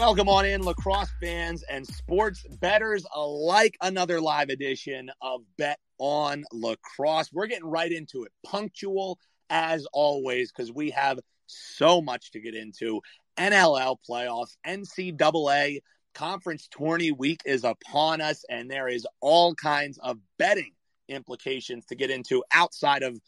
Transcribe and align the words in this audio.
Welcome 0.00 0.30
on 0.30 0.46
in, 0.46 0.62
lacrosse 0.62 1.10
fans 1.20 1.62
and 1.62 1.86
sports 1.86 2.42
betters 2.58 3.04
alike. 3.14 3.76
Another 3.82 4.18
live 4.18 4.48
edition 4.48 5.10
of 5.20 5.42
Bet 5.58 5.78
on 5.98 6.44
Lacrosse. 6.52 7.30
We're 7.30 7.48
getting 7.48 7.68
right 7.68 7.92
into 7.92 8.24
it, 8.24 8.32
punctual 8.42 9.18
as 9.50 9.86
always, 9.92 10.50
because 10.50 10.72
we 10.72 10.92
have 10.92 11.20
so 11.44 12.00
much 12.00 12.30
to 12.30 12.40
get 12.40 12.54
into. 12.54 13.02
NLL 13.38 13.98
playoffs, 14.08 14.56
NCAA 14.66 15.80
conference 16.14 16.66
tourney 16.68 17.12
week 17.12 17.42
is 17.44 17.62
upon 17.62 18.22
us, 18.22 18.42
and 18.48 18.70
there 18.70 18.88
is 18.88 19.06
all 19.20 19.54
kinds 19.54 19.98
of 19.98 20.16
betting 20.38 20.72
implications 21.08 21.84
to 21.86 21.94
get 21.94 22.10
into 22.10 22.42
outside 22.54 23.02
of 23.02 23.20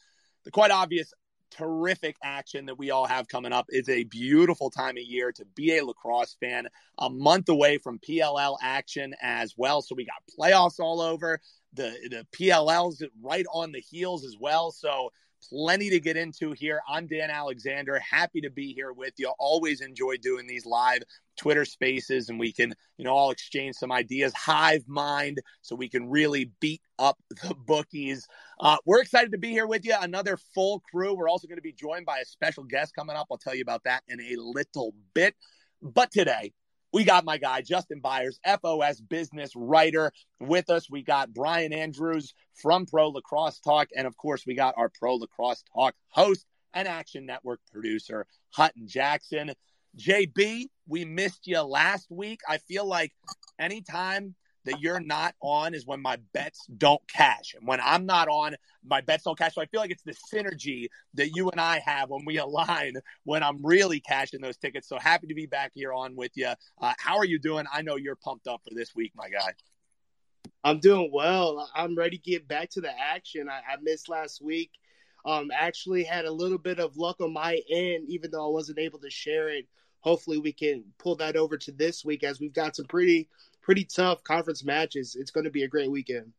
the 0.44 0.50
quite 0.50 0.70
obvious 0.70 1.12
terrific 1.56 2.16
action 2.22 2.66
that 2.66 2.78
we 2.78 2.90
all 2.90 3.06
have 3.06 3.28
coming 3.28 3.52
up. 3.52 3.66
It's 3.68 3.88
a 3.88 4.04
beautiful 4.04 4.70
time 4.70 4.96
of 4.96 5.02
year 5.02 5.32
to 5.32 5.44
be 5.54 5.76
a 5.76 5.84
lacrosse 5.84 6.36
fan. 6.40 6.68
A 6.98 7.10
month 7.10 7.48
away 7.48 7.78
from 7.78 7.98
PLL 7.98 8.56
action 8.62 9.14
as 9.22 9.54
well. 9.56 9.82
So 9.82 9.94
we 9.94 10.04
got 10.04 10.22
playoffs 10.38 10.80
all 10.80 11.00
over. 11.00 11.40
The 11.74 11.96
the 12.10 12.26
PLL's 12.32 13.02
right 13.22 13.46
on 13.52 13.72
the 13.72 13.80
heels 13.80 14.24
as 14.24 14.36
well. 14.38 14.70
So 14.70 15.10
plenty 15.48 15.90
to 15.90 16.00
get 16.00 16.16
into 16.16 16.52
here. 16.52 16.80
I'm 16.88 17.06
Dan 17.06 17.30
Alexander. 17.30 17.98
Happy 17.98 18.40
to 18.42 18.50
be 18.50 18.72
here 18.72 18.92
with 18.92 19.14
you. 19.18 19.32
Always 19.38 19.80
enjoy 19.80 20.16
doing 20.16 20.46
these 20.46 20.66
live 20.66 21.02
Twitter 21.36 21.64
spaces 21.64 22.28
and 22.28 22.38
we 22.38 22.52
can, 22.52 22.74
you 22.96 23.04
know, 23.04 23.12
all 23.12 23.30
exchange 23.30 23.76
some 23.76 23.92
ideas, 23.92 24.32
hive 24.34 24.84
mind, 24.86 25.40
so 25.62 25.74
we 25.74 25.88
can 25.88 26.10
really 26.10 26.50
beat 26.60 26.82
up 26.98 27.18
the 27.30 27.54
bookies. 27.54 28.26
Uh, 28.60 28.76
we're 28.84 29.00
excited 29.00 29.32
to 29.32 29.38
be 29.38 29.50
here 29.50 29.66
with 29.66 29.84
you. 29.84 29.94
Another 30.00 30.36
full 30.54 30.80
crew. 30.90 31.14
We're 31.14 31.28
also 31.28 31.48
going 31.48 31.58
to 31.58 31.62
be 31.62 31.72
joined 31.72 32.06
by 32.06 32.18
a 32.18 32.24
special 32.24 32.64
guest 32.64 32.94
coming 32.94 33.16
up. 33.16 33.26
I'll 33.30 33.38
tell 33.38 33.54
you 33.54 33.62
about 33.62 33.84
that 33.84 34.02
in 34.08 34.20
a 34.20 34.36
little 34.36 34.94
bit. 35.14 35.34
But 35.80 36.12
today, 36.12 36.52
we 36.92 37.04
got 37.04 37.24
my 37.24 37.38
guy, 37.38 37.62
Justin 37.62 38.00
Byers, 38.00 38.38
FOS 38.44 39.00
business 39.00 39.52
writer 39.56 40.12
with 40.40 40.70
us. 40.70 40.90
We 40.90 41.02
got 41.02 41.32
Brian 41.32 41.72
Andrews 41.72 42.34
from 42.54 42.86
Pro 42.86 43.08
Lacrosse 43.08 43.58
Talk. 43.60 43.88
And 43.96 44.06
of 44.06 44.16
course, 44.16 44.44
we 44.46 44.54
got 44.54 44.74
our 44.76 44.90
Pro 44.90 45.14
Lacrosse 45.16 45.64
Talk 45.74 45.94
host 46.08 46.44
and 46.74 46.86
Action 46.86 47.26
Network 47.26 47.60
producer, 47.72 48.26
Hutton 48.50 48.86
Jackson. 48.86 49.52
JB, 49.98 50.66
we 50.86 51.04
missed 51.04 51.46
you 51.46 51.60
last 51.62 52.10
week. 52.10 52.40
I 52.48 52.58
feel 52.58 52.86
like 52.86 53.12
anytime 53.58 54.34
that 54.64 54.80
you're 54.80 55.00
not 55.00 55.34
on 55.40 55.74
is 55.74 55.86
when 55.86 56.00
my 56.00 56.16
bets 56.32 56.66
don't 56.78 57.02
cash. 57.08 57.54
And 57.54 57.66
when 57.66 57.80
I'm 57.80 58.06
not 58.06 58.28
on, 58.28 58.56
my 58.84 59.00
bets 59.00 59.24
don't 59.24 59.38
cash. 59.38 59.54
So 59.54 59.62
I 59.62 59.66
feel 59.66 59.80
like 59.80 59.90
it's 59.90 60.02
the 60.02 60.14
synergy 60.32 60.88
that 61.14 61.34
you 61.34 61.50
and 61.50 61.60
I 61.60 61.80
have 61.80 62.10
when 62.10 62.24
we 62.24 62.38
align 62.38 62.94
when 63.24 63.42
I'm 63.42 63.64
really 63.64 64.00
cashing 64.00 64.40
those 64.40 64.56
tickets. 64.56 64.88
So 64.88 64.98
happy 64.98 65.26
to 65.26 65.34
be 65.34 65.46
back 65.46 65.72
here 65.74 65.92
on 65.92 66.16
with 66.16 66.32
you. 66.34 66.52
Uh, 66.80 66.94
how 66.98 67.16
are 67.16 67.24
you 67.24 67.38
doing? 67.38 67.66
I 67.72 67.82
know 67.82 67.96
you're 67.96 68.16
pumped 68.16 68.46
up 68.46 68.62
for 68.66 68.74
this 68.74 68.94
week, 68.94 69.12
my 69.14 69.28
guy. 69.28 69.52
I'm 70.64 70.78
doing 70.78 71.10
well. 71.12 71.68
I'm 71.74 71.96
ready 71.96 72.18
to 72.18 72.22
get 72.22 72.46
back 72.46 72.70
to 72.70 72.80
the 72.80 72.92
action. 72.98 73.48
I, 73.48 73.72
I 73.72 73.76
missed 73.82 74.08
last 74.08 74.40
week. 74.40 74.70
Um, 75.24 75.50
actually 75.52 76.02
had 76.02 76.24
a 76.24 76.32
little 76.32 76.58
bit 76.58 76.80
of 76.80 76.96
luck 76.96 77.20
on 77.20 77.32
my 77.32 77.60
end, 77.70 78.08
even 78.08 78.30
though 78.30 78.44
I 78.44 78.52
wasn't 78.52 78.78
able 78.78 78.98
to 79.00 79.10
share 79.10 79.48
it. 79.48 79.66
Hopefully, 80.00 80.38
we 80.38 80.52
can 80.52 80.84
pull 80.98 81.14
that 81.16 81.36
over 81.36 81.56
to 81.56 81.70
this 81.70 82.04
week 82.04 82.24
as 82.24 82.40
we've 82.40 82.52
got 82.52 82.74
some 82.74 82.86
pretty 82.86 83.28
pretty 83.62 83.84
tough 83.84 84.22
conference 84.24 84.64
matches. 84.64 85.16
It's 85.18 85.30
going 85.30 85.44
to 85.44 85.50
be 85.50 85.62
a 85.62 85.68
great 85.68 85.90
weekend. 85.90 86.32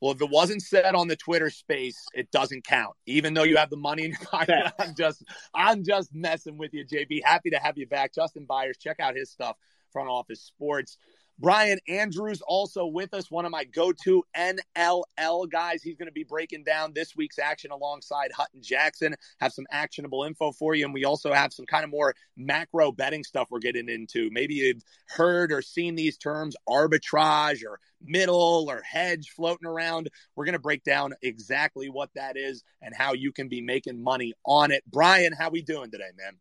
Well, 0.00 0.12
if 0.12 0.20
it 0.20 0.28
wasn't 0.28 0.60
said 0.62 0.94
on 0.94 1.08
the 1.08 1.16
Twitter 1.16 1.48
space, 1.48 2.04
it 2.12 2.30
doesn't 2.30 2.64
count. 2.64 2.94
Even 3.06 3.32
though 3.32 3.44
you 3.44 3.56
have 3.56 3.70
the 3.70 3.78
money 3.78 4.04
in 4.04 4.10
your 4.10 4.20
pocket, 4.30 4.72
I'm 4.78 4.94
just 4.94 5.24
I'm 5.54 5.84
just 5.84 6.14
messing 6.14 6.58
with 6.58 6.74
you, 6.74 6.84
JB. 6.84 7.24
Happy 7.24 7.50
to 7.50 7.58
have 7.58 7.78
you 7.78 7.86
back. 7.86 8.14
Justin 8.14 8.44
Byers, 8.44 8.76
check 8.76 9.00
out 9.00 9.16
his 9.16 9.30
stuff, 9.30 9.56
Front 9.92 10.10
Office 10.10 10.42
Sports. 10.42 10.98
Brian 11.38 11.78
Andrews 11.86 12.40
also 12.46 12.86
with 12.86 13.12
us, 13.12 13.30
one 13.30 13.44
of 13.44 13.50
my 13.50 13.64
go-to 13.64 14.24
NLL 14.34 15.50
guys. 15.50 15.82
He's 15.82 15.96
going 15.96 16.08
to 16.08 16.12
be 16.12 16.24
breaking 16.24 16.64
down 16.64 16.92
this 16.94 17.14
week's 17.14 17.38
action 17.38 17.70
alongside 17.70 18.32
Hutton 18.32 18.62
Jackson. 18.62 19.14
Have 19.38 19.52
some 19.52 19.66
actionable 19.70 20.24
info 20.24 20.52
for 20.52 20.74
you, 20.74 20.86
and 20.86 20.94
we 20.94 21.04
also 21.04 21.34
have 21.34 21.52
some 21.52 21.66
kind 21.66 21.84
of 21.84 21.90
more 21.90 22.14
macro 22.38 22.90
betting 22.90 23.22
stuff 23.22 23.48
we're 23.50 23.58
getting 23.58 23.90
into. 23.90 24.30
Maybe 24.32 24.54
you've 24.54 24.82
heard 25.08 25.52
or 25.52 25.60
seen 25.60 25.94
these 25.94 26.16
terms 26.16 26.56
arbitrage 26.66 27.62
or 27.64 27.80
middle 28.00 28.66
or 28.70 28.80
hedge 28.80 29.28
floating 29.36 29.66
around. 29.66 30.08
We're 30.36 30.46
going 30.46 30.54
to 30.54 30.58
break 30.58 30.84
down 30.84 31.12
exactly 31.20 31.90
what 31.90 32.10
that 32.14 32.38
is 32.38 32.64
and 32.80 32.94
how 32.96 33.12
you 33.12 33.30
can 33.30 33.48
be 33.48 33.60
making 33.60 34.02
money 34.02 34.32
on 34.46 34.70
it. 34.70 34.84
Brian, 34.90 35.34
how 35.38 35.50
we 35.50 35.60
doing 35.60 35.90
today, 35.90 36.10
man? 36.16 36.38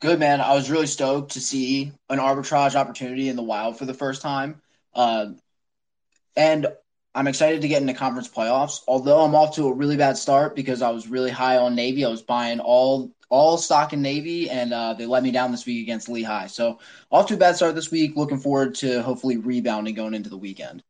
Good 0.00 0.20
man. 0.20 0.40
I 0.40 0.54
was 0.54 0.70
really 0.70 0.86
stoked 0.86 1.32
to 1.32 1.40
see 1.40 1.92
an 2.08 2.18
arbitrage 2.18 2.76
opportunity 2.76 3.28
in 3.28 3.36
the 3.36 3.42
wild 3.42 3.78
for 3.78 3.84
the 3.84 3.94
first 3.94 4.22
time. 4.22 4.62
Uh, 4.94 5.30
and 6.36 6.68
I'm 7.14 7.26
excited 7.26 7.62
to 7.62 7.68
get 7.68 7.80
into 7.80 7.94
conference 7.94 8.28
playoffs. 8.28 8.82
Although 8.86 9.22
I'm 9.22 9.34
off 9.34 9.56
to 9.56 9.66
a 9.66 9.72
really 9.72 9.96
bad 9.96 10.16
start 10.16 10.54
because 10.54 10.82
I 10.82 10.90
was 10.90 11.08
really 11.08 11.32
high 11.32 11.56
on 11.56 11.74
Navy. 11.74 12.04
I 12.04 12.08
was 12.08 12.22
buying 12.22 12.60
all 12.60 13.12
all 13.30 13.58
stock 13.58 13.92
in 13.92 14.00
Navy, 14.00 14.48
and 14.48 14.72
uh, 14.72 14.94
they 14.94 15.04
let 15.04 15.22
me 15.22 15.30
down 15.32 15.50
this 15.50 15.66
week 15.66 15.82
against 15.82 16.08
Lehigh. 16.08 16.46
So 16.46 16.78
off 17.10 17.26
to 17.26 17.34
a 17.34 17.36
bad 17.36 17.56
start 17.56 17.74
this 17.74 17.90
week. 17.90 18.16
Looking 18.16 18.38
forward 18.38 18.76
to 18.76 19.02
hopefully 19.02 19.36
rebounding 19.36 19.94
going 19.94 20.14
into 20.14 20.30
the 20.30 20.38
weekend. 20.38 20.82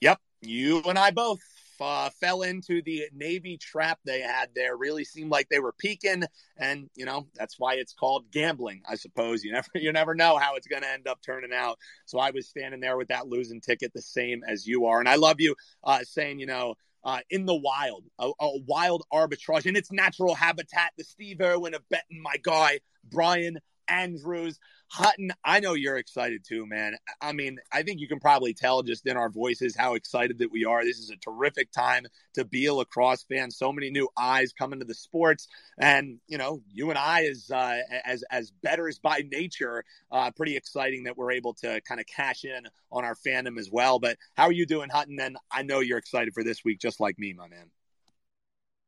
Yep, 0.00 0.18
you 0.42 0.82
and 0.82 0.98
I 0.98 1.12
both 1.12 1.40
uh, 1.80 2.10
fell 2.20 2.42
into 2.42 2.82
the 2.82 3.04
Navy 3.14 3.56
trap 3.56 3.98
they 4.04 4.20
had 4.20 4.50
there. 4.54 4.76
Really 4.76 5.04
seemed 5.04 5.30
like 5.30 5.48
they 5.48 5.58
were 5.58 5.72
peaking, 5.72 6.24
and 6.56 6.88
you 6.94 7.04
know 7.04 7.26
that's 7.34 7.58
why 7.58 7.74
it's 7.74 7.92
called 7.92 8.30
gambling, 8.30 8.82
I 8.88 8.96
suppose. 8.96 9.44
You 9.44 9.52
never 9.52 9.68
you 9.74 9.92
never 9.92 10.14
know 10.14 10.36
how 10.36 10.56
it's 10.56 10.66
going 10.66 10.82
to 10.82 10.90
end 10.90 11.06
up 11.06 11.20
turning 11.22 11.52
out. 11.52 11.78
So 12.06 12.18
I 12.18 12.30
was 12.30 12.48
standing 12.48 12.80
there 12.80 12.96
with 12.96 13.08
that 13.08 13.28
losing 13.28 13.60
ticket, 13.60 13.92
the 13.94 14.02
same 14.02 14.42
as 14.46 14.66
you 14.66 14.86
are, 14.86 15.00
and 15.00 15.08
I 15.08 15.16
love 15.16 15.40
you 15.40 15.54
uh, 15.84 16.00
saying, 16.04 16.38
you 16.38 16.46
know. 16.46 16.74
Uh, 17.04 17.20
in 17.30 17.46
the 17.46 17.54
wild, 17.54 18.02
a, 18.18 18.28
a, 18.40 18.58
wild 18.66 19.04
arbitrage 19.14 19.66
in 19.66 19.76
its 19.76 19.92
natural 19.92 20.34
habitat. 20.34 20.90
The 20.98 21.04
Steve 21.04 21.40
Irwin 21.40 21.72
of 21.72 21.88
betting, 21.88 22.20
my 22.20 22.34
guy, 22.42 22.80
Brian 23.04 23.60
Andrews. 23.88 24.58
Hutton, 24.90 25.32
I 25.44 25.60
know 25.60 25.74
you're 25.74 25.98
excited 25.98 26.44
too, 26.46 26.66
man. 26.66 26.96
I 27.20 27.32
mean, 27.32 27.58
I 27.70 27.82
think 27.82 28.00
you 28.00 28.08
can 28.08 28.20
probably 28.20 28.54
tell 28.54 28.82
just 28.82 29.06
in 29.06 29.16
our 29.18 29.28
voices 29.28 29.76
how 29.76 29.94
excited 29.94 30.38
that 30.38 30.50
we 30.50 30.64
are. 30.64 30.82
This 30.82 30.98
is 30.98 31.10
a 31.10 31.16
terrific 31.16 31.70
time 31.70 32.06
to 32.34 32.44
be 32.44 32.66
a 32.66 32.74
lacrosse 32.74 33.22
fan. 33.24 33.50
So 33.50 33.70
many 33.70 33.90
new 33.90 34.08
eyes 34.16 34.52
coming 34.52 34.78
to 34.78 34.86
the 34.86 34.94
sports, 34.94 35.46
and 35.78 36.18
you 36.26 36.38
know, 36.38 36.62
you 36.72 36.88
and 36.88 36.98
I, 36.98 37.26
as 37.26 37.50
uh, 37.50 37.80
as 38.04 38.24
as 38.30 38.50
betters 38.50 38.98
by 38.98 39.22
nature, 39.30 39.84
uh, 40.10 40.30
pretty 40.30 40.56
exciting 40.56 41.04
that 41.04 41.18
we're 41.18 41.32
able 41.32 41.52
to 41.54 41.82
kind 41.82 42.00
of 42.00 42.06
cash 42.06 42.44
in 42.44 42.66
on 42.90 43.04
our 43.04 43.14
fandom 43.14 43.58
as 43.58 43.70
well. 43.70 43.98
But 43.98 44.16
how 44.36 44.44
are 44.44 44.52
you 44.52 44.64
doing, 44.64 44.88
Hutton? 44.88 45.18
And 45.20 45.36
I 45.52 45.62
know 45.62 45.80
you're 45.80 45.98
excited 45.98 46.32
for 46.32 46.42
this 46.42 46.64
week, 46.64 46.80
just 46.80 46.98
like 46.98 47.18
me, 47.18 47.34
my 47.34 47.48
man. 47.48 47.70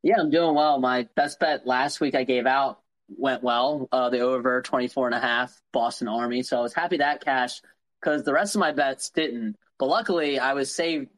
Yeah, 0.03 0.17
I'm 0.19 0.31
doing 0.31 0.55
well. 0.55 0.81
My 0.81 1.09
best 1.15 1.39
bet 1.41 1.67
last 1.67 2.01
week 2.01 2.15
I 2.15 2.25
gave 2.25 2.47
out 2.47 2.81
went 3.17 3.43
well. 3.43 3.89
Uh, 3.93 4.11
the 4.11 4.21
over 4.21 4.63
24 4.63 5.07
and 5.07 5.15
a 5.15 5.21
half 5.21 5.61
Boston 5.73 6.09
Army. 6.09 6.43
So 6.43 6.59
I 6.59 6.61
was 6.61 6.75
happy 6.75 6.99
that 6.99 7.25
cash 7.25 7.61
because 8.01 8.25
the 8.25 8.33
rest 8.33 8.55
of 8.55 8.61
my 8.61 8.73
bets 8.73 9.11
didn't. 9.11 9.57
But 9.79 9.89
luckily, 9.89 10.39
I 10.39 10.55
was 10.55 10.75
saved. 10.75 11.09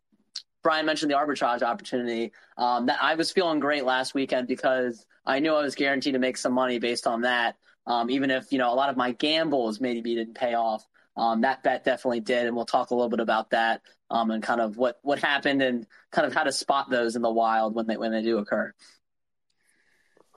Brian 0.63 0.87
mentioned 0.87 1.11
the 1.11 1.17
arbitrage 1.17 1.63
opportunity. 1.63 2.33
Um, 2.57 2.87
that 2.87 2.99
I 3.03 3.17
was 3.17 3.33
feeling 3.33 3.61
great 3.61 3.85
last 3.85 4.15
weekend 4.15 4.47
because 4.47 5.05
I 5.27 5.41
knew 5.41 5.55
I 5.55 5.63
was 5.63 5.75
guaranteed 5.75 6.15
to 6.15 6.21
make 6.21 6.37
some 6.37 6.53
money 6.53 6.79
based 6.79 7.07
on 7.07 7.23
that. 7.23 7.57
Um, 7.87 8.11
even 8.11 8.31
if 8.31 8.53
you 8.53 8.59
know 8.59 8.73
a 8.73 8.77
lot 8.77 8.91
of 8.91 8.97
my 8.97 9.13
gambles 9.13 9.81
maybe 9.81 10.15
didn't 10.15 10.35
pay 10.35 10.55
off, 10.55 10.87
um, 11.17 11.41
that 11.41 11.63
bet 11.63 11.85
definitely 11.85 12.21
did, 12.21 12.47
and 12.47 12.55
we'll 12.55 12.65
talk 12.65 12.91
a 12.91 12.95
little 12.95 13.11
bit 13.11 13.21
about 13.21 13.51
that 13.51 13.83
um, 14.11 14.31
and 14.31 14.43
kind 14.43 14.61
of 14.61 14.77
what 14.77 14.99
what 15.03 15.19
happened 15.19 15.63
and 15.63 15.87
kind 16.13 16.27
of 16.27 16.35
how 16.35 16.45
to 16.45 16.53
spot 16.53 16.91
those 16.91 17.17
in 17.17 17.23
the 17.23 17.31
wild 17.31 17.75
when 17.75 17.87
they 17.87 17.97
when 17.97 18.13
they 18.13 18.23
do 18.23 18.39
occur. 18.39 18.73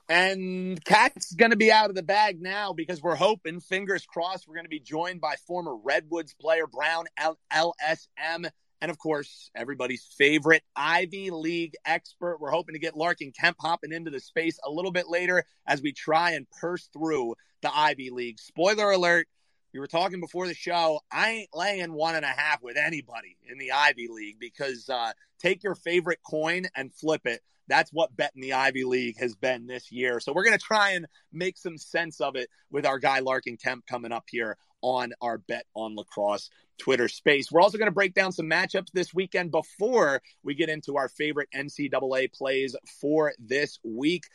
And 0.07 0.83
Cat's 0.85 1.33
going 1.33 1.51
to 1.51 1.57
be 1.57 1.71
out 1.71 1.89
of 1.89 1.95
the 1.95 2.03
bag 2.03 2.39
now 2.39 2.73
because 2.73 3.01
we're 3.01 3.15
hoping, 3.15 3.59
fingers 3.59 4.05
crossed, 4.05 4.47
we're 4.47 4.55
going 4.55 4.65
to 4.65 4.69
be 4.69 4.79
joined 4.79 5.19
by 5.19 5.35
former 5.47 5.75
Redwoods 5.75 6.35
player 6.35 6.67
Brown 6.67 7.05
LSM. 7.19 8.49
And 8.81 8.91
of 8.91 8.99
course, 8.99 9.49
everybody's 9.55 10.03
favorite 10.17 10.61
Ivy 10.75 11.31
League 11.31 11.73
expert. 11.85 12.37
We're 12.39 12.51
hoping 12.51 12.73
to 12.73 12.79
get 12.79 12.95
Larkin 12.95 13.31
Kemp 13.31 13.57
hopping 13.59 13.91
into 13.91 14.11
the 14.11 14.19
space 14.19 14.59
a 14.63 14.69
little 14.69 14.91
bit 14.91 15.09
later 15.09 15.43
as 15.65 15.81
we 15.81 15.91
try 15.91 16.31
and 16.31 16.45
purse 16.51 16.87
through 16.93 17.33
the 17.61 17.75
Ivy 17.75 18.11
League. 18.11 18.39
Spoiler 18.39 18.91
alert, 18.91 19.27
we 19.73 19.79
were 19.79 19.87
talking 19.87 20.21
before 20.21 20.47
the 20.47 20.53
show. 20.53 20.99
I 21.11 21.31
ain't 21.31 21.49
laying 21.53 21.93
one 21.93 22.15
and 22.15 22.25
a 22.25 22.29
half 22.29 22.61
with 22.61 22.77
anybody 22.77 23.37
in 23.49 23.57
the 23.57 23.71
Ivy 23.71 24.07
League 24.07 24.39
because 24.39 24.87
uh, 24.87 25.13
take 25.39 25.63
your 25.63 25.75
favorite 25.75 26.19
coin 26.23 26.65
and 26.75 26.93
flip 26.93 27.25
it 27.25 27.41
that's 27.67 27.91
what 27.91 28.15
betting 28.15 28.41
the 28.41 28.53
Ivy 28.53 28.83
League 28.83 29.17
has 29.19 29.35
been 29.35 29.67
this 29.67 29.91
year. 29.91 30.19
So 30.19 30.33
we're 30.33 30.44
going 30.44 30.57
to 30.57 30.63
try 30.63 30.91
and 30.91 31.07
make 31.33 31.57
some 31.57 31.77
sense 31.77 32.21
of 32.21 32.35
it 32.35 32.50
with 32.71 32.85
our 32.85 33.00
guy 33.00 33.19
Larkin 33.19 33.57
Kemp 33.57 33.85
coming 33.88 34.12
up 34.12 34.25
here 34.29 34.57
on 34.81 35.13
our 35.21 35.39
Bet 35.39 35.65
on 35.73 35.95
Lacrosse 35.95 36.50
Twitter 36.77 37.07
space. 37.07 37.51
We're 37.51 37.62
also 37.62 37.77
going 37.77 37.89
to 37.89 37.94
break 37.94 38.13
down 38.13 38.31
some 38.31 38.47
matchups 38.47 38.91
this 38.94 39.13
weekend 39.13 39.51
before 39.51 40.21
we 40.44 40.53
get 40.53 40.69
into 40.69 40.97
our 40.97 41.09
favorite 41.09 41.50
NCAA 41.56 42.31
plays 42.33 42.75
for 43.01 43.33
this 43.39 43.79
week. 43.83 44.25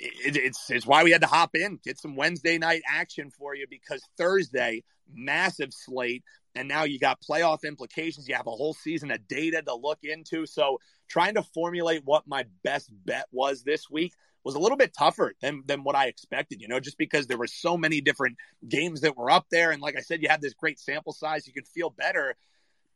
it, 0.00 0.36
it's 0.36 0.70
it's 0.70 0.86
why 0.86 1.04
we 1.04 1.12
had 1.12 1.20
to 1.20 1.26
hop 1.28 1.50
in, 1.54 1.78
get 1.84 1.98
some 1.98 2.16
Wednesday 2.16 2.58
night 2.58 2.82
action 2.88 3.30
for 3.30 3.54
you 3.54 3.66
because 3.68 4.02
Thursday, 4.16 4.82
massive 5.12 5.72
slate, 5.72 6.24
and 6.58 6.66
now 6.68 6.82
you 6.82 6.98
got 6.98 7.22
playoff 7.22 7.62
implications. 7.62 8.28
You 8.28 8.34
have 8.34 8.48
a 8.48 8.50
whole 8.50 8.74
season 8.74 9.12
of 9.12 9.28
data 9.28 9.62
to 9.62 9.74
look 9.74 10.00
into. 10.02 10.44
So 10.44 10.80
trying 11.08 11.34
to 11.34 11.42
formulate 11.42 12.02
what 12.04 12.26
my 12.26 12.46
best 12.64 12.90
bet 13.04 13.26
was 13.30 13.62
this 13.62 13.88
week 13.88 14.12
was 14.42 14.56
a 14.56 14.58
little 14.58 14.76
bit 14.76 14.92
tougher 14.92 15.34
than 15.40 15.62
than 15.66 15.84
what 15.84 15.94
I 15.94 16.06
expected, 16.06 16.60
you 16.60 16.66
know, 16.66 16.80
just 16.80 16.98
because 16.98 17.28
there 17.28 17.38
were 17.38 17.46
so 17.46 17.76
many 17.76 18.00
different 18.00 18.38
games 18.68 19.02
that 19.02 19.16
were 19.16 19.30
up 19.30 19.46
there. 19.50 19.70
And 19.70 19.80
like 19.80 19.96
I 19.96 20.00
said, 20.00 20.20
you 20.20 20.28
had 20.28 20.40
this 20.40 20.54
great 20.54 20.80
sample 20.80 21.12
size, 21.12 21.46
you 21.46 21.52
could 21.52 21.68
feel 21.68 21.90
better. 21.90 22.34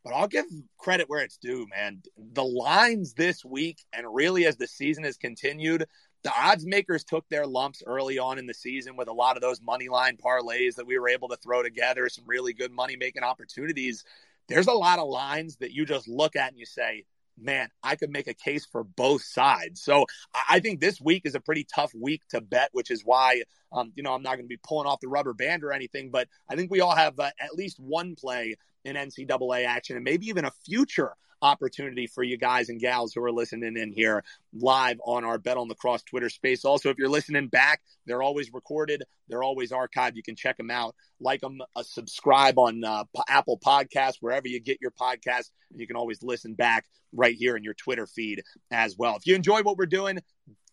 But 0.03 0.13
I'll 0.13 0.27
give 0.27 0.45
credit 0.77 1.09
where 1.09 1.21
it's 1.21 1.37
due, 1.37 1.65
man. 1.73 2.01
The 2.17 2.43
lines 2.43 3.13
this 3.13 3.45
week, 3.45 3.77
and 3.93 4.05
really 4.13 4.45
as 4.45 4.57
the 4.57 4.67
season 4.67 5.05
has 5.05 5.15
continued, 5.15 5.85
the 6.23 6.31
odds 6.35 6.65
makers 6.65 7.03
took 7.03 7.27
their 7.29 7.45
lumps 7.45 7.83
early 7.85 8.17
on 8.17 8.39
in 8.39 8.47
the 8.47 8.53
season 8.53 8.95
with 8.95 9.07
a 9.07 9.13
lot 9.13 9.35
of 9.35 9.41
those 9.41 9.61
money 9.61 9.89
line 9.89 10.17
parlays 10.17 10.75
that 10.75 10.87
we 10.87 10.97
were 10.97 11.09
able 11.09 11.27
to 11.29 11.35
throw 11.37 11.61
together, 11.61 12.07
some 12.09 12.23
really 12.25 12.53
good 12.53 12.71
money 12.71 12.95
making 12.95 13.23
opportunities. 13.23 14.05
There's 14.47 14.67
a 14.67 14.73
lot 14.73 14.99
of 14.99 15.07
lines 15.07 15.57
that 15.57 15.71
you 15.71 15.85
just 15.85 16.07
look 16.07 16.35
at 16.35 16.49
and 16.49 16.59
you 16.59 16.65
say, 16.65 17.05
man, 17.37 17.69
I 17.81 17.95
could 17.95 18.09
make 18.09 18.27
a 18.27 18.33
case 18.33 18.65
for 18.65 18.83
both 18.83 19.23
sides. 19.23 19.81
So 19.81 20.05
I 20.49 20.59
think 20.59 20.79
this 20.79 21.01
week 21.01 21.23
is 21.25 21.35
a 21.35 21.39
pretty 21.39 21.65
tough 21.65 21.91
week 21.93 22.21
to 22.29 22.41
bet, 22.41 22.69
which 22.71 22.91
is 22.91 23.03
why, 23.03 23.43
um, 23.71 23.91
you 23.95 24.03
know, 24.03 24.13
I'm 24.13 24.23
not 24.23 24.35
going 24.35 24.45
to 24.45 24.49
be 24.49 24.59
pulling 24.63 24.87
off 24.87 24.99
the 25.01 25.07
rubber 25.07 25.33
band 25.33 25.63
or 25.63 25.73
anything, 25.73 26.09
but 26.09 26.27
I 26.47 26.55
think 26.55 26.71
we 26.71 26.81
all 26.81 26.95
have 26.95 27.19
uh, 27.19 27.31
at 27.39 27.55
least 27.55 27.79
one 27.79 28.15
play 28.15 28.55
in 28.85 28.95
NCAA 28.95 29.65
action 29.65 29.95
and 29.95 30.03
maybe 30.03 30.27
even 30.27 30.45
a 30.45 30.51
future 30.65 31.13
opportunity 31.43 32.07
for 32.07 32.23
you 32.23 32.37
guys 32.37 32.69
and 32.69 32.79
gals 32.79 33.13
who 33.13 33.23
are 33.23 33.31
listening 33.31 33.77
in 33.77 33.91
here 33.91 34.23
live 34.53 34.97
on 35.05 35.23
our 35.25 35.37
Bet 35.37 35.57
on 35.57 35.67
Lacrosse 35.67 36.01
Twitter 36.03 36.29
space. 36.29 36.65
Also, 36.65 36.89
if 36.89 36.97
you're 36.97 37.09
listening 37.09 37.47
back, 37.47 37.81
they're 38.05 38.23
always 38.23 38.51
recorded, 38.53 39.03
they're 39.27 39.43
always 39.43 39.71
archived. 39.71 40.15
You 40.15 40.23
can 40.23 40.35
check 40.35 40.57
them 40.57 40.71
out, 40.71 40.95
like 41.19 41.41
them, 41.41 41.61
uh, 41.75 41.83
subscribe 41.83 42.57
on 42.57 42.83
uh, 42.83 43.03
Apple 43.27 43.59
Podcasts, 43.59 44.17
wherever 44.21 44.47
you 44.47 44.59
get 44.59 44.79
your 44.81 44.91
podcast. 44.91 45.51
And 45.69 45.79
you 45.79 45.85
can 45.85 45.97
always 45.97 46.23
listen 46.23 46.53
back 46.53 46.85
right 47.11 47.35
here 47.35 47.55
in 47.55 47.63
your 47.63 47.75
Twitter 47.75 48.07
feed 48.07 48.41
as 48.71 48.97
well. 48.97 49.17
If 49.17 49.27
you 49.27 49.35
enjoy 49.35 49.61
what 49.61 49.77
we're 49.77 49.85
doing, 49.85 50.19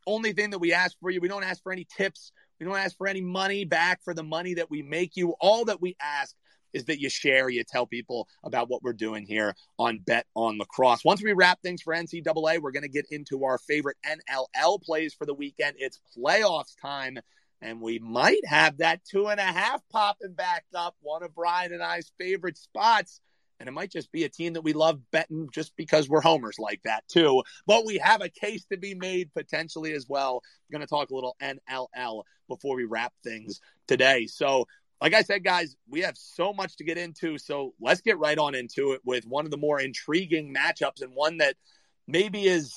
only 0.07 0.33
thing 0.33 0.51
that 0.51 0.59
we 0.61 0.73
ask 0.73 0.97
for 1.01 1.11
you, 1.11 1.21
we 1.21 1.29
don't 1.29 1.45
ask 1.45 1.63
for 1.63 1.73
any 1.73 1.87
tips. 1.97 2.33
We 2.59 2.67
don't 2.67 2.77
ask 2.77 2.97
for 2.97 3.09
any 3.09 3.21
money 3.21 3.65
back 3.65 4.03
for 4.05 4.15
the 4.15 4.23
money 4.23 4.55
that 4.55 4.71
we 4.71 4.83
make 4.83 5.17
you. 5.17 5.35
All 5.41 5.65
that 5.67 5.81
we 5.81 5.97
ask 6.01 6.35
is 6.73 6.85
that 6.87 7.01
you 7.01 7.09
share, 7.09 7.49
you 7.49 7.65
tell 7.65 7.87
people 7.87 8.29
about 8.45 8.69
what 8.69 8.83
we're 8.83 8.93
doing 8.93 9.27
here 9.27 9.55
on 9.79 9.99
Bet 9.99 10.27
on 10.35 10.59
Lacrosse. 10.59 11.05
Once 11.05 11.23
we 11.23 11.33
wrap 11.33 11.61
things 11.63 11.83
for 11.83 11.95
NCAA, 11.95 12.61
we're 12.61 12.71
going 12.71 12.83
to 12.83 12.89
get 12.89 13.07
into 13.11 13.45
our 13.45 13.59
favorite 13.59 13.97
NLL 14.07 14.83
plays 14.83 15.15
for 15.15 15.27
the 15.27 15.35
weekend. 15.35 15.77
It's 15.79 16.01
playoffs 16.17 16.75
time, 16.81 17.19
and 17.61 17.81
we 17.81 17.99
might 17.99 18.45
have 18.47 18.79
that 18.79 19.05
two 19.05 19.29
and 19.29 19.41
a 19.41 19.45
half 19.45 19.83
popping 19.91 20.35
back 20.35 20.65
up, 20.75 20.97
one 21.01 21.23
of 21.23 21.35
Brian 21.35 21.73
and 21.73 21.83
I's 21.83 22.13
favorite 22.19 22.59
spots. 22.59 23.21
And 23.59 23.69
it 23.69 23.73
might 23.73 23.93
just 23.93 24.11
be 24.11 24.25
a 24.25 24.29
team 24.31 24.55
that 24.55 24.65
we 24.65 24.73
love 24.73 24.99
betting 25.11 25.51
just 25.53 25.77
because 25.77 26.09
we're 26.09 26.23
homers 26.23 26.57
like 26.59 26.81
that, 26.85 27.07
too. 27.09 27.43
But 27.67 27.85
we 27.85 27.99
have 27.99 28.23
a 28.23 28.31
case 28.31 28.65
to 28.73 28.79
be 28.79 28.95
made 28.95 29.35
potentially 29.35 29.93
as 29.93 30.07
well. 30.09 30.43
Going 30.73 30.81
to 30.81 30.87
talk 30.87 31.11
a 31.11 31.15
little 31.15 31.37
NLL 31.43 32.23
before 32.49 32.75
we 32.75 32.85
wrap 32.85 33.13
things 33.23 33.61
today. 33.87 34.27
So 34.27 34.67
like 35.01 35.15
I 35.15 35.23
said, 35.23 35.43
guys, 35.45 35.77
we 35.89 36.01
have 36.01 36.17
so 36.17 36.53
much 36.53 36.77
to 36.77 36.85
get 36.85 36.99
into. 36.99 37.39
So 37.39 37.75
let's 37.81 38.03
get 38.03 38.19
right 38.19 38.37
on 38.37 38.55
into 38.55 38.93
it 38.93 39.01
with 39.05 39.25
one 39.27 39.45
of 39.45 39.51
the 39.51 39.57
more 39.57 39.81
intriguing 39.81 40.55
matchups 40.55 41.01
and 41.01 41.15
one 41.15 41.39
that 41.39 41.57
maybe 42.07 42.45
is 42.45 42.75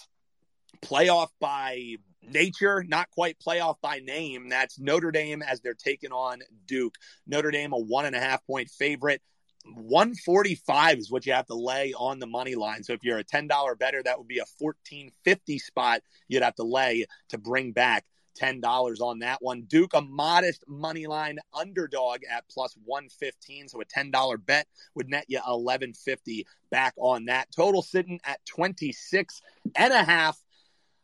playoff 0.81 1.29
by 1.39 1.95
nature, 2.21 2.83
not 2.87 3.09
quite 3.11 3.37
playoff 3.45 3.75
by 3.81 3.99
name. 3.99 4.49
That's 4.49 4.79
Notre 4.79 5.11
Dame 5.11 5.41
as 5.41 5.59
they're 5.59 5.73
taking 5.73 6.11
on 6.11 6.39
Duke. 6.65 6.95
Notre 7.27 7.51
Dame, 7.51 7.73
a 7.73 7.77
one 7.77 8.05
and 8.05 8.15
a 8.15 8.19
half 8.19 8.45
point 8.45 8.69
favorite. 8.69 9.21
145 9.65 10.97
is 10.97 11.11
what 11.11 11.25
you 11.25 11.33
have 11.33 11.45
to 11.47 11.55
lay 11.55 11.93
on 11.93 12.19
the 12.19 12.27
money 12.27 12.55
line. 12.55 12.83
So 12.83 12.93
if 12.93 13.03
you're 13.03 13.19
a 13.19 13.23
$10 13.23 13.79
better, 13.79 14.03
that 14.03 14.17
would 14.17 14.27
be 14.27 14.39
a 14.39 14.45
1450 14.59 15.59
spot 15.59 16.01
you'd 16.27 16.43
have 16.43 16.55
to 16.55 16.63
lay 16.63 17.05
to 17.29 17.37
bring 17.37 17.71
back 17.71 18.05
$10 18.39 19.01
on 19.01 19.19
that 19.19 19.41
one. 19.41 19.63
Duke, 19.63 19.93
a 19.93 20.01
modest 20.01 20.63
money 20.67 21.07
line 21.07 21.39
underdog 21.53 22.21
at 22.29 22.47
plus 22.49 22.75
115. 22.85 23.69
So 23.69 23.81
a 23.81 23.85
$10 23.85 24.45
bet 24.45 24.67
would 24.95 25.09
net 25.09 25.25
you 25.27 25.37
1150 25.37 26.45
back 26.69 26.93
on 26.97 27.25
that. 27.25 27.51
Total 27.55 27.81
sitting 27.81 28.19
at 28.25 28.45
26 28.45 29.41
and 29.75 29.93
a 29.93 30.03
half. 30.03 30.39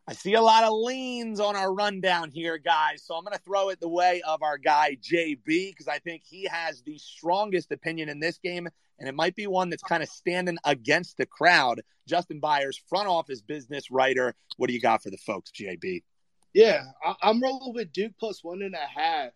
I 0.07 0.13
see 0.13 0.33
a 0.33 0.41
lot 0.41 0.63
of 0.63 0.73
leans 0.73 1.39
on 1.39 1.55
our 1.55 1.71
rundown 1.71 2.31
here, 2.31 2.57
guys. 2.57 3.03
So 3.03 3.13
I'm 3.13 3.23
going 3.23 3.37
to 3.37 3.43
throw 3.43 3.69
it 3.69 3.79
the 3.79 3.87
way 3.87 4.23
of 4.27 4.41
our 4.41 4.57
guy, 4.57 4.97
JB, 4.99 5.45
because 5.45 5.87
I 5.87 5.99
think 5.99 6.23
he 6.25 6.45
has 6.45 6.81
the 6.81 6.97
strongest 6.97 7.71
opinion 7.71 8.09
in 8.09 8.19
this 8.19 8.39
game. 8.39 8.67
And 8.97 9.07
it 9.07 9.13
might 9.13 9.35
be 9.35 9.45
one 9.45 9.69
that's 9.69 9.83
kind 9.83 10.01
of 10.01 10.09
standing 10.09 10.57
against 10.65 11.17
the 11.17 11.27
crowd. 11.27 11.81
Justin 12.07 12.39
Byers, 12.39 12.81
front 12.89 13.07
office 13.07 13.41
business 13.41 13.91
writer. 13.91 14.33
What 14.57 14.67
do 14.67 14.73
you 14.73 14.81
got 14.81 15.03
for 15.03 15.11
the 15.11 15.17
folks, 15.17 15.51
JB? 15.51 16.01
Yeah, 16.53 16.83
I, 17.03 17.29
am 17.29 17.41
rolling 17.41 17.73
with 17.73 17.93
Duke 17.93 18.13
plus 18.19 18.43
one 18.43 18.61
and 18.61 18.73
a 18.73 18.77
half. 18.77 19.31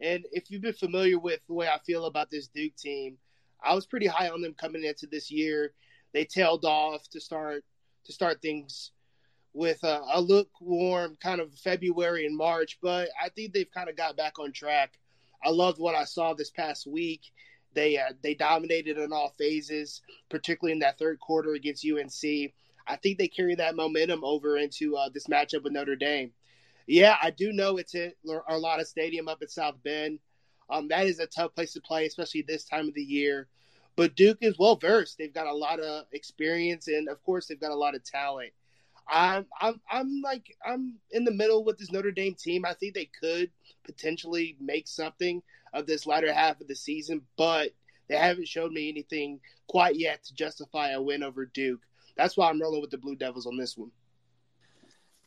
And 0.00 0.24
if 0.32 0.50
you've 0.50 0.62
been 0.62 0.72
familiar 0.72 1.18
with 1.18 1.40
the 1.46 1.54
way 1.54 1.68
I 1.68 1.78
feel 1.78 2.06
about 2.06 2.30
this 2.30 2.48
Duke 2.48 2.76
team, 2.76 3.16
I 3.62 3.74
was 3.74 3.86
pretty 3.86 4.06
high 4.06 4.28
on 4.28 4.42
them 4.42 4.54
coming 4.54 4.84
into 4.84 5.06
this 5.06 5.30
year. 5.30 5.72
They 6.12 6.24
tailed 6.24 6.64
off 6.64 7.08
to 7.10 7.20
start 7.20 7.64
to 8.04 8.12
start 8.12 8.40
things 8.40 8.92
with 9.52 9.82
a, 9.84 10.00
a 10.12 10.20
lukewarm 10.20 11.16
kind 11.20 11.40
of 11.40 11.52
February 11.54 12.26
and 12.26 12.36
March, 12.36 12.78
but 12.80 13.08
I 13.22 13.28
think 13.28 13.52
they've 13.52 13.70
kind 13.70 13.88
of 13.88 13.96
got 13.96 14.16
back 14.16 14.38
on 14.38 14.52
track. 14.52 14.98
I 15.44 15.50
loved 15.50 15.78
what 15.78 15.94
I 15.94 16.04
saw 16.04 16.34
this 16.34 16.50
past 16.50 16.86
week. 16.86 17.22
They 17.74 17.98
uh, 17.98 18.12
they 18.22 18.34
dominated 18.34 18.98
in 18.98 19.12
all 19.12 19.34
phases, 19.38 20.00
particularly 20.28 20.72
in 20.72 20.78
that 20.80 20.98
third 20.98 21.20
quarter 21.20 21.54
against 21.54 21.86
UNC. 21.86 22.52
I 22.86 22.96
think 22.96 23.18
they 23.18 23.28
carry 23.28 23.54
that 23.56 23.76
momentum 23.76 24.24
over 24.24 24.56
into 24.56 24.96
uh, 24.96 25.10
this 25.12 25.26
matchup 25.26 25.62
with 25.62 25.72
Notre 25.72 25.96
Dame. 25.96 26.32
Yeah, 26.88 27.16
I 27.22 27.30
do 27.30 27.52
know 27.52 27.76
it's 27.76 27.94
at 27.94 28.14
Arlotta 28.26 28.86
Stadium 28.86 29.28
up 29.28 29.42
at 29.42 29.50
South 29.50 29.74
Bend. 29.84 30.20
Um, 30.70 30.88
that 30.88 31.06
is 31.06 31.18
a 31.18 31.26
tough 31.26 31.54
place 31.54 31.74
to 31.74 31.82
play, 31.82 32.06
especially 32.06 32.42
this 32.42 32.64
time 32.64 32.88
of 32.88 32.94
the 32.94 33.02
year. 33.02 33.46
But 33.94 34.16
Duke 34.16 34.38
is 34.40 34.58
well 34.58 34.76
versed. 34.76 35.18
They've 35.18 35.32
got 35.32 35.46
a 35.46 35.54
lot 35.54 35.80
of 35.80 36.06
experience, 36.12 36.88
and 36.88 37.08
of 37.10 37.22
course, 37.24 37.46
they've 37.46 37.60
got 37.60 37.72
a 37.72 37.76
lot 37.76 37.94
of 37.94 38.04
talent. 38.04 38.52
I'm, 39.06 39.46
I'm, 39.60 39.80
I'm 39.90 40.22
like, 40.22 40.56
I'm 40.64 40.94
in 41.10 41.24
the 41.24 41.30
middle 41.30 41.62
with 41.62 41.78
this 41.78 41.92
Notre 41.92 42.10
Dame 42.10 42.34
team. 42.34 42.64
I 42.64 42.72
think 42.72 42.94
they 42.94 43.10
could 43.20 43.50
potentially 43.84 44.56
make 44.58 44.88
something 44.88 45.42
of 45.74 45.86
this 45.86 46.06
latter 46.06 46.32
half 46.32 46.60
of 46.60 46.68
the 46.68 46.76
season, 46.76 47.22
but 47.36 47.72
they 48.08 48.16
haven't 48.16 48.48
showed 48.48 48.72
me 48.72 48.88
anything 48.88 49.40
quite 49.66 49.96
yet 49.96 50.24
to 50.24 50.34
justify 50.34 50.90
a 50.90 51.02
win 51.02 51.22
over 51.22 51.44
Duke. 51.44 51.80
That's 52.16 52.36
why 52.36 52.48
I'm 52.48 52.60
rolling 52.60 52.80
with 52.80 52.90
the 52.90 52.98
Blue 52.98 53.16
Devils 53.16 53.46
on 53.46 53.58
this 53.58 53.76
one. 53.76 53.90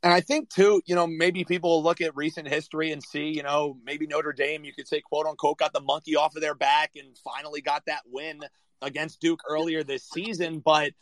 And 0.04 0.12
I 0.12 0.22
think 0.22 0.50
too, 0.50 0.82
you 0.86 0.96
know, 0.96 1.06
maybe 1.06 1.44
people 1.44 1.70
will 1.70 1.84
look 1.84 2.02
at 2.02 2.16
recent 2.16 2.48
history 2.48 2.92
and 2.92 3.04
see, 3.04 3.30
you 3.30 3.44
know, 3.44 3.78
maybe 3.86 4.08
Notre 4.08 4.34
Dame, 4.34 4.64
you 4.64 4.74
could 4.74 4.88
say, 4.88 5.00
quote 5.02 5.28
unquote, 5.28 5.60
got 5.60 5.74
the 5.74 5.82
monkey 5.82 6.16
off 6.16 6.36
of 6.36 6.42
their 6.42 6.56
back 6.56 6.94
and 6.96 7.16
finally 7.24 7.62
got 7.62 7.86
that 7.86 8.02
win 8.12 8.40
against 8.82 9.22
Duke 9.22 9.42
earlier 9.48 9.84
this 9.84 10.04
season. 10.10 10.60
But 10.60 10.94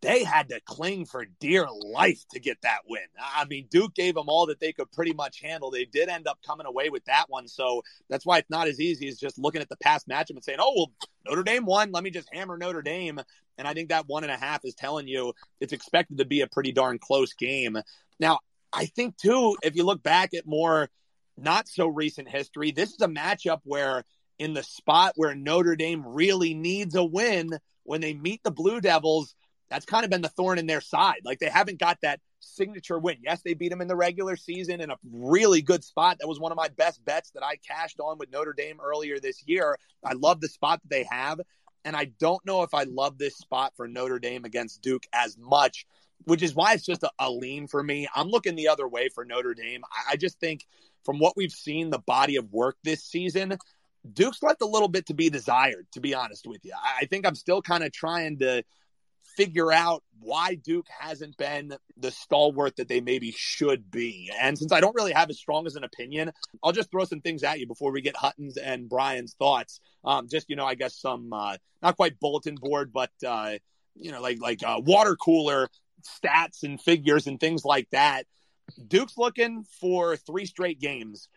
they 0.00 0.22
had 0.22 0.48
to 0.50 0.60
cling 0.60 1.06
for 1.06 1.24
dear 1.40 1.66
life 1.68 2.24
to 2.32 2.38
get 2.38 2.58
that 2.62 2.80
win. 2.88 3.02
I 3.20 3.44
mean, 3.46 3.66
Duke 3.68 3.94
gave 3.94 4.14
them 4.14 4.28
all 4.28 4.46
that 4.46 4.60
they 4.60 4.72
could 4.72 4.92
pretty 4.92 5.12
much 5.12 5.40
handle. 5.40 5.70
They 5.70 5.86
did 5.86 6.08
end 6.08 6.28
up 6.28 6.38
coming 6.46 6.66
away 6.66 6.88
with 6.88 7.04
that 7.06 7.24
one. 7.28 7.48
So 7.48 7.82
that's 8.08 8.24
why 8.24 8.38
it's 8.38 8.50
not 8.50 8.68
as 8.68 8.80
easy 8.80 9.08
as 9.08 9.18
just 9.18 9.38
looking 9.38 9.60
at 9.60 9.68
the 9.68 9.76
past 9.76 10.08
matchup 10.08 10.30
and 10.30 10.44
saying, 10.44 10.58
oh, 10.60 10.72
well, 10.76 10.92
Notre 11.26 11.42
Dame 11.42 11.64
won. 11.64 11.90
Let 11.90 12.04
me 12.04 12.10
just 12.10 12.28
hammer 12.32 12.56
Notre 12.56 12.82
Dame. 12.82 13.20
And 13.56 13.66
I 13.66 13.74
think 13.74 13.88
that 13.88 14.06
one 14.06 14.22
and 14.22 14.32
a 14.32 14.36
half 14.36 14.64
is 14.64 14.74
telling 14.74 15.08
you 15.08 15.32
it's 15.60 15.72
expected 15.72 16.18
to 16.18 16.24
be 16.24 16.42
a 16.42 16.46
pretty 16.46 16.70
darn 16.70 17.00
close 17.00 17.32
game. 17.32 17.76
Now, 18.20 18.38
I 18.72 18.86
think, 18.86 19.16
too, 19.16 19.56
if 19.62 19.74
you 19.74 19.84
look 19.84 20.02
back 20.02 20.32
at 20.32 20.46
more 20.46 20.90
not 21.36 21.66
so 21.66 21.88
recent 21.88 22.28
history, 22.28 22.70
this 22.70 22.90
is 22.90 23.00
a 23.00 23.08
matchup 23.08 23.60
where 23.64 24.04
in 24.38 24.54
the 24.54 24.62
spot 24.62 25.14
where 25.16 25.34
Notre 25.34 25.74
Dame 25.74 26.04
really 26.06 26.54
needs 26.54 26.94
a 26.94 27.04
win 27.04 27.58
when 27.82 28.00
they 28.00 28.14
meet 28.14 28.44
the 28.44 28.52
Blue 28.52 28.80
Devils– 28.80 29.34
that's 29.70 29.86
kind 29.86 30.04
of 30.04 30.10
been 30.10 30.22
the 30.22 30.28
thorn 30.28 30.58
in 30.58 30.66
their 30.66 30.80
side. 30.80 31.20
Like 31.24 31.38
they 31.38 31.48
haven't 31.48 31.78
got 31.78 31.98
that 32.02 32.20
signature 32.40 32.98
win. 32.98 33.18
Yes, 33.22 33.42
they 33.42 33.54
beat 33.54 33.68
them 33.70 33.80
in 33.80 33.88
the 33.88 33.96
regular 33.96 34.36
season 34.36 34.80
in 34.80 34.90
a 34.90 34.96
really 35.12 35.62
good 35.62 35.84
spot. 35.84 36.18
That 36.20 36.28
was 36.28 36.40
one 36.40 36.52
of 36.52 36.56
my 36.56 36.68
best 36.68 37.04
bets 37.04 37.30
that 37.32 37.44
I 37.44 37.56
cashed 37.56 38.00
on 38.00 38.18
with 38.18 38.30
Notre 38.30 38.52
Dame 38.52 38.78
earlier 38.82 39.18
this 39.18 39.42
year. 39.46 39.78
I 40.04 40.14
love 40.14 40.40
the 40.40 40.48
spot 40.48 40.80
that 40.82 40.90
they 40.90 41.06
have. 41.10 41.40
And 41.84 41.96
I 41.96 42.06
don't 42.18 42.44
know 42.44 42.62
if 42.62 42.74
I 42.74 42.84
love 42.84 43.18
this 43.18 43.36
spot 43.36 43.72
for 43.76 43.88
Notre 43.88 44.18
Dame 44.18 44.44
against 44.44 44.82
Duke 44.82 45.04
as 45.12 45.36
much, 45.38 45.86
which 46.24 46.42
is 46.42 46.54
why 46.54 46.74
it's 46.74 46.84
just 46.84 47.02
a, 47.02 47.10
a 47.18 47.30
lean 47.30 47.66
for 47.66 47.82
me. 47.82 48.08
I'm 48.14 48.28
looking 48.28 48.56
the 48.56 48.68
other 48.68 48.88
way 48.88 49.08
for 49.08 49.24
Notre 49.24 49.54
Dame. 49.54 49.82
I, 49.84 50.12
I 50.12 50.16
just 50.16 50.40
think 50.40 50.66
from 51.04 51.18
what 51.18 51.36
we've 51.36 51.52
seen, 51.52 51.90
the 51.90 51.98
body 51.98 52.36
of 52.36 52.52
work 52.52 52.76
this 52.82 53.04
season, 53.04 53.56
Duke's 54.12 54.42
left 54.42 54.60
a 54.62 54.66
little 54.66 54.88
bit 54.88 55.06
to 55.06 55.14
be 55.14 55.30
desired, 55.30 55.86
to 55.92 56.00
be 56.00 56.14
honest 56.14 56.46
with 56.46 56.64
you. 56.64 56.72
I, 56.74 57.02
I 57.02 57.04
think 57.06 57.26
I'm 57.26 57.34
still 57.34 57.62
kind 57.62 57.84
of 57.84 57.92
trying 57.92 58.38
to 58.40 58.64
figure 59.38 59.70
out 59.72 60.02
why 60.18 60.56
Duke 60.56 60.88
hasn't 60.98 61.36
been 61.36 61.76
the 61.96 62.10
stalwart 62.10 62.74
that 62.76 62.88
they 62.88 63.00
maybe 63.00 63.30
should 63.30 63.88
be. 63.88 64.32
And 64.42 64.58
since 64.58 64.72
I 64.72 64.80
don't 64.80 64.96
really 64.96 65.12
have 65.12 65.30
as 65.30 65.38
strong 65.38 65.64
as 65.64 65.76
an 65.76 65.84
opinion, 65.84 66.32
I'll 66.60 66.72
just 66.72 66.90
throw 66.90 67.04
some 67.04 67.20
things 67.20 67.44
at 67.44 67.60
you 67.60 67.66
before 67.68 67.92
we 67.92 68.00
get 68.00 68.16
Hutton's 68.16 68.56
and 68.56 68.88
Brian's 68.88 69.34
thoughts. 69.34 69.80
Um, 70.04 70.26
just, 70.28 70.50
you 70.50 70.56
know, 70.56 70.66
I 70.66 70.74
guess 70.74 71.00
some, 71.00 71.32
uh, 71.32 71.56
not 71.80 71.96
quite 71.96 72.18
bulletin 72.18 72.56
board, 72.56 72.92
but, 72.92 73.12
uh, 73.24 73.58
you 73.94 74.10
know, 74.10 74.20
like, 74.20 74.40
like, 74.40 74.64
uh, 74.64 74.80
water 74.84 75.14
cooler 75.14 75.68
stats 76.02 76.64
and 76.64 76.80
figures 76.80 77.28
and 77.28 77.38
things 77.38 77.64
like 77.64 77.88
that. 77.90 78.24
Duke's 78.88 79.16
looking 79.16 79.64
for 79.80 80.16
three 80.16 80.46
straight 80.46 80.80
games 80.80 81.28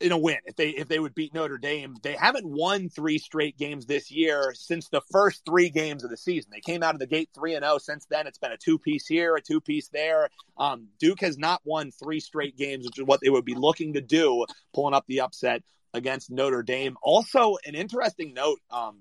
in 0.00 0.12
a 0.12 0.18
win 0.18 0.38
if 0.44 0.56
they 0.56 0.70
if 0.70 0.88
they 0.88 0.98
would 0.98 1.14
beat 1.14 1.34
Notre 1.34 1.58
Dame. 1.58 1.96
They 2.02 2.14
haven't 2.14 2.46
won 2.46 2.88
three 2.88 3.18
straight 3.18 3.56
games 3.56 3.86
this 3.86 4.10
year 4.10 4.52
since 4.54 4.88
the 4.88 5.00
first 5.10 5.42
three 5.44 5.70
games 5.70 6.04
of 6.04 6.10
the 6.10 6.16
season. 6.16 6.50
They 6.52 6.60
came 6.60 6.82
out 6.82 6.94
of 6.94 7.00
the 7.00 7.06
gate 7.06 7.30
three 7.34 7.54
and 7.54 7.64
zero. 7.64 7.74
Oh. 7.74 7.78
Since 7.78 8.06
then, 8.06 8.26
it's 8.26 8.38
been 8.38 8.52
a 8.52 8.56
two 8.56 8.78
piece 8.78 9.06
here, 9.06 9.36
a 9.36 9.42
two 9.42 9.60
piece 9.60 9.88
there. 9.88 10.28
Um, 10.56 10.88
Duke 10.98 11.20
has 11.20 11.38
not 11.38 11.60
won 11.64 11.90
three 11.90 12.20
straight 12.20 12.56
games, 12.56 12.84
which 12.84 12.98
is 12.98 13.04
what 13.04 13.20
they 13.22 13.30
would 13.30 13.44
be 13.44 13.54
looking 13.54 13.94
to 13.94 14.00
do, 14.00 14.44
pulling 14.74 14.94
up 14.94 15.04
the 15.06 15.20
upset 15.20 15.62
against 15.94 16.30
Notre 16.30 16.62
Dame. 16.62 16.96
Also, 17.02 17.56
an 17.66 17.74
interesting 17.74 18.34
note. 18.34 18.60
Um, 18.70 19.00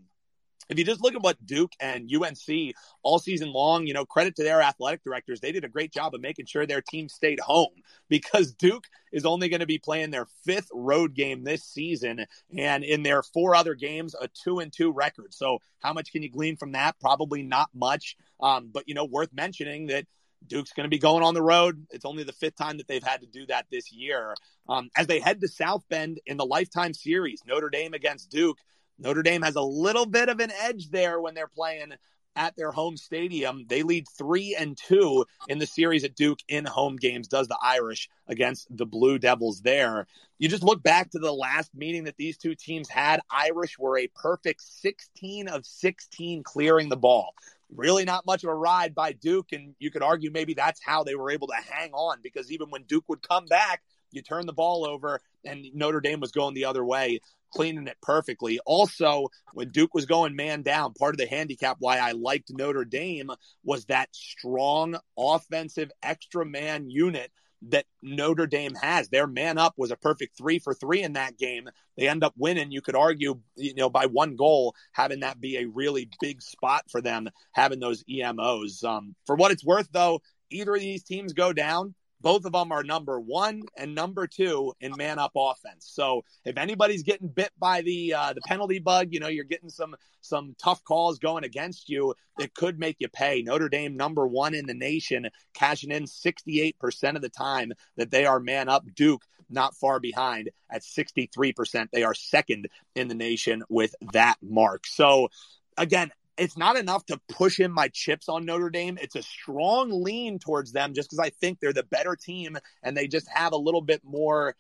if 0.70 0.78
you 0.78 0.86
just 0.86 1.02
look 1.02 1.16
at 1.16 1.22
what 1.22 1.44
Duke 1.46 1.74
and 1.80 2.10
UNC 2.14 2.76
all 3.04 3.20
season 3.20 3.52
long, 3.52 3.88
you 3.88 3.94
know, 3.94 4.06
credit 4.06 4.36
to 4.36 4.44
their 4.44 4.62
athletic 4.62 5.04
directors. 5.04 5.40
They 5.40 5.52
did 5.52 5.64
a 5.64 5.70
great 5.70 5.94
job 5.94 6.14
of 6.14 6.22
making 6.22 6.46
sure 6.46 6.66
their 6.66 6.82
team 6.82 7.10
stayed 7.10 7.40
home 7.40 7.74
because 8.10 8.54
Duke 8.54 8.86
is 9.12 9.26
only 9.26 9.50
going 9.50 9.62
to 9.62 9.66
be 9.66 9.78
playing 9.78 10.12
their 10.12 10.28
fifth 10.44 10.70
road 10.74 11.14
game 11.14 11.44
this 11.44 11.64
season. 11.64 12.26
And 12.58 12.84
in 12.84 13.04
their 13.04 13.24
four 13.24 13.56
other 13.56 13.76
games, 13.76 14.16
a 14.20 14.28
two 14.28 14.60
and 14.60 14.72
two 14.72 14.92
record. 14.92 15.34
So 15.34 15.60
how 15.80 15.94
much 15.94 16.12
can 16.12 16.24
you 16.24 16.30
glean 16.30 16.58
from 16.58 16.74
that? 16.74 17.00
Probably 17.00 17.44
not 17.44 17.70
much. 17.74 18.18
Um, 18.40 18.70
but, 18.74 18.88
you 18.88 18.94
know, 18.94 19.06
worth 19.06 19.34
mentioning 19.34 19.88
that 19.88 20.06
Duke's 20.46 20.74
going 20.74 20.86
to 20.86 20.90
be 20.90 21.00
going 21.00 21.24
on 21.24 21.34
the 21.34 21.42
road. 21.42 21.88
It's 21.92 22.06
only 22.06 22.24
the 22.24 22.34
fifth 22.34 22.58
time 22.58 22.78
that 22.78 22.88
they've 22.88 23.04
had 23.04 23.22
to 23.22 23.28
do 23.28 23.46
that 23.48 23.66
this 23.72 23.92
year. 23.92 24.36
Um, 24.70 24.90
as 24.96 25.08
they 25.08 25.20
head 25.20 25.42
to 25.42 25.48
South 25.48 25.84
Bend 25.90 26.20
in 26.26 26.38
the 26.38 26.46
lifetime 26.46 26.94
series, 26.94 27.42
Notre 27.48 27.70
Dame 27.70 27.94
against 27.94 28.30
Duke, 28.30 28.60
Notre 29.00 29.24
Dame 29.24 29.44
has 29.44 29.56
a 29.56 29.62
little 29.62 30.06
bit 30.06 30.30
of 30.30 30.40
an 30.40 30.52
edge 30.52 30.90
there 30.90 31.20
when 31.22 31.34
they're 31.34 31.48
playing 31.48 31.94
at 32.38 32.56
their 32.56 32.72
home 32.72 32.96
stadium. 32.96 33.66
They 33.68 33.84
lead 33.84 34.06
three 34.18 34.56
and 34.58 34.78
two 34.78 35.26
in 35.50 35.58
the 35.58 35.66
series 35.66 36.04
at 36.04 36.16
Duke 36.16 36.40
in 36.48 36.66
home 36.66 36.96
games, 36.96 37.28
does 37.28 37.48
the 37.48 37.58
Irish 37.62 38.10
against 38.28 38.68
the 38.76 38.86
Blue 38.86 39.18
Devils 39.18 39.62
there. 39.62 40.08
You 40.38 40.48
just 40.48 40.64
look 40.64 40.84
back 40.84 41.10
to 41.12 41.20
the 41.20 41.34
last 41.34 41.74
meeting 41.76 42.04
that 42.04 42.18
these 42.18 42.38
two 42.38 42.54
teams 42.54 42.88
had. 42.88 43.22
Irish 43.32 43.78
were 43.80 43.98
a 43.98 44.08
perfect 44.16 44.62
16 44.62 45.48
of 45.48 45.66
16 45.66 46.44
clearing 46.44 46.90
the 46.90 46.96
ball. 46.96 47.34
Really 47.76 48.06
not 48.06 48.26
much 48.26 48.44
of 48.44 48.50
a 48.50 48.56
ride 48.56 48.94
by 48.94 49.14
Duke. 49.14 49.52
And 49.52 49.76
you 49.80 49.90
could 49.90 50.04
argue 50.04 50.32
maybe 50.32 50.54
that's 50.54 50.82
how 50.84 51.04
they 51.04 51.16
were 51.16 51.32
able 51.32 51.48
to 51.48 51.56
hang 51.56 51.92
on 51.94 52.20
because 52.22 52.52
even 52.52 52.70
when 52.70 52.84
Duke 52.84 53.10
would 53.10 53.28
come 53.28 53.46
back, 53.48 53.82
you 54.12 54.22
turn 54.22 54.46
the 54.46 54.54
ball 54.54 54.86
over 54.86 55.20
and 55.46 55.66
Notre 55.74 56.02
Dame 56.02 56.20
was 56.20 56.32
going 56.32 56.54
the 56.54 56.66
other 56.66 56.84
way 56.84 57.20
cleaning 57.54 57.88
it 57.88 57.98
perfectly. 58.02 58.60
Also, 58.66 59.28
when 59.54 59.70
Duke 59.70 59.94
was 59.94 60.06
going 60.06 60.36
man 60.36 60.62
down, 60.62 60.94
part 60.94 61.14
of 61.14 61.20
the 61.20 61.28
handicap 61.28 61.78
why 61.80 61.98
I 61.98 62.12
liked 62.12 62.52
Notre 62.52 62.86
Dame 62.86 63.32
was 63.64 63.86
that 63.86 64.16
strong 64.16 64.98
offensive 65.18 65.92
extra 66.04 66.46
man 66.46 66.90
unit 66.90 67.32
that 67.70 67.86
Notre 68.04 68.46
Dame 68.46 68.76
has. 68.76 69.10
Their 69.10 69.26
man 69.26 69.58
up 69.58 69.74
was 69.78 69.90
a 69.90 69.98
perfect 69.98 70.38
three 70.38 70.60
for 70.60 70.74
three 70.74 71.02
in 71.02 71.14
that 71.14 71.38
game. 71.38 71.68
They 71.98 72.08
end 72.08 72.24
up 72.24 72.36
winning. 72.38 72.72
You 72.72 72.82
could 72.82 72.96
argue, 72.96 73.40
you 73.56 73.74
know, 73.74 73.90
by 73.90 74.06
one 74.06 74.36
goal, 74.36 74.76
having 74.92 75.22
that 75.22 75.42
be 75.42 75.58
a 75.58 75.66
really 75.66 76.10
big 76.22 76.42
spot 76.42 76.84
for 76.92 77.02
them, 77.02 77.30
having 77.54 77.80
those 77.80 78.04
EMOs. 78.04 78.84
Um, 78.84 79.16
for 79.26 79.36
what 79.36 79.52
it's 79.52 79.66
worth, 79.66 79.90
though, 79.92 80.22
either 80.52 80.76
of 80.76 80.82
these 80.82 81.04
teams 81.04 81.34
go 81.34 81.52
down, 81.52 81.96
both 82.22 82.46
of 82.46 82.52
them 82.52 82.72
are 82.72 82.84
number 82.84 83.20
one 83.20 83.64
and 83.78 83.94
number 83.94 84.28
two 84.28 84.74
in 84.80 84.94
man 84.98 85.20
up 85.20 85.32
offense. 85.36 85.90
So 85.92 86.24
if 86.46 86.58
anybody's 86.58 87.04
getting 87.04 87.28
bit 87.28 87.52
by 87.60 87.82
the 87.82 88.14
uh, 88.14 88.34
the 88.34 88.42
penalty 88.42 88.80
bug, 88.80 89.10
you 89.12 89.20
know 89.20 89.28
you're 89.28 89.44
getting 89.44 89.70
some 89.70 89.96
some 90.22 90.56
tough 90.58 90.84
calls 90.84 91.20
going 91.20 91.44
against 91.44 91.90
you. 91.90 92.14
It 92.40 92.54
could 92.54 92.80
make 92.80 92.98
you 93.00 93.08
pay. 93.08 93.42
Notre 93.42 93.70
Dame 93.70 93.96
number 93.96 94.26
one 94.28 94.54
in 94.54 94.66
the 94.66 94.74
nation, 94.74 95.30
cashing 95.54 95.92
in 95.92 96.04
68% 96.06 97.16
of 97.16 97.22
the 97.22 97.30
time 97.30 97.72
that 97.96 98.12
they 98.12 98.26
are 98.26 98.40
man 98.40 98.70
up. 98.70 98.86
Duke 98.96 99.24
not 99.50 99.76
far 99.76 100.00
behind 100.00 100.50
at 100.70 100.82
63%. 100.82 101.88
They 101.92 102.04
are 102.04 102.14
second 102.14 102.68
in 102.96 103.08
the 103.08 103.16
nation 103.16 103.64
with 103.70 103.96
that 104.14 104.36
mark. 104.42 104.86
So 104.86 105.30
again, 105.78 106.12
it's 106.38 106.58
not 106.58 106.78
enough 106.78 107.06
to 107.08 107.20
push 107.30 107.60
in 107.60 107.72
my 107.72 107.90
chips 107.94 108.30
on 108.30 108.46
Notre 108.46 108.70
Dame. 108.70 108.98
It's 109.02 109.16
a 109.16 109.24
strong 109.24 109.90
lean 109.92 110.40
towards 110.40 110.72
them 110.72 110.94
just 110.94 111.10
because 111.10 111.26
I 111.26 111.30
think 111.30 111.60
they're 111.60 111.74
the 111.74 111.84
better 111.84 112.16
team 112.16 112.58
and 112.84 112.96
they 112.96 113.08
just 113.08 113.28
have 113.30 113.54
a 113.54 113.58
little 113.58 113.82
bit 113.82 114.02
more 114.04 114.56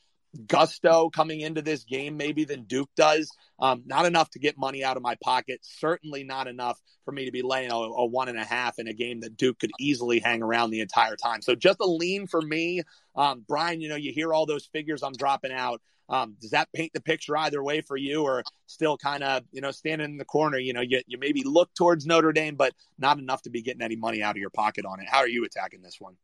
gusto 0.45 1.09
coming 1.09 1.41
into 1.41 1.61
this 1.61 1.83
game, 1.83 2.17
maybe 2.17 2.43
than 2.43 2.63
Duke 2.63 2.89
does. 2.95 3.31
Um, 3.59 3.83
not 3.85 4.05
enough 4.05 4.29
to 4.31 4.39
get 4.39 4.57
money 4.57 4.83
out 4.83 4.97
of 4.97 5.03
my 5.03 5.15
pocket. 5.23 5.59
Certainly 5.63 6.23
not 6.23 6.47
enough 6.47 6.79
for 7.05 7.11
me 7.11 7.25
to 7.25 7.31
be 7.31 7.41
laying 7.41 7.71
a, 7.71 7.75
a, 7.75 8.05
one 8.05 8.29
and 8.29 8.37
a 8.37 8.43
half 8.43 8.77
in 8.77 8.87
a 8.87 8.93
game 8.93 9.21
that 9.21 9.37
Duke 9.37 9.59
could 9.59 9.71
easily 9.79 10.19
hang 10.19 10.43
around 10.43 10.69
the 10.69 10.81
entire 10.81 11.15
time. 11.15 11.41
So 11.41 11.55
just 11.55 11.79
a 11.79 11.87
lean 11.87 12.27
for 12.27 12.41
me. 12.41 12.83
Um, 13.15 13.43
Brian, 13.47 13.81
you 13.81 13.89
know, 13.89 13.95
you 13.95 14.11
hear 14.11 14.33
all 14.33 14.45
those 14.45 14.65
figures 14.65 15.01
I'm 15.01 15.13
dropping 15.13 15.51
out. 15.51 15.81
Um, 16.09 16.35
does 16.39 16.51
that 16.51 16.69
paint 16.73 16.93
the 16.93 17.01
picture 17.01 17.35
either 17.37 17.61
way 17.63 17.81
for 17.81 17.97
you, 17.97 18.23
or 18.23 18.43
still 18.65 18.97
kind 18.97 19.23
of 19.23 19.43
you 19.51 19.61
know 19.61 19.71
standing 19.71 20.09
in 20.09 20.17
the 20.17 20.25
corner? 20.25 20.57
You 20.57 20.73
know, 20.73 20.81
you 20.81 21.01
you 21.07 21.17
maybe 21.17 21.43
look 21.43 21.73
towards 21.73 22.05
Notre 22.05 22.31
Dame, 22.31 22.55
but 22.55 22.73
not 22.97 23.19
enough 23.19 23.41
to 23.43 23.49
be 23.49 23.61
getting 23.61 23.81
any 23.81 23.95
money 23.95 24.23
out 24.23 24.31
of 24.31 24.37
your 24.37 24.49
pocket 24.49 24.85
on 24.85 24.99
it. 24.99 25.07
How 25.09 25.19
are 25.19 25.27
you 25.27 25.45
attacking 25.45 25.81
this 25.81 25.97
one? 25.99 26.15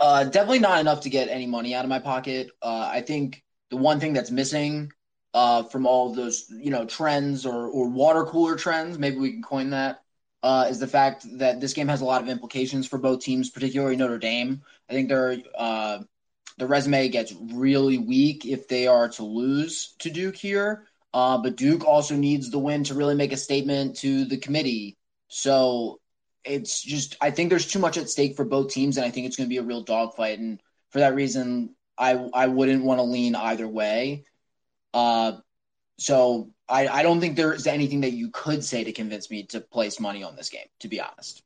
Uh, 0.00 0.24
definitely 0.24 0.58
not 0.58 0.80
enough 0.80 1.02
to 1.02 1.10
get 1.10 1.28
any 1.28 1.46
money 1.46 1.74
out 1.74 1.84
of 1.84 1.88
my 1.88 1.98
pocket. 1.98 2.50
Uh, 2.62 2.88
I 2.90 3.02
think 3.02 3.42
the 3.70 3.76
one 3.76 4.00
thing 4.00 4.14
that's 4.14 4.30
missing 4.30 4.90
uh, 5.34 5.62
from 5.64 5.86
all 5.86 6.12
those 6.12 6.46
you 6.50 6.70
know 6.70 6.84
trends 6.84 7.46
or 7.46 7.66
or 7.68 7.88
water 7.88 8.24
cooler 8.24 8.56
trends, 8.56 8.98
maybe 8.98 9.18
we 9.18 9.32
can 9.32 9.42
coin 9.42 9.70
that, 9.70 10.02
uh, 10.42 10.66
is 10.68 10.78
the 10.78 10.86
fact 10.86 11.26
that 11.38 11.60
this 11.60 11.72
game 11.72 11.88
has 11.88 12.00
a 12.00 12.04
lot 12.04 12.22
of 12.22 12.28
implications 12.28 12.86
for 12.86 12.98
both 12.98 13.20
teams, 13.20 13.50
particularly 13.50 13.96
Notre 13.96 14.18
Dame. 14.18 14.62
I 14.88 14.92
think 14.92 15.08
there 15.08 15.30
are 15.30 15.36
uh, 15.56 15.98
the 16.58 16.66
resume 16.66 17.08
gets 17.08 17.34
really 17.52 17.98
weak 17.98 18.44
if 18.44 18.68
they 18.68 18.86
are 18.86 19.08
to 19.10 19.24
lose 19.24 19.94
to 20.00 20.10
Duke 20.10 20.36
here. 20.36 20.86
Uh, 21.14 21.38
but 21.38 21.56
Duke 21.56 21.84
also 21.84 22.14
needs 22.16 22.50
the 22.50 22.58
win 22.58 22.84
to 22.84 22.94
really 22.94 23.14
make 23.14 23.32
a 23.32 23.36
statement 23.36 23.96
to 23.98 24.24
the 24.24 24.38
committee. 24.38 24.96
So 25.28 26.00
it's 26.44 26.82
just, 26.82 27.16
I 27.20 27.30
think 27.30 27.50
there's 27.50 27.66
too 27.66 27.78
much 27.78 27.98
at 27.98 28.08
stake 28.08 28.36
for 28.36 28.44
both 28.44 28.72
teams, 28.72 28.96
and 28.96 29.06
I 29.06 29.10
think 29.10 29.26
it's 29.26 29.36
going 29.36 29.48
to 29.48 29.52
be 29.52 29.58
a 29.58 29.62
real 29.62 29.82
dogfight. 29.82 30.38
And 30.38 30.60
for 30.90 31.00
that 31.00 31.14
reason, 31.14 31.74
I 31.98 32.12
I 32.12 32.46
wouldn't 32.46 32.84
want 32.84 32.98
to 32.98 33.04
lean 33.04 33.34
either 33.34 33.68
way. 33.68 34.24
Uh, 34.94 35.32
so 35.98 36.50
I, 36.68 36.88
I 36.88 37.02
don't 37.02 37.20
think 37.20 37.36
there 37.36 37.52
is 37.52 37.66
anything 37.66 38.00
that 38.00 38.12
you 38.12 38.30
could 38.30 38.64
say 38.64 38.84
to 38.84 38.92
convince 38.92 39.30
me 39.30 39.44
to 39.48 39.60
place 39.60 40.00
money 40.00 40.22
on 40.24 40.34
this 40.34 40.48
game, 40.48 40.66
to 40.80 40.88
be 40.88 41.00
honest 41.00 41.42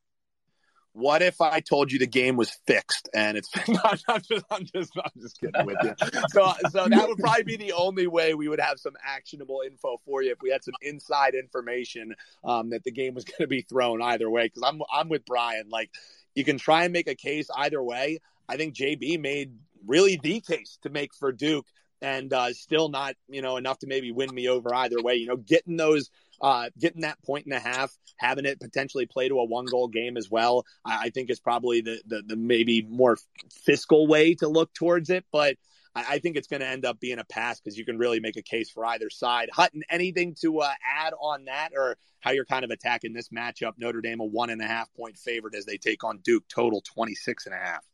what 0.96 1.20
if 1.20 1.42
I 1.42 1.60
told 1.60 1.92
you 1.92 1.98
the 1.98 2.06
game 2.06 2.36
was 2.36 2.50
fixed 2.66 3.10
and 3.14 3.36
it's 3.36 3.50
not, 3.68 4.02
I'm 4.08 4.22
just 4.22 4.44
I'm 4.50 4.64
just 4.64 4.92
I'm 4.96 5.20
just 5.20 5.38
kidding 5.38 5.66
with 5.66 5.76
you. 5.82 5.94
So 6.30 6.52
so 6.70 6.88
that 6.88 7.06
would 7.06 7.18
probably 7.18 7.44
be 7.44 7.58
the 7.58 7.72
only 7.72 8.06
way 8.06 8.32
we 8.32 8.48
would 8.48 8.60
have 8.60 8.80
some 8.80 8.94
actionable 9.04 9.60
info 9.66 9.98
for 10.06 10.22
you 10.22 10.32
if 10.32 10.38
we 10.40 10.50
had 10.50 10.64
some 10.64 10.72
inside 10.80 11.34
information 11.34 12.14
um, 12.44 12.70
that 12.70 12.82
the 12.84 12.90
game 12.90 13.12
was 13.14 13.24
going 13.24 13.40
to 13.40 13.46
be 13.46 13.60
thrown 13.60 14.00
either 14.00 14.30
way. 14.30 14.46
Because 14.46 14.62
I'm 14.66 14.80
I'm 14.90 15.10
with 15.10 15.26
Brian. 15.26 15.68
Like 15.68 15.90
you 16.34 16.44
can 16.44 16.56
try 16.56 16.84
and 16.84 16.94
make 16.94 17.08
a 17.08 17.14
case 17.14 17.50
either 17.54 17.82
way. 17.82 18.20
I 18.48 18.56
think 18.56 18.74
JB 18.74 19.20
made 19.20 19.52
really 19.86 20.18
the 20.22 20.40
case 20.40 20.78
to 20.82 20.88
make 20.88 21.14
for 21.14 21.30
Duke 21.30 21.66
and 22.00 22.32
uh, 22.32 22.52
still 22.52 22.88
not, 22.88 23.14
you 23.28 23.42
know, 23.42 23.56
enough 23.56 23.78
to 23.80 23.86
maybe 23.86 24.12
win 24.12 24.34
me 24.34 24.48
over 24.48 24.74
either 24.74 25.02
way. 25.02 25.16
You 25.16 25.26
know, 25.26 25.36
getting 25.36 25.76
those, 25.76 26.10
uh, 26.40 26.70
getting 26.78 27.02
that 27.02 27.22
point 27.22 27.46
and 27.46 27.54
a 27.54 27.60
half, 27.60 27.92
having 28.16 28.44
it 28.44 28.60
potentially 28.60 29.06
play 29.06 29.28
to 29.28 29.38
a 29.38 29.44
one 29.44 29.66
goal 29.66 29.88
game 29.88 30.16
as 30.16 30.30
well, 30.30 30.64
I, 30.84 31.06
I 31.06 31.10
think 31.10 31.30
is 31.30 31.40
probably 31.40 31.80
the, 31.80 32.00
the, 32.06 32.22
the 32.26 32.36
maybe 32.36 32.82
more 32.82 33.16
fiscal 33.50 34.06
way 34.06 34.34
to 34.36 34.48
look 34.48 34.72
towards 34.74 35.10
it. 35.10 35.24
But 35.32 35.56
I, 35.96 36.18
think 36.18 36.36
it's 36.36 36.46
going 36.46 36.60
to 36.60 36.66
end 36.66 36.84
up 36.84 37.00
being 37.00 37.18
a 37.18 37.24
pass 37.24 37.58
because 37.58 37.78
you 37.78 37.84
can 37.84 37.96
really 37.96 38.20
make 38.20 38.36
a 38.36 38.42
case 38.42 38.70
for 38.70 38.84
either 38.84 39.08
side. 39.08 39.48
Hutton, 39.52 39.82
anything 39.88 40.34
to 40.42 40.60
uh, 40.60 40.72
add 40.94 41.14
on 41.18 41.46
that 41.46 41.70
or 41.74 41.96
how 42.20 42.32
you're 42.32 42.44
kind 42.44 42.64
of 42.64 42.70
attacking 42.70 43.14
this 43.14 43.30
matchup? 43.30 43.72
Notre 43.78 44.02
Dame 44.02 44.20
a 44.20 44.24
one 44.24 44.50
and 44.50 44.60
a 44.60 44.66
half 44.66 44.92
point 44.94 45.16
favorite 45.16 45.54
as 45.54 45.64
they 45.64 45.78
take 45.78 46.04
on 46.04 46.18
Duke, 46.18 46.44
total 46.48 46.82
26 46.82 47.46
and 47.46 47.54
a 47.54 47.58
half. 47.58 47.84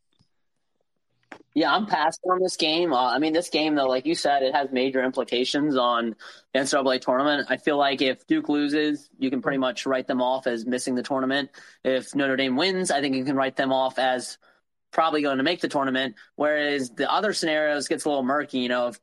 Yeah, 1.55 1.75
I'm 1.75 1.87
passing 1.87 2.31
on 2.31 2.41
this 2.41 2.57
game. 2.57 2.93
Uh, 2.93 3.11
I 3.12 3.19
mean, 3.19 3.33
this 3.35 3.51
game, 3.51 3.75
though, 3.75 3.87
like 3.87 4.07
you 4.07 4.15
said, 4.15 4.43
it 4.43 4.55
has 4.55 4.71
major 4.73 5.03
implications 5.03 5.77
on 5.77 6.17
the 6.55 6.61
NCAA 6.61 7.01
tournament. 7.01 7.47
I 7.51 7.59
feel 7.59 7.77
like 7.77 8.01
if 8.01 8.27
Duke 8.27 8.49
loses, 8.49 9.11
you 9.19 9.29
can 9.31 9.43
pretty 9.43 9.59
much 9.59 9.85
write 9.85 10.07
them 10.07 10.23
off 10.23 10.47
as 10.47 10.65
missing 10.65 10.95
the 10.95 11.03
tournament. 11.03 11.51
If 11.85 12.15
Notre 12.15 12.37
Dame 12.37 12.57
wins, 12.57 12.91
I 12.91 13.01
think 13.01 13.17
you 13.17 13.25
can 13.25 13.37
write 13.37 13.57
them 13.57 13.73
off 13.73 13.99
as 13.99 14.39
probably 14.93 15.23
going 15.23 15.39
to 15.39 15.45
make 15.45 15.61
the 15.61 15.69
tournament. 15.69 16.15
Whereas 16.37 16.91
the 16.91 17.11
other 17.12 17.35
scenarios 17.35 17.89
gets 17.89 18.05
a 18.05 18.09
little 18.09 18.25
murky. 18.25 18.61
You 18.61 18.69
know, 18.69 18.89
if 18.89 19.01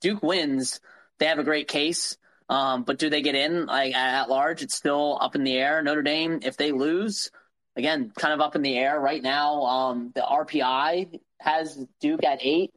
Duke 0.00 0.22
wins, 0.22 0.80
they 1.18 1.26
have 1.26 1.38
a 1.38 1.44
great 1.44 1.68
case. 1.68 2.16
Um, 2.48 2.84
but 2.84 2.98
do 2.98 3.10
they 3.10 3.22
get 3.22 3.34
in 3.34 3.66
like 3.66 3.94
at 3.94 4.28
large? 4.28 4.62
It's 4.62 4.74
still 4.74 5.18
up 5.20 5.34
in 5.36 5.44
the 5.44 5.56
air. 5.56 5.82
Notre 5.82 6.02
Dame, 6.02 6.40
if 6.42 6.56
they 6.56 6.72
lose, 6.72 7.30
again, 7.76 8.12
kind 8.16 8.34
of 8.34 8.40
up 8.40 8.56
in 8.56 8.62
the 8.62 8.76
air 8.76 8.98
right 8.98 9.22
now. 9.22 9.62
Um, 9.62 10.12
the 10.14 10.22
RPI 10.22 11.20
has 11.46 11.78
Duke 12.00 12.24
at 12.24 12.40
eight 12.42 12.72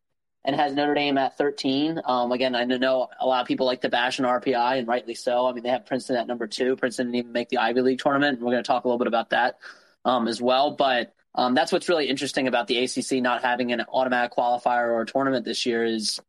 and 0.46 0.56
has 0.56 0.74
Notre 0.74 0.94
Dame 0.94 1.18
at 1.18 1.38
13. 1.38 2.02
Um, 2.06 2.32
again, 2.32 2.56
I 2.56 2.64
know 2.64 3.10
a 3.20 3.26
lot 3.26 3.42
of 3.42 3.48
people 3.48 3.66
like 3.66 3.82
to 3.82 3.90
bash 3.90 4.20
an 4.20 4.26
RPI, 4.26 4.80
and 4.80 4.88
rightly 4.88 5.16
so. 5.16 5.48
I 5.48 5.54
mean, 5.54 5.64
they 5.64 5.70
have 5.70 5.86
Princeton 5.86 6.16
at 6.16 6.28
number 6.28 6.48
two. 6.48 6.76
Princeton 6.76 7.08
didn't 7.08 7.16
even 7.16 7.32
make 7.34 7.50
the 7.50 7.58
Ivy 7.58 7.82
League 7.82 8.00
tournament. 8.00 8.40
We're 8.40 8.52
going 8.52 8.64
to 8.64 8.68
talk 8.68 8.86
a 8.86 8.88
little 8.88 9.00
bit 9.00 9.08
about 9.08 9.32
that 9.32 9.58
um, 10.06 10.28
as 10.28 10.42
well. 10.42 10.72
But 10.72 11.14
um, 11.36 11.56
that's 11.56 11.72
what's 11.72 11.90
really 11.90 12.08
interesting 12.08 12.48
about 12.48 12.68
the 12.68 12.84
ACC 12.84 13.22
not 13.22 13.44
having 13.44 13.72
an 13.72 13.82
automatic 13.92 14.32
qualifier 14.32 14.88
or 14.88 15.02
a 15.02 15.06
tournament 15.06 15.46
this 15.46 15.66
year 15.66 15.84
is 15.84 16.20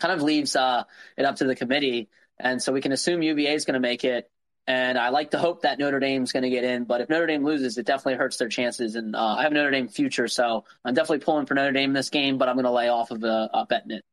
kind 0.00 0.12
of 0.14 0.22
leaves 0.22 0.56
uh, 0.56 0.84
it 1.16 1.24
up 1.24 1.36
to 1.36 1.44
the 1.44 1.56
committee. 1.56 2.08
And 2.38 2.62
so 2.62 2.72
we 2.72 2.80
can 2.80 2.92
assume 2.92 3.22
UVA 3.22 3.54
is 3.54 3.64
going 3.64 3.74
to 3.74 3.80
make 3.80 4.04
it. 4.04 4.30
And 4.66 4.96
I 4.96 5.08
like 5.08 5.32
to 5.32 5.38
hope 5.38 5.62
that 5.62 5.78
Notre 5.80 5.98
Dame's 5.98 6.30
going 6.30 6.44
to 6.44 6.50
get 6.50 6.62
in, 6.62 6.84
but 6.84 7.00
if 7.00 7.08
Notre 7.08 7.26
Dame 7.26 7.44
loses, 7.44 7.78
it 7.78 7.86
definitely 7.86 8.14
hurts 8.14 8.36
their 8.36 8.48
chances. 8.48 8.94
And 8.94 9.16
uh, 9.16 9.36
I 9.38 9.42
have 9.42 9.52
Notre 9.52 9.72
Dame 9.72 9.88
future, 9.88 10.28
so 10.28 10.64
I'm 10.84 10.94
definitely 10.94 11.18
pulling 11.18 11.46
for 11.46 11.54
Notre 11.54 11.72
Dame 11.72 11.90
in 11.90 11.94
this 11.94 12.10
game, 12.10 12.38
but 12.38 12.48
I'm 12.48 12.54
going 12.54 12.64
to 12.64 12.70
lay 12.70 12.88
off 12.88 13.10
of 13.10 13.24
uh, 13.24 13.48
betting 13.68 13.90
it. 13.90 14.04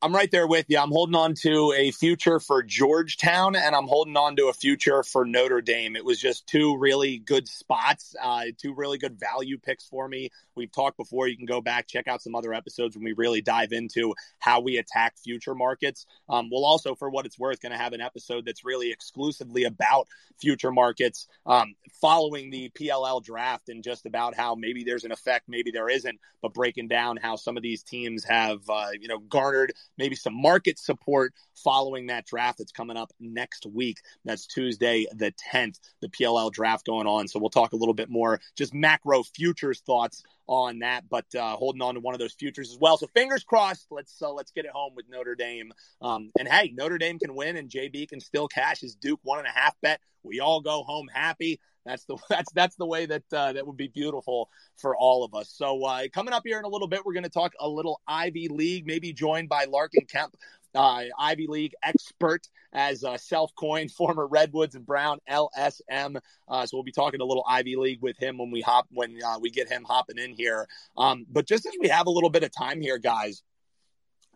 I'm 0.00 0.14
right 0.14 0.30
there 0.30 0.46
with 0.46 0.66
you. 0.68 0.78
I'm 0.78 0.92
holding 0.92 1.16
on 1.16 1.34
to 1.42 1.74
a 1.76 1.90
future 1.90 2.38
for 2.38 2.62
Georgetown 2.62 3.56
and 3.56 3.74
I'm 3.74 3.88
holding 3.88 4.16
on 4.16 4.36
to 4.36 4.46
a 4.46 4.52
future 4.52 5.02
for 5.02 5.24
Notre 5.24 5.60
Dame. 5.60 5.96
It 5.96 6.04
was 6.04 6.20
just 6.20 6.46
two 6.46 6.78
really 6.78 7.18
good 7.18 7.48
spots, 7.48 8.14
uh, 8.22 8.44
two 8.58 8.74
really 8.74 8.98
good 8.98 9.18
value 9.18 9.58
picks 9.58 9.88
for 9.88 10.06
me. 10.06 10.30
We've 10.54 10.70
talked 10.70 10.98
before. 10.98 11.26
You 11.26 11.36
can 11.36 11.46
go 11.46 11.60
back, 11.60 11.88
check 11.88 12.06
out 12.06 12.22
some 12.22 12.36
other 12.36 12.54
episodes 12.54 12.94
when 12.94 13.04
we 13.04 13.12
really 13.12 13.40
dive 13.40 13.72
into 13.72 14.14
how 14.38 14.60
we 14.60 14.76
attack 14.76 15.18
future 15.18 15.56
markets. 15.56 16.06
Um, 16.28 16.48
we'll 16.48 16.64
also, 16.64 16.94
for 16.94 17.10
what 17.10 17.26
it's 17.26 17.38
worth, 17.38 17.60
going 17.60 17.72
to 17.72 17.78
have 17.78 17.92
an 17.92 18.00
episode 18.00 18.44
that's 18.46 18.64
really 18.64 18.92
exclusively 18.92 19.64
about 19.64 20.06
future 20.40 20.70
markets 20.70 21.26
um, 21.44 21.74
following 22.00 22.50
the 22.50 22.70
PLL 22.70 23.22
draft 23.22 23.68
and 23.68 23.82
just 23.82 24.06
about 24.06 24.36
how 24.36 24.54
maybe 24.54 24.84
there's 24.84 25.04
an 25.04 25.10
effect, 25.10 25.48
maybe 25.48 25.72
there 25.72 25.88
isn't, 25.88 26.20
but 26.40 26.54
breaking 26.54 26.86
down 26.86 27.16
how 27.16 27.34
some 27.34 27.56
of 27.56 27.64
these 27.64 27.82
teams 27.82 28.22
have, 28.22 28.60
uh, 28.68 28.90
you 29.00 29.08
know, 29.08 29.18
garnered 29.18 29.72
maybe 29.98 30.16
some 30.16 30.40
market 30.40 30.78
support 30.78 31.34
following 31.54 32.06
that 32.06 32.26
draft 32.26 32.58
that's 32.58 32.72
coming 32.72 32.96
up 32.96 33.12
next 33.20 33.66
week. 33.66 33.98
That's 34.24 34.46
Tuesday, 34.46 35.06
the 35.12 35.34
10th, 35.52 35.78
the 36.00 36.08
PLL 36.08 36.52
draft 36.52 36.86
going 36.86 37.06
on. 37.06 37.28
So 37.28 37.38
we'll 37.38 37.50
talk 37.50 37.72
a 37.72 37.76
little 37.76 37.94
bit 37.94 38.08
more 38.08 38.40
just 38.56 38.72
macro 38.72 39.22
futures 39.22 39.80
thoughts 39.80 40.22
on 40.48 40.78
that, 40.78 41.04
but 41.08 41.26
uh, 41.34 41.56
holding 41.56 41.82
on 41.82 41.94
to 41.94 42.00
one 42.00 42.14
of 42.14 42.20
those 42.20 42.32
futures 42.32 42.70
as 42.70 42.78
well. 42.80 42.96
So 42.96 43.06
fingers 43.14 43.44
crossed. 43.44 43.86
Let's 43.90 44.20
uh, 44.20 44.32
let's 44.32 44.50
get 44.50 44.64
it 44.64 44.70
home 44.72 44.94
with 44.96 45.06
Notre 45.08 45.34
Dame. 45.34 45.72
Um, 46.00 46.30
and 46.38 46.48
hey, 46.48 46.72
Notre 46.74 46.98
Dame 46.98 47.18
can 47.18 47.34
win, 47.34 47.56
and 47.56 47.68
JB 47.68 48.08
can 48.08 48.20
still 48.20 48.48
cash 48.48 48.80
his 48.80 48.94
Duke 48.94 49.20
one 49.22 49.38
and 49.38 49.46
a 49.46 49.50
half 49.50 49.74
bet. 49.82 50.00
We 50.22 50.40
all 50.40 50.60
go 50.60 50.82
home 50.82 51.08
happy. 51.12 51.60
That's 51.84 52.04
the 52.04 52.16
that's 52.30 52.52
that's 52.52 52.76
the 52.76 52.86
way 52.86 53.06
that 53.06 53.24
uh, 53.32 53.52
that 53.52 53.66
would 53.66 53.76
be 53.76 53.88
beautiful 53.88 54.48
for 54.76 54.96
all 54.96 55.24
of 55.24 55.34
us. 55.34 55.50
So 55.50 55.84
uh, 55.84 56.02
coming 56.12 56.34
up 56.34 56.42
here 56.44 56.58
in 56.58 56.64
a 56.64 56.68
little 56.68 56.88
bit, 56.88 57.04
we're 57.04 57.14
going 57.14 57.24
to 57.24 57.30
talk 57.30 57.52
a 57.60 57.68
little 57.68 58.00
Ivy 58.06 58.48
League, 58.48 58.86
maybe 58.86 59.12
joined 59.12 59.48
by 59.48 59.64
Larkin 59.64 60.06
Kemp, 60.06 60.36
uh, 60.74 61.04
Ivy 61.18 61.46
League 61.46 61.74
expert 61.82 62.46
as 62.72 63.02
a 63.02 63.18
self-coined 63.18 63.92
former 63.98 64.26
Redwoods 64.26 64.74
and 64.74 64.86
Brown 64.86 65.18
LSM. 65.28 66.20
Uh, 66.48 66.66
so 66.66 66.76
we'll 66.76 66.84
be 66.84 66.92
talking 66.92 67.20
a 67.20 67.24
little 67.24 67.44
Ivy 67.48 67.76
League 67.76 68.02
with 68.02 68.18
him 68.18 68.38
when 68.38 68.50
we 68.50 68.60
hop 68.60 68.86
when 68.90 69.18
uh, 69.24 69.38
we 69.40 69.50
get 69.50 69.68
him 69.68 69.84
hopping 69.84 70.18
in 70.18 70.32
here. 70.32 70.66
Um, 70.96 71.26
but 71.30 71.46
just 71.46 71.66
as 71.66 71.72
we 71.80 71.88
have 71.88 72.06
a 72.06 72.10
little 72.10 72.30
bit 72.30 72.44
of 72.44 72.50
time 72.52 72.80
here, 72.80 72.98
guys. 72.98 73.42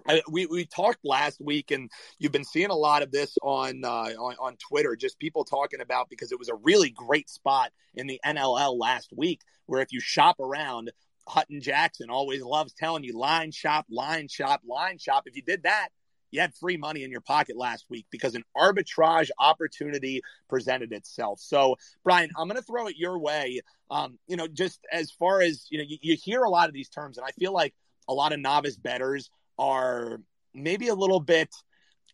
I, 0.08 0.20
we 0.28 0.46
we 0.46 0.64
talked 0.64 1.04
last 1.04 1.40
week, 1.40 1.70
and 1.70 1.88
you've 2.18 2.32
been 2.32 2.42
seeing 2.42 2.70
a 2.70 2.74
lot 2.74 3.02
of 3.02 3.12
this 3.12 3.38
on, 3.40 3.84
uh, 3.84 3.88
on 4.18 4.34
on 4.40 4.56
Twitter. 4.56 4.96
Just 4.96 5.20
people 5.20 5.44
talking 5.44 5.80
about 5.80 6.08
because 6.10 6.32
it 6.32 6.40
was 6.40 6.48
a 6.48 6.56
really 6.56 6.90
great 6.90 7.30
spot 7.30 7.70
in 7.94 8.08
the 8.08 8.20
NLL 8.26 8.76
last 8.76 9.12
week, 9.16 9.42
where 9.66 9.80
if 9.80 9.92
you 9.92 10.00
shop 10.00 10.40
around, 10.40 10.90
Hutton 11.28 11.60
Jackson 11.60 12.10
always 12.10 12.42
loves 12.42 12.72
telling 12.72 13.04
you 13.04 13.16
line 13.16 13.52
shop, 13.52 13.86
line 13.90 14.28
shop, 14.28 14.62
line 14.66 14.98
shop. 14.98 15.24
If 15.26 15.36
you 15.36 15.42
did 15.42 15.62
that, 15.64 15.88
you 16.32 16.40
had 16.40 16.52
free 16.54 16.76
money 16.76 17.04
in 17.04 17.12
your 17.12 17.20
pocket 17.20 17.56
last 17.56 17.84
week 17.88 18.06
because 18.10 18.34
an 18.34 18.42
arbitrage 18.56 19.30
opportunity 19.38 20.22
presented 20.48 20.92
itself. 20.92 21.38
So, 21.38 21.76
Brian, 22.02 22.30
I'm 22.36 22.48
going 22.48 22.58
to 22.58 22.66
throw 22.66 22.88
it 22.88 22.96
your 22.96 23.18
way. 23.18 23.60
Um, 23.90 24.18
you 24.26 24.36
know, 24.36 24.48
just 24.48 24.80
as 24.90 25.12
far 25.12 25.42
as 25.42 25.66
you 25.70 25.78
know, 25.78 25.84
you, 25.86 25.98
you 26.00 26.16
hear 26.16 26.42
a 26.42 26.50
lot 26.50 26.68
of 26.68 26.74
these 26.74 26.88
terms, 26.88 27.18
and 27.18 27.26
I 27.26 27.30
feel 27.32 27.52
like 27.52 27.74
a 28.08 28.14
lot 28.14 28.32
of 28.32 28.40
novice 28.40 28.76
betters 28.76 29.30
are 29.58 30.20
maybe 30.54 30.88
a 30.88 30.94
little 30.94 31.20
bit 31.20 31.50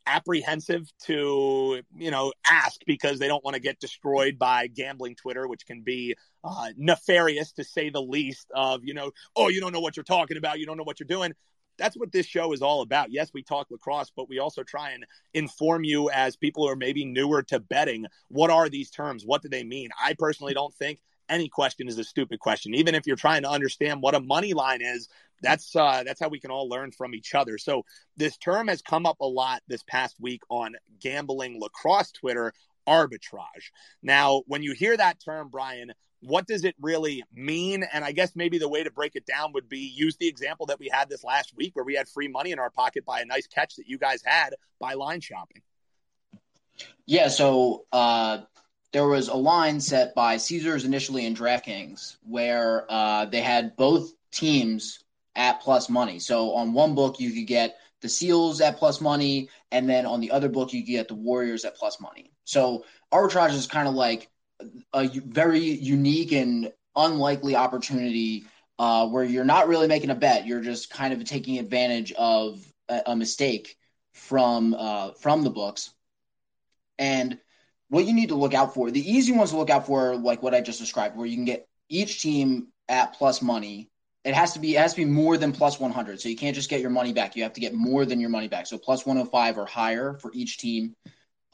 apprehensive 0.06 0.90
to 1.04 1.82
you 1.94 2.10
know 2.10 2.32
ask 2.48 2.80
because 2.86 3.18
they 3.18 3.28
don't 3.28 3.44
want 3.44 3.54
to 3.54 3.60
get 3.60 3.78
destroyed 3.78 4.38
by 4.38 4.66
gambling 4.66 5.14
twitter 5.14 5.46
which 5.46 5.66
can 5.66 5.82
be 5.82 6.16
uh, 6.44 6.68
nefarious 6.78 7.52
to 7.52 7.62
say 7.62 7.90
the 7.90 8.00
least 8.00 8.50
of 8.54 8.80
you 8.84 8.94
know 8.94 9.10
oh 9.36 9.48
you 9.48 9.60
don't 9.60 9.72
know 9.72 9.80
what 9.80 9.98
you're 9.98 10.04
talking 10.04 10.38
about 10.38 10.58
you 10.58 10.64
don't 10.64 10.78
know 10.78 10.82
what 10.82 10.98
you're 10.98 11.06
doing 11.06 11.34
that's 11.78 11.96
what 11.96 12.12
this 12.12 12.26
show 12.26 12.52
is 12.52 12.62
all 12.62 12.82
about. 12.82 13.10
Yes, 13.10 13.30
we 13.32 13.42
talk 13.42 13.70
lacrosse, 13.70 14.12
but 14.14 14.28
we 14.28 14.38
also 14.38 14.62
try 14.62 14.90
and 14.90 15.06
inform 15.34 15.84
you 15.84 16.10
as 16.10 16.36
people 16.36 16.64
who 16.64 16.72
are 16.72 16.76
maybe 16.76 17.04
newer 17.04 17.42
to 17.44 17.60
betting. 17.60 18.06
What 18.28 18.50
are 18.50 18.68
these 18.68 18.90
terms? 18.90 19.24
What 19.24 19.42
do 19.42 19.48
they 19.48 19.64
mean? 19.64 19.90
I 20.00 20.14
personally 20.18 20.54
don't 20.54 20.74
think 20.74 21.00
any 21.28 21.48
question 21.48 21.88
is 21.88 21.98
a 21.98 22.04
stupid 22.04 22.40
question. 22.40 22.74
Even 22.74 22.94
if 22.94 23.06
you're 23.06 23.16
trying 23.16 23.42
to 23.42 23.50
understand 23.50 24.02
what 24.02 24.14
a 24.14 24.20
money 24.20 24.54
line 24.54 24.80
is, 24.82 25.08
that's 25.42 25.76
uh, 25.76 26.02
that's 26.04 26.20
how 26.20 26.28
we 26.28 26.40
can 26.40 26.50
all 26.50 26.68
learn 26.68 26.90
from 26.90 27.14
each 27.14 27.34
other. 27.34 27.58
So 27.58 27.84
this 28.16 28.36
term 28.36 28.68
has 28.68 28.82
come 28.82 29.06
up 29.06 29.20
a 29.20 29.26
lot 29.26 29.62
this 29.68 29.82
past 29.84 30.16
week 30.20 30.42
on 30.48 30.74
gambling 31.00 31.60
lacrosse 31.60 32.12
Twitter 32.12 32.52
arbitrage. 32.88 33.70
Now, 34.02 34.42
when 34.46 34.62
you 34.62 34.72
hear 34.72 34.96
that 34.96 35.20
term, 35.22 35.48
Brian, 35.50 35.92
what 36.20 36.46
does 36.46 36.64
it 36.64 36.74
really 36.80 37.22
mean? 37.32 37.84
And 37.92 38.04
I 38.04 38.12
guess 38.12 38.34
maybe 38.34 38.58
the 38.58 38.68
way 38.68 38.82
to 38.82 38.90
break 38.90 39.14
it 39.14 39.26
down 39.26 39.52
would 39.52 39.68
be 39.68 39.78
use 39.78 40.16
the 40.16 40.28
example 40.28 40.66
that 40.66 40.78
we 40.78 40.88
had 40.92 41.08
this 41.08 41.22
last 41.22 41.56
week 41.56 41.76
where 41.76 41.84
we 41.84 41.94
had 41.94 42.08
free 42.08 42.28
money 42.28 42.52
in 42.52 42.58
our 42.58 42.70
pocket 42.70 43.04
by 43.04 43.20
a 43.20 43.24
nice 43.24 43.46
catch 43.46 43.76
that 43.76 43.86
you 43.86 43.98
guys 43.98 44.22
had 44.24 44.54
by 44.80 44.94
line 44.94 45.20
shopping. 45.20 45.62
Yeah, 47.06 47.28
so 47.28 47.86
uh, 47.92 48.38
there 48.92 49.06
was 49.06 49.28
a 49.28 49.34
line 49.34 49.80
set 49.80 50.14
by 50.14 50.36
Caesars 50.36 50.84
initially 50.84 51.26
in 51.26 51.34
DraftKings 51.34 52.16
where 52.22 52.86
uh, 52.88 53.26
they 53.26 53.40
had 53.40 53.76
both 53.76 54.12
teams 54.32 55.04
at 55.36 55.60
plus 55.60 55.88
money. 55.88 56.18
So 56.18 56.52
on 56.54 56.72
one 56.72 56.94
book, 56.94 57.20
you 57.20 57.32
could 57.32 57.46
get 57.46 57.76
the 58.00 58.08
Seals 58.08 58.60
at 58.60 58.76
plus 58.76 59.00
money, 59.00 59.48
and 59.72 59.88
then 59.88 60.06
on 60.06 60.20
the 60.20 60.30
other 60.30 60.48
book, 60.48 60.72
you 60.72 60.82
could 60.82 60.90
get 60.90 61.08
the 61.08 61.14
Warriors 61.14 61.64
at 61.64 61.76
plus 61.76 62.00
money. 62.00 62.32
So 62.44 62.84
arbitrage 63.12 63.54
is 63.54 63.66
kind 63.66 63.88
of 63.88 63.94
like 63.94 64.30
a 64.92 65.08
very 65.08 65.60
unique 65.60 66.32
and 66.32 66.72
unlikely 66.96 67.56
opportunity 67.56 68.44
uh, 68.78 69.06
where 69.08 69.24
you're 69.24 69.44
not 69.44 69.68
really 69.68 69.88
making 69.88 70.10
a 70.10 70.14
bet. 70.14 70.46
You're 70.46 70.60
just 70.60 70.90
kind 70.90 71.12
of 71.12 71.24
taking 71.24 71.58
advantage 71.58 72.12
of 72.12 72.64
a, 72.88 73.02
a 73.06 73.16
mistake 73.16 73.76
from 74.12 74.74
uh, 74.74 75.12
from 75.12 75.42
the 75.42 75.50
books. 75.50 75.90
And 76.98 77.38
what 77.88 78.04
you 78.04 78.12
need 78.12 78.28
to 78.30 78.34
look 78.34 78.54
out 78.54 78.74
for, 78.74 78.90
the 78.90 79.12
easy 79.12 79.32
ones 79.32 79.50
to 79.50 79.56
look 79.56 79.70
out 79.70 79.86
for, 79.86 80.16
like 80.16 80.42
what 80.42 80.54
I 80.54 80.60
just 80.60 80.80
described, 80.80 81.16
where 81.16 81.26
you 81.26 81.36
can 81.36 81.44
get 81.44 81.68
each 81.88 82.20
team 82.20 82.68
at 82.88 83.14
plus 83.14 83.40
money. 83.40 83.90
It 84.24 84.34
has 84.34 84.52
to 84.54 84.58
be 84.58 84.76
it 84.76 84.80
has 84.80 84.92
to 84.94 84.98
be 84.98 85.04
more 85.04 85.36
than 85.36 85.52
plus 85.52 85.80
100. 85.80 86.20
So 86.20 86.28
you 86.28 86.36
can't 86.36 86.54
just 86.54 86.68
get 86.68 86.80
your 86.80 86.90
money 86.90 87.12
back. 87.12 87.36
You 87.36 87.44
have 87.44 87.54
to 87.54 87.60
get 87.60 87.72
more 87.72 88.04
than 88.04 88.20
your 88.20 88.30
money 88.30 88.48
back. 88.48 88.66
So 88.66 88.76
plus 88.76 89.06
105 89.06 89.58
or 89.58 89.64
higher 89.64 90.14
for 90.14 90.30
each 90.34 90.58
team. 90.58 90.94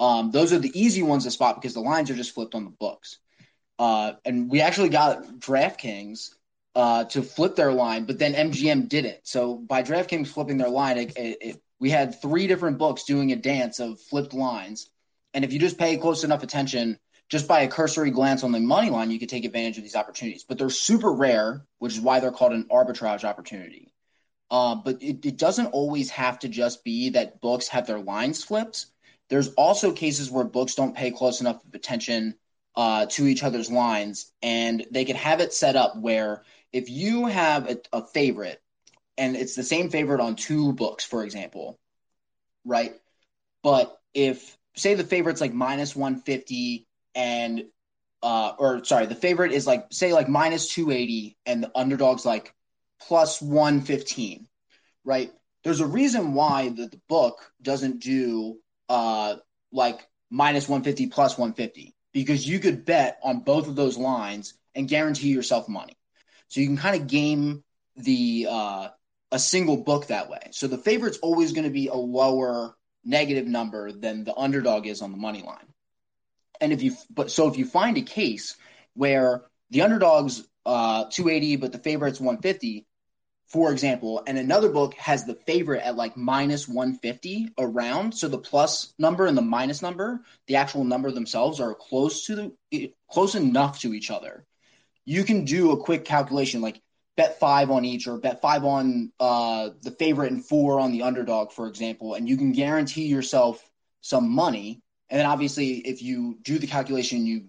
Um, 0.00 0.30
those 0.30 0.52
are 0.52 0.59
the 0.59 0.78
easy 0.78 1.02
ones 1.02 1.24
to 1.24 1.30
spot 1.30 1.57
because 1.57 1.74
the 1.74 1.80
lines 1.80 2.11
are 2.11 2.14
just 2.14 2.35
flipped 2.35 2.54
on 2.54 2.64
the 2.64 2.70
books. 2.70 3.18
Uh, 3.78 4.12
and 4.24 4.50
we 4.50 4.61
actually 4.61 4.88
got 4.88 5.24
DraftKings 5.38 6.30
uh, 6.74 7.04
to 7.04 7.22
flip 7.22 7.57
their 7.57 7.72
line, 7.72 8.04
but 8.04 8.18
then 8.18 8.35
MGM 8.35 8.88
didn't. 8.88 9.20
So 9.24 9.57
by 9.57 9.83
DraftKings 9.83 10.28
flipping 10.28 10.59
their 10.59 10.68
line, 10.68 10.98
it, 10.98 11.16
it, 11.16 11.38
it, 11.40 11.62
we 11.78 11.90
had 11.90 12.20
three 12.20 12.46
different 12.46 12.78
books 12.78 13.04
doing 13.04 13.33
a 13.33 13.37
dance 13.37 13.80
of 13.80 14.00
flipped 14.00 14.35
lines. 14.35 14.88
And 15.33 15.44
if 15.44 15.52
you 15.52 15.59
just 15.59 15.78
pay 15.78 15.96
close 15.96 16.24
enough 16.24 16.42
attention, 16.42 16.98
just 17.28 17.48
by 17.48 17.61
a 17.61 17.68
cursory 17.68 18.11
glance 18.11 18.44
on 18.44 18.52
the 18.52 18.61
money 18.61 18.90
line, 18.90 19.11
you 19.11 19.18
can 19.18 19.28
take 19.28 19.44
advantage 19.44 19.76
of 19.76 19.83
these 19.83 19.96
opportunities. 19.96 20.44
But 20.44 20.59
they're 20.59 20.70
super 20.70 21.12
rare, 21.12 21.64
which 21.78 21.94
is 21.94 22.00
why 22.00 22.20
they're 22.20 22.30
called 22.30 22.52
an 22.52 22.66
arbitrage 22.70 23.24
opportunity. 23.24 23.92
Uh, 24.50 24.76
but 24.76 25.02
it, 25.02 25.24
it 25.24 25.37
doesn't 25.37 25.66
always 25.66 26.11
have 26.11 26.38
to 26.40 26.48
just 26.48 26.85
be 26.85 27.11
that 27.11 27.40
books 27.40 27.68
have 27.68 27.87
their 27.87 27.98
lines 27.98 28.44
flipped. 28.44 28.87
There's 29.30 29.48
also 29.54 29.92
cases 29.92 30.30
where 30.30 30.44
books 30.44 30.74
don't 30.74 30.96
pay 30.96 31.10
close 31.10 31.40
enough 31.40 31.60
attention 31.72 32.34
uh, 32.76 33.06
to 33.06 33.26
each 33.26 33.42
other's 33.42 33.70
lines, 33.70 34.32
and 34.42 34.84
they 34.90 35.04
could 35.04 35.16
have 35.16 35.40
it 35.40 35.52
set 35.52 35.76
up 35.76 35.96
where 35.96 36.42
if 36.72 36.90
you 36.90 37.26
have 37.26 37.70
a, 37.70 37.78
a 37.92 38.06
favorite 38.06 38.60
and 39.16 39.37
it's 39.37 39.54
the 39.54 39.62
same 39.62 39.90
favorite 39.90 40.20
on 40.20 40.34
two 40.37 40.72
books, 40.72 41.04
for 41.04 41.24
example, 41.24 41.78
right? 42.64 42.94
But 43.62 43.96
if 44.12 44.56
say 44.76 44.94
the 44.94 45.04
favorite's 45.04 45.40
like 45.40 45.52
minus 45.52 45.94
150 45.94 46.87
and 47.14 47.64
uh, 48.22 48.54
or 48.58 48.84
sorry, 48.84 49.06
the 49.06 49.14
favorite 49.14 49.52
is 49.52 49.66
like 49.66 49.87
say 49.92 50.12
like 50.12 50.28
minus 50.28 50.68
280 50.68 51.37
and 51.46 51.62
the 51.62 51.70
underdog's 51.74 52.24
like 52.24 52.54
plus 53.00 53.40
115, 53.40 54.48
right? 55.04 55.32
There's 55.62 55.80
a 55.80 55.87
reason 55.87 56.34
why 56.34 56.70
the, 56.70 56.87
the 56.88 57.00
book 57.08 57.52
doesn't 57.62 58.00
do 58.00 58.58
uh, 58.88 59.37
like 59.73 60.07
minus 60.31 60.68
150 60.68 61.09
plus 61.09 61.38
150 61.38 61.94
because 62.12 62.47
you 62.47 62.59
could 62.59 62.85
bet 62.85 63.18
on 63.23 63.40
both 63.40 63.68
of 63.68 63.77
those 63.77 63.97
lines 63.97 64.55
and 64.75 64.88
guarantee 64.88 65.29
yourself 65.29 65.68
money. 65.68 65.97
So 66.49 66.61
you 66.61 66.66
can 66.66 66.77
kind 66.77 67.01
of 67.01 67.07
game 67.07 67.64
the 67.97 68.47
uh, 68.51 68.88
a 69.33 69.38
single 69.38 69.77
book 69.77 70.07
that 70.07 70.31
way. 70.31 70.49
So 70.53 70.66
the 70.66 70.79
favorite's 70.79 71.18
always 71.18 71.53
going 71.53 71.64
to 71.64 71.70
be 71.70 71.88
a 71.88 71.94
lower 71.94 72.75
negative 73.05 73.47
number 73.47 73.92
than 73.92 74.25
the 74.25 74.35
underdog 74.35 74.87
is 74.87 75.03
on 75.03 75.11
the 75.11 75.18
money 75.18 75.42
line. 75.42 75.66
And 76.61 76.73
if 76.73 76.83
you 76.83 76.94
but 77.11 77.31
so 77.31 77.49
if 77.49 77.59
you 77.59 77.66
find 77.66 77.99
a 77.99 78.03
case 78.03 78.57
where 78.94 79.42
the 79.70 79.83
underdog's 79.83 80.42
uh, 80.64 81.05
280 81.11 81.57
but 81.57 81.73
the 81.73 81.79
favorite's 81.79 82.20
150, 82.20 82.87
for 83.46 83.70
example, 83.72 84.22
and 84.26 84.38
another 84.38 84.70
book 84.70 84.94
has 84.94 85.24
the 85.24 85.35
favorite 85.35 85.83
at 85.83 85.96
like 85.96 86.16
minus 86.16 86.66
150 86.66 87.50
around. 87.59 88.12
So 88.12 88.26
the 88.26 88.38
plus 88.38 88.94
number 88.98 89.26
and 89.26 89.37
the 89.37 89.42
minus 89.42 89.83
number, 89.83 90.22
the 90.46 90.57
actual 90.57 90.85
number 90.85 91.11
themselves 91.11 91.61
are 91.61 91.74
close 91.74 92.26
to 92.26 92.52
the 92.70 92.92
close 93.11 93.35
enough 93.35 93.80
to 93.80 93.92
each 93.92 94.11
other. 94.11 94.44
You 95.04 95.24
can 95.24 95.44
do 95.44 95.72
a 95.72 95.76
quick 95.76 96.04
calculation 96.04 96.62
like 96.62 96.80
bet 97.16 97.38
five 97.38 97.70
on 97.70 97.85
each 97.85 98.09
or 98.09 98.18
bet 98.18 98.40
five 98.40 98.64
on 98.64 99.12
uh, 99.20 99.70
the 99.83 99.92
favorite 99.92 100.33
and 100.33 100.44
four 100.44 100.80
on 100.80 100.90
the 100.92 101.02
underdog, 101.02 101.52
for 101.52 101.68
example, 101.68 102.14
and 102.14 102.28
you 102.28 102.37
can 102.37 102.52
guarantee 102.52 103.07
yourself 103.07 103.62
some 104.00 104.30
money. 104.30 104.83
And 105.11 105.20
then 105.20 105.26
obviously, 105.26 105.74
if 105.74 106.02
you 106.02 106.38
do 106.42 106.59
the 106.59 106.66
calculation, 106.66 107.26
you 107.26 107.44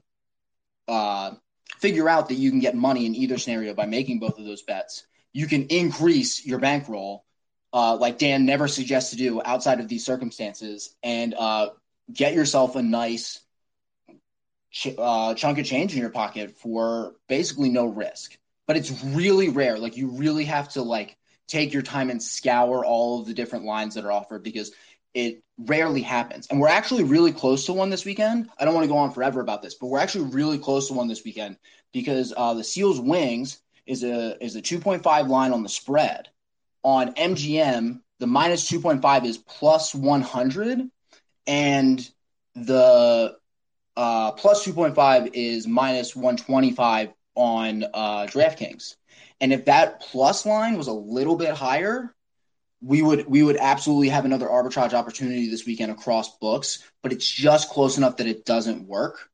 uh, 0.87 1.31
figure 1.79 2.09
out 2.09 2.29
that 2.29 2.35
you 2.35 2.51
can 2.51 2.59
get 2.59 2.75
money 2.75 3.05
in 3.05 3.15
either 3.15 3.37
scenario 3.37 3.73
by 3.73 3.85
making 3.85 4.19
both 4.19 4.37
of 4.37 4.45
those 4.45 4.61
bets 4.61 5.07
you 5.35 5.47
can 5.47 5.65
increase 5.65 6.45
your 6.45 6.59
bankroll, 6.59 7.25
uh, 7.73 7.97
like 7.97 8.17
Dan 8.17 8.45
never 8.45 8.69
suggests 8.69 9.09
to 9.09 9.17
do 9.17 9.41
outside 9.43 9.81
of 9.81 9.89
these 9.89 10.05
circumstances, 10.05 10.95
and 11.03 11.33
uh, 11.33 11.71
get 12.11 12.33
yourself 12.33 12.77
a 12.77 12.81
nice 12.81 13.41
ch- 14.71 14.95
uh, 14.97 15.33
chunk 15.33 15.57
of 15.57 15.65
change 15.65 15.93
in 15.93 15.99
your 15.99 16.09
pocket 16.09 16.55
for 16.55 17.15
basically 17.27 17.67
no 17.67 17.85
risk. 17.85 18.37
But 18.65 18.77
it's 18.77 19.03
really 19.03 19.49
rare. 19.49 19.77
Like 19.77 19.97
you 19.97 20.11
really 20.11 20.45
have 20.45 20.69
to 20.69 20.81
like 20.83 21.17
take 21.49 21.73
your 21.73 21.81
time 21.81 22.09
and 22.09 22.23
scour 22.23 22.85
all 22.85 23.19
of 23.19 23.27
the 23.27 23.33
different 23.33 23.65
lines 23.65 23.95
that 23.95 24.05
are 24.05 24.13
offered 24.13 24.41
because 24.41 24.71
it 25.13 25.43
rarely 25.57 26.01
happens. 26.01 26.47
And 26.47 26.61
we're 26.61 26.69
actually 26.69 27.03
really 27.03 27.33
close 27.33 27.65
to 27.65 27.73
one 27.73 27.89
this 27.89 28.05
weekend. 28.05 28.49
I 28.57 28.63
don't 28.63 28.73
want 28.73 28.85
to 28.85 28.91
go 28.91 28.99
on 28.99 29.11
forever 29.11 29.41
about 29.41 29.61
this, 29.61 29.75
but 29.75 29.87
we're 29.87 29.99
actually 29.99 30.29
really 30.29 30.59
close 30.59 30.87
to 30.87 30.93
one 30.93 31.09
this 31.09 31.25
weekend 31.25 31.57
because 31.91 32.33
uh, 32.35 32.53
the 32.53 32.63
Seals 32.63 33.01
Wings 33.01 33.59
is 33.85 34.03
a 34.03 34.43
is 34.43 34.55
a 34.55 34.61
2.5 34.61 35.27
line 35.27 35.51
on 35.51 35.63
the 35.63 35.69
spread. 35.69 36.29
On 36.83 37.13
MGM, 37.13 38.01
the 38.19 38.27
minus 38.27 38.69
2.5 38.69 39.25
is 39.25 39.37
plus 39.37 39.95
100, 39.95 40.81
and 41.47 42.09
the 42.55 43.35
uh, 43.97 44.31
plus 44.33 44.65
2.5 44.65 45.31
is 45.33 45.67
minus 45.67 46.15
125 46.15 47.09
on 47.35 47.83
uh, 47.83 48.27
DraftKings. 48.27 48.95
And 49.41 49.51
if 49.51 49.65
that 49.65 50.01
plus 50.01 50.45
line 50.45 50.77
was 50.77 50.87
a 50.87 50.93
little 50.93 51.35
bit 51.35 51.53
higher, 51.53 52.13
we 52.81 53.01
would 53.01 53.25
we 53.27 53.43
would 53.43 53.57
absolutely 53.57 54.09
have 54.09 54.25
another 54.25 54.47
arbitrage 54.47 54.93
opportunity 54.93 55.49
this 55.49 55.65
weekend 55.65 55.91
across 55.91 56.37
books. 56.37 56.83
But 57.01 57.13
it's 57.13 57.29
just 57.29 57.69
close 57.69 57.97
enough 57.97 58.17
that 58.17 58.27
it 58.27 58.45
doesn't 58.45 58.87
work. 58.87 59.29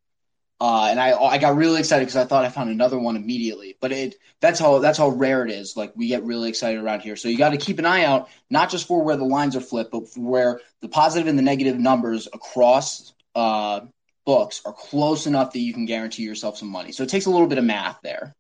Uh, 0.62 0.90
and 0.92 1.00
I 1.00 1.14
I 1.14 1.40
got 1.40 1.56
really 1.56 1.80
excited 1.80 2.06
because 2.06 2.18
I 2.18 2.26
thought 2.26 2.46
I 2.46 2.50
found 2.50 2.70
another 2.70 3.00
one 3.00 3.16
immediately. 3.16 3.78
But 3.82 3.92
it 3.92 4.16
that's 4.42 4.60
how 4.60 4.78
that's 4.78 5.00
how 5.00 5.10
rare 5.10 5.44
it 5.44 5.50
is. 5.50 5.76
Like 5.76 5.92
we 5.96 6.08
get 6.08 6.24
really 6.24 6.50
excited 6.50 6.80
around 6.80 7.00
here. 7.00 7.16
So 7.16 7.30
you 7.30 7.38
got 7.40 7.50
to 7.50 7.58
keep 7.58 7.80
an 7.80 7.86
eye 7.88 8.06
out, 8.06 8.30
not 8.52 8.70
just 8.70 8.88
for 8.88 9.04
where 9.04 9.18
the 9.18 9.26
lines 9.26 9.56
are 9.56 9.62
flipped, 9.62 9.92
but 9.92 10.08
for 10.08 10.20
where 10.20 10.62
the 10.82 10.88
positive 10.88 11.28
and 11.28 11.36
the 11.36 11.42
negative 11.42 11.80
numbers 11.80 12.28
across 12.32 13.12
uh, 13.34 13.82
books 14.24 14.62
are 14.64 14.74
close 14.74 15.26
enough 15.26 15.52
that 15.54 15.62
you 15.62 15.74
can 15.74 15.88
guarantee 15.88 16.22
yourself 16.22 16.60
some 16.60 16.70
money. 16.70 16.92
So 16.92 17.02
it 17.02 17.10
takes 17.10 17.26
a 17.26 17.32
little 17.32 17.48
bit 17.48 17.58
of 17.58 17.64
math 17.64 17.98
there. 18.04 18.36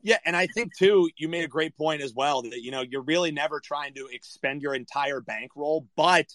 Yeah, 0.00 0.16
and 0.24 0.34
I 0.34 0.46
think 0.46 0.74
too, 0.74 1.10
you 1.18 1.28
made 1.28 1.44
a 1.44 1.48
great 1.48 1.76
point 1.76 2.00
as 2.00 2.14
well 2.14 2.40
that 2.40 2.62
you 2.62 2.70
know 2.70 2.80
you're 2.80 3.02
really 3.02 3.30
never 3.30 3.60
trying 3.60 3.92
to 3.94 4.06
expend 4.10 4.62
your 4.62 4.74
entire 4.74 5.20
bankroll, 5.20 5.86
but 5.96 6.34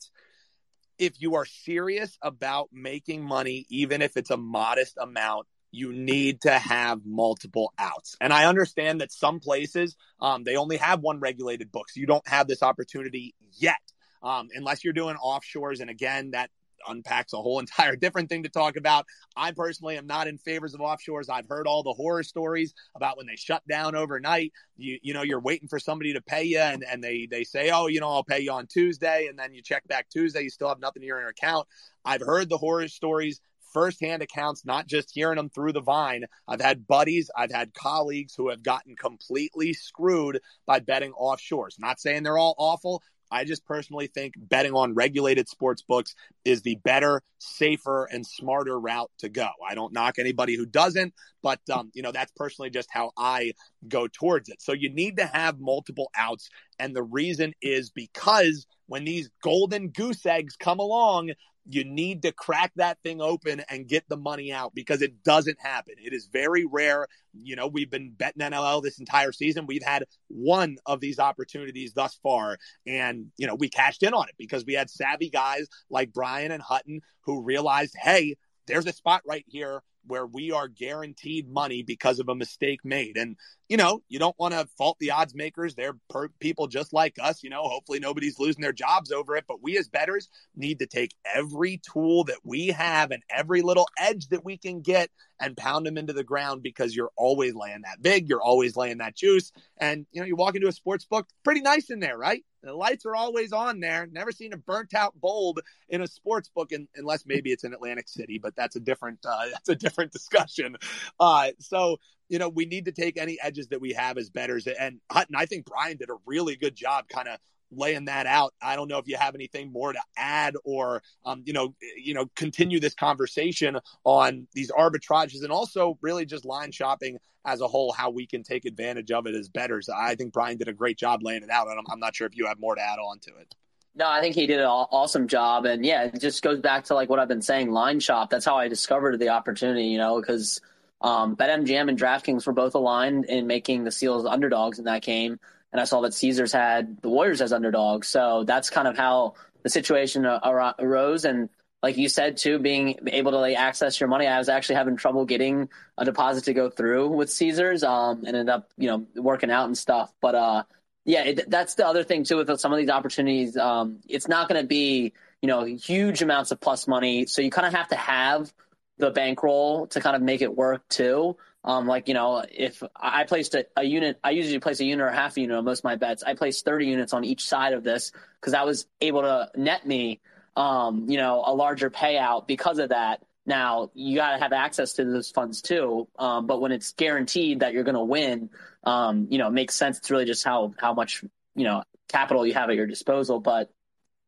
if 0.99 1.21
you 1.21 1.35
are 1.37 1.45
serious 1.45 2.17
about 2.23 2.69
making 2.73 3.23
money 3.23 3.67
even 3.69 4.03
if 4.03 4.17
it's 4.17 4.31
a 4.31 4.37
modest 4.37 4.97
amount 4.99 5.47
you 5.73 5.93
need 5.93 6.41
to 6.41 6.51
have 6.51 7.07
multiple 7.07 7.73
outs. 7.79 8.17
And 8.21 8.33
I 8.33 8.47
understand 8.47 9.03
that 9.03 9.13
some 9.13 9.39
places 9.39 9.97
um, 10.21 10.43
they 10.43 10.57
only 10.57 10.79
have 10.79 11.01
one 11.01 11.21
regulated 11.21 11.71
book, 11.71 11.89
so 11.91 12.01
you 12.01 12.07
don't 12.07 12.27
have 12.27 12.49
this 12.49 12.63
opportunity 12.63 13.35
yet 13.53 13.81
um, 14.23 14.49
unless 14.55 14.85
you're 14.85 14.93
doing 14.93 15.17
offshores. 15.17 15.81
And 15.81 15.91
again, 15.91 16.33
that 16.33 16.51
unpacks 16.89 17.33
a 17.33 17.37
whole 17.37 17.59
entire 17.61 17.97
different 17.97 18.29
thing 18.29 18.43
to 18.43 18.49
talk 18.49 18.77
about. 18.77 19.07
I 19.37 19.53
personally 19.53 19.97
am 19.97 20.07
not 20.07 20.29
in 20.29 20.39
favors 20.39 20.75
of 20.75 20.81
offshores. 20.81 21.31
I've 21.31 21.49
heard 21.49 21.67
all 21.67 21.83
the 21.83 21.93
horror 21.93 22.23
stories 22.23 22.75
about 22.95 23.17
when 23.17 23.27
they 23.27 23.37
shut 23.37 23.67
down 23.69 23.95
overnight. 23.95 24.53
You 24.77 24.99
you 25.03 25.15
know 25.15 25.23
you're 25.23 25.41
waiting 25.41 25.69
for 25.69 25.79
somebody 25.79 26.15
to 26.15 26.21
pay 26.21 26.45
you, 26.45 26.59
and 26.59 26.85
and 26.85 27.03
they 27.03 27.27
they 27.31 27.45
say, 27.45 27.71
oh, 27.71 27.87
you 27.87 28.01
know, 28.01 28.09
I'll 28.09 28.25
pay 28.25 28.41
you 28.41 28.53
on 28.53 28.67
Tuesday, 28.67 29.27
and 29.29 29.39
then 29.39 29.53
you 29.53 29.63
check 29.63 29.87
back 29.89 30.09
Tuesday, 30.11 30.43
you 30.43 30.51
still 30.51 30.69
have 30.69 30.81
nothing 30.81 31.03
in 31.03 31.09
your 31.09 31.27
account. 31.29 31.67
I've 32.05 32.23
heard 32.23 32.49
the 32.49 32.59
horror 32.59 32.89
stories 32.89 33.41
firsthand 33.73 34.23
accounts, 34.23 34.65
not 34.65 34.87
just 34.87 35.13
hearing 35.13 35.37
them 35.37 35.49
through 35.49 35.73
the 35.73 35.81
vine. 35.81 36.25
I've 36.49 36.61
had 36.61 36.87
buddies, 36.87 37.31
I've 37.37 37.53
had 37.53 37.75
colleagues 37.75 38.35
who 38.35 38.49
have 38.49 38.63
gotten 38.63 38.97
completely 38.97 39.73
screwed 39.73 40.41
by 40.67 40.81
betting 40.81 41.13
offshores. 41.13 41.79
Not 41.79 42.01
saying 42.01 42.23
they're 42.23 42.39
all 42.39 42.55
awful, 42.59 43.03
I 43.31 43.45
just 43.45 43.65
personally 43.65 44.09
think 44.09 44.35
betting 44.37 44.73
on 44.75 44.95
regulated 44.95 45.49
sports 45.49 45.83
books 45.83 46.15
is 46.45 46.63
the 46.63 46.77
better, 46.77 47.23
safer, 47.39 48.05
and 48.05 48.27
smarter 48.27 48.79
route 48.79 49.11
to 49.19 49.29
go. 49.29 49.49
I 49.69 49.75
don't 49.75 49.93
knock 49.93 50.19
anybody 50.19 50.57
who 50.57 50.67
doesn't, 50.67 51.15
but 51.43 51.61
um, 51.71 51.91
you 51.95 52.03
know 52.03 52.13
that's 52.13 52.33
personally 52.37 52.71
just 52.71 52.89
how 52.91 53.13
I 53.17 53.53
go 53.89 54.09
towards 54.09 54.49
it. 54.49 54.61
So 54.61 54.73
you 54.73 54.91
need 54.91 55.17
to 55.19 55.27
have 55.27 55.61
multiple 55.61 56.11
outs, 56.17 56.51
and 56.79 56.95
the 56.95 57.03
reason 57.03 57.53
is 57.63 57.91
because 57.91 58.67
when 58.87 59.05
these 59.05 59.31
golden 59.43 59.89
goose 59.89 60.27
eggs 60.27 60.57
come 60.57 60.81
along, 60.81 61.31
you 61.71 61.85
need 61.85 62.23
to 62.23 62.33
crack 62.33 62.73
that 62.77 62.99
thing 63.03 63.21
open 63.21 63.63
and 63.69 63.87
get 63.87 64.09
the 64.09 64.17
money 64.17 64.53
out 64.53 64.75
because 64.75 65.03
it 65.03 65.23
doesn't 65.23 65.59
happen. 65.61 65.95
It 65.99 66.13
is 66.13 66.27
very 66.27 66.65
rare. 66.65 67.07
You 67.33 67.57
know, 67.57 67.69
we've 67.69 67.91
been 67.91 68.11
betting 68.11 68.43
NLL 68.43 68.83
this 68.83 68.99
entire 68.99 69.33
season. 69.33 69.67
We've 69.67 69.85
had 69.85 70.05
one 70.29 70.77
of 70.87 71.01
these 71.01 71.19
opportunities 71.19 71.93
thus 71.93 72.19
far. 72.23 72.59
And, 72.87 73.27
you 73.37 73.47
know, 73.47 73.55
we 73.55 73.69
cashed 73.69 74.03
in 74.03 74.15
on 74.15 74.29
it 74.29 74.35
because 74.39 74.65
we 74.65 74.75
had 74.75 74.91
savvy 74.91 75.31
guys 75.31 75.69
like 75.91 76.13
Brian 76.13 76.51
and 76.51 76.63
Hutton 76.63 77.01
who 77.23 77.43
realized, 77.43 77.95
hey, 78.01 78.37
there's 78.67 78.87
a 78.87 78.93
spot 78.93 79.23
right 79.27 79.45
here 79.47 79.83
where 80.11 80.27
we 80.27 80.53
are 80.53 80.69
guaranteed 80.69 81.49
money 81.49 81.83
because 81.83 82.19
of 82.19 82.29
a 82.29 82.35
mistake 82.35 82.81
made. 82.85 83.17
And, 83.17 83.37
you 83.69 83.77
know, 83.77 84.03
you 84.09 84.19
don't 84.19 84.39
want 84.39 84.53
to 84.53 84.69
fault 84.77 84.99
the 84.99 85.13
odds 85.13 85.35
makers. 85.35 85.75
They're 85.75 85.97
per- 86.11 86.29
people 86.41 86.67
just 86.67 86.93
like 86.93 87.17
us. 87.23 87.43
You 87.43 87.51
know, 87.51 87.63
hopefully 87.63 88.01
nobody's 88.01 88.39
losing 88.39 88.61
their 88.61 88.73
jobs 88.73 89.13
over 89.13 89.37
it. 89.37 89.45
But 89.49 89.63
we 89.63 89.79
as 89.79 89.89
betters 89.89 90.29
need 90.55 90.81
to 90.81 90.87
take 90.87 91.15
every 91.25 91.81
tool 91.91 92.25
that 92.25 92.41
we 92.45 92.69
have 92.69 93.13
and 93.13 93.23
every 93.31 93.63
little 93.63 93.89
edge 93.99 94.29
that 94.29 94.45
we 94.45 94.59
can 94.59 94.83
get 94.83 95.11
and 95.41 95.57
pound 95.57 95.87
them 95.87 95.97
into 95.97 96.13
the 96.13 96.25
ground 96.25 96.63
because 96.63 96.95
you're 96.95 97.13
always 97.17 97.55
laying 97.55 97.83
that 97.83 98.03
big. 98.03 98.29
You're 98.29 98.43
always 98.43 98.77
laying 98.77 98.99
that 98.99 99.17
juice. 99.17 99.53
And, 99.79 100.07
you 100.13 100.21
know, 100.21 100.27
you 100.27 100.37
walk 100.37 100.55
into 100.55 100.69
a 100.69 100.73
sports 100.73 101.07
book, 101.07 101.27
pretty 101.45 101.63
nice 101.63 101.89
in 101.89 102.01
there, 102.01 102.19
right? 102.19 102.45
The 102.63 102.75
lights 102.75 103.07
are 103.07 103.17
always 103.17 103.53
on 103.53 103.81
there. 103.81 104.07
Never 104.13 104.33
seen 104.33 104.53
a 104.53 104.59
burnt 104.59 104.93
out 104.93 105.19
bulb 105.19 105.61
in 105.89 106.03
a 106.03 106.07
sports 106.07 106.51
book, 106.55 106.73
in, 106.73 106.89
unless 106.95 107.25
maybe 107.25 107.53
it's 107.53 107.65
in 107.65 107.73
Atlantic 107.73 108.07
City, 108.09 108.39
but 108.39 108.55
that's 108.55 108.77
a 108.77 108.81
different 108.81 109.21
uh, 109.25 109.47
that's 109.51 109.71
a 109.71 109.75
different 109.75 110.00
discussion. 110.13 110.77
Uh, 111.19 111.51
so 111.59 111.99
you 112.29 112.39
know 112.39 112.49
we 112.49 112.65
need 112.67 112.85
to 112.87 112.93
take 112.93 113.19
any 113.19 113.39
edges 113.43 113.69
that 113.69 113.81
we 113.81 113.93
have 113.93 114.19
as 114.19 114.31
betters. 114.31 114.67
And 114.67 115.01
Hutton, 115.11 115.37
I 115.37 115.47
think 115.47 115.67
Brian 115.67 115.97
did 115.97 116.11
a 116.11 116.17
really 116.27 116.57
good 116.57 116.75
job, 116.75 117.09
kind 117.09 117.29
of 117.29 117.39
laying 117.73 118.07
that 118.07 118.27
out. 118.27 118.55
I 118.61 118.77
don't 118.77 118.89
know 118.89 118.99
if 118.99 119.07
you 119.07 119.17
have 119.17 119.35
anything 119.35 119.73
more 119.73 119.93
to 119.93 120.01
add 120.17 120.55
or, 120.65 121.03
um, 121.25 121.43
you 121.47 121.53
know, 121.53 121.75
you 121.97 122.15
know, 122.15 122.27
continue 122.35 122.81
this 122.81 122.95
conversation 122.95 123.79
on 124.05 124.47
these 124.55 124.71
arbitrages 124.71 125.43
and 125.43 125.53
also 125.53 125.99
really 126.03 126.27
just 126.27 126.45
line 126.45 126.73
shopping 126.73 127.19
as 127.45 127.61
a 127.61 127.69
whole, 127.69 127.93
how 127.93 128.11
we 128.11 128.27
can 128.27 128.43
take 128.43 128.65
advantage 128.65 129.11
of 129.11 129.27
it 129.27 129.35
as 129.35 129.49
betters. 129.49 129.89
I 129.89 130.15
think 130.15 130.33
Brian 130.33 130.59
did 130.59 130.69
a 130.69 130.73
great 130.73 130.99
job 130.99 131.21
laying 131.23 131.43
it 131.43 131.51
out, 131.51 131.69
and 131.69 131.79
I'm, 131.79 131.85
I'm 131.91 132.01
not 132.01 132.15
sure 132.15 132.27
if 132.27 132.37
you 132.37 132.47
have 132.47 132.61
more 132.61 132.75
to 132.75 132.83
add 132.83 132.99
on 132.99 133.19
to 133.21 133.31
it. 133.41 133.55
No, 133.95 134.09
I 134.09 134.21
think 134.21 134.35
he 134.37 134.47
did 134.47 134.61
an 134.61 134.67
awesome 134.67 135.27
job, 135.27 135.67
and 135.67 135.85
yeah, 135.85 136.05
it 136.05 136.21
just 136.21 136.43
goes 136.43 136.61
back 136.61 136.85
to 136.85 136.95
like 136.95 137.09
what 137.09 137.19
I've 137.19 137.29
been 137.29 137.43
saying, 137.43 137.73
line 137.73 137.99
shop. 137.99 138.31
That's 138.31 138.45
how 138.45 138.57
I 138.57 138.69
discovered 138.69 139.19
the 139.19 139.31
opportunity, 139.31 139.87
you 139.87 139.99
know, 139.99 140.21
because 140.21 140.61
um, 141.01 141.35
BetMGM 141.37 141.89
and 141.89 141.99
DraftKings 141.99 142.47
were 142.47 142.53
both 142.53 142.75
aligned 142.77 143.25
in 143.25 143.49
making 143.49 143.83
the 143.83 143.91
Seals 143.91 144.25
underdogs 144.25 144.79
in 144.79 144.85
that 144.85 145.03
game, 145.03 145.41
and 145.73 145.81
I 145.81 145.85
saw 145.85 146.03
that 146.03 146.15
Caesars 146.15 146.53
had 146.53 147.03
the 147.03 147.09
Warriors 147.09 147.41
as 147.43 147.53
underdogs, 147.53 148.07
so 148.07 148.45
that's 148.45 148.71
kind 148.71 148.87
of 148.87 148.97
how 148.97 149.35
the 149.65 149.69
situation 149.69 150.25
arose. 150.25 151.25
And 151.25 151.49
like 151.83 151.97
you 151.97 152.09
said 152.09 152.37
too, 152.37 152.61
being 152.61 152.97
able 153.09 153.33
to 153.33 153.39
like 153.39 153.57
access 153.57 153.99
your 153.99 154.09
money, 154.09 154.27
I 154.27 154.39
was 154.39 154.49
actually 154.49 154.77
having 154.77 154.97
trouble 154.97 155.25
getting 155.25 155.69
a 155.99 156.05
deposit 156.05 156.45
to 156.45 156.55
go 156.55 156.71
through 156.71 157.09
with 157.09 157.31
Caesars, 157.31 157.83
um, 157.83 158.19
and 158.19 158.37
ended 158.37 158.51
up 158.51 158.71
you 158.79 158.87
know 158.87 159.05
working 159.17 159.51
out 159.51 159.67
and 159.67 159.77
stuff, 159.77 160.13
but 160.21 160.37
uh 160.37 160.63
yeah, 161.05 161.25
it, 161.25 161.51
that's 161.51 161.75
the 161.75 161.87
other 161.87 162.05
thing 162.05 162.25
too 162.25 162.37
with 162.37 162.61
some 162.61 162.73
of 162.73 162.79
these 162.79 162.91
opportunities. 162.91 163.57
Um, 163.57 164.01
it's 164.09 164.29
not 164.29 164.49
going 164.49 164.61
to 164.61 164.67
be 164.67 165.13
you 165.43 165.47
know 165.47 165.65
huge 165.65 166.23
amounts 166.23 166.51
of 166.51 166.61
plus 166.61 166.87
money, 166.87 167.27
so 167.27 167.43
you 167.43 167.51
kind 167.51 167.67
of 167.67 167.75
have 167.75 167.89
to 167.89 167.97
have 167.97 168.53
the 168.99 169.11
bankroll 169.11 169.87
to 169.89 170.01
kind 170.01 170.15
of 170.15 170.23
make 170.23 170.43
it 170.43 170.55
work 170.55 170.87
too. 170.89 171.37
Um, 171.65 171.87
like 171.87 172.09
you 172.09 172.15
know, 172.15 172.45
if 172.51 172.83
I 172.97 173.25
placed 173.25 173.55
a, 173.55 173.67
a, 173.77 173.85
unit, 173.85 174.19
I 174.25 174.31
usually 174.31 174.59
place 174.61 174.81
a 174.81 174.85
unit 174.85 175.05
or 175.05 175.11
half 175.11 175.37
a 175.37 175.41
unit 175.41 175.57
on 175.57 175.65
most 175.65 175.81
of 175.81 175.85
my 175.85 175.97
bets. 175.97 176.23
I 176.23 176.35
placed 176.35 176.65
30 176.65 176.87
units 176.87 177.13
on 177.13 177.25
each 177.25 177.45
side 177.45 177.75
of 177.75 177.85
this 177.85 178.13
because 178.41 178.55
I 178.55 178.63
was 178.63 178.87
able 179.01 179.23
to 179.23 179.51
net 179.57 179.87
me, 179.87 180.21
um, 180.57 181.07
you 181.09 181.19
know, 181.19 181.43
a 181.45 181.53
larger 181.55 181.91
payout 181.91 182.47
because 182.47 182.79
of 182.79 182.91
that. 182.91 183.23
Now 183.45 183.91
you 183.95 184.17
got 184.17 184.33
to 184.33 184.39
have 184.39 184.53
access 184.53 184.95
to 184.95 185.05
those 185.05 185.31
funds 185.31 185.61
too. 185.61 186.09
Um, 186.19 186.47
but 186.47 186.61
when 186.63 186.73
it's 186.73 186.93
guaranteed 186.93 187.61
that 187.61 187.75
you're 187.75 187.85
going 187.85 187.95
to 187.95 188.05
win, 188.05 188.49
um, 188.85 189.29
you 189.31 189.39
know, 189.39 189.49
it 189.49 189.53
makes 189.53 189.75
sense. 189.75 189.99
It's 189.99 190.11
really 190.11 190.25
just 190.25 190.45
how 190.45 190.73
how 190.79 190.95
much 190.95 191.25
you 191.55 191.65
know 191.65 191.83
capital 192.09 192.47
you 192.47 192.55
have 192.55 192.71
at 192.71 192.77
your 192.77 192.87
disposal. 192.87 193.41
But 193.41 193.71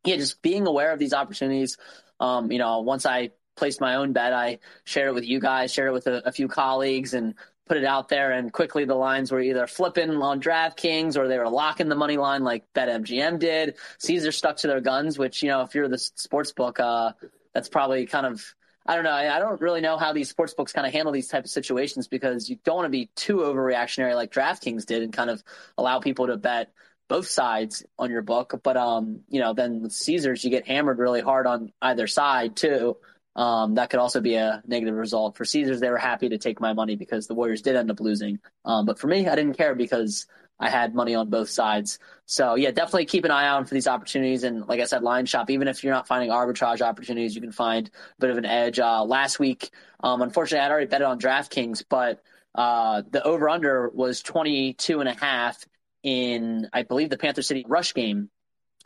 yeah, 0.04 0.16
just 0.16 0.42
being 0.42 0.66
aware 0.66 0.92
of 0.92 0.98
these 0.98 1.14
opportunities. 1.14 1.78
Um, 2.20 2.52
you 2.52 2.58
know, 2.58 2.80
once 2.80 3.06
I 3.06 3.30
placed 3.56 3.80
my 3.80 3.96
own 3.96 4.12
bet, 4.12 4.32
I 4.32 4.58
shared 4.84 5.08
it 5.08 5.14
with 5.14 5.24
you 5.24 5.40
guys, 5.40 5.72
shared 5.72 5.88
it 5.88 5.92
with 5.92 6.06
a, 6.06 6.28
a 6.28 6.32
few 6.32 6.48
colleagues, 6.48 7.14
and 7.14 7.34
put 7.66 7.76
it 7.76 7.84
out 7.84 8.08
there. 8.08 8.32
And 8.32 8.52
quickly, 8.52 8.84
the 8.84 8.94
lines 8.94 9.32
were 9.32 9.40
either 9.40 9.66
flipping 9.66 10.10
on 10.10 10.40
DraftKings 10.40 11.16
or 11.16 11.28
they 11.28 11.38
were 11.38 11.48
locking 11.48 11.88
the 11.88 11.94
money 11.94 12.16
line 12.16 12.44
like 12.44 12.64
BetMGM 12.74 13.38
did. 13.38 13.76
Caesar 13.98 14.32
stuck 14.32 14.58
to 14.58 14.66
their 14.66 14.80
guns, 14.80 15.18
which 15.18 15.42
you 15.42 15.48
know, 15.48 15.62
if 15.62 15.74
you're 15.74 15.88
the 15.88 15.98
sports 15.98 16.52
book, 16.52 16.78
uh, 16.80 17.12
that's 17.54 17.68
probably 17.68 18.06
kind 18.06 18.26
of 18.26 18.54
I 18.86 18.94
don't 18.94 19.04
know. 19.04 19.12
I 19.12 19.38
don't 19.38 19.60
really 19.60 19.80
know 19.80 19.96
how 19.96 20.12
these 20.12 20.28
sports 20.28 20.54
books 20.54 20.72
kind 20.72 20.86
of 20.86 20.92
handle 20.92 21.12
these 21.12 21.28
type 21.28 21.44
of 21.44 21.50
situations 21.50 22.08
because 22.08 22.50
you 22.50 22.58
don't 22.64 22.76
want 22.76 22.86
to 22.86 22.90
be 22.90 23.10
too 23.14 23.38
overreactionary 23.38 24.14
like 24.14 24.32
DraftKings 24.32 24.86
did 24.86 25.02
and 25.02 25.12
kind 25.12 25.30
of 25.30 25.42
allow 25.78 26.00
people 26.00 26.26
to 26.26 26.36
bet 26.36 26.72
both 27.08 27.28
sides 27.28 27.84
on 27.98 28.10
your 28.10 28.22
book. 28.22 28.60
But 28.62 28.76
um, 28.76 29.20
you 29.28 29.40
know, 29.40 29.54
then 29.54 29.82
with 29.82 29.92
Caesars, 29.92 30.44
you 30.44 30.50
get 30.50 30.66
hammered 30.66 30.98
really 30.98 31.20
hard 31.20 31.46
on 31.46 31.72
either 31.80 32.06
side 32.06 32.56
too. 32.56 32.96
Um, 33.34 33.76
that 33.76 33.88
could 33.88 34.00
also 34.00 34.20
be 34.20 34.34
a 34.34 34.62
negative 34.66 34.94
result 34.94 35.36
for 35.36 35.44
Caesars. 35.44 35.80
They 35.80 35.90
were 35.90 35.96
happy 35.96 36.28
to 36.30 36.38
take 36.38 36.60
my 36.60 36.72
money 36.72 36.96
because 36.96 37.26
the 37.26 37.34
Warriors 37.34 37.62
did 37.62 37.76
end 37.76 37.90
up 37.90 38.00
losing. 38.00 38.40
Um, 38.64 38.84
but 38.84 38.98
for 38.98 39.06
me, 39.06 39.26
I 39.26 39.36
didn't 39.36 39.56
care 39.56 39.74
because 39.74 40.26
I 40.62 40.70
had 40.70 40.94
money 40.94 41.16
on 41.16 41.28
both 41.28 41.50
sides. 41.50 41.98
So 42.24 42.54
yeah, 42.54 42.70
definitely 42.70 43.06
keep 43.06 43.24
an 43.24 43.32
eye 43.32 43.48
out 43.48 43.66
for 43.66 43.74
these 43.74 43.88
opportunities. 43.88 44.44
And 44.44 44.64
like 44.68 44.78
I 44.78 44.84
said, 44.84 45.02
line 45.02 45.26
shop. 45.26 45.50
Even 45.50 45.66
if 45.66 45.82
you're 45.82 45.92
not 45.92 46.06
finding 46.06 46.30
arbitrage 46.30 46.80
opportunities, 46.80 47.34
you 47.34 47.40
can 47.40 47.50
find 47.50 47.88
a 47.88 48.20
bit 48.20 48.30
of 48.30 48.38
an 48.38 48.46
edge. 48.46 48.78
Uh, 48.78 49.02
last 49.02 49.40
week, 49.40 49.70
um, 50.04 50.22
unfortunately, 50.22 50.64
I'd 50.64 50.70
already 50.70 50.86
bet 50.86 51.02
on 51.02 51.18
DraftKings, 51.18 51.82
but 51.88 52.22
uh, 52.54 53.02
the 53.10 53.24
over 53.24 53.48
under 53.48 53.88
was 53.88 54.22
22 54.22 55.00
and 55.00 55.08
a 55.08 55.14
half 55.14 55.64
in, 56.04 56.68
I 56.72 56.84
believe, 56.84 57.10
the 57.10 57.18
Panther 57.18 57.42
City 57.42 57.64
Rush 57.66 57.92
game, 57.92 58.30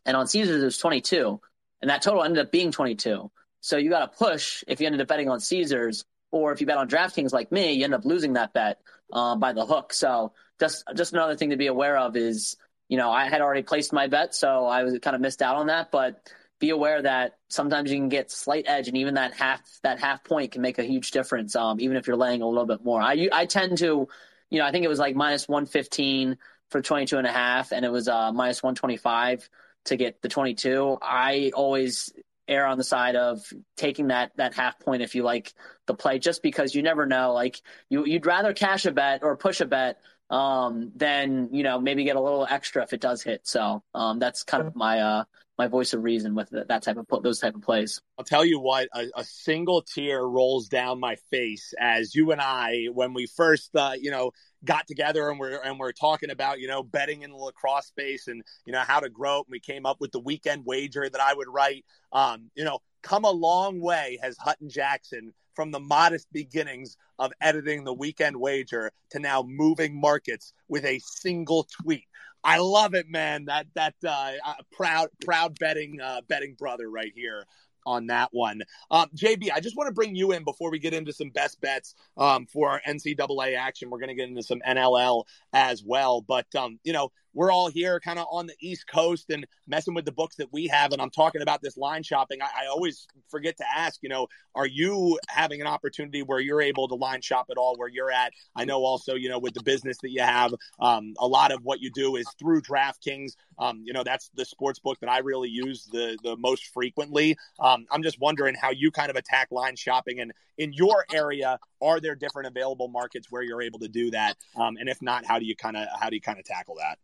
and 0.07 0.17
on 0.17 0.27
Caesars 0.27 0.63
it 0.63 0.65
was 0.65 0.79
22, 0.79 1.41
and 1.83 1.91
that 1.91 2.01
total 2.01 2.25
ended 2.25 2.45
up 2.45 2.51
being 2.51 2.73
22. 2.73 3.31
So 3.61 3.77
you 3.77 3.91
got 3.91 4.11
to 4.11 4.19
push 4.19 4.65
if 4.67 4.81
you 4.81 4.87
ended 4.87 5.03
up 5.03 5.09
betting 5.09 5.29
on 5.29 5.41
Caesars, 5.41 6.07
or 6.31 6.53
if 6.53 6.61
you 6.61 6.67
bet 6.67 6.79
on 6.79 6.89
DraftKings 6.89 7.33
like 7.33 7.53
me, 7.53 7.73
you 7.73 7.85
end 7.85 7.95
up 7.95 8.07
losing 8.07 8.35
that 8.35 8.55
bet 8.55 8.79
uh, 9.13 9.37
by 9.37 9.53
the 9.53 9.67
hook. 9.67 9.93
So 9.93 10.33
just 10.61 10.85
just 10.95 11.13
another 11.13 11.37
thing 11.37 11.51
to 11.51 11.57
be 11.57 11.67
aware 11.67 11.97
of 11.97 12.17
is 12.17 12.57
you 12.89 12.97
know 12.97 13.11
I 13.11 13.29
had 13.29 13.41
already 13.41 13.63
placed 13.63 13.93
my 13.93 14.07
bet, 14.07 14.35
so 14.35 14.67
I 14.67 14.85
was 14.85 14.99
kind 15.01 15.15
of 15.15 15.23
missed 15.23 15.43
out 15.43 15.57
on 15.57 15.67
that, 15.67 15.91
but 15.91 16.31
be 16.59 16.71
aware 16.71 17.03
that 17.03 17.37
sometimes 17.49 17.91
you 17.91 17.99
can 17.99 18.09
get 18.09 18.31
slight 18.31 18.65
edge, 18.67 18.89
and 18.89 18.97
even 18.97 19.15
that 19.15 19.35
half 19.35 19.61
that 19.83 20.01
half 20.01 20.25
point 20.25 20.53
can 20.53 20.63
make 20.63 20.79
a 20.79 20.85
huge 20.85 21.11
difference. 21.11 21.55
Um, 21.55 21.81
even 21.81 21.97
if 21.97 22.07
you're 22.07 22.17
laying 22.17 22.43
a 22.43 22.49
little 22.49 22.67
bit 22.67 22.85
more, 22.85 23.01
I 23.01 23.29
I 23.33 23.47
tend 23.47 23.79
to, 23.79 24.09
you 24.51 24.59
know, 24.59 24.65
I 24.65 24.73
think 24.73 24.85
it 24.85 24.89
was 24.89 24.99
like 24.99 25.15
minus 25.17 25.49
one 25.49 25.67
fifteen 25.67 26.39
for 26.71 26.83
22 26.83 27.19
and 27.19 27.27
a 27.27 27.33
half, 27.33 27.73
and 27.73 27.85
it 27.85 27.93
was 27.93 28.09
uh, 28.09 28.33
minus 28.33 28.63
one 28.63 28.75
twenty 28.75 28.97
five 28.97 29.49
to 29.87 29.97
get 29.97 30.21
the 30.21 30.29
22. 30.29 30.99
I 31.01 31.53
always 31.55 32.13
err 32.49 32.67
on 32.67 32.79
the 32.79 32.85
side 32.85 33.17
of 33.17 33.41
taking 33.77 34.09
that 34.09 34.37
that 34.37 34.55
half 34.55 34.79
point 34.79 35.03
if 35.03 35.15
you 35.15 35.23
like 35.23 35.53
the 35.87 35.95
play, 35.95 36.19
just 36.19 36.43
because 36.43 36.75
you 36.75 36.83
never 36.83 37.07
know. 37.07 37.33
Like 37.33 37.61
you 37.89 38.05
you'd 38.05 38.27
rather 38.27 38.53
cash 38.53 38.87
a 38.87 38.93
bet 38.93 39.23
or 39.23 39.37
push 39.37 39.61
a 39.61 39.67
bet 39.67 39.99
um, 40.31 40.93
then 40.97 41.51
you 41.53 41.63
know 41.63 41.81
maybe 41.81 42.05
get 42.05 42.17
a 42.17 42.21
little 42.21 42.47
extra 42.49 42.83
if 42.83 42.93
it 42.93 43.01
does 43.01 43.23
hit. 43.23 43.47
So 43.47 43.83
um, 43.95 44.19
that's 44.19 44.43
kind 44.43 44.67
of 44.67 44.75
my 44.75 45.01
uh, 45.01 45.25
my 45.59 45.69
voice 45.69 45.95
of 45.95 46.03
reason 46.03 46.35
with 46.35 46.51
that 46.51 46.83
type 46.83 46.97
of 46.99 47.23
those 47.23 47.39
type 47.39 47.55
of 47.55 47.63
plays. 47.63 48.01
I'll 48.19 48.25
tell 48.25 48.45
you 48.45 48.61
what, 48.61 48.89
a, 48.95 49.07
a, 49.17 49.25
single 49.25 49.83
tear 49.83 50.23
rolls 50.23 50.69
down 50.69 51.01
my 51.01 51.17
face 51.31 51.73
as 51.81 52.15
you 52.15 52.33
and 52.33 52.41
I, 52.41 52.89
when 52.93 53.15
we 53.15 53.27
first, 53.27 53.75
uh, 53.75 53.93
you 53.99 54.11
know, 54.11 54.33
got 54.65 54.87
together 54.87 55.31
and 55.31 55.39
we're 55.39 55.61
and 55.63 55.79
we're 55.79 55.93
talking 55.93 56.31
about 56.31 56.61
you 56.61 56.67
know 56.67 56.83
betting 56.83 57.23
in 57.23 57.31
the 57.31 57.37
lacrosse 57.37 57.87
space 57.87 58.27
and 58.27 58.43
you 58.67 58.73
know 58.73 58.81
how 58.81 59.01
to 59.01 59.09
grow. 59.09 59.39
it. 59.39 59.47
And 59.47 59.53
we 59.53 59.61
came 59.61 59.87
up 59.87 60.01
with 60.01 60.13
the 60.13 60.21
weekend 60.21 60.65
wager 60.67 61.09
that 61.09 61.21
I 61.21 61.33
would 61.33 61.49
write. 61.49 61.85
Um, 62.13 62.51
you 62.55 62.65
know, 62.65 62.81
come 63.03 63.25
a 63.25 63.31
long 63.31 63.81
way 63.81 64.19
has 64.23 64.37
Hutton 64.37 64.69
Jackson 64.69 65.33
from 65.55 65.71
the 65.71 65.81
modest 65.81 66.27
beginnings 66.33 66.97
of 67.19 67.33
editing 67.41 67.85
the 67.85 67.95
weekend 67.95 68.37
wager 68.37 68.91
to 69.11 69.19
now 69.19 69.43
moving 69.43 69.99
markets 69.99 70.53
with 70.69 70.85
a 70.85 71.01
single 71.01 71.67
tweet. 71.83 72.05
I 72.47 72.59
love 72.59 72.95
it, 72.95 73.11
man. 73.11 73.47
That 73.47 73.67
that 73.75 73.97
uh, 74.05 74.33
uh, 74.45 74.55
proud 74.73 75.09
proud 75.25 75.59
betting 75.59 76.01
uh, 76.01 76.21
betting 76.29 76.55
brother 76.55 76.89
right 76.89 77.13
here 77.13 77.45
on 77.85 78.07
that 78.07 78.29
one. 78.31 78.63
Um, 78.89 79.09
JB, 79.17 79.51
I 79.53 79.59
just 79.59 79.77
want 79.77 79.89
to 79.89 79.93
bring 79.93 80.15
you 80.15 80.31
in 80.31 80.45
before 80.45 80.71
we 80.71 80.79
get 80.79 80.95
into 80.95 81.13
some 81.13 81.31
best 81.31 81.61
bets 81.61 81.95
um, 82.17 82.47
for 82.47 82.71
our 82.71 82.81
NCAA 82.87 83.57
action. 83.57 83.91
We're 83.91 83.99
going 83.99 84.09
to 84.09 84.15
get 84.15 84.29
into 84.29 84.45
some 84.45 84.61
NLL 84.67 85.25
as 85.53 85.83
well, 85.85 86.21
but 86.21 86.47
um, 86.55 86.79
you 86.85 86.93
know 86.93 87.11
we're 87.37 87.53
all 87.53 87.69
here 87.69 88.01
kind 88.01 88.19
of 88.19 88.27
on 88.31 88.47
the 88.47 88.55
East 88.61 88.89
Coast 88.89 89.29
and 89.29 89.47
messing 89.69 89.95
with 89.95 90.07
the 90.07 90.13
books 90.13 90.37
that 90.37 90.51
we 90.53 90.67
have. 90.69 90.93
And 90.93 91.03
I'm 91.03 91.11
talking 91.11 91.43
about 91.43 91.61
this 91.61 91.77
line 91.77 92.03
shopping. 92.03 92.41
I, 92.41 92.65
I, 92.65 92.67
always 92.67 93.07
forget 93.29 93.59
to 93.59 93.65
ask, 93.77 94.03
you 94.03 94.09
know, 94.09 94.27
are 94.55 94.67
you 94.67 95.19
having 95.29 95.61
an 95.61 95.67
opportunity 95.67 96.23
where 96.23 96.41
you're 96.41 96.63
able 96.63 96.89
to 96.89 96.95
line 96.95 97.21
shop 97.21 97.49
at 97.51 97.59
all 97.59 97.77
where 97.77 97.89
you're 97.89 98.11
at? 98.11 98.33
I 98.57 98.65
know 98.65 98.83
also, 98.85 99.15
you 99.15 99.29
know, 99.29 99.39
with 99.39 99.53
the 99.53 99.63
business 99.63 99.99
that 99.99 100.11
you 100.11 100.23
have, 100.23 100.55
um, 100.81 101.13
a 101.19 101.27
lot 101.27 101.53
of 101.53 101.63
what 101.63 101.81
you 101.81 101.91
do 101.91 102.17
is 102.17 102.27
through 102.39 102.63
DraftKings. 102.63 103.33
Um, 103.59 103.83
you 103.85 103.93
know, 103.93 104.03
that's 104.03 104.31
the 104.35 104.47
sports 104.47 104.79
book 104.79 104.99
that 105.01 105.11
I 105.11 105.19
really 105.19 105.51
use 105.51 105.87
the, 105.93 106.19
the 106.23 106.37
most 106.37 106.73
frequently. 106.73 107.37
Um, 107.61 107.87
I'm 107.91 108.03
just 108.03 108.19
wondering 108.19 108.55
how 108.55 108.71
you 108.71 108.91
kind 108.91 109.11
of 109.11 109.17
attack 109.17 109.49
line 109.51 109.77
shopping 109.77 110.21
and 110.21 110.33
in 110.57 110.73
your 110.73 111.05
area, 111.13 111.59
are 111.83 112.01
there 112.01 112.15
different 112.15 112.49
available 112.49 112.89
markets 112.89 113.27
where 113.31 113.43
you're 113.43 113.61
able 113.61 113.79
to 113.81 113.89
do 113.89 114.11
that? 114.13 114.39
Um, 114.57 114.79
and 114.79 114.89
if 114.89 115.03
not, 115.03 115.27
how 115.27 115.39
do 115.39 115.45
you 115.45 115.55
kind 115.55 115.77
of, 115.77 115.87
how 116.01 116.09
do 116.09 116.17
you 116.17 116.23
kind 116.23 116.39
of 116.39 116.47
tackle 116.47 116.77
that? 116.77 116.99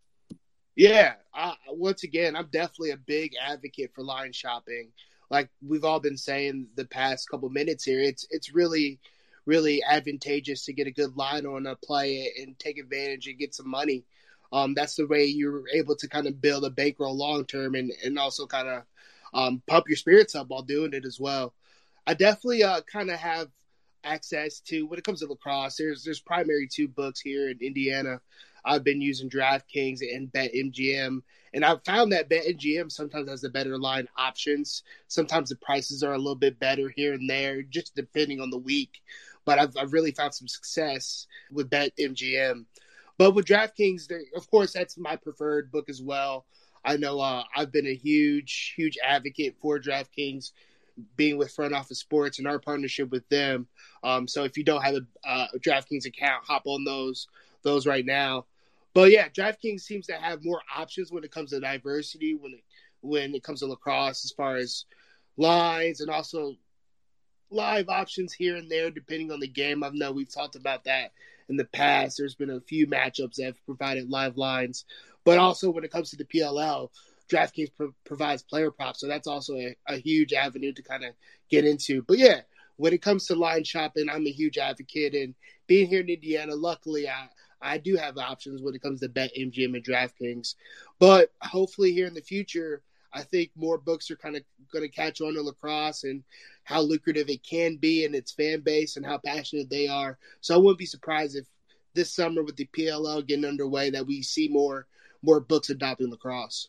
Yeah, 0.74 1.14
I, 1.34 1.54
once 1.68 2.02
again, 2.02 2.34
I'm 2.34 2.48
definitely 2.50 2.90
a 2.90 2.96
big 2.96 3.32
advocate 3.40 3.92
for 3.94 4.02
line 4.02 4.32
shopping. 4.32 4.92
Like 5.30 5.50
we've 5.66 5.84
all 5.84 6.00
been 6.00 6.16
saying 6.16 6.68
the 6.76 6.84
past 6.84 7.28
couple 7.28 7.48
minutes 7.50 7.84
here, 7.84 8.00
it's 8.00 8.26
it's 8.30 8.54
really 8.54 9.00
really 9.44 9.82
advantageous 9.82 10.64
to 10.64 10.72
get 10.72 10.86
a 10.86 10.92
good 10.92 11.16
line 11.16 11.46
on 11.46 11.66
a 11.66 11.74
play 11.74 12.32
and 12.40 12.56
take 12.58 12.78
advantage 12.78 13.26
and 13.26 13.38
get 13.38 13.54
some 13.54 13.68
money. 13.68 14.04
Um, 14.52 14.74
that's 14.74 14.94
the 14.94 15.06
way 15.06 15.24
you're 15.24 15.64
able 15.72 15.96
to 15.96 16.08
kind 16.08 16.26
of 16.26 16.40
build 16.40 16.64
a 16.64 16.70
bankroll 16.70 17.16
long 17.16 17.44
term 17.46 17.74
and 17.74 17.92
and 18.04 18.18
also 18.18 18.46
kind 18.46 18.68
of 18.68 18.82
um, 19.34 19.62
pump 19.66 19.88
your 19.88 19.96
spirits 19.96 20.34
up 20.34 20.48
while 20.48 20.62
doing 20.62 20.92
it 20.92 21.04
as 21.04 21.18
well. 21.18 21.54
I 22.06 22.14
definitely 22.14 22.62
uh, 22.64 22.82
kind 22.82 23.10
of 23.10 23.18
have 23.18 23.48
access 24.04 24.60
to 24.60 24.82
when 24.86 24.98
it 24.98 25.04
comes 25.04 25.20
to 25.20 25.26
lacrosse. 25.26 25.76
There's 25.76 26.04
there's 26.04 26.20
primary 26.20 26.68
two 26.70 26.88
books 26.88 27.20
here 27.20 27.48
in 27.48 27.58
Indiana 27.60 28.20
I've 28.64 28.84
been 28.84 29.00
using 29.00 29.28
DraftKings 29.28 30.00
and 30.00 30.32
BetMGM, 30.32 31.20
and 31.54 31.64
I've 31.64 31.84
found 31.84 32.12
that 32.12 32.30
BetMGM 32.30 32.90
sometimes 32.90 33.28
has 33.28 33.40
the 33.40 33.50
better 33.50 33.78
line 33.78 34.08
options. 34.16 34.82
Sometimes 35.08 35.48
the 35.48 35.56
prices 35.56 36.02
are 36.02 36.14
a 36.14 36.18
little 36.18 36.34
bit 36.34 36.58
better 36.58 36.92
here 36.94 37.12
and 37.14 37.28
there, 37.28 37.62
just 37.62 37.94
depending 37.94 38.40
on 38.40 38.50
the 38.50 38.58
week. 38.58 39.02
But 39.44 39.58
I've, 39.58 39.76
I've 39.76 39.92
really 39.92 40.12
found 40.12 40.34
some 40.34 40.48
success 40.48 41.26
with 41.50 41.70
BetMGM. 41.70 42.64
But 43.18 43.32
with 43.32 43.46
DraftKings, 43.46 44.10
of 44.36 44.50
course, 44.50 44.72
that's 44.72 44.96
my 44.96 45.16
preferred 45.16 45.70
book 45.70 45.88
as 45.88 46.00
well. 46.00 46.46
I 46.84 46.96
know 46.96 47.20
uh, 47.20 47.44
I've 47.54 47.72
been 47.72 47.86
a 47.86 47.94
huge, 47.94 48.74
huge 48.76 48.98
advocate 49.04 49.56
for 49.60 49.78
DraftKings, 49.78 50.52
being 51.16 51.38
with 51.38 51.52
Front 51.52 51.74
Office 51.74 51.98
Sports 51.98 52.38
and 52.38 52.46
our 52.46 52.58
partnership 52.58 53.10
with 53.10 53.28
them. 53.28 53.66
Um, 54.02 54.28
so 54.28 54.44
if 54.44 54.56
you 54.56 54.64
don't 54.64 54.82
have 54.82 54.94
a, 54.94 55.28
uh, 55.28 55.46
a 55.54 55.58
DraftKings 55.58 56.06
account, 56.06 56.44
hop 56.44 56.62
on 56.66 56.84
those 56.84 57.28
those 57.62 57.86
right 57.86 58.04
now. 58.04 58.46
But 58.94 59.10
yeah, 59.10 59.28
DraftKings 59.28 59.80
seems 59.80 60.06
to 60.06 60.14
have 60.14 60.44
more 60.44 60.60
options 60.74 61.10
when 61.10 61.24
it 61.24 61.32
comes 61.32 61.50
to 61.50 61.60
diversity, 61.60 62.34
when 62.34 62.52
it 62.52 62.64
when 63.00 63.34
it 63.34 63.42
comes 63.42 63.60
to 63.60 63.66
lacrosse, 63.66 64.24
as 64.24 64.32
far 64.32 64.56
as 64.56 64.84
lines 65.36 66.00
and 66.00 66.10
also 66.10 66.54
live 67.50 67.88
options 67.88 68.32
here 68.32 68.56
and 68.56 68.70
there, 68.70 68.90
depending 68.90 69.32
on 69.32 69.40
the 69.40 69.48
game. 69.48 69.82
I 69.82 69.90
know 69.92 70.12
we've 70.12 70.32
talked 70.32 70.56
about 70.56 70.84
that 70.84 71.12
in 71.48 71.56
the 71.56 71.64
past. 71.64 72.16
There's 72.16 72.34
been 72.34 72.50
a 72.50 72.60
few 72.60 72.86
matchups 72.86 73.36
that 73.36 73.44
have 73.44 73.66
provided 73.66 74.08
live 74.08 74.36
lines, 74.36 74.84
but 75.24 75.38
also 75.38 75.70
when 75.70 75.84
it 75.84 75.90
comes 75.90 76.10
to 76.10 76.16
the 76.16 76.24
PLL, 76.24 76.88
DraftKings 77.30 77.72
pro- 77.76 77.94
provides 78.04 78.42
player 78.42 78.70
props, 78.70 79.00
so 79.00 79.08
that's 79.08 79.26
also 79.26 79.54
a, 79.54 79.76
a 79.88 79.96
huge 79.96 80.32
avenue 80.32 80.72
to 80.72 80.82
kind 80.82 81.04
of 81.04 81.14
get 81.50 81.64
into. 81.64 82.02
But 82.02 82.18
yeah, 82.18 82.40
when 82.76 82.92
it 82.92 83.02
comes 83.02 83.26
to 83.26 83.34
line 83.34 83.64
shopping, 83.64 84.08
I'm 84.10 84.26
a 84.26 84.32
huge 84.32 84.58
advocate, 84.58 85.14
and 85.14 85.34
being 85.66 85.88
here 85.88 86.00
in 86.00 86.08
Indiana, 86.08 86.54
luckily 86.54 87.08
I 87.08 87.28
I 87.62 87.78
do 87.78 87.96
have 87.96 88.18
options 88.18 88.60
when 88.60 88.74
it 88.74 88.82
comes 88.82 89.00
to 89.00 89.08
Bet 89.08 89.30
MGM 89.38 89.74
and 89.74 89.84
DraftKings. 89.84 90.56
But 90.98 91.30
hopefully, 91.40 91.92
here 91.92 92.06
in 92.06 92.14
the 92.14 92.20
future, 92.20 92.82
I 93.12 93.22
think 93.22 93.50
more 93.54 93.78
books 93.78 94.10
are 94.10 94.16
kind 94.16 94.36
of 94.36 94.42
going 94.72 94.88
to 94.88 94.94
catch 94.94 95.20
on 95.20 95.34
to 95.34 95.42
lacrosse 95.42 96.04
and 96.04 96.24
how 96.64 96.80
lucrative 96.80 97.28
it 97.28 97.42
can 97.42 97.76
be 97.76 98.04
and 98.04 98.14
its 98.14 98.32
fan 98.32 98.60
base 98.60 98.96
and 98.96 99.04
how 99.04 99.18
passionate 99.18 99.68
they 99.68 99.86
are. 99.86 100.18
So 100.40 100.54
I 100.54 100.58
wouldn't 100.58 100.78
be 100.78 100.86
surprised 100.86 101.36
if 101.36 101.46
this 101.94 102.14
summer 102.14 102.42
with 102.42 102.56
the 102.56 102.68
PLL 102.76 103.26
getting 103.26 103.44
underway 103.44 103.90
that 103.90 104.06
we 104.06 104.22
see 104.22 104.48
more 104.48 104.86
more 105.22 105.40
books 105.40 105.70
adopting 105.70 106.10
lacrosse. 106.10 106.68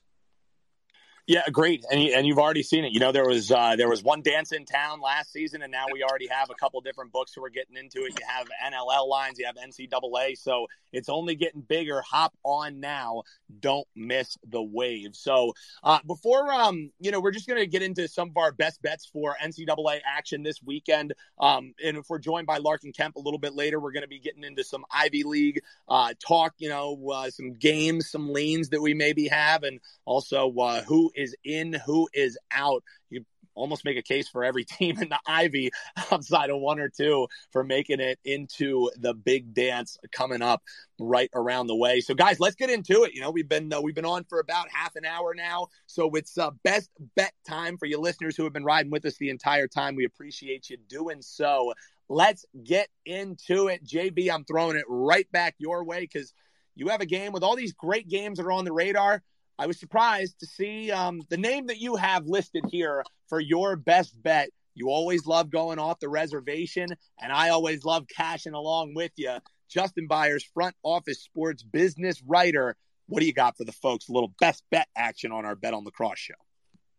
Yeah, 1.25 1.43
great, 1.53 1.85
and 1.89 2.01
and 2.01 2.27
you've 2.27 2.37
already 2.37 2.63
seen 2.63 2.83
it. 2.83 2.91
You 2.91 2.99
know, 2.99 3.13
there 3.13 3.25
was 3.25 3.49
uh, 3.49 3.77
there 3.77 3.87
was 3.87 4.03
one 4.03 4.21
dance 4.21 4.51
in 4.51 4.65
town 4.65 4.99
last 4.99 5.31
season, 5.31 5.61
and 5.61 5.71
now 5.71 5.85
we 5.89 6.03
already 6.03 6.27
have 6.27 6.49
a 6.49 6.53
couple 6.53 6.81
different 6.81 7.13
books 7.13 7.31
who 7.33 7.41
are 7.45 7.49
getting 7.49 7.77
into 7.77 8.03
it. 8.03 8.19
You 8.19 8.25
have 8.27 8.47
NLL 8.73 9.07
lines, 9.07 9.39
you 9.39 9.45
have 9.45 9.55
NCAA, 9.55 10.37
so 10.37 10.67
it's 10.91 11.07
only 11.07 11.35
getting 11.35 11.61
bigger. 11.61 12.01
Hop 12.01 12.33
on 12.43 12.81
now, 12.81 13.23
don't 13.61 13.87
miss 13.95 14.37
the 14.49 14.61
wave. 14.61 15.15
So 15.15 15.53
uh, 15.81 15.99
before 16.05 16.51
um, 16.51 16.91
you 16.99 17.11
know, 17.11 17.21
we're 17.21 17.31
just 17.31 17.47
gonna 17.47 17.67
get 17.67 17.81
into 17.81 18.09
some 18.09 18.27
of 18.27 18.35
our 18.35 18.51
best 18.51 18.81
bets 18.81 19.05
for 19.05 19.37
NCAA 19.41 20.01
action 20.05 20.43
this 20.43 20.61
weekend. 20.61 21.13
Um, 21.39 21.73
and 21.81 21.95
if 21.95 22.09
we're 22.09 22.19
joined 22.19 22.47
by 22.47 22.57
Larkin 22.57 22.91
Kemp 22.91 23.15
a 23.15 23.21
little 23.21 23.39
bit 23.39 23.55
later, 23.55 23.79
we're 23.79 23.93
gonna 23.93 24.07
be 24.07 24.19
getting 24.19 24.43
into 24.43 24.65
some 24.65 24.83
Ivy 24.91 25.23
League 25.23 25.61
uh, 25.87 26.15
talk. 26.19 26.55
You 26.57 26.67
know, 26.67 27.11
uh, 27.13 27.29
some 27.29 27.53
games, 27.53 28.11
some 28.11 28.27
lanes 28.27 28.69
that 28.69 28.81
we 28.81 28.93
maybe 28.93 29.29
have, 29.29 29.63
and 29.63 29.79
also 30.03 30.53
uh, 30.57 30.81
who 30.81 31.12
is 31.15 31.35
in, 31.43 31.73
who 31.85 32.07
is 32.13 32.37
out. 32.51 32.83
You 33.09 33.25
almost 33.55 33.85
make 33.85 33.97
a 33.97 34.01
case 34.01 34.27
for 34.27 34.43
every 34.43 34.63
team 34.65 34.99
in 35.01 35.09
the 35.09 35.19
Ivy 35.27 35.71
outside 36.11 36.49
of 36.49 36.59
one 36.59 36.79
or 36.79 36.89
two 36.89 37.27
for 37.51 37.63
making 37.63 37.99
it 37.99 38.19
into 38.25 38.89
the 38.99 39.13
big 39.13 39.53
dance 39.53 39.97
coming 40.11 40.41
up 40.41 40.61
right 40.99 41.29
around 41.33 41.67
the 41.67 41.75
way. 41.75 42.01
So 42.01 42.13
guys, 42.13 42.39
let's 42.39 42.55
get 42.55 42.69
into 42.69 43.03
it. 43.03 43.13
You 43.13 43.21
know, 43.21 43.31
we've 43.31 43.49
been 43.49 43.71
uh, 43.71 43.81
we've 43.81 43.95
been 43.95 44.05
on 44.05 44.23
for 44.25 44.39
about 44.39 44.67
half 44.69 44.95
an 44.95 45.05
hour 45.05 45.33
now, 45.35 45.67
so 45.87 46.09
it's 46.15 46.37
uh, 46.37 46.51
best 46.63 46.89
bet 47.15 47.33
time 47.47 47.77
for 47.77 47.85
you 47.85 47.99
listeners 47.99 48.35
who 48.35 48.43
have 48.43 48.53
been 48.53 48.63
riding 48.63 48.91
with 48.91 49.05
us 49.05 49.17
the 49.17 49.29
entire 49.29 49.67
time. 49.67 49.95
We 49.95 50.05
appreciate 50.05 50.69
you 50.69 50.77
doing 50.89 51.21
so. 51.21 51.73
Let's 52.09 52.45
get 52.63 52.89
into 53.05 53.69
it. 53.69 53.85
JB, 53.85 54.29
I'm 54.29 54.43
throwing 54.43 54.77
it 54.77 54.85
right 54.87 55.29
back 55.31 55.55
your 55.57 55.83
way 55.83 56.01
because 56.01 56.33
you 56.75 56.89
have 56.89 57.01
a 57.01 57.05
game 57.05 57.31
with 57.31 57.43
all 57.43 57.55
these 57.55 57.73
great 57.73 58.07
games 58.07 58.37
that 58.37 58.45
are 58.45 58.51
on 58.51 58.65
the 58.65 58.73
radar. 58.73 59.23
I 59.57 59.67
was 59.67 59.79
surprised 59.79 60.39
to 60.39 60.45
see 60.45 60.91
um, 60.91 61.21
the 61.29 61.37
name 61.37 61.67
that 61.67 61.79
you 61.79 61.95
have 61.95 62.25
listed 62.25 62.65
here 62.69 63.03
for 63.27 63.39
your 63.39 63.75
best 63.75 64.21
bet. 64.21 64.49
You 64.75 64.89
always 64.89 65.27
love 65.27 65.51
going 65.51 65.77
off 65.77 65.99
the 65.99 66.09
reservation, 66.09 66.87
and 67.21 67.31
I 67.31 67.49
always 67.49 67.85
love 67.85 68.07
cashing 68.07 68.53
along 68.53 68.95
with 68.95 69.11
you. 69.15 69.37
Justin 69.69 70.07
Byers, 70.07 70.43
front 70.53 70.75
office 70.83 71.21
sports 71.21 71.61
business 71.63 72.21
writer. 72.25 72.75
What 73.07 73.19
do 73.19 73.27
you 73.27 73.33
got 73.33 73.57
for 73.57 73.65
the 73.65 73.71
folks? 73.71 74.09
A 74.09 74.11
little 74.11 74.33
best 74.39 74.63
bet 74.71 74.87
action 74.95 75.31
on 75.31 75.45
our 75.45 75.55
Bet 75.55 75.73
on 75.73 75.83
Lacrosse 75.83 76.19
show. 76.19 76.33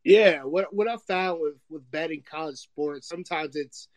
Yeah, 0.05 0.43
what 0.43 0.73
what 0.73 0.87
I 0.87 0.97
found 0.99 1.41
with 1.41 1.55
with 1.69 1.91
betting 1.91 2.23
college 2.31 2.59
sports, 2.59 3.09
sometimes 3.09 3.57
it's 3.57 3.89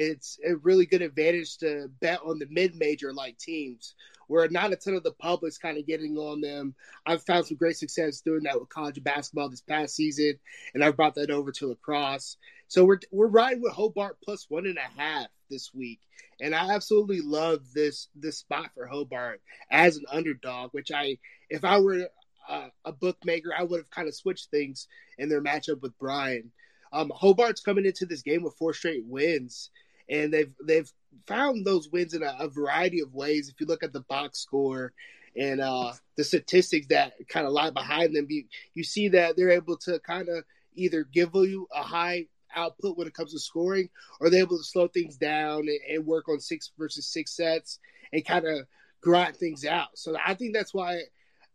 it's 0.00 0.38
a 0.48 0.56
really 0.56 0.86
good 0.86 1.02
advantage 1.02 1.58
to 1.58 1.90
bet 2.00 2.20
on 2.24 2.38
the 2.38 2.46
mid 2.50 2.74
major 2.74 3.12
like 3.12 3.36
teams 3.36 3.94
where 4.28 4.48
not 4.48 4.72
a 4.72 4.76
ton 4.76 4.94
of 4.94 5.02
the 5.02 5.12
public's 5.12 5.58
kind 5.58 5.76
of 5.76 5.86
getting 5.86 6.16
on 6.16 6.40
them. 6.40 6.72
I've 7.04 7.24
found 7.24 7.46
some 7.46 7.56
great 7.56 7.76
success 7.76 8.20
doing 8.20 8.44
that 8.44 8.58
with 8.58 8.68
college 8.68 9.02
basketball 9.02 9.48
this 9.48 9.60
past 9.60 9.96
season, 9.96 10.38
and 10.72 10.84
I've 10.84 10.96
brought 10.96 11.16
that 11.16 11.30
over 11.30 11.52
to 11.52 11.66
lacrosse. 11.66 12.36
So 12.68 12.84
we're 12.84 13.00
we're 13.10 13.26
riding 13.26 13.60
with 13.60 13.72
Hobart 13.72 14.18
plus 14.24 14.46
one 14.48 14.66
and 14.66 14.78
a 14.78 15.00
half 15.00 15.26
this 15.50 15.74
week, 15.74 16.00
and 16.40 16.54
I 16.54 16.72
absolutely 16.72 17.20
love 17.20 17.60
this 17.74 18.08
this 18.14 18.38
spot 18.38 18.70
for 18.74 18.86
Hobart 18.86 19.42
as 19.70 19.96
an 19.96 20.04
underdog. 20.10 20.70
Which 20.72 20.92
I, 20.94 21.18
if 21.50 21.64
I 21.64 21.78
were 21.80 22.08
uh, 22.48 22.68
a 22.84 22.92
bookmaker, 22.92 23.50
I 23.56 23.64
would 23.64 23.80
have 23.80 23.90
kind 23.90 24.08
of 24.08 24.14
switched 24.14 24.50
things 24.50 24.86
in 25.18 25.28
their 25.28 25.42
matchup 25.42 25.82
with 25.82 25.98
Bryant. 25.98 26.46
Um, 26.92 27.10
Hobart's 27.14 27.60
coming 27.60 27.86
into 27.86 28.06
this 28.06 28.22
game 28.22 28.42
with 28.42 28.56
four 28.56 28.74
straight 28.74 29.04
wins, 29.04 29.70
and 30.10 30.32
they've 30.32 30.52
they've 30.66 30.92
found 31.26 31.64
those 31.64 31.88
wins 31.88 32.14
in 32.14 32.22
a, 32.22 32.36
a 32.40 32.48
variety 32.48 33.00
of 33.00 33.14
ways. 33.14 33.48
If 33.48 33.60
you 33.60 33.66
look 33.66 33.82
at 33.82 33.92
the 33.92 34.00
box 34.00 34.40
score 34.40 34.92
and 35.36 35.60
uh, 35.60 35.92
the 36.16 36.24
statistics 36.24 36.88
that 36.88 37.12
kind 37.28 37.46
of 37.46 37.52
lie 37.52 37.70
behind 37.70 38.14
them, 38.14 38.26
you, 38.28 38.44
you 38.74 38.82
see 38.82 39.08
that 39.08 39.36
they're 39.36 39.50
able 39.50 39.76
to 39.78 40.00
kind 40.00 40.28
of 40.28 40.44
either 40.74 41.04
give 41.04 41.30
you 41.34 41.68
a 41.74 41.82
high 41.82 42.26
output 42.54 42.96
when 42.98 43.06
it 43.06 43.14
comes 43.14 43.32
to 43.32 43.38
scoring, 43.38 43.88
or 44.20 44.28
they're 44.28 44.40
able 44.40 44.58
to 44.58 44.64
slow 44.64 44.88
things 44.88 45.16
down 45.16 45.60
and, 45.60 45.78
and 45.88 46.06
work 46.06 46.28
on 46.28 46.40
six 46.40 46.72
versus 46.76 47.06
six 47.06 47.36
sets 47.36 47.78
and 48.12 48.26
kind 48.26 48.46
of 48.46 48.66
grind 49.00 49.36
things 49.36 49.64
out. 49.64 49.88
So 49.94 50.16
I 50.24 50.34
think 50.34 50.52
that's 50.52 50.74
why 50.74 51.02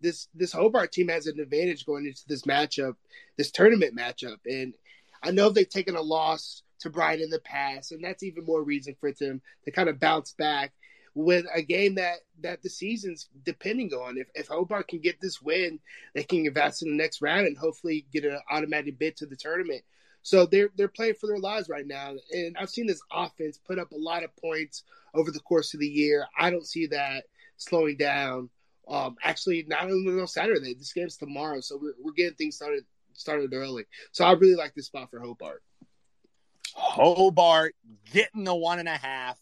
this 0.01 0.27
this 0.33 0.53
Hobart 0.53 0.91
team 0.91 1.09
has 1.09 1.27
an 1.27 1.39
advantage 1.39 1.85
going 1.85 2.05
into 2.05 2.23
this 2.27 2.43
matchup, 2.43 2.95
this 3.37 3.51
tournament 3.51 3.97
matchup. 3.97 4.37
And 4.45 4.73
I 5.21 5.31
know 5.31 5.49
they've 5.49 5.67
taken 5.67 5.95
a 5.95 6.01
loss 6.01 6.63
to 6.85 6.91
Bryant 6.91 7.21
in 7.21 7.29
the 7.29 7.39
past, 7.39 7.91
and 7.91 8.03
that's 8.03 8.23
even 8.23 8.45
more 8.45 8.63
reason 8.63 8.95
for 8.99 9.11
them 9.11 9.41
to 9.65 9.71
kind 9.71 9.89
of 9.89 9.99
bounce 9.99 10.33
back 10.33 10.71
with 11.15 11.45
a 11.53 11.61
game 11.61 11.95
that 11.95 12.17
that 12.41 12.61
the 12.61 12.69
season's 12.69 13.27
depending 13.43 13.91
on. 13.93 14.17
If 14.17 14.27
if 14.35 14.47
Hobart 14.47 14.87
can 14.87 14.99
get 14.99 15.19
this 15.19 15.41
win, 15.41 15.79
they 16.13 16.23
can 16.23 16.45
advance 16.45 16.81
in 16.81 16.89
the 16.89 16.95
next 16.95 17.21
round 17.21 17.47
and 17.47 17.57
hopefully 17.57 18.05
get 18.13 18.25
an 18.25 18.39
automatic 18.51 18.99
bid 18.99 19.17
to 19.17 19.25
the 19.25 19.35
tournament. 19.35 19.83
So 20.21 20.45
they're 20.45 20.69
they're 20.75 20.87
playing 20.87 21.15
for 21.15 21.27
their 21.27 21.39
lives 21.39 21.69
right 21.69 21.87
now, 21.87 22.13
and 22.31 22.55
I've 22.57 22.69
seen 22.69 22.87
this 22.87 23.01
offense 23.11 23.57
put 23.57 23.79
up 23.79 23.91
a 23.91 23.97
lot 23.97 24.23
of 24.23 24.35
points 24.37 24.83
over 25.13 25.31
the 25.31 25.39
course 25.39 25.73
of 25.73 25.79
the 25.79 25.87
year. 25.87 26.25
I 26.37 26.49
don't 26.51 26.67
see 26.67 26.87
that 26.87 27.23
slowing 27.57 27.97
down. 27.97 28.49
Um, 28.87 29.15
actually, 29.23 29.65
not 29.67 29.85
only 29.85 30.21
on 30.21 30.27
Saturday, 30.27 30.75
this 30.75 30.93
game's 30.93 31.17
tomorrow, 31.17 31.61
so 31.61 31.79
we're 31.81 31.95
we're 31.99 32.13
getting 32.13 32.35
things 32.35 32.57
started 32.57 32.85
started 33.13 33.53
early. 33.53 33.85
So 34.11 34.25
I 34.25 34.33
really 34.33 34.55
like 34.55 34.75
this 34.75 34.87
spot 34.87 35.09
for 35.09 35.19
Hobart. 35.19 35.63
Hobart 36.75 37.73
getting 38.11 38.43
the 38.43 38.55
one 38.55 38.79
and 38.79 38.89
a 38.89 38.97
half, 38.97 39.39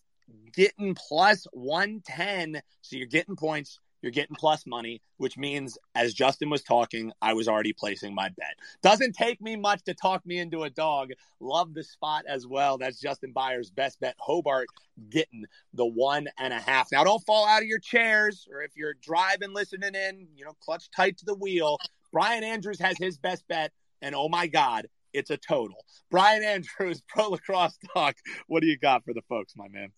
getting 0.53 0.95
plus 0.95 1.45
110. 1.51 2.61
So 2.81 2.95
you're 2.95 3.07
getting 3.07 3.35
points, 3.35 3.79
you're 4.01 4.11
getting 4.11 4.35
plus 4.35 4.65
money, 4.67 5.01
which 5.17 5.37
means, 5.37 5.77
as 5.95 6.13
Justin 6.13 6.49
was 6.49 6.61
talking, 6.61 7.11
I 7.21 7.33
was 7.33 7.47
already 7.47 7.73
placing 7.73 8.13
my 8.13 8.29
bet. 8.29 8.55
Doesn't 8.81 9.13
take 9.13 9.41
me 9.41 9.55
much 9.55 9.83
to 9.85 9.93
talk 9.93 10.25
me 10.25 10.39
into 10.39 10.63
a 10.63 10.69
dog. 10.69 11.11
Love 11.39 11.73
the 11.73 11.83
spot 11.83 12.25
as 12.27 12.45
well. 12.45 12.77
That's 12.77 12.99
Justin 12.99 13.31
Byers' 13.31 13.71
best 13.71 13.99
bet. 13.99 14.15
Hobart 14.19 14.67
getting 15.09 15.45
the 15.73 15.85
one 15.85 16.27
and 16.37 16.53
a 16.53 16.59
half. 16.59 16.91
Now, 16.91 17.03
don't 17.03 17.25
fall 17.25 17.47
out 17.47 17.61
of 17.61 17.67
your 17.67 17.79
chairs, 17.79 18.47
or 18.51 18.61
if 18.61 18.75
you're 18.75 18.93
driving, 18.93 19.53
listening 19.53 19.95
in, 19.95 20.27
you 20.35 20.45
know, 20.45 20.53
clutch 20.59 20.91
tight 20.95 21.17
to 21.19 21.25
the 21.25 21.35
wheel. 21.35 21.79
Brian 22.11 22.43
Andrews 22.43 22.79
has 22.79 22.97
his 22.99 23.17
best 23.17 23.47
bet, 23.47 23.71
and 24.01 24.13
oh 24.13 24.29
my 24.29 24.47
God, 24.47 24.87
it's 25.13 25.29
a 25.29 25.37
total. 25.37 25.85
Brian 26.11 26.43
Andrews, 26.43 27.01
Pro 27.07 27.29
Lacrosse 27.29 27.77
Talk. 27.93 28.15
What 28.47 28.61
do 28.61 28.67
you 28.67 28.77
got 28.77 29.03
for 29.05 29.13
the 29.13 29.21
folks, 29.29 29.53
my 29.55 29.67
man? 29.69 29.91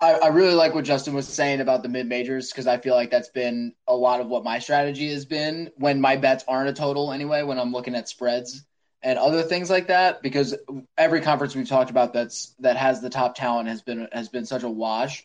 I, 0.00 0.14
I 0.14 0.26
really 0.28 0.54
like 0.54 0.74
what 0.74 0.84
Justin 0.84 1.14
was 1.14 1.28
saying 1.28 1.60
about 1.60 1.84
the 1.84 1.88
mid 1.88 2.08
majors 2.08 2.50
because 2.50 2.66
I 2.66 2.78
feel 2.78 2.94
like 2.94 3.10
that's 3.10 3.28
been 3.28 3.72
a 3.86 3.94
lot 3.94 4.20
of 4.20 4.26
what 4.26 4.42
my 4.42 4.58
strategy 4.58 5.12
has 5.12 5.24
been 5.24 5.70
when 5.76 6.00
my 6.00 6.16
bets 6.16 6.44
aren't 6.48 6.70
a 6.70 6.72
total 6.72 7.12
anyway, 7.12 7.42
when 7.42 7.58
I'm 7.58 7.72
looking 7.72 7.94
at 7.94 8.08
spreads 8.08 8.64
and 9.00 9.16
other 9.16 9.42
things 9.42 9.70
like 9.70 9.88
that. 9.88 10.20
Because 10.20 10.56
every 10.98 11.20
conference 11.20 11.54
we've 11.54 11.68
talked 11.68 11.90
about 11.90 12.12
that's 12.12 12.54
that 12.58 12.76
has 12.76 13.00
the 13.00 13.10
top 13.10 13.36
talent 13.36 13.68
has 13.68 13.82
been 13.82 14.08
has 14.12 14.28
been 14.28 14.44
such 14.44 14.64
a 14.64 14.68
wash. 14.68 15.24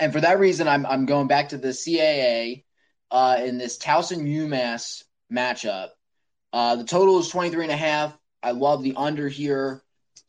And 0.00 0.12
for 0.12 0.20
that 0.20 0.40
reason, 0.40 0.66
I'm 0.66 0.84
I'm 0.86 1.06
going 1.06 1.28
back 1.28 1.50
to 1.50 1.58
the 1.58 1.68
CAA 1.68 2.64
uh, 3.12 3.36
in 3.44 3.58
this 3.58 3.78
Towson 3.78 4.26
UMass 4.26 5.04
matchup 5.32 5.90
uh, 6.54 6.76
the 6.76 6.84
total 6.84 7.18
is 7.18 7.28
23 7.30 7.64
and 7.64 7.72
a 7.72 7.76
half. 7.76 8.16
I 8.40 8.52
love 8.52 8.84
the 8.84 8.94
under 8.96 9.28
here. 9.28 9.82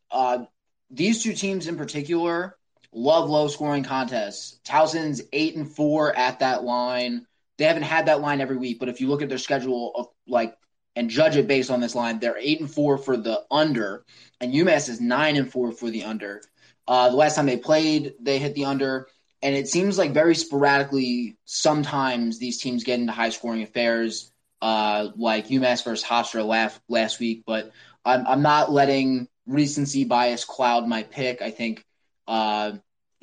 Uh, 0.09 0.45
these 0.89 1.21
two 1.21 1.34
teams 1.34 1.67
in 1.67 1.78
particular 1.78 2.57
love 2.91 3.30
low 3.30 3.47
scoring 3.47 3.84
contests. 3.84 4.59
Towson's 4.63 5.21
eight 5.34 5.55
and 5.55 5.71
four 5.71 6.17
at 6.17 6.39
that 6.39 6.63
line. 6.63 7.28
they 7.59 7.65
haven't 7.65 7.84
had 7.84 8.07
that 8.07 8.21
line 8.21 8.41
every 8.41 8.57
week, 8.57 8.80
but 8.80 8.89
if 8.89 8.99
you 8.99 9.07
look 9.07 9.21
at 9.21 9.30
their 9.30 9.38
schedule 9.38 9.91
of 9.93 10.07
like 10.28 10.57
and 10.95 11.11
judge 11.11 11.36
it 11.36 11.47
based 11.47 11.69
on 11.69 11.80
this 11.80 11.93
line, 11.93 12.17
they're 12.17 12.39
eight 12.39 12.59
and 12.59 12.71
four 12.71 12.97
for 12.97 13.17
the 13.17 13.43
under, 13.51 14.03
and 14.41 14.51
UMass 14.51 14.89
is 14.89 14.99
nine 14.99 15.36
and 15.36 15.51
four 15.51 15.71
for 15.73 15.91
the 15.91 16.05
under. 16.05 16.41
Uh, 16.88 17.09
the 17.09 17.15
last 17.15 17.36
time 17.36 17.45
they 17.45 17.57
played, 17.57 18.15
they 18.19 18.39
hit 18.39 18.55
the 18.55 18.65
under, 18.65 19.07
and 19.43 19.55
it 19.55 19.67
seems 19.67 19.99
like 19.99 20.11
very 20.11 20.34
sporadically, 20.34 21.38
sometimes 21.45 22.39
these 22.39 22.59
teams 22.59 22.84
get 22.84 22.99
into 22.99 23.13
high 23.13 23.30
scoring 23.30 23.61
affairs, 23.61 24.32
uh, 24.66 25.11
like 25.16 25.49
UMass 25.49 25.84
versus 25.84 26.03
Hofstra 26.03 26.43
last 26.43 26.82
last 26.89 27.20
week. 27.20 27.43
But 27.45 27.72
I'm 28.03 28.26
I'm 28.26 28.41
not 28.41 28.72
letting 28.72 29.28
recency 29.45 30.05
bias 30.05 30.43
cloud 30.43 30.88
my 30.88 31.03
pick. 31.03 31.43
I 31.43 31.51
think 31.51 31.86
uh, 32.28 32.72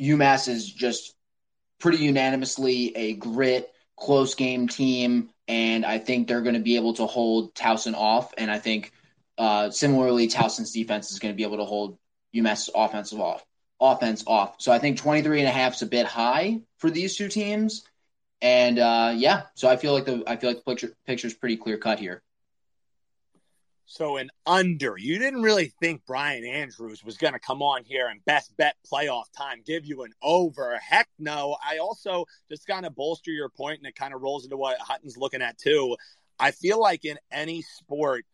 UMass 0.01 0.47
is 0.47 0.73
just 0.73 1.17
pretty 1.81 1.99
unanimously 1.99 2.97
a 2.97 3.15
grit, 3.15 3.73
close 3.97 4.37
game 4.37 4.69
team, 4.69 5.31
and 5.49 5.85
I 5.85 5.99
think 5.99 6.29
they're 6.29 6.43
going 6.43 6.55
to 6.55 6.61
be 6.61 6.77
able 6.77 6.95
to 6.95 7.07
hold 7.07 7.57
Towson 7.57 7.95
off. 7.95 8.33
And 8.39 8.49
I 8.49 8.61
think 8.61 8.93
uh, 9.37 9.71
similarly, 9.71 10.29
Towson's 10.29 10.71
defense 10.71 11.11
is 11.11 11.19
going 11.19 11.35
to 11.35 11.37
be 11.37 11.43
able 11.43 11.57
to 11.57 11.65
hold 11.65 11.99
UMass's 12.33 12.71
offensive 12.73 13.21
off 13.21 13.45
offense 13.81 14.23
off. 14.29 14.55
So 14.59 14.71
I 14.71 14.79
think 14.79 14.97
23 14.99 15.41
and 15.41 15.49
a 15.49 15.51
half 15.51 15.75
is 15.75 15.83
a 15.83 15.87
bit 15.87 16.07
high 16.07 16.61
for 16.79 16.89
these 16.89 17.17
two 17.17 17.27
teams. 17.27 17.83
And 18.43 18.81
uh, 18.81 19.15
yeah, 19.17 19.45
so 19.55 19.69
I 19.69 19.77
feel 19.77 19.93
like 19.93 20.05
the 20.05 20.25
I 20.27 20.37
feel 20.37 20.51
like 20.51 20.59
the 20.59 20.71
picture 20.71 20.93
picture 21.07 21.29
is 21.29 21.35
pretty 21.35 21.57
clear 21.57 21.79
cut 21.79 22.01
here. 22.01 22.23
So 23.87 24.17
an 24.17 24.31
under. 24.47 24.97
You 24.99 25.19
didn't 25.19 25.43
really 25.43 25.73
think 25.81 26.03
Brian 26.07 26.45
Andrews 26.45 27.05
was 27.05 27.19
going 27.19 27.35
to 27.35 27.39
come 27.39 27.63
on 27.63 27.85
here 27.85 28.09
and 28.09 28.25
best 28.25 28.57
bet 28.57 28.75
playoff 28.91 29.25
time 29.37 29.63
give 29.65 29.85
you 29.87 30.03
an 30.03 30.13
over. 30.23 30.79
Heck 30.79 31.09
no. 31.19 31.57
I 31.65 31.79
also 31.79 32.25
just 32.51 32.67
kind 32.67 32.87
of 32.87 32.95
bolster 32.97 33.31
your 33.31 33.49
point 33.49 33.79
and 33.79 33.87
it 33.87 33.95
kind 33.95 34.15
of 34.15 34.23
rolls 34.23 34.45
into 34.45 34.57
what 34.57 34.79
Hutton's 34.81 35.17
looking 35.19 35.43
at 35.43 35.59
too. 35.59 35.97
I 36.39 36.53
feel 36.53 36.81
like 36.81 37.05
in 37.05 37.19
any 37.31 37.61
sport, 37.61 38.25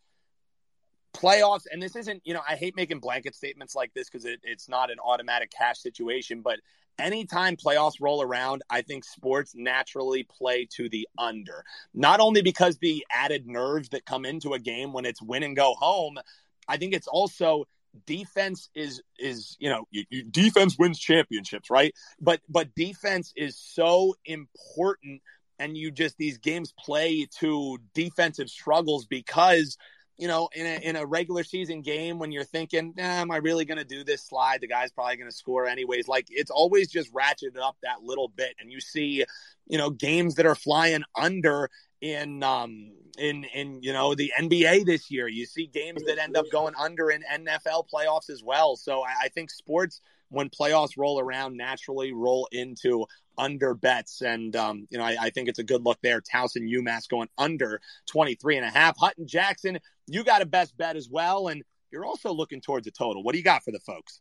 playoffs, 1.12 1.64
and 1.70 1.82
this 1.82 1.96
isn't, 1.96 2.22
you 2.24 2.34
know, 2.34 2.42
I 2.48 2.54
hate 2.54 2.76
making 2.76 3.00
blanket 3.00 3.34
statements 3.34 3.74
like 3.74 3.92
this 3.94 4.09
because 4.09 4.26
it, 4.26 4.40
it's 4.44 4.68
not 4.68 4.92
an 4.92 4.98
automatic 5.04 5.50
cash 5.50 5.80
situation, 5.80 6.40
but 6.40 6.61
anytime 6.99 7.57
playoffs 7.57 8.01
roll 8.01 8.22
around, 8.22 8.62
I 8.70 8.82
think 8.82 9.05
sports 9.05 9.55
naturally 9.55 10.24
play 10.24 10.66
to 10.76 10.88
the 10.88 11.09
under. 11.16 11.64
Not 11.94 12.20
only 12.20 12.42
because 12.42 12.78
the 12.78 13.05
added 13.11 13.46
nerves 13.46 13.90
that 13.90 14.05
come 14.05 14.24
into 14.24 14.53
a 14.55 14.59
game 14.59 14.92
when 14.92 15.05
it's 15.05 15.22
win 15.22 15.42
and 15.42 15.57
go 15.57 15.74
home, 15.74 16.18
I 16.66 16.76
think 16.76 16.94
it's 16.94 17.09
also 17.09 17.64
defense 18.07 18.68
is 18.74 19.03
is 19.18 19.57
you 19.59 19.68
know 19.68 19.84
you, 19.90 20.05
you, 20.11 20.22
defense 20.22 20.76
wins 20.78 20.99
championships 20.99 21.70
right 21.70 21.94
but 22.20 22.40
but 22.49 22.72
defense 22.76 23.32
is 23.34 23.57
so 23.57 24.14
important 24.24 25.20
and 25.59 25.76
you 25.76 25.90
just 25.90 26.16
these 26.18 26.38
games 26.38 26.72
play 26.78 27.26
to 27.40 27.78
defensive 27.94 28.49
struggles 28.49 29.07
because 29.07 29.76
you 30.18 30.26
know, 30.26 30.48
in 30.52 30.66
a, 30.66 30.88
in 30.88 30.96
a 30.96 31.06
regular 31.06 31.44
season 31.44 31.80
game 31.80 32.18
when 32.18 32.32
you're 32.32 32.44
thinking, 32.44 32.92
am 32.98 33.30
I 33.30 33.36
really 33.36 33.64
going 33.64 33.78
to 33.78 33.84
do 33.84 34.02
this 34.02 34.22
slide? 34.22 34.60
The 34.60 34.66
guy's 34.66 34.90
probably 34.90 35.16
going 35.16 35.30
to 35.30 35.36
score 35.36 35.66
anyways. 35.66 36.08
Like 36.08 36.26
it's 36.28 36.50
always 36.50 36.88
just 36.88 37.12
ratcheted 37.14 37.56
up 37.62 37.76
that 37.84 38.02
little 38.02 38.28
bit. 38.28 38.54
And 38.58 38.72
you 38.72 38.80
see, 38.80 39.24
you 39.68 39.78
know, 39.78 39.90
games 39.90 40.34
that 40.34 40.46
are 40.46 40.56
flying 40.56 41.04
under 41.14 41.70
in, 42.00 42.42
um, 42.42 42.90
in, 43.16 43.44
in, 43.44 43.80
you 43.80 43.92
know, 43.92 44.16
the 44.16 44.32
NBA 44.38 44.86
this 44.86 45.08
year. 45.08 45.28
You 45.28 45.46
see 45.46 45.66
games 45.66 46.02
that 46.06 46.18
end 46.18 46.36
up 46.36 46.46
going 46.50 46.74
under 46.76 47.10
in 47.10 47.22
NFL 47.32 47.84
playoffs 47.92 48.28
as 48.28 48.42
well. 48.42 48.74
So 48.74 49.02
I, 49.02 49.14
I 49.24 49.28
think 49.28 49.50
sports, 49.50 50.00
when 50.30 50.50
playoffs 50.50 50.96
roll 50.96 51.20
around, 51.20 51.56
naturally 51.56 52.12
roll 52.12 52.48
into 52.50 53.06
under 53.39 53.74
bets. 53.74 54.20
And, 54.20 54.55
um, 54.57 54.86
you 54.91 54.99
know, 54.99 55.05
I, 55.05 55.16
I, 55.20 55.30
think 55.30 55.49
it's 55.49 55.59
a 55.59 55.64
good 55.64 55.84
look 55.84 55.99
there. 56.03 56.20
Towson 56.20 56.68
UMass 56.68 57.09
going 57.09 57.28
under 57.39 57.80
23 58.11 58.57
and 58.57 58.66
a 58.66 58.70
half. 58.70 58.99
Hutton 58.99 59.26
Jackson, 59.26 59.78
you 60.07 60.24
got 60.24 60.43
a 60.43 60.47
best 60.47 60.76
bet 60.76 60.97
as 60.97 61.09
well. 61.09 61.49
And 61.49 61.62
you're 61.91 62.05
also 62.05 62.32
looking 62.32 62.61
towards 62.61 62.86
a 62.86 62.91
total. 62.91 63.22
What 63.22 63.32
do 63.32 63.39
you 63.39 63.45
got 63.45 63.64
for 63.64 63.70
the 63.70 63.80
folks? 63.80 64.20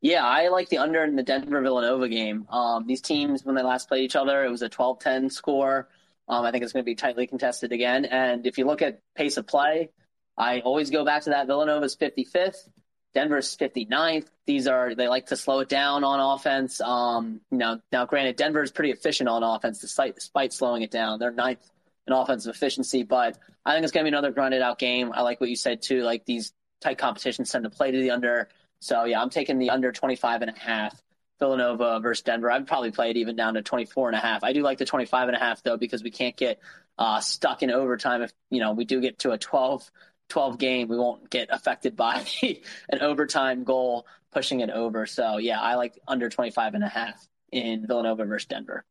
Yeah, 0.00 0.24
I 0.24 0.48
like 0.48 0.68
the 0.68 0.78
under 0.78 1.02
in 1.02 1.16
the 1.16 1.22
Denver 1.22 1.60
Villanova 1.60 2.08
game. 2.08 2.46
Um, 2.50 2.86
these 2.86 3.00
teams, 3.00 3.44
when 3.44 3.56
they 3.56 3.62
last 3.62 3.88
played 3.88 4.04
each 4.04 4.16
other, 4.16 4.44
it 4.44 4.50
was 4.50 4.62
a 4.62 4.68
12 4.68 5.00
10 5.00 5.30
score. 5.30 5.88
Um, 6.28 6.44
I 6.44 6.50
think 6.50 6.62
it's 6.62 6.72
going 6.72 6.84
to 6.84 6.88
be 6.88 6.94
tightly 6.94 7.26
contested 7.26 7.72
again. 7.72 8.04
And 8.04 8.46
if 8.46 8.58
you 8.58 8.66
look 8.66 8.82
at 8.82 9.00
pace 9.16 9.38
of 9.38 9.46
play, 9.46 9.90
I 10.36 10.60
always 10.60 10.90
go 10.90 11.04
back 11.04 11.24
to 11.24 11.30
that. 11.30 11.46
Villanova's 11.46 11.96
55th. 11.96 12.68
Denver's 13.14 13.56
59th. 13.56 14.26
These 14.46 14.66
are 14.66 14.94
they 14.94 15.08
like 15.08 15.26
to 15.26 15.36
slow 15.36 15.60
it 15.60 15.68
down 15.68 16.04
on 16.04 16.20
offense. 16.36 16.80
Um, 16.80 17.40
now 17.50 17.80
granted, 18.06 18.36
Denver 18.36 18.62
is 18.62 18.70
pretty 18.70 18.90
efficient 18.90 19.28
on 19.28 19.42
offense 19.42 19.80
despite 19.80 20.16
despite 20.16 20.52
slowing 20.52 20.82
it 20.82 20.90
down. 20.90 21.18
They're 21.18 21.30
ninth 21.30 21.68
in 22.06 22.12
offensive 22.12 22.54
efficiency, 22.54 23.02
but 23.02 23.38
I 23.64 23.74
think 23.74 23.84
it's 23.84 23.92
going 23.92 24.04
to 24.04 24.10
be 24.10 24.14
another 24.14 24.32
grinded 24.32 24.62
out 24.62 24.78
game. 24.78 25.12
I 25.14 25.22
like 25.22 25.40
what 25.40 25.50
you 25.50 25.56
said 25.56 25.82
too. 25.82 26.02
Like 26.02 26.24
these 26.24 26.52
tight 26.80 26.98
competitions 26.98 27.50
tend 27.50 27.64
to 27.64 27.70
play 27.70 27.90
to 27.90 27.98
the 27.98 28.10
under. 28.10 28.48
So 28.80 29.04
yeah, 29.04 29.20
I'm 29.20 29.30
taking 29.30 29.58
the 29.58 29.70
under 29.70 29.92
25 29.92 30.42
and 30.42 30.50
a 30.50 30.58
half. 30.58 31.02
Villanova 31.38 32.00
versus 32.00 32.22
Denver. 32.22 32.50
I'd 32.50 32.66
probably 32.66 32.90
play 32.90 33.10
it 33.10 33.16
even 33.16 33.36
down 33.36 33.54
to 33.54 33.62
24 33.62 34.08
and 34.08 34.16
a 34.16 34.20
half. 34.20 34.42
I 34.42 34.52
do 34.52 34.62
like 34.62 34.78
the 34.78 34.84
25 34.84 35.28
and 35.28 35.36
a 35.36 35.40
half 35.40 35.62
though 35.62 35.76
because 35.76 36.02
we 36.02 36.10
can't 36.10 36.36
get 36.36 36.58
uh, 36.98 37.20
stuck 37.20 37.62
in 37.62 37.70
overtime 37.70 38.22
if 38.22 38.32
you 38.50 38.60
know 38.60 38.72
we 38.72 38.84
do 38.84 39.00
get 39.00 39.20
to 39.20 39.30
a 39.30 39.38
12 39.38 39.88
12 40.28 40.58
game, 40.58 40.88
we 40.88 40.96
won't 40.96 41.30
get 41.30 41.48
affected 41.50 41.96
by 41.96 42.24
an 42.90 43.00
overtime 43.00 43.64
goal 43.64 44.06
pushing 44.32 44.60
it 44.60 44.70
over. 44.70 45.06
So 45.06 45.38
yeah, 45.38 45.60
I 45.60 45.74
like 45.76 45.98
under 46.06 46.28
25 46.28 46.74
and 46.74 46.84
a 46.84 46.88
half 46.88 47.26
in 47.50 47.86
Villanova 47.86 48.24
versus 48.24 48.46
Denver. 48.46 48.84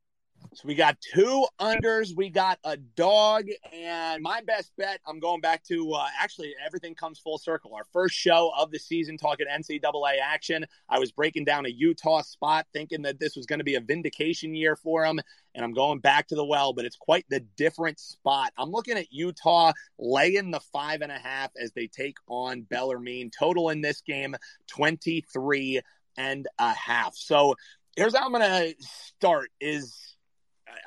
So 0.57 0.67
we 0.67 0.73
got 0.73 0.99
two 0.99 1.45
unders, 1.61 2.15
we 2.17 2.31
got 2.31 2.57
a 2.63 2.77
dog, 2.77 3.45
and 3.71 4.23
my 4.23 4.41
best 4.41 4.71
bet. 4.75 4.99
I'm 5.05 5.19
going 5.19 5.39
back 5.39 5.63
to 5.65 5.91
uh, 5.91 6.07
actually 6.19 6.55
everything 6.65 6.95
comes 6.95 7.19
full 7.19 7.37
circle. 7.37 7.75
Our 7.75 7.85
first 7.93 8.15
show 8.15 8.51
of 8.57 8.71
the 8.71 8.79
season, 8.79 9.19
talking 9.19 9.45
NCAA 9.45 10.15
action. 10.19 10.65
I 10.89 10.97
was 10.97 11.11
breaking 11.11 11.45
down 11.45 11.67
a 11.67 11.69
Utah 11.69 12.23
spot, 12.23 12.65
thinking 12.73 13.03
that 13.03 13.19
this 13.19 13.35
was 13.35 13.45
going 13.45 13.59
to 13.59 13.63
be 13.63 13.75
a 13.75 13.81
vindication 13.81 14.55
year 14.55 14.75
for 14.75 15.03
them, 15.03 15.19
and 15.53 15.63
I'm 15.63 15.73
going 15.73 15.99
back 15.99 16.29
to 16.29 16.35
the 16.35 16.43
well, 16.43 16.73
but 16.73 16.85
it's 16.85 16.97
quite 16.97 17.25
the 17.29 17.41
different 17.55 17.99
spot. 17.99 18.51
I'm 18.57 18.71
looking 18.71 18.97
at 18.97 19.13
Utah 19.13 19.73
laying 19.99 20.49
the 20.49 20.61
five 20.73 21.03
and 21.03 21.11
a 21.11 21.19
half 21.19 21.51
as 21.61 21.71
they 21.73 21.85
take 21.85 22.17
on 22.27 22.63
Bellarmine. 22.63 23.29
Total 23.29 23.69
in 23.69 23.81
this 23.81 24.01
game 24.01 24.35
23 24.69 25.81
and 26.17 26.47
a 26.57 26.73
half. 26.73 27.15
So 27.15 27.53
here's 27.95 28.15
how 28.15 28.25
I'm 28.25 28.31
going 28.31 28.41
to 28.41 28.75
start: 28.79 29.51
is 29.61 30.16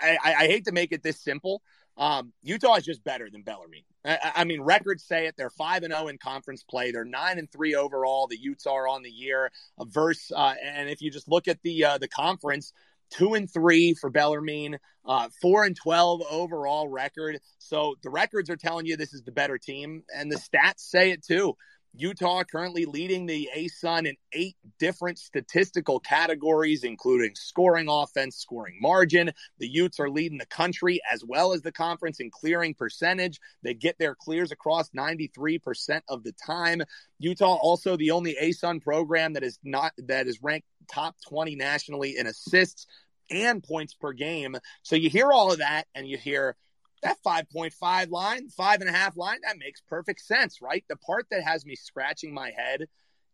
I, 0.01 0.19
I, 0.23 0.47
hate 0.47 0.65
to 0.67 0.73
make 0.73 0.93
it 0.93 1.03
this 1.03 1.21
simple. 1.21 1.63
Um, 1.97 2.33
Utah 2.43 2.77
is 2.77 2.85
just 2.85 3.05
better 3.05 3.29
than 3.31 3.43
Bellarmine. 3.43 3.85
I, 4.05 4.33
I, 4.37 4.45
mean, 4.45 4.63
records 4.63 5.05
say 5.05 5.27
it. 5.27 5.35
They're 5.37 5.51
five 5.51 5.83
and 5.83 5.93
zero 5.93 6.05
oh 6.05 6.09
in 6.09 6.19
conference 6.19 6.63
play. 6.63 6.93
They're 6.93 7.05
nine 7.05 7.39
and 7.39 7.51
three 7.51 7.75
overall. 7.75 8.27
The 8.27 8.39
Utes 8.41 8.67
are 8.67 8.89
on 8.89 9.03
the 9.03 9.11
year. 9.11 9.51
Verse, 9.79 10.31
uh, 10.35 10.55
and 10.65 10.89
if 10.89 11.03
you 11.03 11.11
just 11.11 11.29
look 11.29 11.49
at 11.49 11.59
the 11.63 11.85
uh, 11.85 11.99
the 11.99 12.09
conference, 12.09 12.73
two 13.11 13.35
and 13.35 13.53
three 13.53 13.95
for 13.95 14.09
Bellarmine, 14.09 14.79
uh, 15.05 15.29
four 15.43 15.65
and 15.65 15.77
twelve 15.77 16.23
overall 16.31 16.89
record. 16.89 17.39
So 17.59 17.97
the 18.03 18.11
records 18.11 18.49
are 18.49 18.57
telling 18.57 18.87
you 18.87 18.97
this 18.97 19.13
is 19.13 19.23
the 19.23 19.33
better 19.33 19.59
team, 19.59 20.05
and 20.15 20.33
the 20.33 20.37
stats 20.37 20.81
say 20.81 21.11
it 21.11 21.23
too. 21.23 21.55
Utah 21.95 22.45
currently 22.45 22.85
leading 22.85 23.27
the 23.27 23.49
ASUN 23.57 24.07
in 24.07 24.17
eight 24.33 24.57
different 24.79 25.19
statistical 25.19 26.01
categories, 26.01 26.85
including 26.85 27.35
scoring 27.35 27.89
offense, 27.89 28.37
scoring 28.37 28.79
margin. 28.81 29.33
The 29.59 29.69
Utes 29.69 29.99
are 29.99 30.09
leading 30.09 30.39
the 30.39 30.47
country 30.47 31.01
as 31.13 31.25
well 31.25 31.53
as 31.53 31.63
the 31.63 31.73
conference 31.73 32.21
in 32.21 32.31
clearing 32.31 32.75
percentage. 32.75 33.41
They 33.63 33.75
get 33.75 33.99
their 33.99 34.15
clears 34.15 34.53
across 34.53 34.91
93% 34.91 36.03
of 36.09 36.23
the 36.23 36.33
time. 36.33 36.83
Utah 37.19 37.57
also 37.57 37.97
the 37.97 38.13
only 38.13 38.37
ASUN 38.41 38.81
program 38.81 39.33
that 39.33 39.43
is 39.43 39.59
not 39.65 39.93
that 39.99 40.27
is 40.27 40.43
ranked 40.43 40.69
top 40.91 41.17
20 41.29 41.57
nationally 41.57 42.17
in 42.17 42.27
assists 42.27 42.87
and 43.31 43.63
points 43.63 43.95
per 43.95 44.13
game. 44.13 44.57
So 44.83 44.97
you 44.97 45.11
hear 45.11 45.33
all 45.33 45.53
of 45.53 45.59
that 45.59 45.87
and 45.95 46.07
you 46.07 46.19
hear 46.19 46.57
that 47.03 47.19
5.5 47.25 48.11
line, 48.11 48.49
five 48.49 48.81
and 48.81 48.91
a 48.91 48.93
half 48.93 49.17
line, 49.17 49.39
that 49.45 49.59
makes 49.59 49.81
perfect 49.81 50.21
sense, 50.21 50.61
right? 50.61 50.85
The 50.89 50.97
part 50.97 51.27
that 51.31 51.43
has 51.43 51.65
me 51.65 51.77
scratching 51.77 52.35
my 52.35 52.51
head 52.51 52.87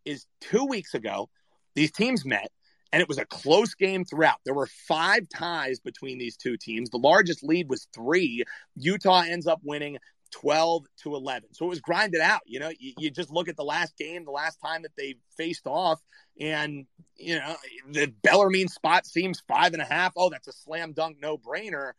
is 0.04 0.26
two 0.40 0.64
weeks 0.64 0.94
ago, 0.94 1.28
these 1.74 1.92
teams 1.92 2.24
met 2.24 2.50
and 2.92 3.02
it 3.02 3.08
was 3.08 3.18
a 3.18 3.26
close 3.26 3.74
game 3.74 4.04
throughout. 4.04 4.38
There 4.44 4.54
were 4.54 4.68
five 4.88 5.28
ties 5.28 5.80
between 5.80 6.18
these 6.18 6.36
two 6.36 6.56
teams. 6.56 6.90
The 6.90 6.98
largest 6.98 7.42
lead 7.42 7.68
was 7.68 7.88
three. 7.94 8.44
Utah 8.76 9.22
ends 9.22 9.46
up 9.46 9.60
winning 9.64 9.98
12 10.32 10.84
to 11.02 11.14
11. 11.14 11.54
So 11.54 11.66
it 11.66 11.68
was 11.68 11.80
grinded 11.80 12.20
out. 12.20 12.42
You 12.46 12.60
know, 12.60 12.70
you, 12.78 12.92
you, 12.98 13.10
just 13.10 13.30
look 13.30 13.48
at 13.48 13.56
the 13.56 13.64
last 13.64 13.96
game, 13.96 14.24
the 14.24 14.30
last 14.30 14.58
time 14.64 14.82
that 14.82 14.92
they 14.96 15.16
faced 15.36 15.66
off, 15.66 16.00
and, 16.40 16.86
you 17.16 17.38
know, 17.38 17.56
the 17.90 18.12
Bellarmine 18.22 18.68
spot 18.68 19.06
seems 19.06 19.42
five 19.48 19.72
and 19.72 19.82
a 19.82 19.86
half. 19.86 20.12
Oh, 20.16 20.30
that's 20.30 20.48
a 20.48 20.52
slam 20.52 20.92
dunk, 20.92 21.18
no 21.20 21.38
brainer. 21.38 21.92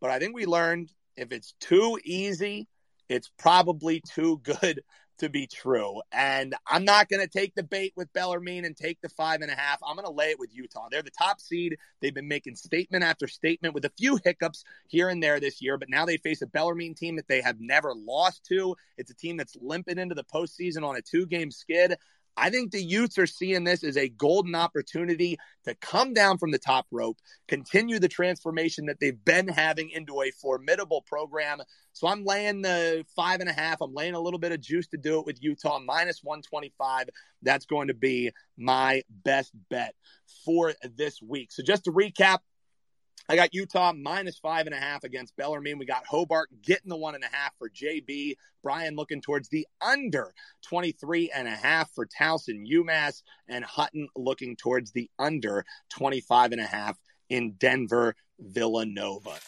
But 0.00 0.10
I 0.10 0.18
think 0.18 0.34
we 0.34 0.46
learned 0.46 0.90
if 1.16 1.32
it's 1.32 1.54
too 1.60 1.98
easy, 2.04 2.68
it's 3.08 3.30
probably 3.38 4.00
too 4.00 4.40
good 4.42 4.82
to 5.18 5.28
be 5.28 5.46
true. 5.46 6.02
And 6.10 6.54
I'm 6.66 6.84
not 6.84 7.08
going 7.08 7.20
to 7.24 7.28
take 7.28 7.54
the 7.54 7.62
bait 7.62 7.92
with 7.96 8.12
Bellarmine 8.12 8.64
and 8.64 8.76
take 8.76 9.00
the 9.00 9.08
five 9.08 9.42
and 9.42 9.50
a 9.50 9.54
half. 9.54 9.78
I'm 9.86 9.94
going 9.94 10.06
to 10.06 10.12
lay 10.12 10.30
it 10.30 10.40
with 10.40 10.52
Utah. 10.52 10.88
They're 10.90 11.02
the 11.02 11.10
top 11.10 11.40
seed. 11.40 11.76
They've 12.00 12.14
been 12.14 12.26
making 12.26 12.56
statement 12.56 13.04
after 13.04 13.28
statement 13.28 13.74
with 13.74 13.84
a 13.84 13.92
few 13.96 14.18
hiccups 14.24 14.64
here 14.88 15.08
and 15.08 15.22
there 15.22 15.38
this 15.38 15.62
year, 15.62 15.78
but 15.78 15.88
now 15.88 16.04
they 16.04 16.16
face 16.16 16.42
a 16.42 16.48
Bellarmine 16.48 16.94
team 16.94 17.14
that 17.16 17.28
they 17.28 17.42
have 17.42 17.60
never 17.60 17.94
lost 17.94 18.44
to. 18.46 18.74
It's 18.96 19.12
a 19.12 19.14
team 19.14 19.36
that's 19.36 19.56
limping 19.60 19.98
into 19.98 20.16
the 20.16 20.24
postseason 20.24 20.84
on 20.84 20.96
a 20.96 21.02
two 21.02 21.26
game 21.26 21.52
skid. 21.52 21.96
I 22.36 22.50
think 22.50 22.72
the 22.72 22.82
Utes 22.82 23.18
are 23.18 23.26
seeing 23.26 23.64
this 23.64 23.84
as 23.84 23.96
a 23.96 24.08
golden 24.08 24.54
opportunity 24.54 25.38
to 25.64 25.74
come 25.76 26.14
down 26.14 26.38
from 26.38 26.50
the 26.50 26.58
top 26.58 26.86
rope, 26.90 27.18
continue 27.48 27.98
the 27.98 28.08
transformation 28.08 28.86
that 28.86 28.98
they've 29.00 29.24
been 29.24 29.48
having 29.48 29.90
into 29.90 30.22
a 30.22 30.30
formidable 30.30 31.02
program. 31.02 31.60
So 31.92 32.08
I'm 32.08 32.24
laying 32.24 32.62
the 32.62 33.04
five 33.14 33.40
and 33.40 33.48
a 33.48 33.52
half. 33.52 33.80
I'm 33.80 33.94
laying 33.94 34.14
a 34.14 34.20
little 34.20 34.40
bit 34.40 34.52
of 34.52 34.60
juice 34.60 34.88
to 34.88 34.96
do 34.96 35.20
it 35.20 35.26
with 35.26 35.42
Utah, 35.42 35.78
minus 35.78 36.20
125. 36.22 37.08
That's 37.42 37.66
going 37.66 37.88
to 37.88 37.94
be 37.94 38.32
my 38.56 39.02
best 39.24 39.52
bet 39.70 39.94
for 40.44 40.74
this 40.96 41.22
week. 41.22 41.52
So 41.52 41.62
just 41.62 41.84
to 41.84 41.92
recap, 41.92 42.38
I 43.28 43.36
got 43.36 43.54
Utah 43.54 43.92
minus 43.94 44.38
five 44.38 44.66
and 44.66 44.74
a 44.74 44.78
half 44.78 45.02
against 45.02 45.36
Bellarmine. 45.36 45.78
We 45.78 45.86
got 45.86 46.04
Hobart 46.06 46.50
getting 46.62 46.90
the 46.90 46.96
one 46.96 47.14
and 47.14 47.24
a 47.24 47.34
half 47.34 47.56
for 47.58 47.70
JB. 47.70 48.36
Brian 48.62 48.96
looking 48.96 49.22
towards 49.22 49.48
the 49.48 49.66
under 49.80 50.34
23 50.68 51.30
and 51.34 51.48
a 51.48 51.52
half 51.52 51.90
for 51.92 52.06
Towson 52.06 52.66
UMass. 52.70 53.22
And 53.48 53.64
Hutton 53.64 54.08
looking 54.14 54.56
towards 54.56 54.92
the 54.92 55.10
under 55.18 55.64
25 55.90 56.52
and 56.52 56.60
a 56.60 56.66
half 56.66 56.98
in 57.30 57.52
Denver 57.52 58.14
Villanova. 58.38 59.38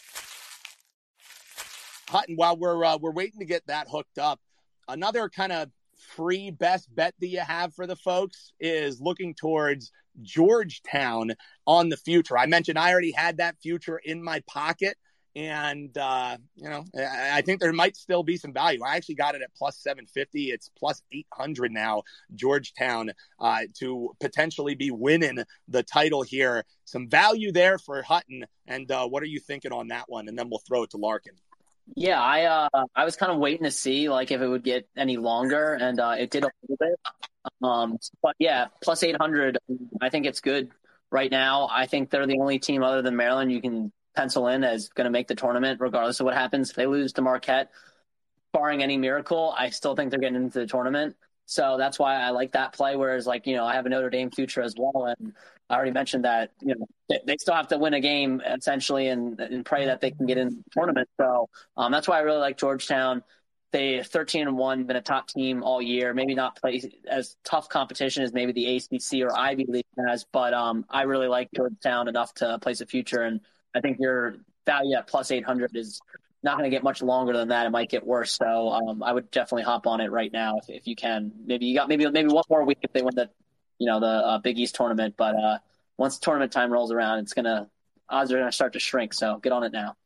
Hutton, 2.08 2.36
while 2.36 2.56
we're 2.56 2.84
uh, 2.84 2.96
we're 2.96 3.12
waiting 3.12 3.40
to 3.40 3.46
get 3.46 3.66
that 3.66 3.88
hooked 3.90 4.18
up, 4.18 4.40
another 4.88 5.28
kind 5.28 5.52
of 5.52 5.70
free 5.96 6.50
best 6.50 6.94
bet 6.94 7.14
that 7.20 7.28
you 7.28 7.40
have 7.40 7.74
for 7.74 7.86
the 7.86 7.96
folks 7.96 8.52
is 8.60 9.00
looking 9.00 9.34
towards 9.34 9.92
Georgetown 10.22 11.32
on 11.66 11.88
the 11.88 11.96
future. 11.96 12.38
I 12.38 12.46
mentioned 12.46 12.78
I 12.78 12.92
already 12.92 13.12
had 13.12 13.38
that 13.38 13.56
future 13.62 13.98
in 13.98 14.22
my 14.22 14.42
pocket. 14.46 14.96
And, 15.34 15.96
uh, 15.98 16.38
you 16.54 16.70
know, 16.70 16.86
I 16.98 17.42
think 17.42 17.60
there 17.60 17.70
might 17.70 17.94
still 17.94 18.22
be 18.22 18.38
some 18.38 18.54
value. 18.54 18.80
I 18.82 18.96
actually 18.96 19.16
got 19.16 19.34
it 19.34 19.42
at 19.42 19.54
plus 19.54 19.76
750. 19.82 20.50
It's 20.50 20.70
plus 20.78 21.02
800 21.12 21.72
now, 21.72 22.04
Georgetown, 22.34 23.10
uh, 23.38 23.64
to 23.80 24.16
potentially 24.18 24.74
be 24.76 24.90
winning 24.90 25.44
the 25.68 25.82
title 25.82 26.22
here. 26.22 26.64
Some 26.86 27.10
value 27.10 27.52
there 27.52 27.76
for 27.76 28.00
Hutton. 28.00 28.46
And 28.66 28.90
uh, 28.90 29.06
what 29.08 29.22
are 29.22 29.26
you 29.26 29.38
thinking 29.38 29.72
on 29.72 29.88
that 29.88 30.04
one? 30.08 30.28
And 30.28 30.38
then 30.38 30.48
we'll 30.48 30.62
throw 30.66 30.84
it 30.84 30.90
to 30.92 30.96
Larkin. 30.96 31.34
Yeah, 31.94 32.20
I 32.20 32.44
uh, 32.44 32.84
I 32.94 33.04
was 33.04 33.16
kind 33.16 33.30
of 33.30 33.38
waiting 33.38 33.64
to 33.64 33.70
see 33.70 34.08
like 34.08 34.30
if 34.30 34.40
it 34.40 34.46
would 34.46 34.64
get 34.64 34.88
any 34.96 35.16
longer, 35.16 35.74
and 35.74 36.00
uh, 36.00 36.16
it 36.18 36.30
did 36.30 36.44
a 36.44 36.50
little 36.62 36.76
bit. 36.78 36.98
Um, 37.62 37.98
but 38.22 38.34
yeah, 38.38 38.66
plus 38.82 39.02
eight 39.02 39.16
hundred. 39.20 39.58
I 40.00 40.08
think 40.08 40.26
it's 40.26 40.40
good 40.40 40.70
right 41.10 41.30
now. 41.30 41.68
I 41.70 41.86
think 41.86 42.10
they're 42.10 42.26
the 42.26 42.40
only 42.40 42.58
team 42.58 42.82
other 42.82 43.02
than 43.02 43.16
Maryland 43.16 43.52
you 43.52 43.60
can 43.60 43.92
pencil 44.16 44.48
in 44.48 44.64
as 44.64 44.88
going 44.88 45.04
to 45.04 45.10
make 45.10 45.28
the 45.28 45.34
tournament, 45.34 45.80
regardless 45.80 46.18
of 46.20 46.24
what 46.24 46.34
happens. 46.34 46.70
If 46.70 46.76
they 46.76 46.86
lose 46.86 47.12
to 47.14 47.22
Marquette, 47.22 47.70
barring 48.52 48.82
any 48.82 48.96
miracle, 48.96 49.54
I 49.56 49.70
still 49.70 49.94
think 49.94 50.10
they're 50.10 50.18
getting 50.20 50.36
into 50.36 50.58
the 50.58 50.66
tournament. 50.66 51.14
So 51.46 51.76
that's 51.78 51.98
why 51.98 52.16
I 52.16 52.30
like 52.30 52.52
that 52.52 52.72
play. 52.72 52.96
Whereas, 52.96 53.26
like, 53.26 53.46
you 53.46 53.54
know, 53.54 53.64
I 53.64 53.74
have 53.74 53.86
a 53.86 53.88
Notre 53.88 54.10
Dame 54.10 54.30
future 54.30 54.62
as 54.62 54.74
well. 54.76 55.06
And 55.06 55.32
I 55.70 55.76
already 55.76 55.92
mentioned 55.92 56.24
that, 56.24 56.52
you 56.60 56.74
know, 56.74 57.18
they 57.24 57.36
still 57.38 57.54
have 57.54 57.68
to 57.68 57.78
win 57.78 57.94
a 57.94 58.00
game 58.00 58.42
essentially 58.44 59.08
and, 59.08 59.38
and 59.40 59.64
pray 59.64 59.86
that 59.86 60.00
they 60.00 60.10
can 60.10 60.26
get 60.26 60.38
in 60.38 60.48
the 60.48 60.64
tournament. 60.72 61.08
So 61.18 61.48
um, 61.76 61.92
that's 61.92 62.08
why 62.08 62.18
I 62.18 62.20
really 62.20 62.40
like 62.40 62.58
Georgetown. 62.58 63.22
They 63.72 64.02
13 64.02 64.48
and 64.48 64.56
1, 64.56 64.84
been 64.84 64.96
a 64.96 65.00
top 65.00 65.28
team 65.28 65.62
all 65.62 65.80
year. 65.80 66.14
Maybe 66.14 66.34
not 66.34 66.56
play 66.60 66.82
as 67.08 67.36
tough 67.44 67.68
competition 67.68 68.22
as 68.22 68.32
maybe 68.32 68.52
the 68.52 68.76
ACC 68.76 69.22
or 69.22 69.36
Ivy 69.36 69.66
League 69.68 69.84
has, 70.08 70.24
but 70.32 70.54
um, 70.54 70.84
I 70.88 71.02
really 71.02 71.28
like 71.28 71.48
Georgetown 71.54 72.08
enough 72.08 72.34
to 72.34 72.58
place 72.60 72.80
a 72.80 72.86
future. 72.86 73.22
And 73.22 73.40
I 73.74 73.80
think 73.80 73.98
your 74.00 74.36
value 74.66 74.96
at 74.96 75.06
plus 75.06 75.30
800 75.30 75.76
is 75.76 76.00
not 76.46 76.56
going 76.56 76.70
to 76.70 76.74
get 76.74 76.82
much 76.82 77.02
longer 77.02 77.34
than 77.34 77.48
that. 77.48 77.66
It 77.66 77.70
might 77.70 77.90
get 77.90 78.06
worse. 78.06 78.32
So 78.32 78.70
um, 78.70 79.02
I 79.02 79.12
would 79.12 79.30
definitely 79.30 79.64
hop 79.64 79.86
on 79.86 80.00
it 80.00 80.10
right 80.10 80.32
now 80.32 80.58
if, 80.58 80.70
if 80.70 80.86
you 80.86 80.96
can. 80.96 81.32
Maybe 81.44 81.66
you 81.66 81.74
got 81.74 81.88
maybe 81.88 82.08
maybe 82.08 82.28
one 82.28 82.44
more 82.48 82.64
week 82.64 82.78
if 82.82 82.92
they 82.92 83.02
win 83.02 83.14
the 83.14 83.28
you 83.78 83.86
know 83.86 84.00
the 84.00 84.06
uh, 84.06 84.38
Big 84.38 84.58
East 84.58 84.76
tournament. 84.76 85.14
But 85.18 85.34
uh, 85.34 85.58
once 85.98 86.18
tournament 86.18 86.52
time 86.52 86.72
rolls 86.72 86.92
around, 86.92 87.18
it's 87.18 87.34
gonna 87.34 87.68
odds 88.08 88.32
are 88.32 88.38
gonna 88.38 88.52
start 88.52 88.72
to 88.74 88.78
shrink. 88.78 89.12
So 89.12 89.38
get 89.38 89.52
on 89.52 89.64
it 89.64 89.72
now. 89.72 89.96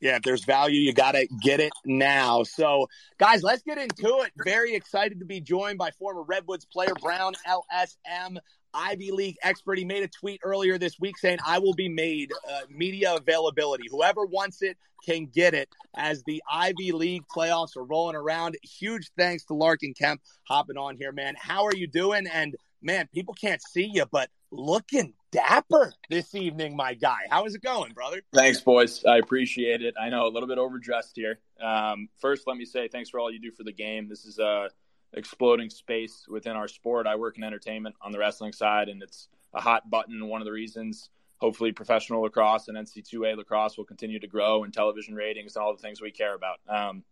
Yeah, 0.00 0.16
if 0.16 0.22
there's 0.22 0.44
value, 0.44 0.80
you 0.80 0.92
got 0.92 1.12
to 1.12 1.28
get 1.42 1.60
it 1.60 1.70
now. 1.84 2.42
So, 2.42 2.88
guys, 3.18 3.44
let's 3.44 3.62
get 3.62 3.78
into 3.78 4.22
it. 4.22 4.32
Very 4.44 4.74
excited 4.74 5.20
to 5.20 5.24
be 5.24 5.40
joined 5.40 5.78
by 5.78 5.92
former 5.92 6.24
Redwoods 6.24 6.64
player 6.64 6.92
Brown 7.00 7.34
LSM. 7.46 8.38
Ivy 8.74 9.10
League 9.10 9.36
expert. 9.42 9.78
He 9.78 9.84
made 9.84 10.02
a 10.02 10.08
tweet 10.08 10.40
earlier 10.42 10.78
this 10.78 10.98
week 10.98 11.18
saying, 11.18 11.38
I 11.46 11.58
will 11.58 11.74
be 11.74 11.88
made 11.88 12.32
uh, 12.50 12.60
media 12.68 13.14
availability. 13.14 13.84
Whoever 13.90 14.24
wants 14.24 14.62
it 14.62 14.76
can 15.04 15.26
get 15.26 15.54
it 15.54 15.68
as 15.94 16.22
the 16.24 16.42
Ivy 16.50 16.92
League 16.92 17.24
playoffs 17.34 17.76
are 17.76 17.84
rolling 17.84 18.16
around. 18.16 18.56
Huge 18.62 19.10
thanks 19.16 19.44
to 19.46 19.54
Larkin 19.54 19.94
Kemp 19.94 20.20
hopping 20.48 20.76
on 20.76 20.96
here, 20.96 21.12
man. 21.12 21.34
How 21.38 21.64
are 21.64 21.74
you 21.74 21.86
doing? 21.86 22.26
And 22.26 22.54
man, 22.80 23.08
people 23.12 23.34
can't 23.34 23.60
see 23.62 23.90
you, 23.92 24.04
but 24.10 24.30
looking 24.50 25.14
dapper 25.30 25.92
this 26.10 26.34
evening, 26.34 26.76
my 26.76 26.94
guy. 26.94 27.20
How 27.30 27.46
is 27.46 27.54
it 27.54 27.62
going, 27.62 27.92
brother? 27.94 28.22
Thanks, 28.34 28.60
boys. 28.60 29.04
I 29.04 29.18
appreciate 29.18 29.82
it. 29.82 29.94
I 30.00 30.10
know 30.10 30.26
a 30.26 30.28
little 30.28 30.48
bit 30.48 30.58
overdressed 30.58 31.12
here. 31.14 31.40
Um, 31.60 32.08
first, 32.20 32.46
let 32.46 32.56
me 32.56 32.64
say 32.64 32.88
thanks 32.88 33.10
for 33.10 33.18
all 33.18 33.30
you 33.30 33.40
do 33.40 33.50
for 33.50 33.64
the 33.64 33.72
game. 33.72 34.08
This 34.08 34.24
is 34.24 34.38
uh, 34.38 34.68
exploding 35.14 35.70
space 35.70 36.26
within 36.28 36.56
our 36.56 36.68
sport. 36.68 37.06
I 37.06 37.16
work 37.16 37.36
in 37.36 37.44
entertainment 37.44 37.94
on 38.00 38.12
the 38.12 38.18
wrestling 38.18 38.52
side, 38.52 38.88
and 38.88 39.02
it's 39.02 39.28
a 39.54 39.60
hot 39.60 39.90
button. 39.90 40.26
One 40.28 40.40
of 40.40 40.46
the 40.46 40.52
reasons, 40.52 41.10
hopefully, 41.38 41.72
professional 41.72 42.22
lacrosse 42.22 42.68
and 42.68 42.76
NC2A 42.76 43.36
lacrosse 43.36 43.76
will 43.76 43.84
continue 43.84 44.18
to 44.18 44.26
grow 44.26 44.64
and 44.64 44.72
television 44.72 45.14
ratings 45.14 45.56
and 45.56 45.62
all 45.62 45.74
the 45.74 45.82
things 45.82 46.00
we 46.00 46.10
care 46.10 46.34
about. 46.34 46.58
Um, 46.68 47.04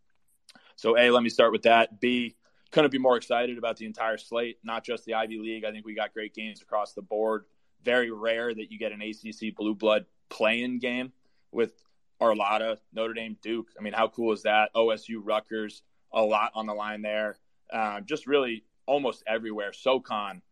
so, 0.77 0.97
A, 0.97 1.11
let 1.11 1.23
me 1.23 1.29
start 1.29 1.53
with 1.53 1.63
that. 1.63 2.01
B, 2.01 2.37
couldn't 2.71 2.91
be 2.91 2.99
more 2.99 3.17
excited 3.17 3.59
about 3.59 3.77
the 3.77 3.87
entire 3.87 4.17
slate, 4.17 4.59
not 4.63 4.85
just 4.85 5.05
the 5.05 5.15
Ivy 5.15 5.39
League. 5.39 5.65
I 5.65 5.73
think 5.73 5.85
we 5.85 5.95
got 5.95 6.15
great 6.15 6.35
games 6.35 6.63
across 6.63 6.93
the 6.93 7.03
board. 7.03 7.45
Very 7.85 8.11
rare 8.11 8.55
that 8.55 8.71
you 8.71 8.79
get 8.79 8.93
an 8.93 9.03
ACC 9.03 9.55
blue 9.55 9.75
blood 9.75 10.07
playing 10.29 10.79
game 10.79 11.13
with 11.51 11.73
Arlotta, 12.21 12.79
Notre 12.93 13.15
Dame, 13.15 13.37
Duke. 13.43 13.69
I 13.79 13.83
mean, 13.83 13.93
how 13.93 14.09
cool 14.09 14.33
is 14.33 14.43
that? 14.43 14.73
OSU, 14.75 15.21
Rutgers, 15.23 15.83
a 16.13 16.23
lot 16.23 16.53
on 16.55 16.67
the 16.67 16.75
line 16.75 17.03
there. 17.03 17.37
Uh, 17.73 18.01
just 18.01 18.27
really 18.27 18.65
almost 18.87 19.23
everywhere. 19.27 19.73
SoCon, 19.73 20.43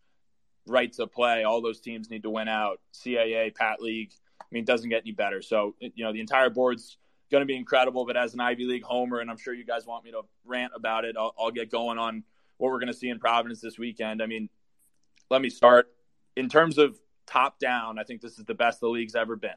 right 0.66 0.92
to 0.92 1.06
play. 1.06 1.44
All 1.44 1.60
those 1.60 1.80
teams 1.80 2.10
need 2.10 2.22
to 2.22 2.30
win 2.30 2.48
out. 2.48 2.80
CAA, 2.94 3.54
Pat 3.54 3.80
League. 3.80 4.12
I 4.40 4.44
mean, 4.52 4.64
doesn't 4.64 4.88
get 4.88 5.02
any 5.02 5.12
better. 5.12 5.42
So, 5.42 5.74
you 5.80 6.04
know, 6.04 6.12
the 6.12 6.20
entire 6.20 6.50
board's 6.50 6.96
going 7.30 7.42
to 7.42 7.46
be 7.46 7.56
incredible. 7.56 8.06
But 8.06 8.16
as 8.16 8.34
an 8.34 8.40
Ivy 8.40 8.64
League 8.64 8.84
homer, 8.84 9.18
and 9.18 9.30
I'm 9.30 9.36
sure 9.36 9.52
you 9.52 9.64
guys 9.64 9.86
want 9.86 10.04
me 10.04 10.12
to 10.12 10.22
rant 10.44 10.72
about 10.74 11.04
it, 11.04 11.16
I'll, 11.18 11.34
I'll 11.38 11.50
get 11.50 11.70
going 11.70 11.98
on 11.98 12.22
what 12.58 12.70
we're 12.70 12.78
going 12.78 12.92
to 12.92 12.98
see 12.98 13.08
in 13.08 13.18
Providence 13.18 13.60
this 13.60 13.78
weekend. 13.78 14.22
I 14.22 14.26
mean, 14.26 14.48
let 15.30 15.42
me 15.42 15.50
start. 15.50 15.88
In 16.36 16.48
terms 16.48 16.78
of 16.78 16.98
top 17.26 17.58
down, 17.58 17.98
I 17.98 18.04
think 18.04 18.20
this 18.20 18.38
is 18.38 18.44
the 18.44 18.54
best 18.54 18.80
the 18.80 18.88
league's 18.88 19.14
ever 19.14 19.36
been. 19.36 19.50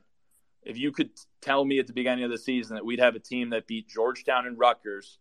If 0.64 0.78
you 0.78 0.92
could 0.92 1.10
tell 1.42 1.64
me 1.64 1.80
at 1.80 1.88
the 1.88 1.94
beginning 1.94 2.24
of 2.24 2.32
the 2.32 2.38
season 2.38 2.76
that 2.76 2.86
we'd 2.86 3.00
have 3.00 3.16
a 3.16 3.20
team 3.20 3.52
that 3.52 3.68
beat 3.68 3.88
Georgetown 3.88 4.48
and 4.48 4.58
Rutgers 4.58 5.20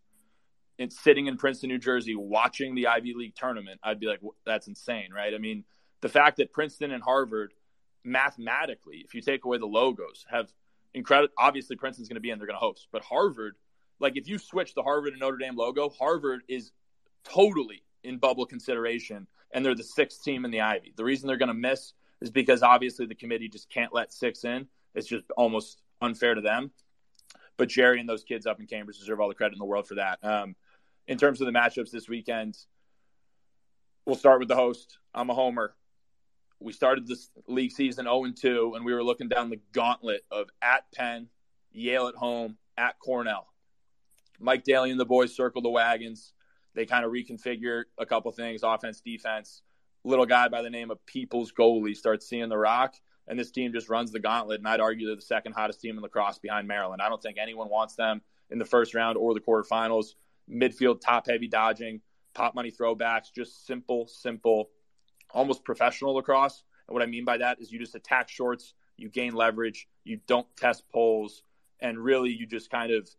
and 0.79 0.91
sitting 0.91 1.27
in 1.27 1.37
Princeton, 1.37 1.69
New 1.69 1.77
Jersey, 1.77 2.15
watching 2.15 2.75
the 2.75 2.87
Ivy 2.87 3.13
League 3.15 3.35
tournament, 3.35 3.79
I'd 3.83 3.99
be 3.99 4.07
like, 4.07 4.21
that's 4.45 4.67
insane, 4.67 5.09
right? 5.13 5.33
I 5.33 5.37
mean, 5.37 5.63
the 6.01 6.09
fact 6.09 6.37
that 6.37 6.51
Princeton 6.51 6.91
and 6.91 7.03
Harvard, 7.03 7.53
mathematically, 8.03 9.03
if 9.05 9.13
you 9.13 9.21
take 9.21 9.45
away 9.45 9.57
the 9.57 9.67
logos, 9.67 10.25
have 10.29 10.51
incredible. 10.93 11.33
Obviously, 11.37 11.75
Princeton's 11.75 12.09
going 12.09 12.15
to 12.15 12.21
be 12.21 12.31
in; 12.31 12.39
they're 12.39 12.47
going 12.47 12.59
to 12.59 12.65
host. 12.65 12.87
But 12.91 13.03
Harvard, 13.03 13.55
like 13.99 14.17
if 14.17 14.27
you 14.27 14.37
switch 14.37 14.73
the 14.73 14.83
Harvard 14.83 15.13
and 15.13 15.19
Notre 15.19 15.37
Dame 15.37 15.55
logo, 15.55 15.89
Harvard 15.89 16.41
is 16.47 16.71
totally 17.23 17.83
in 18.03 18.17
bubble 18.17 18.45
consideration, 18.45 19.27
and 19.53 19.63
they're 19.63 19.75
the 19.75 19.83
sixth 19.83 20.23
team 20.23 20.45
in 20.45 20.51
the 20.51 20.61
Ivy. 20.61 20.93
The 20.95 21.03
reason 21.03 21.27
they're 21.27 21.37
going 21.37 21.47
to 21.47 21.53
miss 21.53 21.93
is 22.21 22.31
because 22.31 22.63
obviously 22.63 23.05
the 23.05 23.15
committee 23.15 23.49
just 23.49 23.69
can't 23.69 23.93
let 23.93 24.13
six 24.13 24.43
in. 24.43 24.67
It's 24.95 25.07
just 25.07 25.25
almost 25.37 25.81
unfair 26.01 26.35
to 26.35 26.41
them. 26.41 26.71
But 27.57 27.69
Jerry 27.69 27.99
and 27.99 28.09
those 28.09 28.23
kids 28.23 28.45
up 28.45 28.59
in 28.59 28.65
Cambridge 28.65 28.97
deserve 28.97 29.19
all 29.19 29.27
the 29.27 29.35
credit 29.35 29.53
in 29.53 29.59
the 29.59 29.65
world 29.65 29.87
for 29.87 29.95
that. 29.95 30.19
Um, 30.23 30.55
in 31.11 31.17
terms 31.17 31.41
of 31.41 31.45
the 31.45 31.51
matchups 31.51 31.91
this 31.91 32.07
weekend, 32.07 32.57
we'll 34.05 34.15
start 34.15 34.39
with 34.39 34.47
the 34.47 34.55
host. 34.55 34.97
I'm 35.13 35.29
a 35.29 35.33
homer. 35.33 35.75
We 36.61 36.71
started 36.71 37.05
this 37.05 37.29
league 37.47 37.73
season 37.73 38.05
0 38.05 38.23
and 38.23 38.37
2, 38.37 38.75
and 38.75 38.85
we 38.85 38.93
were 38.93 39.03
looking 39.03 39.27
down 39.27 39.49
the 39.49 39.59
gauntlet 39.73 40.21
of 40.31 40.47
at 40.61 40.89
Penn, 40.95 41.27
Yale 41.73 42.07
at 42.07 42.15
home, 42.15 42.55
at 42.77 42.97
Cornell. 42.99 43.47
Mike 44.39 44.63
Daly 44.63 44.89
and 44.89 44.99
the 44.99 45.05
boys 45.05 45.35
circled 45.35 45.65
the 45.65 45.69
wagons. 45.69 46.31
They 46.75 46.85
kind 46.85 47.03
of 47.03 47.11
reconfigure 47.11 47.83
a 47.97 48.05
couple 48.05 48.31
things 48.31 48.61
offense, 48.63 49.01
defense. 49.01 49.63
Little 50.05 50.25
guy 50.25 50.47
by 50.47 50.61
the 50.61 50.69
name 50.69 50.91
of 50.91 51.05
Peoples 51.05 51.51
Goalie 51.51 51.97
starts 51.97 52.25
seeing 52.25 52.47
the 52.47 52.57
rock, 52.57 52.95
and 53.27 53.37
this 53.37 53.51
team 53.51 53.73
just 53.73 53.89
runs 53.89 54.13
the 54.13 54.19
gauntlet. 54.21 54.59
And 54.59 54.67
I'd 54.67 54.79
argue 54.79 55.07
they're 55.07 55.17
the 55.17 55.21
second 55.21 55.55
hottest 55.55 55.81
team 55.81 55.97
in 55.97 56.03
lacrosse 56.03 56.39
behind 56.39 56.69
Maryland. 56.69 57.01
I 57.01 57.09
don't 57.09 57.21
think 57.21 57.37
anyone 57.37 57.67
wants 57.67 57.95
them 57.95 58.21
in 58.49 58.59
the 58.59 58.65
first 58.65 58.95
round 58.95 59.17
or 59.17 59.33
the 59.33 59.41
quarterfinals 59.41 60.13
midfield 60.51 61.01
top 61.01 61.27
heavy 61.27 61.47
dodging. 61.47 62.01
pop 62.33 62.55
money 62.55 62.71
throwbacks, 62.71 63.33
just 63.33 63.65
simple, 63.65 64.07
simple, 64.07 64.69
almost 65.31 65.63
professional 65.63 66.15
lacrosse. 66.15 66.63
And 66.87 66.93
what 66.93 67.03
I 67.03 67.05
mean 67.05 67.25
by 67.25 67.37
that 67.37 67.59
is 67.59 67.71
you 67.71 67.79
just 67.79 67.95
attack 67.95 68.29
shorts, 68.29 68.73
you 68.97 69.09
gain 69.09 69.33
leverage, 69.33 69.87
you 70.03 70.19
don't 70.27 70.47
test 70.57 70.83
poles, 70.91 71.43
and 71.79 71.97
really 71.97 72.31
you 72.31 72.45
just 72.45 72.69
kind 72.69 72.91
of 72.91 73.09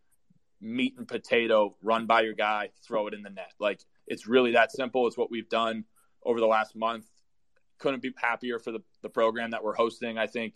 meat 0.60 0.94
and 0.96 1.08
potato, 1.08 1.74
run 1.82 2.06
by 2.06 2.22
your 2.22 2.34
guy, 2.34 2.70
throw 2.86 3.06
it 3.08 3.14
in 3.14 3.22
the 3.22 3.30
net. 3.30 3.52
Like 3.58 3.80
it's 4.06 4.26
really 4.26 4.52
that 4.52 4.72
simple. 4.72 5.06
It's 5.06 5.16
what 5.16 5.30
we've 5.30 5.48
done 5.48 5.84
over 6.24 6.40
the 6.40 6.46
last 6.46 6.76
month. 6.76 7.06
Couldn't 7.78 8.02
be 8.02 8.12
happier 8.16 8.58
for 8.58 8.70
the, 8.70 8.80
the 9.02 9.08
program 9.08 9.50
that 9.50 9.64
we're 9.64 9.74
hosting. 9.74 10.18
I 10.18 10.28
think, 10.28 10.54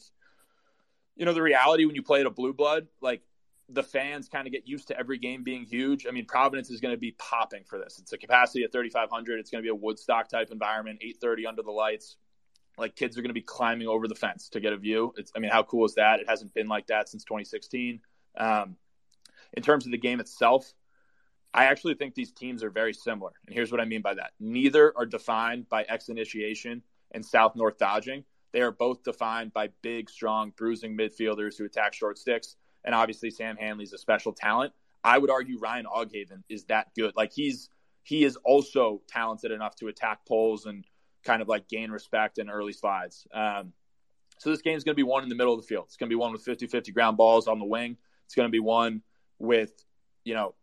you 1.16 1.24
know, 1.24 1.32
the 1.32 1.42
reality 1.42 1.84
when 1.84 1.96
you 1.96 2.02
play 2.02 2.20
at 2.20 2.26
a 2.26 2.30
blue 2.30 2.52
blood, 2.52 2.86
like 3.00 3.22
the 3.68 3.82
fans 3.82 4.28
kind 4.28 4.46
of 4.46 4.52
get 4.52 4.68
used 4.68 4.88
to 4.88 4.98
every 4.98 5.18
game 5.18 5.42
being 5.42 5.64
huge. 5.64 6.06
I 6.06 6.12
mean, 6.12 6.26
Providence 6.26 6.70
is 6.70 6.80
going 6.80 6.94
to 6.94 7.00
be 7.00 7.12
popping 7.12 7.64
for 7.64 7.78
this. 7.78 7.98
It's 7.98 8.12
a 8.12 8.18
capacity 8.18 8.64
of 8.64 8.70
3,500. 8.70 9.40
It's 9.40 9.50
going 9.50 9.62
to 9.62 9.66
be 9.66 9.70
a 9.70 9.74
Woodstock 9.74 10.28
type 10.28 10.50
environment, 10.52 11.00
8:30 11.04 11.46
under 11.48 11.62
the 11.62 11.72
lights. 11.72 12.16
Like 12.78 12.94
kids 12.94 13.16
are 13.16 13.22
going 13.22 13.30
to 13.30 13.34
be 13.34 13.42
climbing 13.42 13.88
over 13.88 14.06
the 14.06 14.14
fence 14.14 14.50
to 14.50 14.60
get 14.60 14.72
a 14.72 14.76
view. 14.76 15.14
It's, 15.16 15.32
I 15.34 15.40
mean, 15.40 15.50
how 15.50 15.62
cool 15.62 15.84
is 15.86 15.94
that? 15.94 16.20
It 16.20 16.28
hasn't 16.28 16.54
been 16.54 16.68
like 16.68 16.88
that 16.88 17.08
since 17.08 17.24
2016. 17.24 18.00
Um, 18.36 18.76
in 19.54 19.62
terms 19.62 19.86
of 19.86 19.92
the 19.92 19.98
game 19.98 20.20
itself, 20.20 20.74
I 21.54 21.64
actually 21.64 21.94
think 21.94 22.14
these 22.14 22.32
teams 22.32 22.62
are 22.62 22.70
very 22.70 22.92
similar. 22.92 23.32
And 23.46 23.54
here's 23.54 23.72
what 23.72 23.80
I 23.80 23.86
mean 23.86 24.02
by 24.02 24.14
that: 24.14 24.32
neither 24.38 24.96
are 24.96 25.06
defined 25.06 25.68
by 25.68 25.82
X 25.84 26.08
initiation 26.08 26.82
and 27.12 27.24
South 27.24 27.56
North 27.56 27.78
dodging. 27.78 28.24
They 28.52 28.60
are 28.60 28.70
both 28.70 29.02
defined 29.02 29.52
by 29.52 29.70
big, 29.82 30.08
strong, 30.08 30.52
bruising 30.56 30.96
midfielders 30.96 31.58
who 31.58 31.64
attack 31.64 31.94
short 31.94 32.16
sticks 32.16 32.56
and 32.86 32.94
obviously 32.94 33.30
Sam 33.30 33.56
Handley's 33.56 33.92
a 33.92 33.98
special 33.98 34.32
talent. 34.32 34.72
I 35.04 35.18
would 35.18 35.30
argue 35.30 35.58
Ryan 35.58 35.86
Aughavin 35.86 36.42
is 36.48 36.64
that 36.64 36.88
good. 36.96 37.14
Like 37.16 37.32
he's 37.32 37.68
he 38.02 38.24
is 38.24 38.36
also 38.44 39.02
talented 39.08 39.50
enough 39.50 39.76
to 39.76 39.88
attack 39.88 40.24
poles 40.26 40.64
and 40.64 40.84
kind 41.24 41.42
of 41.42 41.48
like 41.48 41.68
gain 41.68 41.90
respect 41.90 42.38
in 42.38 42.48
early 42.48 42.72
slides. 42.72 43.26
Um, 43.34 43.72
so 44.38 44.50
this 44.50 44.62
game 44.62 44.76
is 44.76 44.84
going 44.84 44.94
to 44.94 44.96
be 44.96 45.02
one 45.02 45.24
in 45.24 45.28
the 45.28 45.34
middle 45.34 45.52
of 45.52 45.60
the 45.60 45.66
field. 45.66 45.86
It's 45.86 45.96
going 45.96 46.08
to 46.08 46.14
be 46.14 46.18
one 46.18 46.30
with 46.30 46.44
50-50 46.44 46.94
ground 46.94 47.16
balls 47.16 47.48
on 47.48 47.58
the 47.58 47.64
wing. 47.64 47.96
It's 48.26 48.34
going 48.34 48.46
to 48.46 48.52
be 48.52 48.60
one 48.60 49.02
with, 49.38 49.72
you 50.24 50.34
know, 50.34 50.54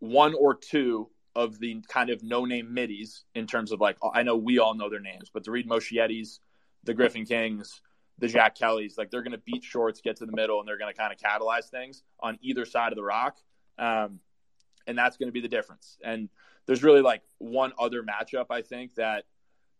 one 0.00 0.34
or 0.34 0.54
two 0.54 1.08
of 1.36 1.58
the 1.58 1.80
kind 1.88 2.10
of 2.10 2.22
no-name 2.22 2.72
middies 2.72 3.24
in 3.34 3.46
terms 3.46 3.72
of 3.72 3.80
like 3.80 3.96
I 4.12 4.22
know 4.22 4.36
we 4.36 4.58
all 4.58 4.74
know 4.74 4.90
their 4.90 5.00
names, 5.00 5.30
but 5.32 5.44
the 5.44 5.50
Reed 5.50 5.68
Moschettes, 5.68 6.38
the 6.84 6.94
Griffin 6.94 7.24
Kings, 7.24 7.80
the 8.18 8.28
Jack 8.28 8.54
Kellys. 8.56 8.96
Like 8.96 9.10
they're 9.10 9.22
going 9.22 9.32
to 9.32 9.42
beat 9.44 9.64
shorts, 9.64 10.00
get 10.00 10.16
to 10.16 10.26
the 10.26 10.32
middle, 10.32 10.60
and 10.60 10.68
they're 10.68 10.78
going 10.78 10.92
to 10.92 10.98
kind 10.98 11.12
of 11.12 11.18
catalyze 11.18 11.68
things 11.68 12.02
on 12.20 12.38
either 12.42 12.64
side 12.64 12.92
of 12.92 12.96
the 12.96 13.04
rock. 13.04 13.36
Um, 13.78 14.20
and 14.86 14.96
that's 14.96 15.16
going 15.16 15.28
to 15.28 15.32
be 15.32 15.40
the 15.40 15.48
difference. 15.48 15.98
And 16.04 16.28
there's 16.66 16.82
really 16.82 17.02
like 17.02 17.22
one 17.38 17.72
other 17.78 18.02
matchup 18.02 18.46
I 18.50 18.62
think 18.62 18.94
that 18.94 19.24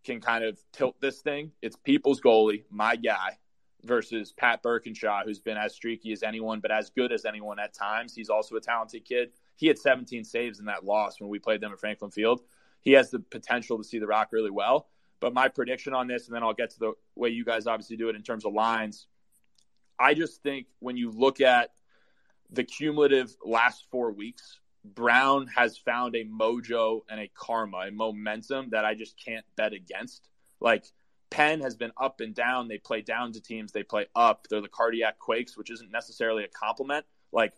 can 0.04 0.20
kind 0.20 0.44
of 0.44 0.58
tilt 0.72 1.00
this 1.00 1.20
thing. 1.20 1.52
It's 1.62 1.76
People's 1.76 2.20
goalie, 2.20 2.64
my 2.70 2.96
guy, 2.96 3.38
versus 3.84 4.32
Pat 4.32 4.62
Burkinshaw, 4.62 5.24
who's 5.24 5.40
been 5.40 5.56
as 5.56 5.74
streaky 5.74 6.12
as 6.12 6.22
anyone, 6.22 6.60
but 6.60 6.70
as 6.70 6.90
good 6.90 7.12
as 7.12 7.24
anyone 7.24 7.58
at 7.58 7.74
times. 7.74 8.14
He's 8.14 8.28
also 8.28 8.56
a 8.56 8.60
talented 8.60 9.04
kid. 9.04 9.30
He 9.56 9.66
had 9.66 9.78
17 9.78 10.24
saves 10.24 10.58
in 10.58 10.66
that 10.66 10.84
loss 10.84 11.20
when 11.20 11.30
we 11.30 11.38
played 11.38 11.60
them 11.60 11.72
at 11.72 11.80
Franklin 11.80 12.10
Field. 12.10 12.42
He 12.80 12.92
has 12.92 13.10
the 13.10 13.20
potential 13.20 13.78
to 13.78 13.84
see 13.84 13.98
the 13.98 14.06
rock 14.06 14.28
really 14.32 14.50
well. 14.50 14.88
But 15.24 15.32
my 15.32 15.48
prediction 15.48 15.94
on 15.94 16.06
this, 16.06 16.26
and 16.26 16.36
then 16.36 16.42
I'll 16.42 16.52
get 16.52 16.68
to 16.72 16.78
the 16.78 16.92
way 17.16 17.30
you 17.30 17.46
guys 17.46 17.66
obviously 17.66 17.96
do 17.96 18.10
it 18.10 18.14
in 18.14 18.22
terms 18.22 18.44
of 18.44 18.52
lines. 18.52 19.06
I 19.98 20.12
just 20.12 20.42
think 20.42 20.66
when 20.80 20.98
you 20.98 21.10
look 21.10 21.40
at 21.40 21.70
the 22.50 22.62
cumulative 22.62 23.34
last 23.42 23.86
four 23.90 24.12
weeks, 24.12 24.60
Brown 24.84 25.46
has 25.46 25.78
found 25.78 26.14
a 26.14 26.26
mojo 26.26 27.04
and 27.08 27.18
a 27.18 27.30
karma, 27.34 27.86
a 27.88 27.90
momentum 27.90 28.68
that 28.72 28.84
I 28.84 28.94
just 28.94 29.14
can't 29.16 29.46
bet 29.56 29.72
against. 29.72 30.28
Like 30.60 30.84
Penn 31.30 31.62
has 31.62 31.74
been 31.74 31.92
up 31.98 32.20
and 32.20 32.34
down. 32.34 32.68
They 32.68 32.76
play 32.76 33.00
down 33.00 33.32
to 33.32 33.40
teams, 33.40 33.72
they 33.72 33.82
play 33.82 34.04
up. 34.14 34.46
They're 34.50 34.60
the 34.60 34.68
cardiac 34.68 35.18
quakes, 35.18 35.56
which 35.56 35.70
isn't 35.70 35.90
necessarily 35.90 36.44
a 36.44 36.48
compliment. 36.48 37.06
Like 37.32 37.54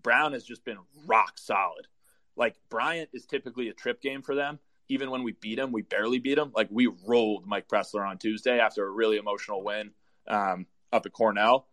Brown 0.00 0.32
has 0.32 0.44
just 0.44 0.64
been 0.64 0.78
rock 1.06 1.38
solid. 1.38 1.88
Like 2.36 2.54
Bryant 2.70 3.10
is 3.12 3.26
typically 3.26 3.68
a 3.68 3.74
trip 3.74 4.00
game 4.00 4.22
for 4.22 4.36
them 4.36 4.60
even 4.88 5.10
when 5.10 5.22
we 5.22 5.32
beat 5.32 5.58
him, 5.58 5.72
we 5.72 5.82
barely 5.82 6.18
beat 6.18 6.38
him. 6.38 6.52
Like 6.54 6.68
we 6.70 6.90
rolled 7.06 7.46
Mike 7.46 7.68
Pressler 7.68 8.06
on 8.06 8.18
Tuesday 8.18 8.58
after 8.58 8.86
a 8.86 8.90
really 8.90 9.16
emotional 9.16 9.62
win 9.62 9.90
um, 10.26 10.66
up 10.92 11.06
at 11.06 11.12
Cornell. 11.12 11.66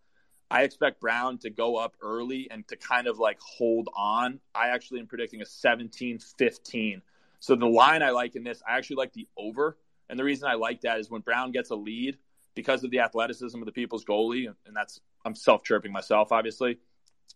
I 0.51 0.63
expect 0.63 1.01
Brown 1.01 1.39
to 1.39 1.49
go 1.49 1.77
up 1.77 1.95
early 2.01 2.47
and 2.51 2.67
to 2.67 2.75
kind 2.75 3.07
of 3.07 3.17
like 3.17 3.39
hold 3.39 3.89
on. 3.95 4.39
I 4.53 4.69
actually 4.69 4.99
am 4.99 5.07
predicting 5.07 5.41
a 5.41 5.45
17 5.45 6.19
15. 6.19 7.01
So 7.39 7.55
the 7.55 7.65
line 7.65 8.03
I 8.03 8.11
like 8.11 8.35
in 8.35 8.43
this, 8.43 8.61
I 8.67 8.77
actually 8.77 8.97
like 8.97 9.13
the 9.13 9.27
over. 9.37 9.77
And 10.09 10.19
the 10.19 10.23
reason 10.23 10.47
I 10.47 10.53
like 10.53 10.81
that 10.81 10.99
is 10.99 11.09
when 11.09 11.21
Brown 11.21 11.51
gets 11.51 11.71
a 11.71 11.75
lead 11.75 12.17
because 12.53 12.83
of 12.83 12.91
the 12.91 12.99
athleticism 12.99 13.57
of 13.59 13.65
the 13.65 13.71
people's 13.71 14.05
goalie, 14.05 14.47
and 14.47 14.75
that's, 14.75 15.01
I'm 15.25 15.35
self 15.35 15.63
chirping 15.63 15.91
myself, 15.91 16.31
obviously, 16.31 16.77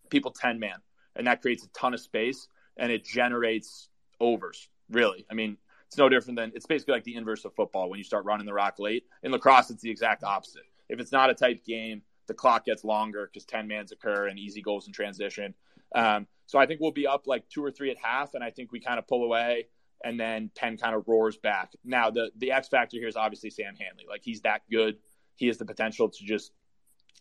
people 0.10 0.32
10 0.32 0.60
man. 0.60 0.78
And 1.16 1.28
that 1.28 1.42
creates 1.42 1.66
a 1.66 1.70
ton 1.70 1.94
of 1.94 2.00
space 2.00 2.48
and 2.78 2.92
it 2.92 3.04
generates 3.04 3.90
overs, 4.20 4.70
really. 4.90 5.26
I 5.30 5.34
mean, 5.34 5.58
it's 5.90 5.98
no 5.98 6.08
different 6.08 6.38
than 6.38 6.52
it's 6.54 6.68
basically 6.68 6.94
like 6.94 7.04
the 7.04 7.16
inverse 7.16 7.46
of 7.46 7.56
football 7.56 7.90
when 7.90 7.98
you 7.98 8.04
start 8.04 8.24
running 8.24 8.46
the 8.46 8.54
rock 8.54 8.78
late. 8.78 9.06
In 9.24 9.32
lacrosse, 9.32 9.72
it's 9.72 9.82
the 9.82 9.90
exact 9.90 10.24
opposite. 10.24 10.62
If 10.88 11.00
it's 11.00 11.12
not 11.12 11.32
a 11.32 11.34
tight 11.34 11.66
game, 11.66 12.04
the 12.28 12.36
clock 12.36 12.66
gets 12.66 12.84
longer 12.84 13.26
because 13.26 13.44
10 13.46 13.68
mans 13.68 13.92
occur 13.92 14.28
and 14.28 14.38
easy 14.38 14.62
goals 14.62 14.86
in 14.86 14.94
transition. 14.94 15.56
Um, 15.96 16.28
so 16.46 16.60
I 16.60 16.68
think 16.68 16.80
we'll 16.80 16.92
be 16.92 17.08
up 17.08 17.26
like 17.26 17.50
two 17.50 17.66
or 17.66 17.72
three 17.72 17.90
at 17.90 17.98
half, 17.98 18.36
and 18.36 18.44
I 18.44 18.52
think 18.52 18.72
we 18.72 18.80
kind 18.80 19.00
of 19.00 19.08
pull 19.08 19.24
away, 19.24 19.66
and 20.04 20.20
then 20.20 20.52
Penn 20.56 20.78
kind 20.78 20.94
of 20.94 21.08
roars 21.08 21.38
back. 21.38 21.72
Now 21.84 22.12
the 22.12 22.30
the 22.38 22.52
X 22.52 22.68
factor 22.68 22.98
here 22.98 23.08
is 23.08 23.16
obviously 23.16 23.50
Sam 23.50 23.74
Handley. 23.76 24.06
Like 24.08 24.22
he's 24.24 24.42
that 24.42 24.62
good. 24.70 24.98
He 25.38 25.48
has 25.48 25.58
the 25.58 25.66
potential 25.66 26.08
to 26.08 26.24
just. 26.24 26.52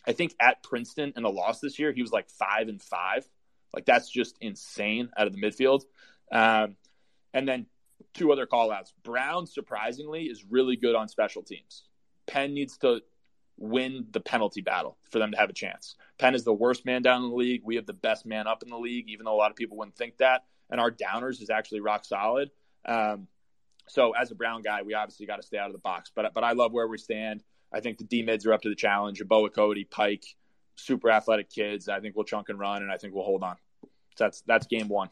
I 0.06 0.12
think 0.12 0.34
at 0.40 0.62
Princeton 0.62 1.14
in 1.16 1.22
the 1.22 1.30
loss 1.30 1.60
this 1.60 1.78
year, 1.78 1.90
he 1.92 2.02
was 2.02 2.12
like 2.12 2.28
five 2.28 2.68
and 2.68 2.82
five. 2.82 3.26
Like 3.74 3.86
that's 3.86 4.10
just 4.10 4.36
insane 4.42 5.08
out 5.16 5.26
of 5.26 5.32
the 5.32 5.40
midfield. 5.40 5.84
Um, 6.30 6.76
and 7.32 7.48
then 7.48 7.66
two 8.14 8.32
other 8.32 8.46
call 8.46 8.70
outs. 8.72 8.92
Brown, 9.02 9.46
surprisingly, 9.46 10.24
is 10.24 10.44
really 10.44 10.76
good 10.76 10.94
on 10.94 11.08
special 11.08 11.42
teams. 11.42 11.84
Penn 12.26 12.54
needs 12.54 12.76
to 12.78 13.00
win 13.56 14.06
the 14.12 14.20
penalty 14.20 14.60
battle 14.60 14.96
for 15.10 15.18
them 15.18 15.32
to 15.32 15.36
have 15.36 15.50
a 15.50 15.54
chance. 15.54 15.96
Penn 16.18 16.34
is 16.34 16.44
the 16.44 16.52
worst 16.52 16.86
man 16.86 17.02
down 17.02 17.24
in 17.24 17.30
the 17.30 17.36
league. 17.36 17.62
We 17.64 17.76
have 17.76 17.86
the 17.86 17.92
best 17.92 18.24
man 18.24 18.46
up 18.46 18.62
in 18.62 18.68
the 18.68 18.78
league, 18.78 19.08
even 19.08 19.24
though 19.24 19.34
a 19.34 19.36
lot 19.36 19.50
of 19.50 19.56
people 19.56 19.76
wouldn't 19.76 19.96
think 19.96 20.18
that. 20.18 20.44
And 20.70 20.80
our 20.80 20.90
downers 20.90 21.40
is 21.42 21.50
actually 21.50 21.80
rock 21.80 22.04
solid. 22.04 22.50
Um, 22.84 23.26
so 23.88 24.12
as 24.12 24.30
a 24.30 24.34
Brown 24.34 24.62
guy, 24.62 24.82
we 24.82 24.94
obviously 24.94 25.26
got 25.26 25.36
to 25.36 25.42
stay 25.42 25.58
out 25.58 25.66
of 25.66 25.72
the 25.72 25.78
box. 25.78 26.10
But 26.14 26.32
but 26.34 26.44
I 26.44 26.52
love 26.52 26.72
where 26.72 26.86
we 26.86 26.98
stand. 26.98 27.42
I 27.72 27.80
think 27.80 27.98
the 27.98 28.04
D 28.04 28.22
mids 28.22 28.46
are 28.46 28.52
up 28.52 28.62
to 28.62 28.68
the 28.68 28.74
challenge. 28.74 29.22
Boa 29.26 29.50
Cody, 29.50 29.84
Pike, 29.84 30.24
super 30.76 31.10
athletic 31.10 31.50
kids. 31.50 31.88
I 31.88 32.00
think 32.00 32.14
we'll 32.14 32.24
chunk 32.24 32.48
and 32.48 32.58
run, 32.58 32.82
and 32.82 32.92
I 32.92 32.98
think 32.98 33.14
we'll 33.14 33.24
hold 33.24 33.42
on. 33.42 33.56
That's 34.18 34.42
that's 34.46 34.66
game 34.66 34.88
one 34.88 35.08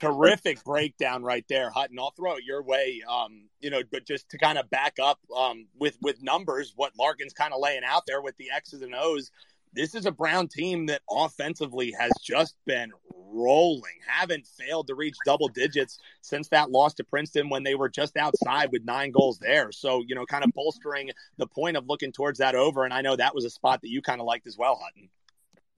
terrific 0.00 0.62
breakdown 0.64 1.22
right 1.22 1.44
there, 1.48 1.70
Hutton. 1.70 1.98
I'll 1.98 2.12
throw 2.12 2.36
it 2.36 2.44
your 2.44 2.62
way. 2.62 3.02
Um, 3.08 3.48
you 3.60 3.70
know, 3.70 3.82
but 3.90 4.06
just 4.06 4.28
to 4.30 4.38
kind 4.38 4.58
of 4.58 4.70
back 4.70 4.96
up 5.02 5.18
um, 5.36 5.66
with 5.78 5.96
with 6.00 6.22
numbers, 6.22 6.72
what 6.76 6.92
Larkin's 6.98 7.32
kind 7.32 7.52
of 7.52 7.60
laying 7.60 7.84
out 7.84 8.04
there 8.06 8.22
with 8.22 8.36
the 8.36 8.50
X's 8.50 8.82
and 8.82 8.94
O's. 8.94 9.30
This 9.74 9.94
is 9.94 10.06
a 10.06 10.10
Brown 10.10 10.48
team 10.48 10.86
that 10.86 11.02
offensively 11.10 11.92
has 11.98 12.10
just 12.22 12.56
been 12.64 12.90
rolling. 13.14 13.82
Haven't 14.06 14.46
failed 14.46 14.86
to 14.86 14.94
reach 14.94 15.14
double 15.26 15.48
digits 15.48 15.98
since 16.22 16.48
that 16.48 16.70
loss 16.70 16.94
to 16.94 17.04
Princeton 17.04 17.50
when 17.50 17.64
they 17.64 17.74
were 17.74 17.90
just 17.90 18.16
outside 18.16 18.72
with 18.72 18.86
nine 18.86 19.10
goals 19.10 19.38
there. 19.38 19.70
So, 19.70 20.02
you 20.08 20.14
know, 20.14 20.24
kind 20.24 20.42
of 20.42 20.52
bolstering 20.54 21.10
the 21.36 21.46
point 21.46 21.76
of 21.76 21.86
looking 21.86 22.12
towards 22.12 22.38
that 22.38 22.54
over. 22.54 22.84
And 22.84 22.94
I 22.94 23.02
know 23.02 23.14
that 23.14 23.34
was 23.34 23.44
a 23.44 23.50
spot 23.50 23.82
that 23.82 23.90
you 23.90 24.00
kind 24.00 24.22
of 24.22 24.26
liked 24.26 24.46
as 24.46 24.56
well, 24.56 24.80
Hutton. 24.82 25.10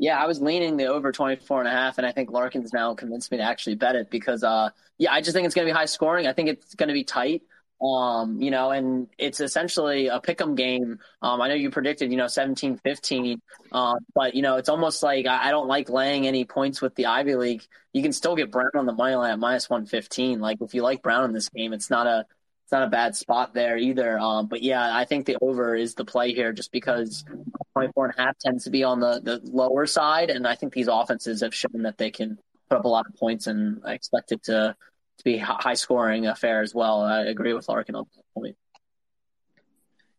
Yeah, 0.01 0.19
I 0.19 0.27
was 0.27 0.41
leaning 0.41 0.79
the 0.79 0.87
over 0.87 1.13
24 1.13 1.61
and 1.61 1.69
a 1.69 1.71
half, 1.71 1.99
and 1.99 2.07
I 2.07 2.13
think 2.13 2.31
Larkin's 2.31 2.73
now 2.73 2.95
convinced 2.95 3.31
me 3.31 3.37
to 3.37 3.45
actually 3.45 3.75
bet 3.75 3.97
it 3.97 4.11
because, 4.11 4.43
uh, 4.43 4.71
yeah, 4.97 5.13
I 5.13 5.21
just 5.21 5.35
think 5.35 5.45
it's 5.45 5.55
going 5.55 5.69
to 5.69 5.75
be 5.75 5.77
high 5.77 5.85
scoring. 5.85 6.27
I 6.27 6.33
think 6.33 6.49
it's 6.49 6.75
going 6.75 6.89
to 6.89 6.95
be 6.95 7.05
tight. 7.05 7.43
Um, 7.83 8.41
you 8.41 8.51
know, 8.51 8.71
and 8.71 9.09
it's 9.19 9.41
essentially 9.41 10.09
a 10.09 10.19
pick 10.19 10.41
'em 10.41 10.55
game. 10.55 11.01
Um, 11.21 11.43
I 11.43 11.49
know 11.49 11.55
you 11.55 11.71
predicted, 11.71 12.11
you 12.11 12.17
know, 12.17 12.29
17 12.29 12.79
15, 12.79 13.43
uh, 13.73 13.95
but, 14.15 14.35
you 14.35 14.41
know, 14.41 14.57
it's 14.57 14.71
almost 14.71 15.03
like 15.03 15.27
I, 15.27 15.49
I, 15.49 15.51
don't 15.51 15.69
like 15.69 15.89
laying 15.89 16.27
any 16.27 16.45
points 16.45 16.81
with 16.81 16.95
the 16.95 17.07
Ivy 17.07 17.37
League. 17.37 17.63
You 17.93 18.03
can 18.03 18.13
still 18.13 18.37
get 18.37 18.51
Brown 18.51 18.71
on 18.75 18.87
the 18.87 18.93
money 18.93 19.15
line 19.15 19.33
at 19.33 19.39
minus 19.39 19.69
115. 19.69 20.41
Like, 20.41 20.59
if 20.63 20.75
you 20.75 20.83
like 20.83 21.03
Brown 21.03 21.25
in 21.25 21.33
this 21.33 21.49
game, 21.51 21.73
it's 21.73 21.89
not 21.89 22.07
a 22.07 22.27
it's 22.71 22.73
not 22.73 22.87
a 22.87 22.91
bad 22.91 23.17
spot 23.17 23.53
there 23.53 23.77
either. 23.77 24.17
Um, 24.21 24.47
but 24.47 24.63
yeah, 24.63 24.97
I 24.97 25.05
think 25.05 25.27
the 25.27 25.37
over 25.43 25.75
is 25.75 25.97
the 25.97 26.05
play 26.05 26.33
here 26.33 26.53
just 26.53 26.71
because 26.71 27.25
24 27.73 28.05
and 28.05 28.15
a 28.17 28.23
half 28.23 28.39
tends 28.39 28.63
to 28.63 28.71
be 28.71 28.85
on 28.85 29.01
the, 29.01 29.21
the 29.21 29.41
lower 29.43 29.87
side. 29.87 30.31
And 30.31 30.47
I 30.47 30.55
think 30.55 30.73
these 30.73 30.87
offenses 30.87 31.41
have 31.41 31.53
shown 31.53 31.83
that 31.83 31.99
they 31.99 32.13
can 32.13 32.39
put 32.69 32.79
up 32.79 32.85
a 32.85 32.89
lot 32.89 33.07
of 33.09 33.17
points 33.17 33.49
and 33.49 33.83
I 33.85 33.95
expect 33.95 34.31
it 34.31 34.45
to, 34.45 34.77
to 35.19 35.25
be 35.25 35.37
high 35.37 35.75
scoring 35.75 36.29
affair 36.29 36.61
as 36.61 36.73
well. 36.73 37.03
I 37.03 37.23
agree 37.23 37.55
with 37.55 37.69
Larkin 37.69 37.97
on 37.97 38.05
that 38.15 38.23
point. 38.35 38.57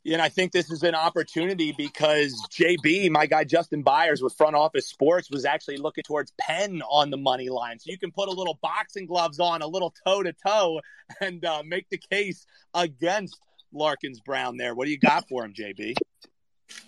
And 0.06 0.22
I 0.22 0.30
think 0.30 0.52
this 0.52 0.72
is 0.72 0.82
an 0.82 0.96
opportunity 0.96 1.74
because 1.78 2.34
JB, 2.50 3.12
my 3.12 3.28
guy 3.28 3.44
Justin 3.44 3.84
Byers 3.84 4.22
with 4.22 4.34
Front 4.34 4.56
Office 4.56 4.88
Sports, 4.88 5.30
was 5.30 5.46
actually 5.46 5.78
looking 5.78 6.04
towards 6.04 6.34
Penn 6.40 6.82
on 6.90 7.12
the 7.12 7.18
money 7.18 7.50
line. 7.50 7.78
So 7.78 7.92
you 7.92 8.00
can 8.00 8.12
put 8.12 8.28
a 8.28 8.32
little 8.32 8.58
boxing 8.64 9.06
gloves 9.06 9.40
on, 9.40 9.62
a 9.62 9.68
little 9.68 9.94
toe 10.06 10.24
to 10.24 10.34
toe, 10.34 10.82
and 11.22 11.46
uh, 11.46 11.62
make 11.64 11.88
the 11.90 12.00
case 12.00 12.48
against 12.74 13.38
Larkins 13.72 14.20
Brown 14.22 14.58
there. 14.58 14.74
What 14.74 14.86
do 14.86 14.92
you 14.92 14.98
got 14.98 15.30
for 15.30 15.46
him, 15.46 15.54
JB? 15.54 15.96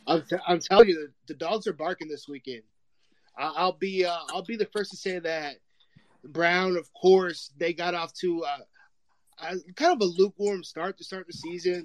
I'm, 0.07 0.23
t- 0.23 0.35
I'm 0.47 0.59
telling 0.59 0.89
you, 0.89 0.95
the, 1.27 1.33
the, 1.33 1.37
dogs 1.37 1.67
are 1.67 1.73
barking 1.73 2.07
this 2.07 2.27
weekend. 2.27 2.63
I- 3.37 3.65
will 3.65 3.73
be 3.73 4.05
uh, 4.05 4.17
I'll 4.33 4.43
be 4.43 4.55
the 4.55 4.69
first 4.73 4.91
to 4.91 4.97
say 4.97 5.19
that 5.19 5.57
Brown, 6.23 6.77
of 6.77 6.91
course, 6.93 7.51
they 7.57 7.73
got 7.73 7.93
off 7.93 8.13
to 8.21 8.43
uh, 8.43 8.57
a, 9.49 9.73
kind 9.73 9.93
of 9.93 10.01
a 10.01 10.05
lukewarm 10.05 10.63
start 10.63 10.97
to 10.97 11.03
start 11.03 11.27
the 11.27 11.33
season. 11.33 11.83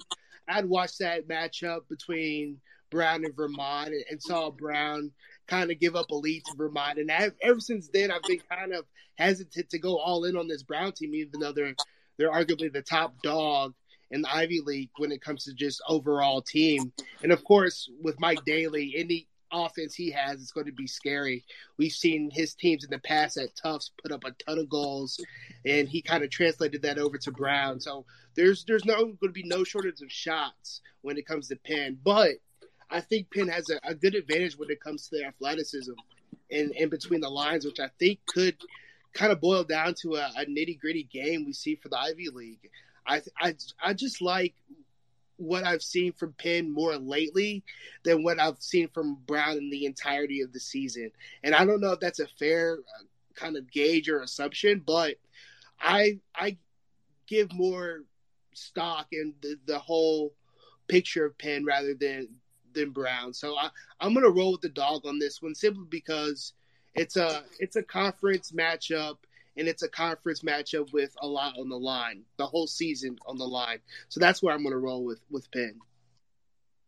I'd 0.51 0.67
watched 0.67 0.99
that 1.01 1.29
matchup 1.29 1.89
between 1.89 2.59
Brown 2.91 3.25
and 3.25 3.37
Vermont 3.37 3.89
and, 3.89 4.05
and 4.11 4.23
saw 4.23 4.51
Brown 4.51 5.11
kind 5.47 5.71
of 5.71 5.81
give 5.81 5.97
up 5.97 6.11
a 6.11 6.15
lead 6.15 6.43
to 6.47 6.57
Vermont. 6.57 6.99
And 6.99 7.11
I've, 7.11 7.35
ever 7.43 7.61
since 7.61 7.89
then, 7.93 8.11
I've 8.11 8.23
been 8.23 8.41
kind 8.51 8.73
of 8.73 8.85
hesitant 9.17 9.71
to 9.71 9.79
go 9.79 9.99
all 9.99 10.25
in 10.25 10.37
on 10.37 10.49
this 10.49 10.63
Brown 10.63 10.93
team, 10.93 11.15
even 11.15 11.41
though 11.41 11.53
they're 11.53 11.75
they're 12.19 12.33
arguably 12.33 12.73
the 12.73 12.83
top 12.83 13.15
dog 13.23 13.75
in 14.11 14.23
the 14.23 14.35
Ivy 14.35 14.61
League 14.65 14.91
when 14.97 15.13
it 15.13 15.23
comes 15.23 15.45
to 15.45 15.55
just 15.55 15.81
overall 15.89 16.43
team. 16.43 16.93
And 17.23 17.31
of 17.31 17.45
course, 17.45 17.89
with 18.03 18.19
Mike 18.19 18.45
Daly, 18.45 18.95
any 18.97 19.29
offense 19.53 19.95
he 19.95 20.11
has 20.11 20.41
is 20.41 20.51
going 20.51 20.67
to 20.67 20.73
be 20.73 20.87
scary. 20.87 21.45
We've 21.77 21.93
seen 21.93 22.31
his 22.31 22.55
teams 22.55 22.85
in 22.85 22.91
the 22.91 22.99
past 22.99 23.37
at 23.37 23.57
Tufts 23.57 23.91
put 24.03 24.13
up 24.13 24.25
a 24.25 24.33
ton 24.45 24.59
of 24.59 24.69
goals, 24.69 25.21
and 25.65 25.89
he 25.89 26.03
kind 26.03 26.25
of 26.25 26.31
translated 26.31 26.83
that 26.83 26.99
over 26.99 27.19
to 27.19 27.31
Brown. 27.31 27.81
So 27.81 28.05
there's 28.35 28.65
there's 28.65 28.85
no 28.85 28.97
going 28.97 29.17
to 29.23 29.29
be 29.31 29.45
no 29.45 29.65
shortage 29.65 30.01
of 30.03 30.13
shots 30.13 30.81
when 31.03 31.17
it 31.17 31.27
comes 31.27 31.49
to 31.49 31.57
Penn, 31.57 31.99
but 32.03 32.33
I 32.91 33.01
think 33.01 33.33
Penn 33.33 33.49
has 33.49 33.69
a, 33.71 33.79
a 33.91 33.95
good 33.95 34.15
advantage 34.15 34.59
when 34.59 34.71
it 34.71 34.81
comes 34.81 35.09
to 35.09 35.17
their 35.17 35.29
athleticism 35.29 35.93
and 36.51 36.73
in 36.73 36.89
between 36.89 37.21
the 37.21 37.29
lines, 37.29 37.65
which 37.65 37.81
I 37.81 37.89
think 37.99 38.21
could 38.27 38.57
kind 39.13 39.33
of 39.33 39.41
boil 39.41 39.65
down 39.65 39.95
to 40.03 40.17
a, 40.17 40.31
a 40.37 40.47
nitty 40.47 40.81
gritty 40.81 41.05
game 41.05 41.45
we 41.45 41.53
see 41.53 41.75
for 41.77 41.89
the 41.89 41.99
Ivy 41.99 42.29
League. 42.33 42.71
I, 43.07 43.23
I 43.41 43.55
I 43.83 43.95
just 43.95 44.21
like 44.21 44.55
what 45.39 45.65
I've 45.65 45.83
seen 45.83 46.13
from 46.13 46.35
Penn 46.35 46.71
more 46.71 46.97
lately 46.97 47.65
than 48.05 48.23
what 48.23 48.39
I've 48.39 48.61
seen 48.61 48.89
from 48.89 49.19
Brown 49.27 49.57
in 49.57 49.71
the 49.71 49.87
entirety 49.87 50.43
of 50.43 50.53
the 50.53 50.61
season. 50.61 51.11
And 51.43 51.55
I 51.55 51.65
don't 51.65 51.81
know 51.81 51.93
if 51.93 52.01
that's 52.01 52.21
a 52.21 52.27
fair 52.27 52.79
uh, 52.79 53.05
kind 53.35 53.57
of 53.57 53.71
gauge 53.71 54.09
or 54.09 54.21
assumption, 54.21 54.83
but 54.85 55.17
I 55.81 56.19
I 56.35 56.59
give 57.27 57.53
more 57.53 58.03
stock 58.55 59.07
in 59.13 59.35
the, 59.41 59.57
the 59.67 59.79
whole 59.79 60.35
picture 60.89 61.25
of 61.25 61.39
Penn 61.39 61.65
rather 61.65 61.95
than 61.95 62.29
than 62.75 62.91
Brown. 62.91 63.33
So 63.33 63.57
I, 63.57 63.71
I'm 64.01 64.15
gonna 64.15 64.31
roll 64.31 64.53
with 64.53 64.61
the 64.61 64.69
dog 64.69 65.07
on 65.07 65.19
this 65.19 65.41
one 65.41 65.55
simply 65.55 65.87
because 65.89 66.53
it's 66.95 67.17
a 67.17 67.45
it's 67.61 67.77
a 67.77 67.83
conference 67.83 68.51
matchup 68.53 69.19
and 69.59 69.69
it's 69.69 69.83
a 69.83 69.89
conference 69.89 70.41
matchup 70.41 70.93
with 70.93 71.15
a 71.21 71.27
lot 71.27 71.59
on 71.59 71.69
the 71.69 71.79
line, 71.79 72.23
the 72.37 72.47
whole 72.47 72.67
season 72.67 73.19
on 73.27 73.37
the 73.37 73.45
line. 73.45 73.81
So 74.09 74.21
that's 74.21 74.43
where 74.43 74.55
I'm 74.55 74.63
going 74.63 74.73
to 74.73 74.79
roll 74.79 75.05
with 75.05 75.21
with 75.31 75.51
Penn. 75.51 75.79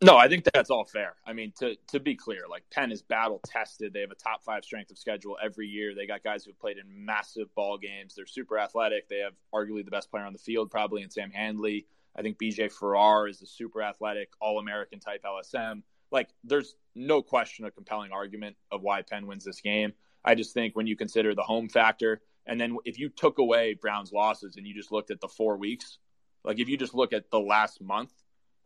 No, 0.02 0.16
I 0.16 0.28
think 0.28 0.44
that's 0.54 0.70
all 0.70 0.86
fair. 0.86 1.16
I 1.26 1.34
mean, 1.34 1.52
to 1.58 1.76
to 1.88 2.00
be 2.00 2.14
clear, 2.14 2.42
like 2.48 2.62
Penn 2.70 2.90
is 2.90 3.02
battle 3.02 3.40
tested. 3.44 3.92
They 3.92 4.00
have 4.00 4.10
a 4.10 4.14
top 4.14 4.42
five 4.44 4.64
strength 4.64 4.90
of 4.90 4.98
schedule 4.98 5.36
every 5.42 5.66
year. 5.66 5.94
They 5.94 6.06
got 6.06 6.22
guys 6.22 6.44
who've 6.44 6.58
played 6.58 6.78
in 6.78 7.04
massive 7.04 7.54
ball 7.54 7.76
games. 7.76 8.14
They're 8.14 8.26
super 8.26 8.58
athletic. 8.58 9.08
They 9.08 9.18
have 9.18 9.34
arguably 9.52 9.84
the 9.84 9.90
best 9.90 10.10
player 10.10 10.24
on 10.24 10.32
the 10.32 10.38
field, 10.38 10.70
probably 10.70 11.02
in 11.02 11.10
Sam 11.10 11.30
Handley. 11.30 11.86
I 12.16 12.22
think 12.22 12.38
BJ 12.38 12.72
Farrar 12.72 13.28
is 13.28 13.42
a 13.42 13.46
super 13.46 13.82
athletic, 13.82 14.30
all 14.40 14.58
American 14.58 15.00
type 15.00 15.22
LSM. 15.22 15.82
Like, 16.10 16.28
there's 16.42 16.74
no 16.96 17.22
question 17.22 17.66
a 17.66 17.70
compelling 17.70 18.10
argument 18.10 18.56
of 18.72 18.82
why 18.82 19.02
Penn 19.02 19.28
wins 19.28 19.44
this 19.44 19.60
game. 19.60 19.92
I 20.24 20.34
just 20.34 20.52
think 20.52 20.74
when 20.74 20.86
you 20.86 20.96
consider 20.96 21.34
the 21.34 21.42
home 21.42 21.68
factor, 21.68 22.20
and 22.47 22.61
then 22.61 22.76
if 22.84 22.99
you 22.99 23.09
took 23.09 23.38
away 23.38 23.74
Brown's 23.74 24.12
losses 24.12 24.57
and 24.57 24.66
you 24.66 24.74
just 24.74 24.93
looked 24.93 25.11
at 25.11 25.20
the 25.20 25.28
four 25.28 25.57
weeks, 25.57 25.99
like 26.45 26.59
if 26.59 26.68
you 26.68 26.76
just 26.76 26.95
look 26.95 27.12
at 27.12 27.30
the 27.30 27.41
last 27.41 27.82
month, 27.82 28.12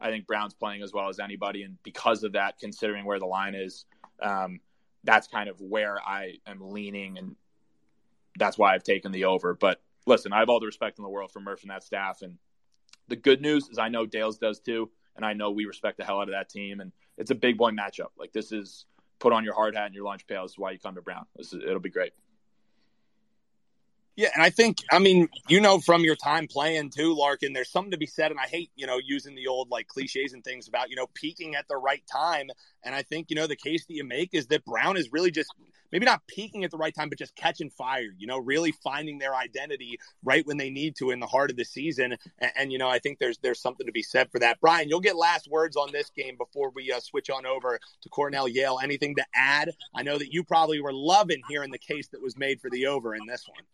I 0.00 0.10
think 0.10 0.26
Brown's 0.26 0.54
playing 0.54 0.82
as 0.82 0.92
well 0.92 1.08
as 1.08 1.18
anybody. 1.18 1.62
And 1.62 1.76
because 1.82 2.24
of 2.24 2.32
that, 2.32 2.58
considering 2.58 3.04
where 3.04 3.18
the 3.18 3.26
line 3.26 3.54
is, 3.54 3.84
um, 4.22 4.60
that's 5.02 5.26
kind 5.28 5.48
of 5.48 5.60
where 5.60 5.98
I 6.00 6.34
am 6.46 6.58
leaning. 6.60 7.18
And 7.18 7.36
that's 8.38 8.58
why 8.58 8.74
I've 8.74 8.82
taken 8.82 9.12
the 9.12 9.26
over. 9.26 9.54
But 9.54 9.80
listen, 10.06 10.32
I 10.32 10.38
have 10.38 10.48
all 10.48 10.60
the 10.60 10.66
respect 10.66 10.98
in 10.98 11.02
the 11.02 11.10
world 11.10 11.32
for 11.32 11.40
Murph 11.40 11.62
and 11.62 11.70
that 11.70 11.84
staff. 11.84 12.22
And 12.22 12.38
the 13.08 13.16
good 13.16 13.40
news 13.40 13.68
is 13.68 13.78
I 13.78 13.88
know 13.88 14.06
Dales 14.06 14.38
does 14.38 14.60
too. 14.60 14.90
And 15.16 15.24
I 15.24 15.32
know 15.32 15.50
we 15.50 15.64
respect 15.64 15.98
the 15.98 16.04
hell 16.04 16.20
out 16.20 16.28
of 16.28 16.34
that 16.34 16.48
team. 16.48 16.80
And 16.80 16.90
it's 17.18 17.30
a 17.30 17.36
big 17.36 17.56
boy 17.56 17.70
matchup. 17.70 18.08
Like 18.18 18.32
this 18.32 18.50
is 18.50 18.86
put 19.20 19.32
on 19.32 19.44
your 19.44 19.54
hard 19.54 19.76
hat 19.76 19.86
and 19.86 19.94
your 19.94 20.04
lunch 20.04 20.26
pail. 20.26 20.42
This 20.42 20.52
is 20.52 20.58
why 20.58 20.72
you 20.72 20.78
come 20.78 20.96
to 20.96 21.02
Brown. 21.02 21.26
Is, 21.38 21.54
it'll 21.54 21.78
be 21.80 21.90
great. 21.90 22.12
Yeah, 24.16 24.28
and 24.32 24.44
I 24.44 24.50
think 24.50 24.78
I 24.92 25.00
mean 25.00 25.28
you 25.48 25.60
know 25.60 25.80
from 25.80 26.02
your 26.02 26.14
time 26.14 26.46
playing 26.46 26.90
too, 26.90 27.14
Larkin. 27.14 27.52
There's 27.52 27.70
something 27.70 27.90
to 27.90 27.98
be 27.98 28.06
said, 28.06 28.30
and 28.30 28.38
I 28.38 28.46
hate 28.46 28.70
you 28.76 28.86
know 28.86 29.00
using 29.04 29.34
the 29.34 29.48
old 29.48 29.70
like 29.70 29.88
cliches 29.88 30.32
and 30.32 30.44
things 30.44 30.68
about 30.68 30.88
you 30.88 30.96
know 30.96 31.08
peaking 31.14 31.56
at 31.56 31.66
the 31.66 31.76
right 31.76 32.02
time. 32.10 32.48
And 32.84 32.94
I 32.94 33.02
think 33.02 33.28
you 33.30 33.36
know 33.36 33.48
the 33.48 33.56
case 33.56 33.86
that 33.86 33.94
you 33.94 34.04
make 34.04 34.30
is 34.32 34.46
that 34.48 34.64
Brown 34.64 34.96
is 34.96 35.10
really 35.10 35.32
just 35.32 35.52
maybe 35.90 36.06
not 36.06 36.22
peaking 36.28 36.62
at 36.62 36.70
the 36.70 36.76
right 36.76 36.94
time, 36.94 37.08
but 37.08 37.18
just 37.18 37.34
catching 37.34 37.70
fire. 37.70 38.14
You 38.16 38.28
know, 38.28 38.38
really 38.38 38.72
finding 38.84 39.18
their 39.18 39.34
identity 39.34 39.98
right 40.22 40.46
when 40.46 40.58
they 40.58 40.70
need 40.70 40.94
to 40.96 41.10
in 41.10 41.18
the 41.18 41.26
heart 41.26 41.50
of 41.50 41.56
the 41.56 41.64
season. 41.64 42.16
And, 42.38 42.52
and 42.56 42.72
you 42.72 42.78
know, 42.78 42.88
I 42.88 43.00
think 43.00 43.18
there's 43.18 43.38
there's 43.38 43.60
something 43.60 43.86
to 43.86 43.92
be 43.92 44.02
said 44.02 44.30
for 44.30 44.38
that. 44.38 44.60
Brian, 44.60 44.88
you'll 44.88 45.00
get 45.00 45.16
last 45.16 45.50
words 45.50 45.76
on 45.76 45.90
this 45.90 46.10
game 46.10 46.36
before 46.36 46.70
we 46.70 46.92
uh, 46.92 47.00
switch 47.00 47.30
on 47.30 47.46
over 47.46 47.80
to 48.02 48.08
Cornell 48.10 48.46
Yale. 48.46 48.78
Anything 48.80 49.16
to 49.16 49.24
add? 49.34 49.72
I 49.92 50.04
know 50.04 50.18
that 50.18 50.32
you 50.32 50.44
probably 50.44 50.80
were 50.80 50.92
loving 50.92 51.42
hearing 51.48 51.72
the 51.72 51.78
case 51.78 52.06
that 52.08 52.22
was 52.22 52.36
made 52.38 52.60
for 52.60 52.70
the 52.70 52.86
over 52.86 53.16
in 53.16 53.26
this 53.26 53.48
one. 53.48 53.64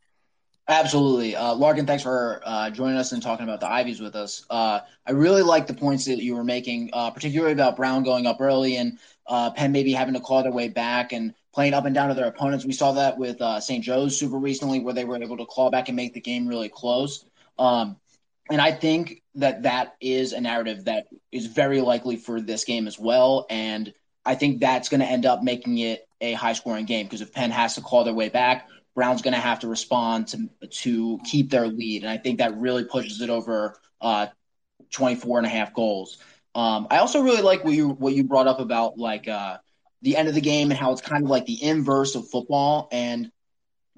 Absolutely. 0.71 1.35
Uh, 1.35 1.53
Larkin, 1.53 1.85
thanks 1.85 2.05
for 2.05 2.41
uh, 2.47 2.71
joining 2.71 2.97
us 2.97 3.11
and 3.11 3.21
talking 3.21 3.43
about 3.43 3.59
the 3.59 3.69
Ivies 3.69 4.01
with 4.01 4.15
us. 4.15 4.47
Uh, 4.49 4.79
I 5.05 5.11
really 5.11 5.43
like 5.43 5.67
the 5.67 5.75
points 5.75 6.05
that 6.05 6.23
you 6.23 6.37
were 6.37 6.45
making, 6.45 6.91
uh, 6.93 7.11
particularly 7.11 7.53
about 7.53 7.75
Brown 7.75 8.05
going 8.05 8.25
up 8.25 8.41
early 8.41 8.77
and 8.77 8.97
uh, 9.27 9.51
Penn 9.51 9.73
maybe 9.73 9.93
having 9.93 10.15
to 10.15 10.21
claw 10.21 10.45
their 10.45 10.53
way 10.53 10.69
back 10.69 11.13
and 11.13 11.35
playing 11.53 11.75
up 11.75 11.87
and 11.87 11.95
down 11.95 12.09
to 12.11 12.15
their 12.15 12.29
opponents. 12.29 12.65
We 12.65 12.73
saw 12.73 12.93
that 12.93 13.19
with 13.19 13.43
uh, 13.43 13.59
St. 13.59 13.83
Joe's 13.83 14.17
super 14.17 14.39
recently, 14.39 14.79
where 14.79 14.95
they 14.95 15.05
were 15.05 15.21
able 15.21 15.39
to 15.39 15.45
claw 15.45 15.71
back 15.71 15.89
and 15.89 15.97
make 15.97 16.15
the 16.15 16.21
game 16.21 16.47
really 16.47 16.69
close. 16.69 17.25
Um, 17.59 17.97
and 18.49 18.61
I 18.61 18.71
think 18.71 19.25
that 19.35 19.65
that 19.65 19.97
is 20.01 20.33
a 20.33 20.41
narrative 20.41 20.85
that 20.85 21.09
is 21.33 21.47
very 21.47 21.81
likely 21.81 22.17
for 22.17 22.41
this 22.41 22.65
game 22.65 22.87
as 22.87 22.97
well. 22.97 23.45
And 23.51 23.93
I 24.25 24.37
think 24.37 24.61
that's 24.61 24.89
going 24.89 25.01
to 25.01 25.07
end 25.07 25.27
up 25.27 25.43
making 25.43 25.79
it 25.79 26.07
a 26.21 26.35
high 26.35 26.53
scoring 26.53 26.85
game 26.85 27.07
because 27.07 27.23
if 27.23 27.33
Penn 27.33 27.51
has 27.51 27.75
to 27.75 27.81
claw 27.81 28.05
their 28.05 28.15
way 28.15 28.29
back, 28.29 28.69
Brown's 28.95 29.23
going 29.23 29.35
to 29.35 29.41
have 29.41 29.61
to 29.61 29.69
respond 29.69 30.29
to 30.29 30.49
to 30.83 31.19
keep 31.25 31.51
their 31.51 31.69
lead, 31.69 32.03
and 32.03 32.11
I 32.11 32.19
think 32.19 32.39
that 32.39 32.57
really 32.57 32.85
pushes 32.85 33.21
it 33.21 33.31
over 33.31 33.79
uh, 34.01 34.27
24 34.91 35.39
and 35.39 35.47
a 35.47 35.51
half 35.51 35.73
goals. 35.75 36.19
Um, 36.55 36.89
I 36.91 36.99
also 36.99 37.23
really 37.23 37.43
like 37.43 37.65
what 37.65 37.75
you 37.75 37.91
what 37.91 38.15
you 38.15 38.25
brought 38.25 38.49
up 38.49 38.61
about 38.61 38.99
like 38.99 39.29
uh, 39.29 39.59
the 40.03 40.17
end 40.17 40.29
of 40.29 40.35
the 40.35 40.41
game 40.41 40.71
and 40.71 40.79
how 40.79 40.93
it's 40.93 41.01
kind 41.01 41.25
of 41.25 41.31
like 41.31 41.47
the 41.47 41.63
inverse 41.63 42.15
of 42.15 42.29
football, 42.29 42.89
and 42.91 43.31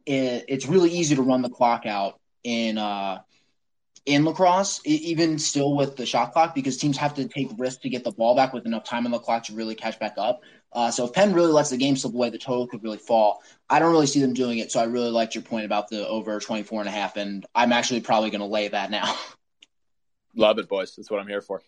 it, 0.05 0.45
it's 0.49 0.67
really 0.67 0.91
easy 0.91 1.17
to 1.17 1.23
run 1.23 1.43
the 1.43 1.49
clock 1.49 1.87
out 1.87 2.21
in 2.45 2.77
uh, 2.77 3.21
in 4.05 4.25
lacrosse, 4.25 4.81
even 4.85 5.39
still 5.39 5.77
with 5.77 5.97
the 5.97 6.05
shot 6.05 6.33
clock, 6.33 6.55
because 6.55 6.77
teams 6.77 6.97
have 6.97 7.15
to 7.15 7.27
take 7.29 7.51
risks 7.57 7.83
to 7.83 7.89
get 7.89 8.03
the 8.03 8.11
ball 8.11 8.35
back 8.35 8.53
with 8.53 8.67
enough 8.67 8.85
time 8.85 9.07
on 9.07 9.13
the 9.13 9.19
clock 9.19 9.45
to 9.45 9.55
really 9.55 9.75
catch 9.75 9.99
back 10.01 10.15
up. 10.19 10.43
Uh, 10.73 10.91
so 10.91 11.05
if 11.05 11.13
Penn 11.13 11.33
really 11.33 11.53
lets 11.53 11.71
the 11.71 11.77
game 11.77 11.97
slip 11.97 12.15
away, 12.15 12.31
the 12.31 12.39
total 12.39 12.67
could 12.67 12.83
really 12.83 12.99
fall. 12.99 13.43
I 13.69 13.79
don't 13.79 13.93
really 13.93 14.07
see 14.07 14.21
them 14.21 14.33
doing 14.33 14.59
it, 14.59 14.73
so 14.73 14.81
I 14.81 14.85
really 14.85 15.11
liked 15.11 15.35
your 15.35 15.43
point 15.43 15.67
about 15.67 15.89
the 15.89 16.07
over 16.09 16.41
24 16.41 16.81
and 16.81 16.89
a 16.89 16.93
half, 16.93 17.17
and 17.17 17.47
I'm 17.55 17.73
actually 17.73 18.01
probably 18.01 18.31
going 18.31 18.41
to 18.41 18.47
lay 18.47 18.69
that 18.69 18.91
now. 18.91 19.15
Love 20.35 20.59
it, 20.59 20.69
boys. 20.69 20.95
That's 20.97 21.11
what 21.11 21.21
I'm 21.21 21.29
here 21.29 21.43
for. 21.43 21.63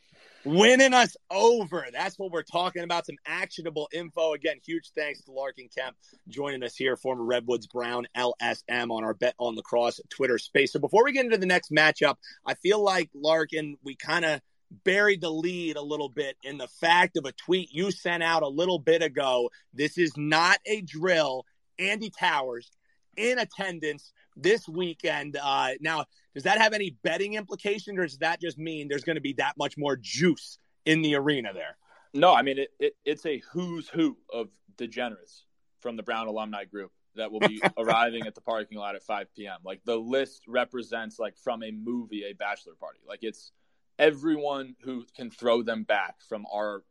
Winning 0.45 0.95
us 0.95 1.16
over. 1.30 1.86
That's 1.92 2.18
what 2.18 2.30
we're 2.30 2.42
talking 2.42 2.82
about. 2.82 3.07
Some 3.07 3.16
actionable 3.26 3.88
info. 3.92 4.34
Again, 4.34 4.57
huge 4.64 4.90
thanks 4.95 5.22
to 5.22 5.32
Larkin 5.32 5.68
Kemp 5.76 5.97
joining 6.28 6.62
us 6.62 6.76
here, 6.76 6.97
former 6.97 7.24
Redwoods 7.24 7.66
Brown 7.66 8.07
LSM 8.16 8.90
on 8.90 9.05
our 9.05 9.14
Bet 9.14 9.34
on 9.38 9.57
Lacrosse 9.57 10.01
Twitter 10.11 10.38
space. 10.38 10.72
So 10.72 10.78
before 10.78 11.05
we 11.05 11.12
get 11.12 11.24
into 11.24 11.38
the 11.38 11.47
next 11.47 11.70
matchup, 11.70 12.16
I 12.45 12.55
feel 12.55 12.82
like 12.82 13.11
Larkin, 13.14 13.76
we 13.82 13.97
kind 13.97 14.24
of– 14.24 14.40
buried 14.82 15.20
the 15.20 15.30
lead 15.30 15.76
a 15.76 15.82
little 15.82 16.09
bit 16.09 16.36
in 16.42 16.59
the 16.59 16.66
fact 16.66 17.16
of 17.16 17.24
a 17.24 17.32
tweet 17.32 17.72
you 17.72 17.90
sent 17.90 18.22
out 18.22 18.42
a 18.42 18.49
little 18.49 18.78
bit 18.78 19.03
ago. 19.03 19.51
This 19.72 19.99
is 19.99 20.16
not 20.16 20.59
a 20.66 20.80
drill. 20.80 21.45
Andy 21.78 22.11
Towers 22.11 22.70
in 23.16 23.38
attendance 23.38 24.12
this 24.37 24.68
weekend. 24.68 25.39
Uh, 25.41 25.70
now, 25.80 26.05
does 26.35 26.45
that 26.45 26.59
have 26.59 26.72
any 26.72 26.97
betting 27.03 27.35
implications, 27.35 27.99
or 27.99 28.03
does 28.03 28.18
that 28.18 28.41
just 28.41 28.59
mean 28.59 28.89
there's 28.89 29.05
going 29.05 29.16
to 29.16 29.22
be 29.22 29.35
that 29.35 29.55
much 29.57 29.76
more 29.76 29.97
juice 29.97 30.59
in 30.85 31.03
the 31.03 31.14
arena 31.14 31.53
there? 31.53 31.76
No, 32.12 32.32
I 32.32 32.43
mean 32.43 32.59
it, 32.59 32.70
it, 32.78 32.97
it's 33.05 33.26
a 33.26 33.43
who's 33.53 33.89
who 33.89 34.16
of 34.32 34.49
degenerates 34.76 35.45
from 35.80 35.97
the 35.97 36.03
Brown 36.03 36.28
alumni 36.28 36.64
group 36.64 36.93
that 37.16 37.30
will 37.30 37.41
be 37.41 37.61
arriving 37.76 38.26
at 38.26 38.35
the 38.35 38.41
parking 38.41 38.78
lot 38.78 38.95
at 38.95 39.03
5 39.03 39.35
p.m. 39.35 39.59
Like 39.64 39.80
the 39.85 39.97
list 39.97 40.43
represents 40.47 41.18
like 41.18 41.37
from 41.37 41.62
a 41.62 41.72
movie, 41.72 42.24
a 42.24 42.32
bachelor 42.32 42.74
party. 42.78 43.01
Like 43.07 43.20
it's 43.22 43.53
everyone 43.99 44.76
who 44.82 45.05
can 45.16 45.30
throw 45.30 45.62
them 45.62 45.82
back 45.82 46.16
from 46.28 46.47
our 46.53 46.85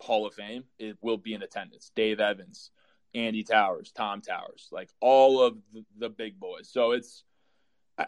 Hall 0.00 0.26
of 0.26 0.34
Fame 0.34 0.64
it 0.78 0.96
will 1.02 1.18
be 1.18 1.34
in 1.34 1.42
attendance. 1.42 1.90
Dave 1.94 2.20
Evans, 2.20 2.70
Andy 3.14 3.42
Towers, 3.42 3.92
Tom 3.92 4.20
Towers, 4.20 4.68
like 4.70 4.90
all 5.00 5.42
of 5.42 5.58
the, 5.98 6.08
big 6.08 6.38
boys. 6.38 6.68
So 6.68 6.92
it's 6.92 7.24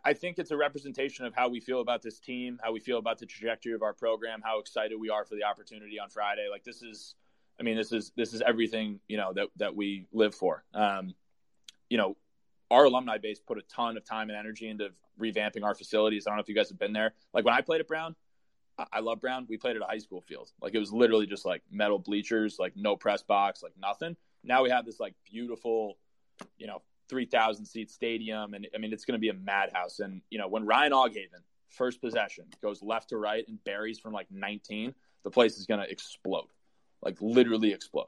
I 0.05 0.15
think 0.15 0.39
it's 0.39 0.51
a 0.51 0.57
representation 0.57 1.27
of 1.27 1.35
how 1.35 1.49
we 1.49 1.61
feel 1.61 1.81
about 1.81 2.03
this 2.03 2.19
team, 2.19 2.59
how 2.63 2.73
we 2.73 2.81
feel 2.81 2.99
about 2.99 3.19
the 3.19 3.27
trajectory 3.27 3.75
of 3.75 3.83
our 3.83 3.93
program, 3.93 4.41
how 4.43 4.59
excited 4.59 4.99
we 4.99 5.11
are 5.11 5.25
for 5.25 5.35
the 5.35 5.45
opportunity 5.45 5.99
on 5.99 6.09
Friday. 6.09 6.49
Like 6.51 6.65
this 6.65 6.83
is, 6.83 7.15
I 7.61 7.63
mean, 7.63 7.77
this 7.77 7.93
is 7.93 8.13
this 8.17 8.33
is 8.33 8.43
everything 8.43 9.01
you 9.09 9.17
know 9.17 9.33
that 9.35 9.49
that 9.57 9.77
we 9.77 10.07
live 10.13 10.35
for. 10.35 10.65
Um, 10.73 11.15
you 11.91 11.99
know, 11.99 12.17
our 12.71 12.85
alumni 12.85 13.19
base 13.19 13.39
put 13.39 13.59
a 13.59 13.63
ton 13.63 13.97
of 13.97 14.05
time 14.05 14.31
and 14.31 14.39
energy 14.39 14.69
into 14.69 14.91
revamping 15.21 15.63
our 15.63 15.75
facilities. 15.75 16.27
I 16.27 16.31
don't 16.31 16.39
know 16.39 16.43
if 16.43 16.49
you 16.49 16.55
guys 16.55 16.71
have 16.71 16.79
been 16.79 16.95
there. 16.95 17.13
Like 17.35 17.45
when 17.45 17.55
I 17.55 17.61
played 17.61 17.81
at 17.81 17.89
Brown, 17.89 18.17
I 18.93 19.01
love 19.01 19.21
Brown. 19.21 19.47
We 19.49 19.59
played 19.59 19.77
at 19.77 19.83
a 19.83 19.87
high 19.87 19.99
school 19.99 20.23
field. 20.23 20.51
Like 20.61 20.75
it 20.75 20.79
was 20.79 20.93
literally 20.93 21.27
just 21.27 21.45
like 21.45 21.63
metal 21.71 21.99
bleachers, 21.99 22.57
like 22.59 22.73
no 22.77 22.97
press 22.97 23.23
box, 23.23 23.63
like 23.63 23.75
nothing. 23.81 24.17
Now 24.45 24.63
we 24.63 24.71
have 24.71 24.85
this 24.85 25.01
like 25.01 25.15
beautiful, 25.31 25.99
you 26.59 26.67
know, 26.67 26.83
3,000 27.09 27.67
seat 27.67 27.91
stadium. 27.91 28.55
And 28.55 28.67
I 28.75 28.79
mean, 28.79 28.93
it's 28.93 29.05
going 29.05 29.19
to 29.19 29.21
be 29.21 29.29
a 29.29 29.35
madhouse. 29.35 30.01
And, 30.01 30.23
you 30.31 30.39
know, 30.39 30.49
when 30.49 30.65
Ryan 30.65 30.93
Aughavin, 30.93 31.43
first 31.69 32.01
possession, 32.01 32.47
goes 32.63 32.83
left 32.83 33.11
to 33.11 33.17
right 33.17 33.45
and 33.47 33.63
buries 33.65 33.99
from 33.99 34.13
like 34.13 34.29
19, 34.31 34.95
the 35.23 35.31
place 35.31 35.59
is 35.59 35.67
going 35.67 35.81
to 35.81 35.91
explode, 35.91 36.49
like 37.03 37.17
literally 37.21 37.73
explode. 37.73 38.07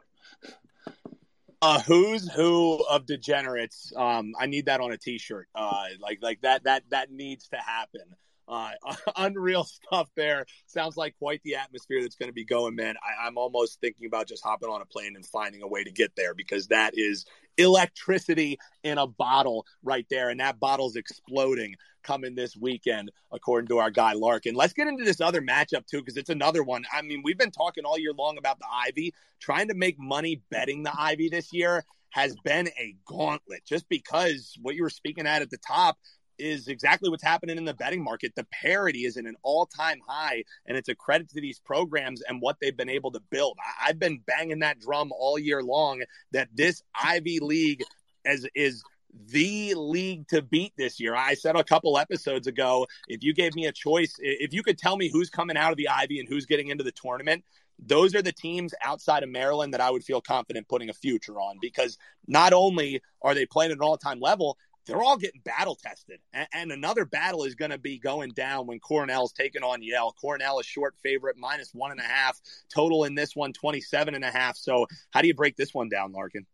Uh, 1.62 1.80
who's 1.80 2.30
who 2.30 2.84
of 2.90 3.06
degenerates? 3.06 3.92
Um, 3.96 4.34
I 4.38 4.46
need 4.46 4.66
that 4.66 4.80
on 4.80 4.92
a 4.92 4.98
T-shirt. 4.98 5.48
Uh, 5.54 5.84
like 5.98 6.18
like 6.20 6.42
that 6.42 6.64
that 6.64 6.82
that 6.90 7.10
needs 7.10 7.48
to 7.48 7.56
happen. 7.56 8.02
Uh, 8.46 8.70
unreal 9.16 9.64
stuff 9.64 10.08
there. 10.16 10.46
Sounds 10.66 10.96
like 10.96 11.16
quite 11.18 11.40
the 11.44 11.56
atmosphere 11.56 12.02
that's 12.02 12.16
going 12.16 12.28
to 12.28 12.34
be 12.34 12.44
going, 12.44 12.74
man. 12.74 12.96
I, 13.02 13.26
I'm 13.26 13.38
almost 13.38 13.80
thinking 13.80 14.06
about 14.06 14.28
just 14.28 14.44
hopping 14.44 14.68
on 14.68 14.82
a 14.82 14.86
plane 14.86 15.14
and 15.16 15.24
finding 15.24 15.62
a 15.62 15.68
way 15.68 15.84
to 15.84 15.90
get 15.90 16.12
there 16.16 16.34
because 16.34 16.68
that 16.68 16.92
is 16.96 17.24
electricity 17.56 18.58
in 18.82 18.98
a 18.98 19.06
bottle 19.06 19.66
right 19.82 20.06
there. 20.10 20.30
And 20.30 20.40
that 20.40 20.58
bottle's 20.60 20.96
exploding 20.96 21.76
coming 22.02 22.34
this 22.34 22.56
weekend, 22.56 23.10
according 23.32 23.68
to 23.68 23.78
our 23.78 23.90
guy 23.90 24.12
Larkin. 24.12 24.54
Let's 24.54 24.74
get 24.74 24.88
into 24.88 25.04
this 25.04 25.20
other 25.20 25.40
matchup, 25.40 25.86
too, 25.86 25.98
because 25.98 26.16
it's 26.16 26.30
another 26.30 26.62
one. 26.62 26.84
I 26.92 27.02
mean, 27.02 27.22
we've 27.24 27.38
been 27.38 27.50
talking 27.50 27.84
all 27.84 27.98
year 27.98 28.12
long 28.12 28.36
about 28.38 28.58
the 28.58 28.66
Ivy. 28.70 29.14
Trying 29.40 29.68
to 29.68 29.74
make 29.74 29.98
money 29.98 30.42
betting 30.50 30.82
the 30.82 30.92
Ivy 30.96 31.28
this 31.28 31.52
year 31.52 31.84
has 32.10 32.36
been 32.44 32.68
a 32.78 32.94
gauntlet 33.06 33.64
just 33.66 33.88
because 33.88 34.56
what 34.62 34.76
you 34.76 34.84
were 34.84 34.90
speaking 34.90 35.26
at 35.26 35.42
at 35.42 35.50
the 35.50 35.58
top 35.58 35.98
is 36.38 36.68
exactly 36.68 37.10
what's 37.10 37.22
happening 37.22 37.56
in 37.56 37.64
the 37.64 37.74
betting 37.74 38.02
market. 38.02 38.32
The 38.34 38.46
parity 38.50 39.04
is 39.04 39.16
in 39.16 39.26
an 39.26 39.36
all 39.42 39.66
time 39.66 40.00
high, 40.06 40.44
and 40.66 40.76
it's 40.76 40.88
a 40.88 40.94
credit 40.94 41.28
to 41.30 41.40
these 41.40 41.58
programs 41.58 42.22
and 42.22 42.40
what 42.40 42.56
they've 42.60 42.76
been 42.76 42.88
able 42.88 43.12
to 43.12 43.20
build. 43.30 43.58
I- 43.80 43.86
have 43.88 43.98
been 43.98 44.18
banging 44.18 44.60
that 44.60 44.80
drum 44.80 45.12
all 45.12 45.38
year 45.38 45.62
long 45.62 46.02
that 46.32 46.48
this 46.54 46.82
Ivy 46.94 47.40
League 47.40 47.84
is, 48.24 48.48
is 48.54 48.82
the 49.30 49.74
league 49.74 50.26
to 50.28 50.42
beat 50.42 50.72
this 50.76 50.98
year. 50.98 51.14
I 51.14 51.34
said 51.34 51.56
a 51.56 51.64
couple 51.64 51.96
episodes 51.98 52.46
ago 52.46 52.86
if 53.08 53.22
you 53.22 53.32
gave 53.32 53.54
me 53.54 53.66
a 53.66 53.72
choice, 53.72 54.14
if 54.18 54.52
you 54.52 54.62
could 54.62 54.78
tell 54.78 54.96
me 54.96 55.08
who's 55.08 55.30
coming 55.30 55.56
out 55.56 55.70
of 55.70 55.76
the 55.76 55.88
Ivy 55.88 56.18
and 56.18 56.28
who's 56.28 56.46
getting 56.46 56.68
into 56.68 56.84
the 56.84 56.92
tournament, 56.92 57.44
those 57.78 58.14
are 58.14 58.22
the 58.22 58.32
teams 58.32 58.74
outside 58.84 59.22
of 59.22 59.28
Maryland 59.28 59.74
that 59.74 59.80
I 59.80 59.90
would 59.90 60.04
feel 60.04 60.20
confident 60.20 60.68
putting 60.68 60.90
a 60.90 60.94
future 60.94 61.40
on 61.40 61.58
because 61.60 61.98
not 62.26 62.52
only 62.52 63.02
are 63.22 63.34
they 63.34 63.46
playing 63.46 63.72
at 63.72 63.78
an 63.78 63.82
all 63.82 63.96
time 63.96 64.20
level, 64.20 64.58
they're 64.86 65.02
all 65.02 65.16
getting 65.16 65.40
battle 65.44 65.74
tested. 65.74 66.20
And, 66.32 66.48
and 66.52 66.72
another 66.72 67.04
battle 67.04 67.44
is 67.44 67.54
going 67.54 67.70
to 67.70 67.78
be 67.78 67.98
going 67.98 68.30
down 68.30 68.66
when 68.66 68.80
Cornell's 68.80 69.32
taking 69.32 69.62
on 69.62 69.82
Yale. 69.82 70.14
Cornell 70.20 70.58
is 70.58 70.66
short 70.66 70.94
favorite, 71.02 71.36
minus 71.38 71.70
one 71.72 71.90
and 71.90 72.00
a 72.00 72.04
half. 72.04 72.40
Total 72.72 73.04
in 73.04 73.14
this 73.14 73.34
one, 73.34 73.52
27 73.52 74.14
and 74.14 74.24
a 74.24 74.30
half. 74.30 74.56
So 74.56 74.86
how 75.10 75.22
do 75.22 75.28
you 75.28 75.34
break 75.34 75.56
this 75.56 75.72
one 75.72 75.88
down, 75.88 76.12
Larkin? 76.12 76.46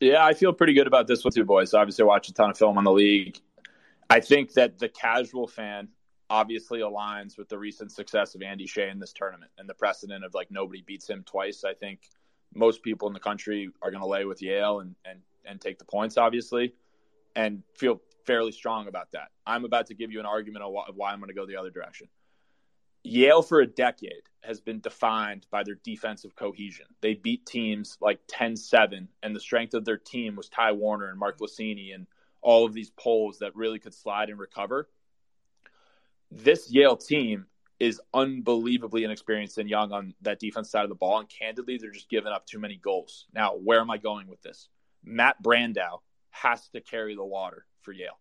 Yeah, 0.00 0.24
I 0.24 0.34
feel 0.34 0.52
pretty 0.52 0.74
good 0.74 0.86
about 0.86 1.06
this 1.06 1.24
one 1.24 1.32
too, 1.32 1.44
boys. 1.44 1.74
Obviously, 1.74 2.02
I 2.02 2.06
watch 2.06 2.28
a 2.28 2.32
ton 2.32 2.50
of 2.50 2.58
film 2.58 2.78
on 2.78 2.84
the 2.84 2.92
league. 2.92 3.38
I 4.10 4.20
think 4.20 4.52
that 4.54 4.78
the 4.78 4.88
casual 4.88 5.46
fan 5.46 5.88
obviously 6.28 6.80
aligns 6.80 7.36
with 7.36 7.48
the 7.48 7.58
recent 7.58 7.92
success 7.92 8.34
of 8.34 8.42
Andy 8.42 8.66
Shay 8.66 8.88
in 8.88 8.98
this 8.98 9.12
tournament 9.12 9.50
and 9.58 9.68
the 9.68 9.74
precedent 9.74 10.24
of 10.24 10.34
like 10.34 10.50
nobody 10.50 10.82
beats 10.82 11.08
him 11.08 11.24
twice. 11.24 11.62
I 11.64 11.74
think 11.74 12.00
most 12.54 12.82
people 12.82 13.08
in 13.08 13.14
the 13.14 13.20
country 13.20 13.70
are 13.80 13.90
going 13.90 14.02
to 14.02 14.08
lay 14.08 14.24
with 14.24 14.42
Yale 14.42 14.80
and, 14.80 14.94
and, 15.04 15.20
and 15.44 15.60
take 15.60 15.78
the 15.78 15.84
points, 15.84 16.16
obviously 16.16 16.74
and 17.34 17.62
feel 17.74 18.00
fairly 18.26 18.52
strong 18.52 18.88
about 18.88 19.12
that. 19.12 19.28
I'm 19.46 19.64
about 19.64 19.86
to 19.86 19.94
give 19.94 20.12
you 20.12 20.20
an 20.20 20.26
argument 20.26 20.64
of 20.64 20.96
why 20.96 21.12
I'm 21.12 21.18
going 21.18 21.28
to 21.28 21.34
go 21.34 21.46
the 21.46 21.56
other 21.56 21.70
direction. 21.70 22.08
Yale 23.04 23.42
for 23.42 23.60
a 23.60 23.66
decade 23.66 24.22
has 24.42 24.60
been 24.60 24.80
defined 24.80 25.46
by 25.50 25.64
their 25.64 25.78
defensive 25.82 26.36
cohesion. 26.36 26.86
They 27.00 27.14
beat 27.14 27.46
teams 27.46 27.98
like 28.00 28.20
10 28.28 28.56
7, 28.56 29.08
and 29.22 29.34
the 29.34 29.40
strength 29.40 29.74
of 29.74 29.84
their 29.84 29.96
team 29.96 30.36
was 30.36 30.48
Ty 30.48 30.72
Warner 30.72 31.08
and 31.08 31.18
Mark 31.18 31.40
Lasini 31.40 31.94
and 31.94 32.06
all 32.42 32.64
of 32.64 32.72
these 32.72 32.90
poles 32.90 33.38
that 33.38 33.56
really 33.56 33.78
could 33.78 33.94
slide 33.94 34.30
and 34.30 34.38
recover. 34.38 34.88
This 36.30 36.70
Yale 36.70 36.96
team 36.96 37.46
is 37.80 38.00
unbelievably 38.14 39.02
inexperienced 39.02 39.58
and 39.58 39.68
young 39.68 39.90
on 39.90 40.14
that 40.22 40.38
defense 40.38 40.70
side 40.70 40.84
of 40.84 40.88
the 40.88 40.94
ball, 40.94 41.18
and 41.18 41.28
candidly, 41.28 41.78
they're 41.78 41.90
just 41.90 42.08
giving 42.08 42.32
up 42.32 42.46
too 42.46 42.60
many 42.60 42.76
goals. 42.76 43.26
Now, 43.34 43.56
where 43.56 43.80
am 43.80 43.90
I 43.90 43.98
going 43.98 44.28
with 44.28 44.40
this? 44.42 44.68
Matt 45.04 45.42
Brandau 45.42 45.98
has 46.32 46.68
to 46.70 46.80
carry 46.80 47.14
the 47.14 47.24
water 47.24 47.64
for 47.82 47.92
Yale. 47.92 48.18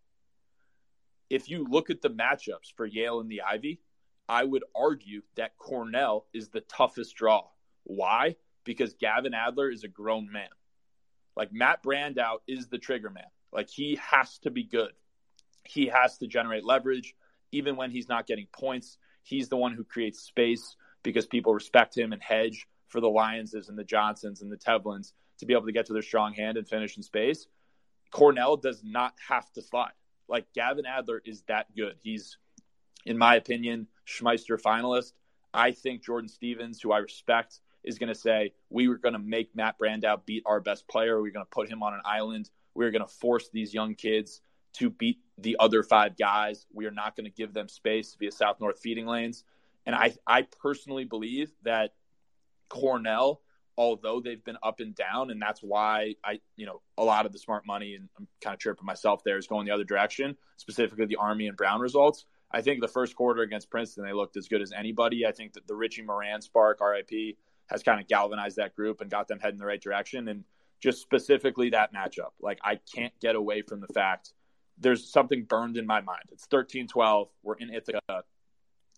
If 1.29 1.49
you 1.49 1.65
look 1.69 1.89
at 1.89 2.01
the 2.01 2.09
matchups 2.09 2.73
for 2.75 2.85
Yale 2.85 3.19
and 3.19 3.29
the 3.29 3.41
Ivy, 3.41 3.81
I 4.29 4.43
would 4.43 4.63
argue 4.75 5.21
that 5.35 5.57
Cornell 5.57 6.27
is 6.33 6.49
the 6.49 6.61
toughest 6.61 7.15
draw. 7.15 7.47
Why? 7.83 8.35
Because 8.63 8.93
Gavin 8.93 9.33
Adler 9.33 9.71
is 9.71 9.83
a 9.83 9.87
grown 9.87 10.31
man. 10.31 10.49
Like 11.35 11.51
Matt 11.51 11.83
Brandau 11.83 12.37
is 12.47 12.67
the 12.67 12.77
trigger 12.77 13.09
man. 13.09 13.23
Like 13.51 13.69
he 13.69 13.97
has 14.01 14.37
to 14.39 14.51
be 14.51 14.63
good. 14.63 14.91
He 15.63 15.87
has 15.87 16.17
to 16.19 16.27
generate 16.27 16.65
leverage. 16.65 17.15
Even 17.51 17.75
when 17.75 17.91
he's 17.91 18.09
not 18.09 18.27
getting 18.27 18.47
points, 18.53 18.97
he's 19.23 19.49
the 19.49 19.57
one 19.57 19.73
who 19.73 19.83
creates 19.83 20.19
space 20.19 20.75
because 21.03 21.25
people 21.25 21.53
respect 21.53 21.97
him 21.97 22.13
and 22.13 22.21
hedge 22.21 22.67
for 22.87 23.01
the 23.01 23.09
Lyonses 23.09 23.69
and 23.69 23.77
the 23.77 23.83
Johnsons 23.83 24.41
and 24.41 24.51
the 24.51 24.57
Tevlins 24.57 25.13
to 25.39 25.45
be 25.45 25.53
able 25.53 25.65
to 25.65 25.71
get 25.71 25.85
to 25.87 25.93
their 25.93 26.01
strong 26.01 26.33
hand 26.33 26.57
and 26.57 26.67
finish 26.67 26.97
in 26.97 27.03
space. 27.03 27.47
Cornell 28.11 28.57
does 28.57 28.83
not 28.83 29.13
have 29.27 29.51
to 29.53 29.61
slide. 29.61 29.93
Like 30.27 30.45
Gavin 30.53 30.85
Adler 30.85 31.21
is 31.25 31.43
that 31.47 31.75
good. 31.75 31.95
He's, 32.01 32.37
in 33.05 33.17
my 33.17 33.35
opinion, 33.35 33.87
Schmeisser 34.07 34.61
finalist. 34.61 35.13
I 35.53 35.71
think 35.71 36.03
Jordan 36.03 36.29
Stevens, 36.29 36.81
who 36.81 36.91
I 36.91 36.99
respect, 36.99 37.59
is 37.83 37.97
going 37.97 38.09
to 38.09 38.15
say, 38.15 38.53
We 38.69 38.87
were 38.87 38.97
going 38.97 39.13
to 39.13 39.19
make 39.19 39.55
Matt 39.55 39.77
Brandau 39.79 40.23
beat 40.25 40.43
our 40.45 40.59
best 40.59 40.87
player. 40.87 41.21
We're 41.21 41.31
going 41.31 41.45
to 41.45 41.49
put 41.49 41.69
him 41.69 41.83
on 41.83 41.93
an 41.93 42.01
island. 42.05 42.49
We're 42.73 42.91
going 42.91 43.05
to 43.05 43.11
force 43.11 43.49
these 43.49 43.73
young 43.73 43.95
kids 43.95 44.41
to 44.73 44.89
beat 44.89 45.19
the 45.37 45.57
other 45.59 45.83
five 45.83 46.17
guys. 46.17 46.65
We 46.71 46.85
are 46.85 46.91
not 46.91 47.15
going 47.15 47.25
to 47.25 47.31
give 47.31 47.53
them 47.53 47.67
space 47.67 48.15
via 48.17 48.31
South 48.31 48.59
North 48.61 48.79
feeding 48.79 49.05
lanes. 49.05 49.43
And 49.85 49.95
I, 49.95 50.13
I 50.25 50.43
personally 50.43 51.03
believe 51.03 51.51
that 51.63 51.93
Cornell 52.69 53.41
although 53.81 54.21
they've 54.21 54.43
been 54.43 54.59
up 54.61 54.79
and 54.79 54.93
down, 54.93 55.31
and 55.31 55.41
that's 55.41 55.61
why 55.61 56.13
I, 56.23 56.39
you 56.55 56.67
know, 56.67 56.83
a 56.99 57.03
lot 57.03 57.25
of 57.25 57.31
the 57.31 57.39
smart 57.39 57.65
money, 57.65 57.95
and 57.95 58.07
I'm 58.15 58.27
kind 58.39 58.53
of 58.53 58.59
tripping 58.59 58.85
myself 58.85 59.23
there, 59.23 59.39
is 59.39 59.47
going 59.47 59.65
the 59.65 59.71
other 59.71 59.83
direction, 59.83 60.37
specifically 60.57 61.07
the 61.07 61.15
Army 61.15 61.47
and 61.47 61.57
Brown 61.57 61.81
results. 61.81 62.25
I 62.51 62.61
think 62.61 62.79
the 62.79 62.87
first 62.87 63.15
quarter 63.15 63.41
against 63.41 63.71
Princeton, 63.71 64.03
they 64.03 64.13
looked 64.13 64.37
as 64.37 64.47
good 64.47 64.61
as 64.61 64.71
anybody. 64.71 65.25
I 65.25 65.31
think 65.31 65.53
that 65.53 65.65
the 65.65 65.73
Richie 65.73 66.03
Moran 66.03 66.43
spark, 66.43 66.79
RIP, 66.79 67.37
has 67.71 67.81
kind 67.81 67.99
of 67.99 68.07
galvanized 68.07 68.57
that 68.57 68.75
group 68.75 69.01
and 69.01 69.09
got 69.09 69.27
them 69.27 69.39
heading 69.39 69.57
the 69.57 69.65
right 69.65 69.81
direction. 69.81 70.27
And 70.27 70.43
just 70.79 71.01
specifically 71.01 71.71
that 71.71 71.91
matchup, 71.91 72.33
like 72.39 72.59
I 72.63 72.77
can't 72.95 73.13
get 73.19 73.35
away 73.35 73.63
from 73.63 73.79
the 73.79 73.87
fact 73.87 74.33
there's 74.77 75.11
something 75.11 75.43
burned 75.45 75.77
in 75.77 75.87
my 75.87 76.01
mind. 76.01 76.25
It's 76.31 76.45
13 76.45 76.87
12. 76.87 77.29
We're 77.41 77.55
in 77.55 77.73
Ithaca. 77.73 78.25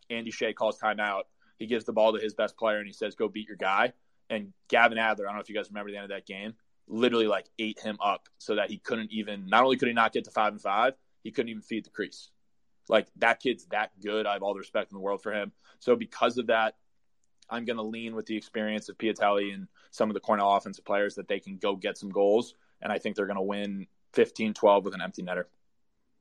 Andy 0.09 0.31
Shay 0.31 0.51
calls 0.51 0.77
timeout. 0.77 1.23
He 1.57 1.67
gives 1.67 1.85
the 1.85 1.93
ball 1.93 2.11
to 2.11 2.19
his 2.19 2.33
best 2.33 2.57
player 2.57 2.79
and 2.79 2.87
he 2.87 2.93
says, 2.93 3.15
Go 3.15 3.29
beat 3.29 3.47
your 3.47 3.55
guy 3.55 3.93
and 4.33 4.53
Gavin 4.67 4.97
Adler, 4.97 5.25
I 5.25 5.29
don't 5.29 5.35
know 5.35 5.41
if 5.41 5.49
you 5.49 5.55
guys 5.55 5.69
remember 5.69 5.91
the 5.91 5.97
end 5.97 6.05
of 6.05 6.09
that 6.11 6.25
game, 6.25 6.53
literally 6.87 7.27
like 7.27 7.45
ate 7.59 7.79
him 7.79 7.97
up 8.03 8.27
so 8.37 8.55
that 8.55 8.69
he 8.69 8.77
couldn't 8.77 9.11
even 9.11 9.47
not 9.47 9.63
only 9.63 9.77
could 9.77 9.87
he 9.87 9.93
not 9.93 10.13
get 10.13 10.25
to 10.25 10.31
five 10.31 10.53
and 10.53 10.61
five, 10.61 10.93
he 11.23 11.31
couldn't 11.31 11.49
even 11.49 11.61
feed 11.61 11.85
the 11.85 11.89
crease. 11.89 12.29
Like 12.89 13.07
that 13.17 13.39
kid's 13.39 13.65
that 13.67 13.91
good. 14.01 14.25
I 14.25 14.33
have 14.33 14.43
all 14.43 14.53
the 14.53 14.59
respect 14.59 14.91
in 14.91 14.95
the 14.95 15.01
world 15.01 15.21
for 15.21 15.33
him. 15.33 15.51
So 15.79 15.95
because 15.95 16.37
of 16.37 16.47
that, 16.47 16.75
I'm 17.49 17.65
going 17.65 17.77
to 17.77 17.83
lean 17.83 18.15
with 18.15 18.25
the 18.25 18.35
experience 18.35 18.89
of 18.89 18.97
Piatelli 18.97 19.53
and 19.53 19.67
some 19.91 20.09
of 20.09 20.13
the 20.13 20.19
Cornell 20.19 20.51
offensive 20.53 20.85
players 20.85 21.15
that 21.15 21.27
they 21.27 21.39
can 21.39 21.57
go 21.57 21.75
get 21.75 21.97
some 21.97 22.09
goals. 22.09 22.55
And 22.81 22.91
I 22.91 22.99
think 22.99 23.15
they're 23.15 23.25
going 23.25 23.37
to 23.37 23.41
win 23.41 23.87
15 24.13 24.53
12 24.53 24.85
with 24.85 24.93
an 24.93 25.01
empty 25.01 25.23
netter. 25.23 25.45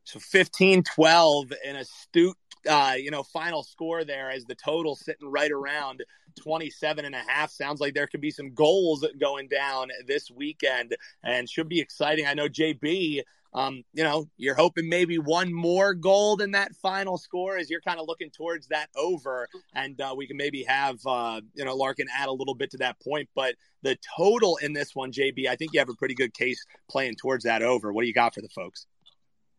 So 0.04 0.18
15 0.18 0.82
12, 0.82 1.52
an 1.64 1.76
astute 1.76 2.36
uh, 2.68 2.94
you 2.96 3.10
know, 3.10 3.22
final 3.22 3.62
score 3.62 4.04
there 4.04 4.30
as 4.30 4.44
the 4.44 4.54
total 4.54 4.96
sitting 4.96 5.28
right 5.28 5.50
around 5.50 6.02
27 6.40 7.04
and 7.04 7.14
a 7.14 7.22
half. 7.26 7.50
Sounds 7.50 7.80
like 7.80 7.94
there 7.94 8.06
could 8.06 8.20
be 8.20 8.30
some 8.30 8.54
goals 8.54 9.06
going 9.20 9.48
down 9.48 9.88
this 10.06 10.30
weekend 10.30 10.96
and 11.22 11.48
should 11.48 11.68
be 11.68 11.80
exciting. 11.80 12.26
I 12.26 12.34
know 12.34 12.48
JB 12.48 13.22
um, 13.54 13.84
you 13.92 14.02
know, 14.02 14.28
you're 14.38 14.54
hoping 14.54 14.88
maybe 14.88 15.18
one 15.18 15.52
more 15.52 15.92
goal 15.94 16.40
in 16.40 16.52
that 16.52 16.74
final 16.76 17.18
score 17.18 17.58
as 17.58 17.68
you're 17.68 17.82
kind 17.82 18.00
of 18.00 18.06
looking 18.06 18.30
towards 18.30 18.68
that 18.68 18.88
over, 18.96 19.46
and 19.74 20.00
uh, 20.00 20.14
we 20.16 20.26
can 20.26 20.38
maybe 20.38 20.62
have 20.62 20.98
uh, 21.06 21.40
you 21.54 21.64
know 21.64 21.76
Larkin 21.76 22.06
add 22.16 22.28
a 22.28 22.32
little 22.32 22.54
bit 22.54 22.70
to 22.70 22.78
that 22.78 22.96
point. 23.00 23.28
But 23.34 23.56
the 23.82 23.98
total 24.16 24.56
in 24.56 24.72
this 24.72 24.94
one, 24.94 25.12
JB, 25.12 25.48
I 25.48 25.56
think 25.56 25.72
you 25.74 25.80
have 25.80 25.90
a 25.90 25.94
pretty 25.94 26.14
good 26.14 26.32
case 26.32 26.64
playing 26.88 27.16
towards 27.16 27.44
that 27.44 27.62
over. 27.62 27.92
What 27.92 28.02
do 28.02 28.08
you 28.08 28.14
got 28.14 28.34
for 28.34 28.40
the 28.40 28.48
folks? 28.48 28.86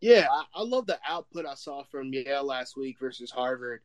Yeah, 0.03 0.27
I, 0.29 0.43
I 0.59 0.63
love 0.63 0.85
the 0.85 0.99
output 1.07 1.45
I 1.45 1.53
saw 1.53 1.83
from 1.85 2.11
Yale 2.11 2.43
last 2.43 2.75
week 2.75 2.99
versus 2.99 3.31
Harvard. 3.31 3.79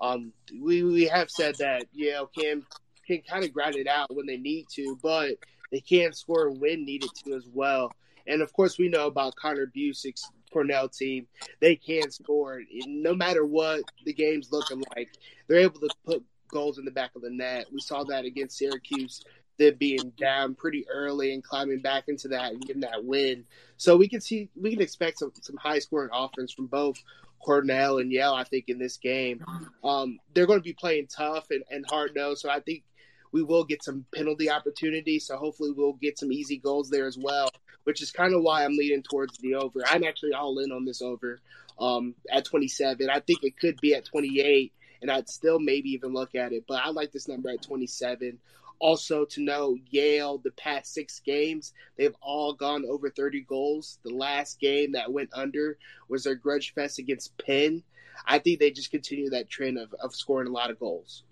Um, 0.00 0.32
we 0.62 0.84
we 0.84 1.06
have 1.06 1.28
said 1.28 1.56
that 1.56 1.86
Yale 1.92 2.28
can 2.28 2.62
can 3.04 3.20
kind 3.28 3.44
of 3.44 3.52
grind 3.52 3.74
it 3.74 3.88
out 3.88 4.14
when 4.14 4.26
they 4.26 4.36
need 4.36 4.66
to, 4.76 4.96
but 5.02 5.30
they 5.72 5.80
can 5.80 6.12
score 6.12 6.50
when 6.50 6.84
needed 6.84 7.10
to 7.24 7.34
as 7.34 7.48
well. 7.52 7.92
And 8.28 8.42
of 8.42 8.52
course, 8.52 8.78
we 8.78 8.88
know 8.88 9.08
about 9.08 9.34
Connor 9.34 9.66
Buczek's 9.66 10.30
Cornell 10.52 10.88
team. 10.88 11.26
They 11.60 11.74
can 11.74 12.12
score 12.12 12.62
no 12.86 13.16
matter 13.16 13.44
what 13.44 13.82
the 14.04 14.12
game's 14.12 14.52
looking 14.52 14.84
like. 14.96 15.10
They're 15.48 15.58
able 15.58 15.80
to 15.80 15.90
put 16.04 16.22
goals 16.46 16.78
in 16.78 16.84
the 16.84 16.92
back 16.92 17.10
of 17.16 17.22
the 17.22 17.30
net. 17.30 17.66
We 17.72 17.80
saw 17.80 18.04
that 18.04 18.24
against 18.24 18.56
Syracuse, 18.56 19.24
them 19.58 19.74
being 19.78 20.12
down 20.18 20.54
pretty 20.54 20.86
early 20.88 21.32
and 21.32 21.42
climbing 21.42 21.80
back 21.80 22.04
into 22.08 22.28
that 22.28 22.52
and 22.52 22.60
getting 22.60 22.82
that 22.82 23.04
win. 23.04 23.44
So 23.76 23.96
we 23.96 24.08
can 24.08 24.20
see 24.20 24.50
we 24.60 24.70
can 24.72 24.82
expect 24.82 25.18
some, 25.18 25.32
some 25.40 25.56
high 25.56 25.78
scoring 25.78 26.10
offense 26.12 26.52
from 26.52 26.66
both 26.66 27.02
Cornell 27.44 27.98
and 27.98 28.10
Yale. 28.12 28.34
I 28.34 28.44
think 28.44 28.68
in 28.68 28.78
this 28.78 28.96
game, 28.96 29.44
um, 29.84 30.18
they're 30.34 30.46
going 30.46 30.60
to 30.60 30.64
be 30.64 30.72
playing 30.72 31.08
tough 31.08 31.46
and, 31.50 31.64
and 31.70 31.84
hard 31.88 32.14
nosed. 32.14 32.42
So 32.42 32.50
I 32.50 32.60
think 32.60 32.84
we 33.32 33.42
will 33.42 33.64
get 33.64 33.82
some 33.82 34.06
penalty 34.14 34.50
opportunities. 34.50 35.26
So 35.26 35.36
hopefully 35.36 35.72
we'll 35.72 35.94
get 35.94 36.18
some 36.18 36.32
easy 36.32 36.58
goals 36.58 36.90
there 36.90 37.06
as 37.06 37.18
well 37.18 37.48
which 37.86 38.02
is 38.02 38.10
kind 38.10 38.34
of 38.34 38.42
why 38.42 38.64
I'm 38.64 38.76
leaning 38.76 39.04
towards 39.04 39.38
the 39.38 39.54
over. 39.54 39.80
I'm 39.86 40.02
actually 40.02 40.32
all 40.32 40.58
in 40.58 40.72
on 40.72 40.84
this 40.84 41.00
over 41.00 41.38
um, 41.78 42.16
at 42.28 42.44
27. 42.44 43.08
I 43.08 43.20
think 43.20 43.44
it 43.44 43.56
could 43.56 43.80
be 43.80 43.94
at 43.94 44.04
28, 44.04 44.72
and 45.02 45.10
I'd 45.10 45.28
still 45.28 45.60
maybe 45.60 45.90
even 45.90 46.12
look 46.12 46.34
at 46.34 46.52
it, 46.52 46.64
but 46.66 46.82
I 46.84 46.90
like 46.90 47.12
this 47.12 47.28
number 47.28 47.48
at 47.48 47.62
27. 47.62 48.38
Also, 48.78 49.24
to 49.24 49.42
know 49.42 49.76
Yale, 49.90 50.38
the 50.38 50.50
past 50.52 50.92
six 50.92 51.20
games, 51.20 51.72
they've 51.96 52.14
all 52.20 52.52
gone 52.52 52.84
over 52.88 53.10
30 53.10 53.42
goals. 53.42 53.98
The 54.04 54.14
last 54.14 54.60
game 54.60 54.92
that 54.92 55.12
went 55.12 55.30
under 55.32 55.78
was 56.08 56.24
their 56.24 56.34
grudge 56.34 56.74
fest 56.74 56.98
against 56.98 57.36
Penn. 57.38 57.82
I 58.26 58.38
think 58.38 58.60
they 58.60 58.70
just 58.70 58.90
continue 58.90 59.30
that 59.30 59.48
trend 59.48 59.78
of, 59.78 59.94
of 59.94 60.14
scoring 60.14 60.48
a 60.48 60.52
lot 60.52 60.70
of 60.70 60.78
goals. 60.78 61.24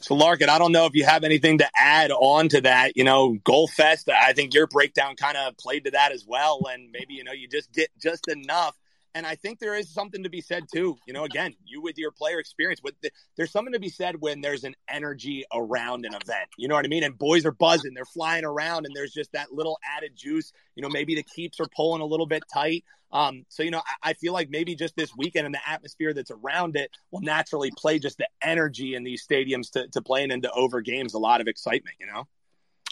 So, 0.00 0.14
Larkin, 0.14 0.48
I 0.48 0.58
don't 0.58 0.72
know 0.72 0.86
if 0.86 0.94
you 0.94 1.04
have 1.04 1.24
anything 1.24 1.58
to 1.58 1.68
add 1.76 2.10
on 2.12 2.48
to 2.50 2.60
that. 2.62 2.96
You 2.96 3.04
know, 3.04 3.36
Goal 3.44 3.66
Fest, 3.66 4.08
I 4.08 4.32
think 4.32 4.54
your 4.54 4.66
breakdown 4.66 5.16
kind 5.16 5.36
of 5.36 5.56
played 5.56 5.84
to 5.84 5.90
that 5.92 6.12
as 6.12 6.24
well. 6.26 6.60
And 6.72 6.90
maybe, 6.92 7.14
you 7.14 7.24
know, 7.24 7.32
you 7.32 7.48
just 7.48 7.72
get 7.72 7.90
just 8.00 8.28
enough. 8.28 8.76
And 9.14 9.26
I 9.26 9.34
think 9.34 9.58
there 9.58 9.74
is 9.74 9.92
something 9.92 10.22
to 10.22 10.28
be 10.28 10.40
said 10.40 10.64
too. 10.72 10.96
You 11.06 11.12
know, 11.12 11.24
again, 11.24 11.54
you 11.64 11.82
with 11.82 11.98
your 11.98 12.10
player 12.10 12.38
experience, 12.38 12.80
with 12.82 12.94
the, 13.02 13.10
there's 13.36 13.50
something 13.50 13.72
to 13.72 13.80
be 13.80 13.88
said 13.88 14.20
when 14.20 14.40
there's 14.40 14.64
an 14.64 14.74
energy 14.88 15.44
around 15.52 16.04
an 16.04 16.14
event. 16.14 16.48
You 16.56 16.68
know 16.68 16.74
what 16.74 16.84
I 16.84 16.88
mean? 16.88 17.04
And 17.04 17.18
boys 17.18 17.44
are 17.46 17.52
buzzing, 17.52 17.94
they're 17.94 18.04
flying 18.04 18.44
around, 18.44 18.86
and 18.86 18.94
there's 18.94 19.12
just 19.12 19.32
that 19.32 19.52
little 19.52 19.78
added 19.96 20.12
juice. 20.14 20.52
You 20.74 20.82
know, 20.82 20.88
maybe 20.88 21.14
the 21.14 21.22
keeps 21.22 21.58
are 21.60 21.68
pulling 21.74 22.02
a 22.02 22.06
little 22.06 22.26
bit 22.26 22.42
tight. 22.52 22.84
Um, 23.10 23.46
so, 23.48 23.62
you 23.62 23.70
know, 23.70 23.78
I, 23.78 24.10
I, 24.10 24.12
feel 24.12 24.34
like 24.34 24.50
maybe 24.50 24.74
just 24.74 24.94
this 24.94 25.16
weekend 25.16 25.46
and 25.46 25.54
the 25.54 25.66
atmosphere 25.66 26.12
that's 26.12 26.30
around 26.30 26.76
it 26.76 26.90
will 27.10 27.22
naturally 27.22 27.70
play 27.74 27.98
just 27.98 28.18
the 28.18 28.28
energy 28.42 28.94
in 28.94 29.02
these 29.02 29.26
stadiums 29.26 29.70
to, 29.70 29.88
to 29.88 30.02
playing 30.02 30.30
into 30.30 30.50
over 30.50 30.82
games, 30.82 31.14
a 31.14 31.18
lot 31.18 31.40
of 31.40 31.48
excitement, 31.48 31.96
you 31.98 32.06
know? 32.06 32.28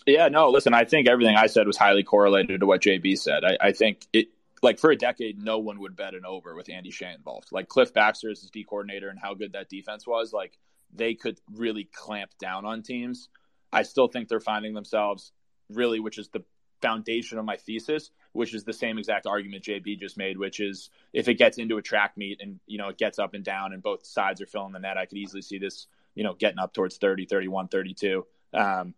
Yeah, 0.06 0.28
no, 0.28 0.50
listen, 0.50 0.72
I 0.72 0.84
think 0.84 1.08
everything 1.08 1.36
I 1.36 1.48
said 1.48 1.66
was 1.66 1.76
highly 1.76 2.02
correlated 2.02 2.60
to 2.60 2.66
what 2.66 2.80
JB 2.80 3.18
said. 3.18 3.44
I, 3.44 3.58
I 3.60 3.72
think 3.72 4.06
it, 4.12 4.28
like 4.62 4.78
for 4.78 4.90
a 4.90 4.96
decade, 4.96 5.42
no 5.42 5.58
one 5.58 5.80
would 5.80 5.96
bet 5.96 6.14
an 6.14 6.24
over 6.26 6.54
with 6.54 6.70
Andy 6.70 6.90
Shay 6.90 7.12
involved. 7.12 7.48
Like 7.52 7.68
Cliff 7.68 7.92
Baxter 7.92 8.30
as 8.30 8.40
his 8.40 8.50
D 8.50 8.64
coordinator 8.64 9.08
and 9.08 9.18
how 9.18 9.34
good 9.34 9.52
that 9.52 9.68
defense 9.68 10.06
was, 10.06 10.32
like 10.32 10.58
they 10.94 11.14
could 11.14 11.40
really 11.52 11.84
clamp 11.92 12.30
down 12.38 12.64
on 12.64 12.82
teams. 12.82 13.28
I 13.72 13.82
still 13.82 14.08
think 14.08 14.28
they're 14.28 14.40
finding 14.40 14.74
themselves 14.74 15.32
really, 15.68 16.00
which 16.00 16.18
is 16.18 16.28
the 16.28 16.44
foundation 16.80 17.38
of 17.38 17.44
my 17.44 17.56
thesis, 17.56 18.10
which 18.32 18.54
is 18.54 18.64
the 18.64 18.72
same 18.72 18.98
exact 18.98 19.26
argument 19.26 19.64
JB 19.64 19.98
just 19.98 20.16
made, 20.16 20.38
which 20.38 20.60
is 20.60 20.90
if 21.12 21.28
it 21.28 21.34
gets 21.34 21.58
into 21.58 21.78
a 21.78 21.82
track 21.82 22.16
meet 22.16 22.40
and, 22.40 22.60
you 22.66 22.78
know, 22.78 22.88
it 22.88 22.98
gets 22.98 23.18
up 23.18 23.34
and 23.34 23.44
down 23.44 23.72
and 23.72 23.82
both 23.82 24.06
sides 24.06 24.40
are 24.40 24.46
filling 24.46 24.72
the 24.72 24.78
net, 24.78 24.96
I 24.96 25.06
could 25.06 25.18
easily 25.18 25.42
see 25.42 25.58
this, 25.58 25.86
you 26.14 26.24
know, 26.24 26.34
getting 26.34 26.58
up 26.58 26.72
towards 26.72 26.98
30, 26.98 27.26
31, 27.26 27.68
32. 27.68 28.26
Um, 28.54 28.94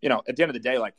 you 0.00 0.08
know, 0.08 0.22
at 0.28 0.36
the 0.36 0.42
end 0.42 0.50
of 0.50 0.54
the 0.54 0.60
day, 0.60 0.78
like 0.78 0.94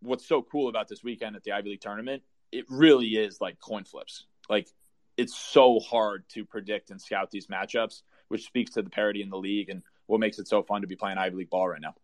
what's 0.00 0.26
so 0.26 0.42
cool 0.42 0.68
about 0.68 0.88
this 0.88 1.02
weekend 1.02 1.36
at 1.36 1.44
the 1.44 1.52
Ivy 1.52 1.70
League 1.70 1.80
tournament, 1.80 2.22
it 2.52 2.64
really 2.68 3.08
is 3.08 3.40
like 3.40 3.58
coin 3.60 3.84
flips. 3.84 4.26
Like 4.48 4.68
it's 5.16 5.36
so 5.36 5.80
hard 5.80 6.28
to 6.30 6.44
predict 6.44 6.90
and 6.90 7.00
scout 7.00 7.30
these 7.30 7.48
matchups, 7.48 8.02
which 8.28 8.44
speaks 8.44 8.72
to 8.72 8.82
the 8.82 8.90
parity 8.90 9.22
in 9.22 9.30
the 9.30 9.38
league 9.38 9.68
and 9.68 9.82
what 10.06 10.20
makes 10.20 10.38
it 10.38 10.48
so 10.48 10.62
fun 10.62 10.80
to 10.82 10.86
be 10.86 10.96
playing 10.96 11.18
Ivy 11.18 11.36
League 11.36 11.50
ball 11.50 11.68
right 11.68 11.80
now. 11.80 11.94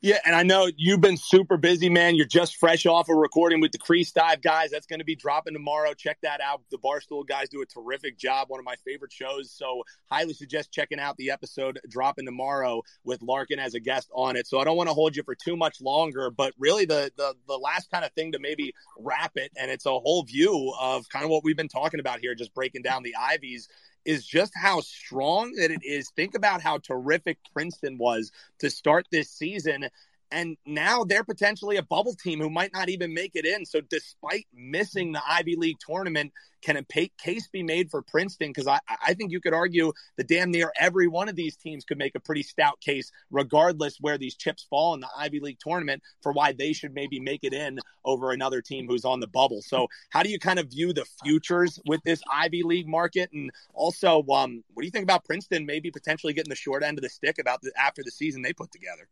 Yeah, 0.00 0.18
and 0.24 0.34
I 0.34 0.42
know 0.42 0.68
you've 0.76 1.00
been 1.00 1.16
super 1.16 1.56
busy, 1.56 1.88
man. 1.88 2.16
You're 2.16 2.26
just 2.26 2.56
fresh 2.56 2.86
off 2.86 3.08
a 3.08 3.14
recording 3.14 3.60
with 3.60 3.70
the 3.70 3.78
Crease 3.78 4.10
Dive 4.10 4.42
guys. 4.42 4.70
That's 4.70 4.86
going 4.86 4.98
to 4.98 5.04
be 5.04 5.14
dropping 5.14 5.54
tomorrow. 5.54 5.94
Check 5.94 6.18
that 6.22 6.40
out. 6.40 6.60
The 6.72 6.78
Barstool 6.78 7.24
guys 7.24 7.48
do 7.48 7.62
a 7.62 7.66
terrific 7.66 8.18
job. 8.18 8.48
One 8.50 8.58
of 8.58 8.64
my 8.66 8.74
favorite 8.84 9.12
shows. 9.12 9.52
So, 9.52 9.84
highly 10.10 10.34
suggest 10.34 10.72
checking 10.72 10.98
out 10.98 11.16
the 11.18 11.30
episode 11.30 11.78
dropping 11.88 12.26
tomorrow 12.26 12.82
with 13.04 13.22
Larkin 13.22 13.60
as 13.60 13.74
a 13.74 13.80
guest 13.80 14.10
on 14.12 14.34
it. 14.34 14.48
So, 14.48 14.58
I 14.58 14.64
don't 14.64 14.76
want 14.76 14.88
to 14.88 14.94
hold 14.94 15.14
you 15.14 15.22
for 15.22 15.36
too 15.36 15.56
much 15.56 15.80
longer, 15.80 16.30
but 16.30 16.52
really 16.58 16.84
the 16.84 17.12
the 17.16 17.34
the 17.46 17.56
last 17.56 17.90
kind 17.90 18.04
of 18.04 18.12
thing 18.12 18.32
to 18.32 18.40
maybe 18.40 18.74
wrap 18.98 19.32
it, 19.36 19.52
and 19.56 19.70
it's 19.70 19.86
a 19.86 19.90
whole 19.90 20.24
view 20.24 20.74
of 20.80 21.08
kind 21.10 21.24
of 21.24 21.30
what 21.30 21.44
we've 21.44 21.56
been 21.56 21.68
talking 21.68 22.00
about 22.00 22.18
here, 22.18 22.34
just 22.34 22.54
breaking 22.54 22.82
down 22.82 23.04
the 23.04 23.14
Ivies 23.14 23.68
is 24.04 24.26
just 24.26 24.52
how 24.54 24.80
strong 24.80 25.52
that 25.54 25.70
it 25.70 25.82
is. 25.84 26.10
Think 26.10 26.34
about 26.34 26.62
how 26.62 26.78
terrific 26.78 27.38
Princeton 27.52 27.98
was 27.98 28.32
to 28.58 28.70
start 28.70 29.06
this 29.10 29.30
season. 29.30 29.88
And 30.32 30.56
now 30.64 31.04
they're 31.04 31.24
potentially 31.24 31.76
a 31.76 31.82
bubble 31.82 32.14
team 32.14 32.40
who 32.40 32.48
might 32.48 32.72
not 32.72 32.88
even 32.88 33.12
make 33.12 33.32
it 33.34 33.44
in. 33.44 33.66
So, 33.66 33.80
despite 33.82 34.46
missing 34.54 35.12
the 35.12 35.20
Ivy 35.28 35.56
League 35.56 35.76
tournament, 35.78 36.32
can 36.62 36.76
a 36.76 37.10
case 37.18 37.48
be 37.48 37.62
made 37.62 37.90
for 37.90 38.02
Princeton? 38.02 38.48
Because 38.48 38.66
I, 38.66 38.78
I 39.04 39.14
think 39.14 39.30
you 39.30 39.40
could 39.40 39.52
argue 39.52 39.92
that 40.16 40.28
damn 40.28 40.50
near 40.50 40.72
every 40.78 41.08
one 41.08 41.28
of 41.28 41.36
these 41.36 41.56
teams 41.56 41.84
could 41.84 41.98
make 41.98 42.14
a 42.14 42.20
pretty 42.20 42.42
stout 42.42 42.80
case, 42.80 43.10
regardless 43.30 43.98
where 44.00 44.16
these 44.16 44.34
chips 44.34 44.66
fall 44.70 44.94
in 44.94 45.00
the 45.00 45.08
Ivy 45.16 45.40
League 45.40 45.58
tournament, 45.60 46.02
for 46.22 46.32
why 46.32 46.52
they 46.52 46.72
should 46.72 46.94
maybe 46.94 47.20
make 47.20 47.40
it 47.42 47.52
in 47.52 47.78
over 48.04 48.30
another 48.30 48.62
team 48.62 48.86
who's 48.86 49.04
on 49.04 49.20
the 49.20 49.26
bubble. 49.26 49.60
So, 49.60 49.88
how 50.10 50.22
do 50.22 50.30
you 50.30 50.38
kind 50.38 50.58
of 50.58 50.70
view 50.70 50.94
the 50.94 51.04
futures 51.22 51.78
with 51.86 52.02
this 52.04 52.22
Ivy 52.32 52.62
League 52.62 52.88
market? 52.88 53.30
And 53.32 53.50
also, 53.74 54.24
um, 54.30 54.64
what 54.72 54.82
do 54.82 54.86
you 54.86 54.92
think 54.92 55.04
about 55.04 55.24
Princeton 55.24 55.66
maybe 55.66 55.90
potentially 55.90 56.32
getting 56.32 56.50
the 56.50 56.56
short 56.56 56.82
end 56.82 56.96
of 56.96 57.02
the 57.02 57.10
stick 57.10 57.38
about 57.38 57.60
the, 57.60 57.72
after 57.78 58.02
the 58.02 58.10
season 58.10 58.40
they 58.40 58.54
put 58.54 58.72
together? 58.72 59.08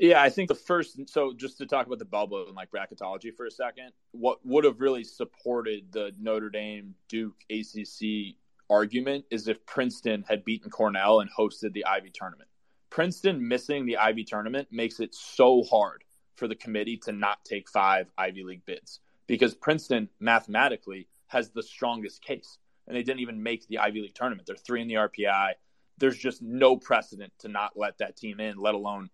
Yeah, 0.00 0.22
I 0.22 0.30
think 0.30 0.48
the 0.48 0.54
first. 0.54 0.98
So 1.10 1.34
just 1.34 1.58
to 1.58 1.66
talk 1.66 1.86
about 1.86 1.98
the 1.98 2.06
bubble 2.06 2.46
and 2.46 2.56
like 2.56 2.70
bracketology 2.70 3.36
for 3.36 3.44
a 3.44 3.50
second, 3.50 3.92
what 4.12 4.38
would 4.46 4.64
have 4.64 4.80
really 4.80 5.04
supported 5.04 5.92
the 5.92 6.12
Notre 6.18 6.48
Dame 6.48 6.94
Duke 7.08 7.36
ACC 7.50 8.36
argument 8.70 9.26
is 9.30 9.46
if 9.46 9.66
Princeton 9.66 10.24
had 10.26 10.42
beaten 10.42 10.70
Cornell 10.70 11.20
and 11.20 11.28
hosted 11.30 11.74
the 11.74 11.84
Ivy 11.84 12.10
tournament. 12.14 12.48
Princeton 12.88 13.46
missing 13.46 13.84
the 13.84 13.98
Ivy 13.98 14.24
tournament 14.24 14.68
makes 14.70 15.00
it 15.00 15.14
so 15.14 15.62
hard 15.64 16.02
for 16.34 16.48
the 16.48 16.54
committee 16.54 16.96
to 16.96 17.12
not 17.12 17.44
take 17.44 17.68
five 17.68 18.10
Ivy 18.16 18.42
League 18.42 18.64
bids 18.64 19.00
because 19.26 19.54
Princeton 19.54 20.08
mathematically 20.18 21.08
has 21.26 21.50
the 21.50 21.62
strongest 21.62 22.22
case, 22.22 22.56
and 22.86 22.96
they 22.96 23.02
didn't 23.02 23.20
even 23.20 23.42
make 23.42 23.68
the 23.68 23.78
Ivy 23.78 24.00
League 24.00 24.14
tournament. 24.14 24.46
They're 24.46 24.56
three 24.56 24.80
in 24.80 24.88
the 24.88 24.94
RPI. 24.94 25.52
There's 25.98 26.16
just 26.16 26.40
no 26.40 26.76
precedent 26.76 27.34
to 27.40 27.48
not 27.48 27.76
let 27.76 27.98
that 27.98 28.16
team 28.16 28.40
in, 28.40 28.56
let 28.56 28.74
alone 28.74 29.10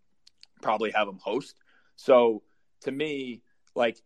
probably 0.63 0.91
have 0.93 1.07
them 1.07 1.19
host. 1.23 1.57
So 1.97 2.43
to 2.83 2.93
me, 2.93 3.43
like 3.75 4.01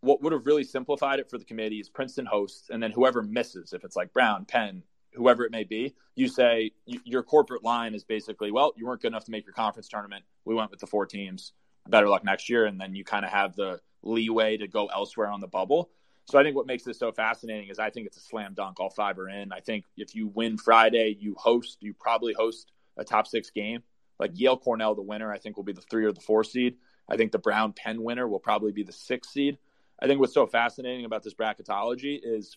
what 0.00 0.20
would 0.22 0.32
have 0.32 0.46
really 0.46 0.64
simplified 0.64 1.20
it 1.20 1.30
for 1.30 1.38
the 1.38 1.44
committee 1.44 1.78
is 1.78 1.88
Princeton 1.88 2.26
hosts, 2.26 2.70
and 2.70 2.82
then 2.82 2.90
whoever 2.90 3.22
misses, 3.22 3.72
if 3.72 3.84
it's 3.84 3.96
like 3.96 4.12
Brown, 4.12 4.44
Penn, 4.44 4.82
whoever 5.14 5.44
it 5.44 5.52
may 5.52 5.64
be, 5.64 5.94
you 6.16 6.26
say 6.26 6.72
your 6.86 7.22
corporate 7.22 7.62
line 7.62 7.94
is 7.94 8.02
basically, 8.02 8.50
well, 8.50 8.72
you 8.76 8.86
weren't 8.86 9.00
good 9.00 9.08
enough 9.08 9.24
to 9.26 9.30
make 9.30 9.44
your 9.44 9.54
conference 9.54 9.88
tournament. 9.88 10.24
We 10.44 10.54
went 10.54 10.70
with 10.70 10.80
the 10.80 10.86
four 10.86 11.06
teams. 11.06 11.52
Better 11.88 12.08
luck 12.08 12.24
next 12.24 12.48
year, 12.48 12.66
and 12.66 12.80
then 12.80 12.94
you 12.94 13.04
kind 13.04 13.24
of 13.24 13.30
have 13.30 13.54
the 13.54 13.80
leeway 14.02 14.56
to 14.56 14.66
go 14.66 14.86
elsewhere 14.86 15.28
on 15.28 15.40
the 15.40 15.46
bubble. 15.46 15.90
So 16.26 16.38
I 16.38 16.42
think 16.42 16.56
what 16.56 16.66
makes 16.66 16.84
this 16.84 16.98
so 16.98 17.12
fascinating 17.12 17.68
is 17.68 17.78
I 17.78 17.90
think 17.90 18.06
it's 18.06 18.16
a 18.16 18.20
slam 18.20 18.54
dunk. 18.54 18.80
All 18.80 18.90
five 18.90 19.18
are 19.18 19.28
in. 19.28 19.52
I 19.52 19.60
think 19.60 19.84
if 19.96 20.14
you 20.14 20.28
win 20.28 20.56
Friday, 20.56 21.16
you 21.18 21.34
host. 21.36 21.78
You 21.80 21.94
probably 21.94 22.32
host 22.32 22.72
a 22.96 23.04
top 23.04 23.26
six 23.26 23.50
game 23.50 23.82
like 24.22 24.38
Yale 24.38 24.56
Cornell, 24.56 24.94
the 24.94 25.02
winner, 25.02 25.32
I 25.32 25.38
think 25.38 25.56
will 25.56 25.64
be 25.64 25.72
the 25.72 25.82
three 25.82 26.04
or 26.04 26.12
the 26.12 26.20
four 26.20 26.44
seed. 26.44 26.76
I 27.08 27.16
think 27.16 27.32
the 27.32 27.38
Brown 27.38 27.72
Penn 27.72 28.02
winner 28.02 28.28
will 28.28 28.38
probably 28.38 28.70
be 28.70 28.84
the 28.84 28.92
six 28.92 29.28
seed. 29.28 29.58
I 30.00 30.06
think 30.06 30.20
what's 30.20 30.32
so 30.32 30.46
fascinating 30.46 31.04
about 31.04 31.24
this 31.24 31.34
bracketology 31.34 32.20
is 32.22 32.56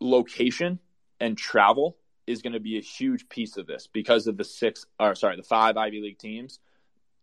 location 0.00 0.78
and 1.20 1.36
travel 1.36 1.98
is 2.26 2.40
going 2.40 2.54
to 2.54 2.60
be 2.60 2.78
a 2.78 2.80
huge 2.80 3.28
piece 3.28 3.58
of 3.58 3.66
this 3.66 3.86
because 3.86 4.26
of 4.26 4.38
the 4.38 4.44
six 4.44 4.86
or 4.98 5.14
sorry, 5.14 5.36
the 5.36 5.42
five 5.42 5.76
Ivy 5.76 6.00
League 6.00 6.18
teams. 6.18 6.58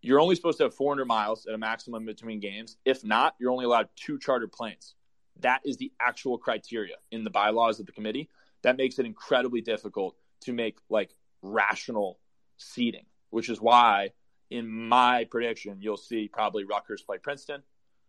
You're 0.02 0.20
only 0.20 0.36
supposed 0.36 0.60
to 0.60 0.66
have 0.66 0.76
400 0.76 1.06
miles 1.06 1.48
at 1.48 1.56
a 1.56 1.58
maximum 1.58 2.06
between 2.06 2.40
games. 2.40 2.78
If 2.86 3.04
not, 3.04 3.36
you're 3.40 3.52
only 3.52 3.66
allowed 3.66 3.90
two 3.96 4.20
chartered 4.20 4.52
planes. 4.52 4.94
That 5.42 5.62
is 5.66 5.78
the 5.78 5.92
actual 6.00 6.38
criteria 6.38 6.96
in 7.12 7.24
the 7.24 7.30
bylaws 7.32 7.80
of 7.80 7.88
the 7.88 7.92
committee. 7.92 8.30
That 8.62 8.78
makes 8.78 9.00
it 9.00 9.06
incredibly 9.06 9.62
difficult 9.62 10.16
to 10.42 10.54
make 10.54 10.78
like 10.90 11.16
rational 11.42 12.20
seating, 12.60 13.05
which 13.32 13.49
is 13.49 13.60
why 13.60 14.12
in 14.49 14.68
my 14.68 15.26
prediction, 15.26 15.78
you'll 15.82 15.97
see 15.97 16.28
probably 16.28 16.64
Rutgers 16.64 17.01
play 17.01 17.18
Princeton. 17.18 17.64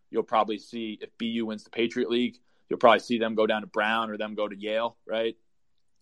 You'll 0.09 0.23
probably 0.23 0.59
see 0.59 0.99
if 1.01 1.09
BU 1.17 1.45
wins 1.45 1.63
the 1.63 1.69
Patriot 1.69 2.09
League, 2.09 2.37
you'll 2.69 2.79
probably 2.79 2.99
see 2.99 3.17
them 3.17 3.35
go 3.35 3.45
down 3.45 3.61
to 3.61 3.67
Brown 3.67 4.09
or 4.09 4.17
them 4.17 4.33
go 4.33 4.47
to 4.47 4.55
Yale, 4.55 4.97
right? 5.05 5.35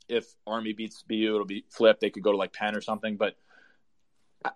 If 0.07 0.25
Army 0.45 0.73
beats 0.73 1.03
BU, 1.03 1.33
it'll 1.33 1.45
be 1.45 1.65
flipped. 1.69 2.01
They 2.01 2.09
could 2.09 2.23
go 2.23 2.31
to 2.31 2.37
like 2.37 2.53
Penn 2.53 2.75
or 2.75 2.81
something. 2.81 3.17
But 3.17 3.35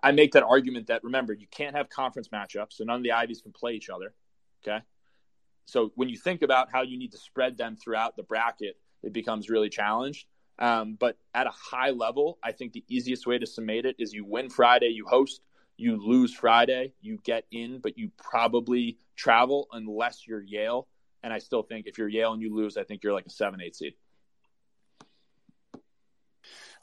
I 0.02 0.12
make 0.12 0.32
that 0.32 0.42
argument 0.42 0.86
that 0.86 1.04
remember, 1.04 1.32
you 1.32 1.46
can't 1.50 1.76
have 1.76 1.88
conference 1.90 2.28
matchups, 2.28 2.74
so 2.74 2.84
none 2.84 2.96
of 2.96 3.02
the 3.02 3.12
Ivies 3.12 3.42
can 3.42 3.52
play 3.52 3.74
each 3.74 3.90
other. 3.90 4.14
Okay. 4.62 4.78
So 5.66 5.92
when 5.94 6.08
you 6.08 6.16
think 6.16 6.42
about 6.42 6.70
how 6.72 6.82
you 6.82 6.98
need 6.98 7.12
to 7.12 7.18
spread 7.18 7.56
them 7.56 7.76
throughout 7.76 8.16
the 8.16 8.22
bracket, 8.22 8.76
it 9.02 9.12
becomes 9.12 9.50
really 9.50 9.68
challenged. 9.68 10.26
Um, 10.58 10.96
but 10.98 11.16
at 11.34 11.46
a 11.46 11.50
high 11.50 11.90
level, 11.90 12.38
I 12.42 12.52
think 12.52 12.72
the 12.72 12.84
easiest 12.88 13.26
way 13.26 13.38
to 13.38 13.46
summate 13.46 13.86
it 13.86 13.96
is 13.98 14.12
you 14.12 14.24
win 14.24 14.50
Friday, 14.50 14.88
you 14.88 15.06
host, 15.06 15.40
you 15.76 15.96
lose 15.96 16.32
Friday, 16.32 16.92
you 17.00 17.18
get 17.24 17.44
in, 17.50 17.80
but 17.80 17.98
you 17.98 18.10
probably 18.16 18.98
travel 19.16 19.66
unless 19.72 20.26
you're 20.26 20.42
Yale. 20.42 20.86
And 21.22 21.32
I 21.32 21.38
still 21.38 21.62
think 21.62 21.86
if 21.86 21.98
you're 21.98 22.08
Yale 22.08 22.32
and 22.32 22.42
you 22.42 22.54
lose, 22.54 22.76
I 22.76 22.84
think 22.84 23.02
you're 23.02 23.12
like 23.12 23.26
a 23.26 23.30
seven, 23.30 23.60
eight 23.60 23.74
seed. 23.74 23.94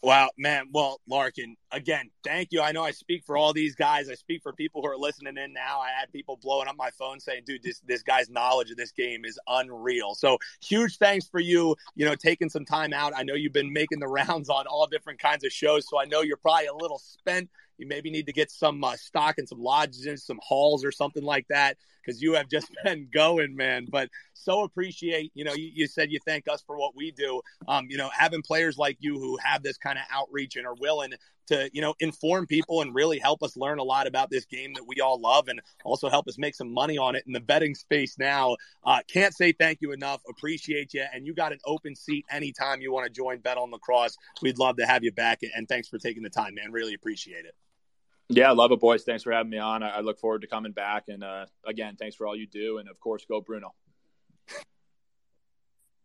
Wow, 0.03 0.31
man. 0.35 0.69
Well, 0.73 0.99
Larkin, 1.07 1.55
again, 1.71 2.09
thank 2.23 2.51
you. 2.51 2.61
I 2.61 2.71
know 2.71 2.83
I 2.83 2.89
speak 2.89 3.23
for 3.23 3.37
all 3.37 3.53
these 3.53 3.75
guys. 3.75 4.09
I 4.09 4.15
speak 4.15 4.41
for 4.41 4.51
people 4.51 4.81
who 4.81 4.87
are 4.87 4.97
listening 4.97 5.37
in 5.37 5.53
now. 5.53 5.79
I 5.79 5.89
had 5.91 6.11
people 6.11 6.39
blowing 6.41 6.67
up 6.67 6.75
my 6.75 6.89
phone 6.97 7.19
saying, 7.19 7.43
dude, 7.45 7.61
this, 7.61 7.81
this 7.81 8.01
guy's 8.01 8.27
knowledge 8.27 8.71
of 8.71 8.77
this 8.77 8.91
game 8.91 9.25
is 9.25 9.39
unreal. 9.47 10.15
So 10.15 10.39
huge 10.59 10.97
thanks 10.97 11.27
for 11.27 11.39
you, 11.39 11.75
you 11.93 12.03
know, 12.03 12.15
taking 12.15 12.49
some 12.49 12.65
time 12.65 12.93
out. 12.93 13.13
I 13.15 13.21
know 13.21 13.35
you've 13.35 13.53
been 13.53 13.71
making 13.71 13.99
the 13.99 14.07
rounds 14.07 14.49
on 14.49 14.65
all 14.65 14.87
different 14.87 15.19
kinds 15.19 15.43
of 15.43 15.51
shows. 15.51 15.87
So 15.87 15.99
I 15.99 16.05
know 16.05 16.21
you're 16.21 16.37
probably 16.37 16.65
a 16.65 16.73
little 16.73 16.99
spent 16.99 17.51
you 17.81 17.87
maybe 17.87 18.11
need 18.11 18.27
to 18.27 18.33
get 18.33 18.51
some 18.51 18.83
uh, 18.83 18.95
stock 18.95 19.37
and 19.37 19.49
some 19.49 19.61
lodges, 19.61 20.05
and 20.05 20.19
some 20.19 20.39
halls 20.41 20.85
or 20.85 20.91
something 20.91 21.23
like 21.23 21.47
that 21.49 21.77
because 22.01 22.21
you 22.21 22.33
have 22.33 22.49
just 22.49 22.67
been 22.83 23.07
going, 23.13 23.55
man. 23.55 23.87
But 23.89 24.09
so 24.33 24.63
appreciate, 24.63 25.31
you 25.35 25.43
know, 25.43 25.53
you, 25.53 25.71
you, 25.73 25.87
said 25.87 26.11
you 26.11 26.19
thank 26.25 26.47
us 26.47 26.63
for 26.65 26.77
what 26.77 26.95
we 26.95 27.11
do. 27.11 27.41
Um, 27.67 27.87
you 27.89 27.97
know, 27.97 28.09
having 28.17 28.41
players 28.41 28.77
like 28.77 28.97
you 28.99 29.19
who 29.19 29.37
have 29.43 29.63
this 29.63 29.77
kind 29.77 29.97
of 29.97 30.05
outreach 30.11 30.55
and 30.55 30.65
are 30.65 30.75
willing 30.79 31.11
to, 31.47 31.69
you 31.73 31.81
know, 31.81 31.93
inform 31.99 32.47
people 32.47 32.81
and 32.81 32.95
really 32.95 33.19
help 33.19 33.43
us 33.43 33.57
learn 33.57 33.79
a 33.79 33.83
lot 33.83 34.07
about 34.07 34.29
this 34.29 34.45
game 34.45 34.73
that 34.73 34.85
we 34.87 35.01
all 35.01 35.19
love 35.19 35.47
and 35.47 35.61
also 35.83 36.09
help 36.09 36.27
us 36.27 36.37
make 36.37 36.55
some 36.55 36.73
money 36.73 36.97
on 36.97 37.15
it 37.15 37.23
in 37.27 37.33
the 37.33 37.39
betting 37.39 37.75
space 37.75 38.17
now. 38.17 38.55
Uh, 38.83 38.99
can't 39.07 39.33
say 39.33 39.51
thank 39.51 39.79
you 39.81 39.91
enough. 39.91 40.21
Appreciate 40.29 40.93
you. 40.93 41.05
And 41.13 41.25
you 41.25 41.33
got 41.33 41.51
an 41.51 41.59
open 41.65 41.95
seat 41.95 42.25
anytime 42.31 42.81
you 42.81 42.91
want 42.91 43.05
to 43.05 43.11
join 43.11 43.39
Bet 43.39 43.57
on 43.57 43.71
Lacrosse. 43.71 44.17
We'd 44.41 44.57
love 44.57 44.77
to 44.77 44.85
have 44.85 45.03
you 45.03 45.11
back. 45.11 45.41
And 45.55 45.67
thanks 45.67 45.87
for 45.87 45.97
taking 45.97 46.23
the 46.23 46.29
time, 46.29 46.55
man. 46.55 46.71
Really 46.71 46.93
appreciate 46.93 47.45
it. 47.45 47.55
Yeah, 48.33 48.51
love 48.51 48.71
it, 48.71 48.79
boys. 48.79 49.03
Thanks 49.03 49.23
for 49.23 49.33
having 49.33 49.49
me 49.49 49.57
on. 49.57 49.83
I, 49.83 49.97
I 49.97 49.99
look 49.99 50.17
forward 50.17 50.41
to 50.41 50.47
coming 50.47 50.71
back. 50.71 51.09
And 51.09 51.21
uh, 51.21 51.47
again, 51.65 51.97
thanks 51.99 52.15
for 52.15 52.25
all 52.25 52.35
you 52.35 52.47
do. 52.47 52.77
And 52.77 52.89
of 52.89 52.97
course, 52.99 53.25
go 53.25 53.41
Bruno. 53.41 53.73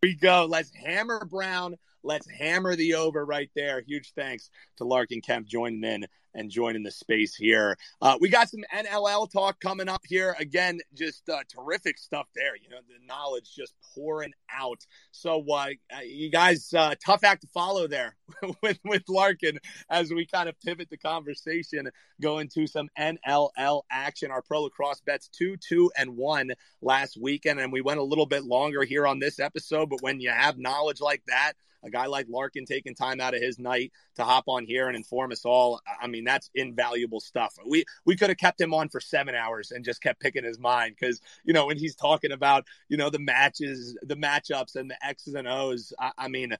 we 0.02 0.16
go. 0.16 0.46
Let's 0.48 0.72
hammer 0.74 1.24
Brown. 1.24 1.76
Let's 2.02 2.28
hammer 2.28 2.74
the 2.74 2.94
over 2.94 3.24
right 3.24 3.50
there. 3.54 3.80
Huge 3.80 4.12
thanks 4.14 4.50
to 4.78 4.84
Larkin 4.84 5.20
Kemp 5.20 5.46
joining 5.46 5.84
in 5.84 6.06
and 6.36 6.50
joining 6.50 6.82
the 6.82 6.90
space 6.90 7.34
here. 7.34 7.76
Uh, 8.00 8.16
we 8.20 8.28
got 8.28 8.48
some 8.48 8.60
NLL 8.72 9.28
talk 9.30 9.58
coming 9.58 9.88
up 9.88 10.02
here. 10.06 10.36
Again, 10.38 10.80
just 10.94 11.28
uh, 11.28 11.40
terrific 11.48 11.98
stuff 11.98 12.28
there. 12.36 12.54
You 12.54 12.68
know, 12.68 12.76
the 12.86 13.04
knowledge 13.06 13.52
just 13.56 13.74
pouring 13.94 14.34
out. 14.54 14.86
So, 15.10 15.44
uh, 15.50 15.68
you 16.04 16.30
guys, 16.30 16.72
uh, 16.74 16.94
tough 17.04 17.24
act 17.24 17.40
to 17.40 17.48
follow 17.48 17.88
there 17.88 18.16
with, 18.62 18.78
with 18.84 19.02
Larkin 19.08 19.58
as 19.90 20.12
we 20.12 20.26
kind 20.26 20.48
of 20.48 20.60
pivot 20.60 20.90
the 20.90 20.98
conversation, 20.98 21.90
go 22.20 22.38
into 22.38 22.66
some 22.66 22.88
NLL 22.98 23.82
action. 23.90 24.30
Our 24.30 24.42
pro 24.42 24.62
lacrosse 24.62 25.00
bets 25.00 25.28
two, 25.28 25.56
two, 25.56 25.90
and 25.96 26.16
one 26.16 26.52
last 26.82 27.16
weekend. 27.20 27.60
And 27.60 27.72
we 27.72 27.80
went 27.80 27.98
a 27.98 28.04
little 28.04 28.26
bit 28.26 28.44
longer 28.44 28.84
here 28.84 29.06
on 29.06 29.18
this 29.18 29.40
episode. 29.40 29.88
But 29.88 30.02
when 30.02 30.20
you 30.20 30.30
have 30.30 30.58
knowledge 30.58 31.00
like 31.00 31.22
that, 31.28 31.54
a 31.86 31.90
guy 31.90 32.06
like 32.06 32.26
Larkin 32.28 32.66
taking 32.66 32.94
time 32.94 33.20
out 33.20 33.34
of 33.34 33.40
his 33.40 33.58
night 33.58 33.92
to 34.16 34.24
hop 34.24 34.44
on 34.48 34.64
here 34.64 34.88
and 34.88 34.96
inform 34.96 35.32
us 35.32 35.44
all. 35.44 35.80
I 36.00 36.08
mean, 36.08 36.24
that's 36.26 36.50
invaluable 36.54 37.20
stuff. 37.20 37.54
We 37.66 37.84
we 38.04 38.16
could 38.16 38.28
have 38.28 38.38
kept 38.38 38.60
him 38.60 38.74
on 38.74 38.88
for 38.88 39.00
seven 39.00 39.34
hours 39.34 39.70
and 39.70 39.84
just 39.84 40.02
kept 40.02 40.20
picking 40.20 40.44
his 40.44 40.58
mind 40.58 40.96
because 40.98 41.20
you 41.44 41.52
know 41.52 41.66
when 41.66 41.78
he's 41.78 41.94
talking 41.94 42.32
about 42.32 42.64
you 42.88 42.96
know 42.96 43.10
the 43.10 43.18
matches, 43.18 43.96
the 44.02 44.16
matchups, 44.16 44.76
and 44.76 44.90
the 44.90 45.06
X's 45.06 45.34
and 45.34 45.48
O's. 45.48 45.92
I, 45.98 46.12
I 46.18 46.28
mean 46.28 46.56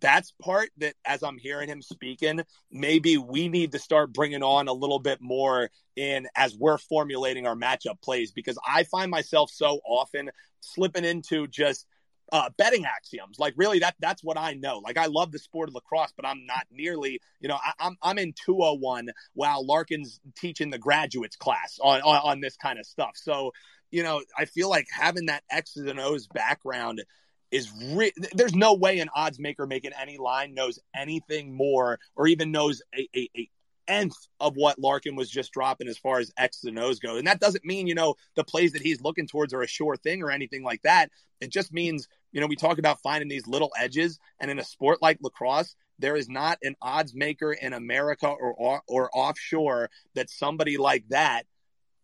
that's 0.00 0.32
part 0.42 0.70
that 0.78 0.94
as 1.04 1.22
I'm 1.22 1.38
hearing 1.38 1.68
him 1.68 1.80
speaking, 1.80 2.42
maybe 2.70 3.16
we 3.16 3.48
need 3.48 3.72
to 3.72 3.78
start 3.78 4.12
bringing 4.12 4.42
on 4.42 4.68
a 4.68 4.72
little 4.72 4.98
bit 4.98 5.20
more 5.20 5.70
in 5.96 6.26
as 6.34 6.56
we're 6.56 6.78
formulating 6.78 7.46
our 7.46 7.54
matchup 7.54 8.00
plays 8.02 8.32
because 8.32 8.58
I 8.66 8.84
find 8.84 9.10
myself 9.10 9.50
so 9.50 9.80
often 9.86 10.30
slipping 10.60 11.04
into 11.04 11.46
just 11.46 11.86
uh, 12.32 12.48
betting 12.56 12.86
axioms. 12.86 13.38
Like 13.38 13.54
really, 13.56 13.78
that 13.80 13.94
that's 14.00 14.24
what 14.24 14.38
I 14.38 14.54
know. 14.54 14.78
Like 14.78 14.96
I 14.96 15.06
love 15.06 15.30
the 15.30 15.38
sport 15.38 15.68
of 15.68 15.74
lacrosse, 15.74 16.12
but 16.16 16.26
I'm 16.26 16.46
not 16.46 16.66
nearly. 16.70 17.20
You 17.40 17.48
know, 17.48 17.56
I, 17.56 17.86
am 17.86 17.96
I'm, 18.02 18.10
I'm 18.10 18.18
in 18.18 18.32
201 18.44 19.10
while 19.34 19.64
Larkin's 19.64 20.18
teaching 20.36 20.70
the 20.70 20.78
graduates 20.78 21.36
class 21.36 21.78
on, 21.80 22.00
on 22.00 22.20
on 22.24 22.40
this 22.40 22.56
kind 22.56 22.78
of 22.78 22.86
stuff. 22.86 23.12
So 23.14 23.52
you 23.90 24.02
know, 24.02 24.22
I 24.36 24.46
feel 24.46 24.70
like 24.70 24.88
having 24.90 25.26
that 25.26 25.44
X's 25.50 25.86
and 25.86 26.00
O's 26.00 26.26
background 26.26 27.04
is 27.50 27.70
re- 27.92 28.14
there's 28.32 28.54
no 28.54 28.72
way 28.72 28.98
an 28.98 29.10
odds 29.14 29.38
maker 29.38 29.66
making 29.66 29.92
any 30.00 30.16
line 30.16 30.54
knows 30.54 30.78
anything 30.96 31.54
more 31.54 31.98
or 32.16 32.26
even 32.26 32.50
knows 32.50 32.80
a, 32.96 33.06
a, 33.14 33.28
a 33.36 33.50
nth 33.86 34.16
of 34.40 34.56
what 34.56 34.78
Larkin 34.78 35.16
was 35.16 35.28
just 35.28 35.52
dropping 35.52 35.88
as 35.88 35.98
far 35.98 36.18
as 36.18 36.32
X's 36.38 36.64
and 36.64 36.78
O's 36.78 36.98
go. 36.98 37.16
And 37.16 37.26
that 37.26 37.40
doesn't 37.40 37.64
mean, 37.64 37.86
you 37.86 37.94
know, 37.94 38.14
the 38.36 38.44
plays 38.44 38.72
that 38.72 38.82
he's 38.82 39.02
looking 39.02 39.26
towards 39.26 39.52
are 39.52 39.62
a 39.62 39.66
sure 39.66 39.96
thing 39.96 40.22
or 40.22 40.30
anything 40.30 40.62
like 40.62 40.82
that. 40.82 41.10
It 41.40 41.50
just 41.50 41.72
means 41.72 42.08
you 42.32 42.40
know, 42.40 42.46
we 42.46 42.56
talk 42.56 42.78
about 42.78 43.00
finding 43.02 43.28
these 43.28 43.46
little 43.46 43.70
edges, 43.78 44.18
and 44.40 44.50
in 44.50 44.58
a 44.58 44.64
sport 44.64 45.00
like 45.02 45.18
lacrosse, 45.22 45.76
there 45.98 46.16
is 46.16 46.28
not 46.28 46.58
an 46.62 46.74
odds 46.82 47.14
maker 47.14 47.52
in 47.52 47.72
America 47.72 48.26
or 48.26 48.52
or, 48.54 48.82
or 48.88 49.10
offshore 49.12 49.90
that 50.14 50.30
somebody 50.30 50.76
like 50.78 51.04
that 51.08 51.44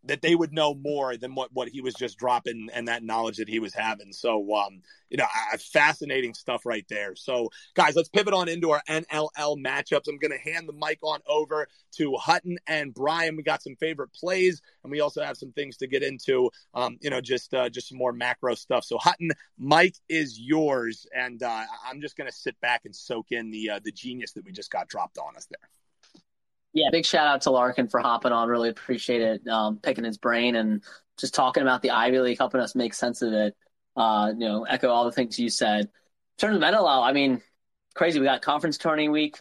that 0.05 0.23
they 0.23 0.35
would 0.35 0.53
know 0.53 0.75
more 0.75 1.17
than 1.17 1.35
what, 1.35 1.53
what 1.53 1.69
he 1.69 1.81
was 1.81 1.95
just 1.95 2.19
dropping 2.19 2.69
and 2.73 2.89
that 2.89 3.03
knowledge 3.03 3.37
that 3.39 3.49
he 3.49 3.59
was 3.59 3.75
having. 3.75 4.13
So, 4.13 4.55
um, 4.55 4.83
you 5.11 5.17
know, 5.17 5.27
fascinating 5.73 6.35
stuff 6.35 6.65
right 6.65 6.85
there. 6.89 7.17
So, 7.17 7.51
guys, 7.75 7.97
let's 7.97 8.09
pivot 8.09 8.35
on 8.35 8.49
into 8.49 8.71
our 8.71 8.83
NLL 8.89 9.57
matchups. 9.59 10.09
I'm 10.09 10.19
going 10.19 10.33
to 10.33 10.51
hand 10.51 10.69
the 10.69 10.73
mic 10.73 10.99
on 11.03 11.21
over 11.27 11.67
to 11.97 12.15
Hutton 12.15 12.59
and 12.67 12.95
Brian. 12.95 13.37
We 13.37 13.43
got 13.43 13.63
some 13.63 13.77
favorite 13.77 14.13
plays, 14.13 14.63
and 14.83 14.91
we 14.91 15.01
also 15.01 15.23
have 15.23 15.37
some 15.37 15.53
things 15.53 15.77
to 15.79 15.87
get 15.87 16.03
into. 16.03 16.51
Um, 16.75 16.99
you 17.01 17.11
know, 17.11 17.21
just 17.21 17.53
uh, 17.55 17.69
just 17.69 17.89
some 17.89 17.99
more 17.99 18.13
macro 18.13 18.55
stuff. 18.55 18.85
So, 18.85 18.99
Hutton, 18.99 19.31
Mike 19.59 19.97
is 20.09 20.39
yours, 20.39 21.07
and 21.15 21.43
uh, 21.43 21.65
I'm 21.87 22.01
just 22.01 22.17
going 22.17 22.31
to 22.31 22.37
sit 22.37 22.61
back 22.61 22.83
and 22.85 22.95
soak 22.95 23.33
in 23.33 23.51
the 23.51 23.71
uh, 23.71 23.81
the 23.83 23.93
genius 23.93 24.33
that 24.33 24.45
we 24.45 24.53
just 24.53 24.71
got 24.71 24.89
dropped 24.89 25.19
on 25.19 25.37
us 25.37 25.47
there. 25.51 25.69
Yeah, 26.79 26.91
big 26.93 27.05
shout 27.05 27.27
out 27.27 27.43
to 27.43 27.51
Larkin 27.51 27.89
for 27.89 27.99
hopping 27.99 28.31
on. 28.31 28.49
Really 28.49 28.69
appreciate 28.69 29.21
it, 29.21 29.49
um, 29.49 29.79
picking 29.79 30.05
his 30.05 30.17
brain 30.17 30.55
and 30.55 30.83
just 31.19 31.35
talking 31.35 31.63
about 31.63 31.83
the 31.83 31.91
Ivy 31.91 32.21
League, 32.21 32.39
helping 32.39 32.61
us 32.61 32.77
make 32.77 32.95
sense 32.95 33.21
of 33.23 33.33
it. 33.33 33.57
Uh, 33.97 34.33
you 34.39 34.47
know, 34.47 34.63
echo 34.63 34.89
all 34.89 35.05
the 35.05 35.13
things 35.13 35.39
you 35.41 35.51
said. 35.51 35.87
In 35.87 35.91
terms 36.39 36.57
of 36.57 36.63
NLL, 36.63 37.03
I 37.03 37.13
mean, 37.13 37.43
crazy. 37.95 38.21
We 38.21 38.27
got 38.27 38.43
conference 38.43 38.79
tourney 38.79 39.09
week. 39.09 39.41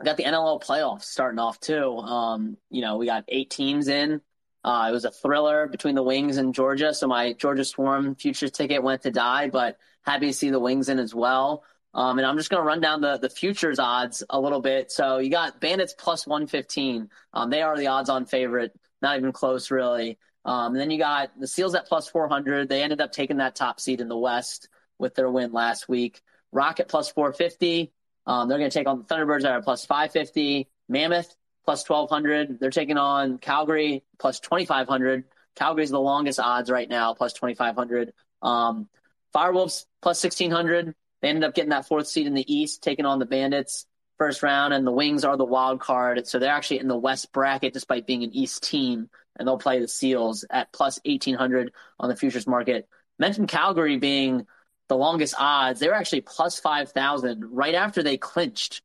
We 0.00 0.06
got 0.06 0.16
the 0.16 0.24
NLL 0.24 0.60
playoffs 0.60 1.04
starting 1.04 1.38
off 1.38 1.60
too. 1.60 1.98
Um, 1.98 2.56
you 2.68 2.82
know, 2.82 2.96
we 2.96 3.06
got 3.06 3.24
eight 3.28 3.50
teams 3.50 3.86
in. 3.86 4.20
Uh, 4.64 4.86
it 4.88 4.92
was 4.92 5.04
a 5.04 5.12
thriller 5.12 5.68
between 5.68 5.94
the 5.94 6.02
Wings 6.02 6.36
and 6.36 6.52
Georgia. 6.52 6.92
So 6.92 7.06
my 7.06 7.32
Georgia 7.34 7.64
Swarm 7.64 8.16
futures 8.16 8.50
ticket 8.50 8.82
went 8.82 9.02
to 9.02 9.12
die, 9.12 9.48
but 9.48 9.78
happy 10.04 10.26
to 10.26 10.32
see 10.32 10.50
the 10.50 10.58
Wings 10.58 10.88
in 10.88 10.98
as 10.98 11.14
well. 11.14 11.62
Um, 11.96 12.18
and 12.18 12.26
I'm 12.26 12.36
just 12.36 12.50
going 12.50 12.62
to 12.62 12.66
run 12.66 12.82
down 12.82 13.00
the, 13.00 13.16
the 13.16 13.30
futures 13.30 13.78
odds 13.78 14.22
a 14.28 14.38
little 14.38 14.60
bit. 14.60 14.92
So 14.92 15.16
you 15.16 15.30
got 15.30 15.60
Bandits 15.62 15.94
plus 15.98 16.26
115. 16.26 17.08
Um, 17.32 17.48
they 17.48 17.62
are 17.62 17.76
the 17.76 17.86
odds 17.86 18.10
on 18.10 18.26
favorite, 18.26 18.78
not 19.00 19.16
even 19.16 19.32
close, 19.32 19.70
really. 19.70 20.18
Um, 20.44 20.72
and 20.72 20.80
then 20.80 20.90
you 20.90 20.98
got 20.98 21.30
the 21.40 21.46
Seals 21.46 21.74
at 21.74 21.86
plus 21.86 22.06
400. 22.06 22.68
They 22.68 22.82
ended 22.82 23.00
up 23.00 23.12
taking 23.12 23.38
that 23.38 23.56
top 23.56 23.80
seed 23.80 24.02
in 24.02 24.08
the 24.08 24.16
West 24.16 24.68
with 24.98 25.14
their 25.14 25.30
win 25.30 25.52
last 25.52 25.88
week. 25.88 26.20
Rocket 26.52 26.86
plus 26.86 27.10
450. 27.10 27.90
Um, 28.26 28.48
they're 28.48 28.58
going 28.58 28.70
to 28.70 28.78
take 28.78 28.86
on 28.86 28.98
the 28.98 29.04
Thunderbirds 29.04 29.42
that 29.42 29.52
are 29.52 29.62
plus 29.62 29.86
550. 29.86 30.68
Mammoth 30.90 31.34
plus 31.64 31.88
1200. 31.88 32.60
They're 32.60 32.70
taking 32.70 32.98
on 32.98 33.38
Calgary 33.38 34.04
plus 34.18 34.38
2500. 34.40 35.24
Calgary's 35.56 35.90
the 35.90 35.98
longest 35.98 36.38
odds 36.40 36.70
right 36.70 36.88
now, 36.88 37.14
plus 37.14 37.32
2500. 37.32 38.12
Um, 38.42 38.86
Firewolves 39.34 39.86
plus 40.02 40.22
1600. 40.22 40.94
They 41.20 41.28
ended 41.28 41.44
up 41.44 41.54
getting 41.54 41.70
that 41.70 41.86
fourth 41.86 42.06
seed 42.06 42.26
in 42.26 42.34
the 42.34 42.54
East, 42.54 42.82
taking 42.82 43.06
on 43.06 43.18
the 43.18 43.26
Bandits 43.26 43.86
first 44.18 44.42
round, 44.42 44.72
and 44.72 44.86
the 44.86 44.92
Wings 44.92 45.24
are 45.24 45.36
the 45.36 45.44
wild 45.44 45.80
card. 45.80 46.26
So 46.26 46.38
they're 46.38 46.52
actually 46.52 46.80
in 46.80 46.88
the 46.88 46.96
West 46.96 47.32
bracket 47.32 47.72
despite 47.72 48.06
being 48.06 48.22
an 48.22 48.34
East 48.34 48.62
team, 48.62 49.08
and 49.38 49.46
they'll 49.46 49.58
play 49.58 49.80
the 49.80 49.88
Seals 49.88 50.44
at 50.50 50.72
plus 50.72 51.00
1800 51.04 51.72
on 51.98 52.08
the 52.08 52.16
futures 52.16 52.46
market. 52.46 52.88
Mentioned 53.18 53.48
Calgary 53.48 53.96
being 53.96 54.46
the 54.88 54.96
longest 54.96 55.34
odds. 55.38 55.80
They 55.80 55.88
were 55.88 55.94
actually 55.94 56.20
plus 56.20 56.60
5,000 56.60 57.44
right 57.50 57.74
after 57.74 58.02
they 58.02 58.16
clinched 58.16 58.82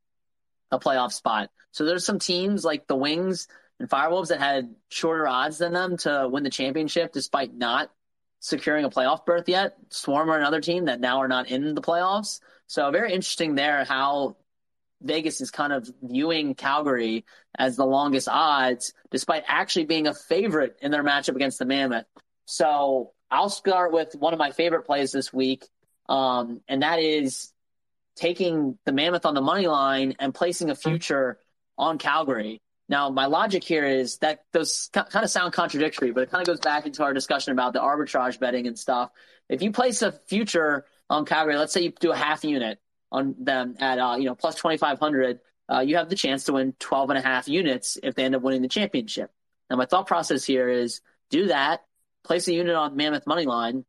a 0.72 0.80
playoff 0.80 1.12
spot. 1.12 1.50
So 1.72 1.86
there's 1.86 2.06
some 2.06 2.20
teams 2.20 2.66
like 2.66 2.88
the 2.88 2.96
Wings 2.96 3.48
and 3.80 3.90
Firewolves 3.90 4.30
that 4.30 4.40
had 4.40 4.74
shorter 4.90 5.28
odds 5.28 5.58
than 5.58 5.74
them 5.74 5.98
to 5.98 6.28
win 6.30 6.44
the 6.44 6.50
championship 6.50 7.12
despite 7.14 7.54
not 7.54 7.92
securing 8.42 8.84
a 8.84 8.90
playoff 8.90 9.26
berth 9.26 9.48
yet. 9.48 9.78
Swarm 9.90 10.30
are 10.30 10.38
another 10.38 10.60
team 10.60 10.86
that 10.86 11.00
now 11.00 11.20
are 11.20 11.28
not 11.30 11.50
in 11.50 11.74
the 11.76 11.82
playoffs. 11.82 12.42
So 12.68 12.92
very 12.92 13.14
interesting 13.14 13.56
there 13.56 13.86
how 13.86 14.36
Vegas 15.02 15.42
is 15.42 15.52
kind 15.52 15.72
of 15.72 15.90
viewing 16.02 16.56
Calgary 16.56 17.24
as 17.58 17.76
the 17.76 17.86
longest 17.86 18.28
odds, 18.30 18.94
despite 19.12 19.44
actually 19.48 19.86
being 19.86 20.08
a 20.08 20.14
favorite 20.14 20.78
in 20.82 20.92
their 20.92 21.04
matchup 21.04 21.36
against 21.36 21.60
the 21.60 21.66
Mammoth. 21.66 22.06
So 22.46 23.12
I'll 23.30 23.50
start 23.50 23.94
with 23.94 24.16
one 24.16 24.34
of 24.34 24.40
my 24.40 24.52
favorite 24.52 24.86
plays 24.86 25.12
this 25.12 25.32
week, 25.32 25.66
um, 26.10 26.62
and 26.68 26.82
that 26.82 27.00
is 27.00 27.54
taking 28.16 28.78
the 28.86 28.92
Mammoth 28.92 29.26
on 29.26 29.36
the 29.36 29.42
money 29.42 29.68
line 29.68 30.16
and 30.20 30.34
placing 30.34 30.70
a 30.70 30.76
future 30.76 31.38
on 31.78 31.98
Calgary. 31.98 32.62
Now, 32.92 33.10
my 33.10 33.28
logic 33.28 33.64
here 33.64 33.86
is 33.86 34.18
that 34.18 34.44
those 34.52 34.90
kind 34.92 35.24
of 35.24 35.30
sound 35.30 35.54
contradictory, 35.54 36.12
but 36.12 36.24
it 36.24 36.30
kind 36.30 36.42
of 36.42 36.48
goes 36.48 36.60
back 36.60 36.86
into 36.86 37.04
our 37.04 37.14
discussion 37.14 37.54
about 37.54 37.72
the 37.72 37.80
arbitrage 37.80 38.38
betting 38.38 38.68
and 38.68 38.78
stuff. 38.78 39.12
If 39.48 39.62
you 39.62 39.72
place 39.72 40.02
a 40.02 40.12
future 40.12 40.86
on 41.10 41.26
Calgary, 41.26 41.56
let's 41.56 41.72
say 41.72 41.84
you 41.84 41.94
do 41.98 42.12
a 42.12 42.18
half 42.18 42.44
unit 42.44 42.80
on 43.10 43.36
them 43.40 43.76
at 43.80 43.98
uh, 43.98 44.18
you 44.18 44.26
know 44.26 44.36
plus 44.36 44.56
2500 44.56 45.40
uh, 45.70 45.80
you 45.80 45.96
have 45.98 46.10
the 46.10 46.16
chance 46.16 46.46
to 46.46 46.54
win 46.54 46.74
12 46.80 47.12
and 47.12 47.20
a 47.20 47.22
half 47.22 47.48
units 47.48 47.98
if 48.04 48.14
they 48.16 48.26
end 48.26 48.36
up 48.36 48.42
winning 48.42 48.62
the 48.62 48.68
championship. 48.68 49.32
Now 49.70 49.78
my 49.78 49.86
thought 49.86 50.08
process 50.08 50.44
here 50.44 50.68
is 50.68 51.00
do 51.30 51.48
that 51.48 51.84
place 52.24 52.48
a 52.50 52.54
unit 52.54 52.76
on 52.76 52.98
mammoth 52.98 53.26
money 53.26 53.46
line 53.46 53.86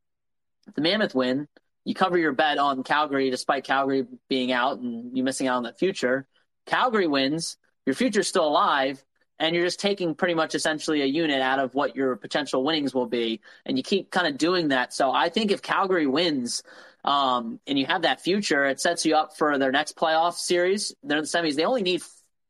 if 0.68 0.74
the 0.74 0.80
mammoth 0.80 1.14
win 1.14 1.48
you 1.84 1.94
cover 1.94 2.16
your 2.18 2.32
bet 2.32 2.58
on 2.58 2.84
calgary 2.84 3.30
despite 3.30 3.64
calgary 3.64 4.06
being 4.28 4.52
out 4.52 4.78
and 4.78 5.16
you 5.16 5.24
missing 5.24 5.48
out 5.48 5.56
on 5.56 5.64
the 5.64 5.72
future. 5.72 6.26
Calgary 6.66 7.08
wins 7.08 7.56
your 7.86 7.94
future's 7.94 8.28
still 8.28 8.46
alive 8.46 9.02
and 9.38 9.56
you're 9.56 9.64
just 9.64 9.80
taking 9.80 10.14
pretty 10.14 10.34
much 10.34 10.54
essentially 10.54 11.02
a 11.02 11.06
unit 11.06 11.40
out 11.40 11.58
of 11.58 11.74
what 11.74 11.96
your 11.96 12.16
potential 12.16 12.64
winnings 12.64 12.94
will 12.94 13.06
be 13.06 13.40
and 13.66 13.76
you 13.76 13.82
keep 13.82 14.10
kind 14.10 14.26
of 14.26 14.38
doing 14.38 14.68
that 14.68 14.92
so 14.92 15.10
i 15.10 15.28
think 15.28 15.50
if 15.50 15.62
calgary 15.62 16.06
wins 16.06 16.62
um, 17.04 17.58
and 17.66 17.78
you 17.78 17.86
have 17.86 18.02
that 18.02 18.20
future, 18.20 18.64
it 18.64 18.80
sets 18.80 19.04
you 19.04 19.16
up 19.16 19.36
for 19.36 19.58
their 19.58 19.72
next 19.72 19.96
playoff 19.96 20.34
series. 20.34 20.94
They're 21.02 21.18
in 21.18 21.24
the 21.24 21.28
semis. 21.28 21.56
They 21.56 21.64
only 21.64 21.82
need 21.82 22.02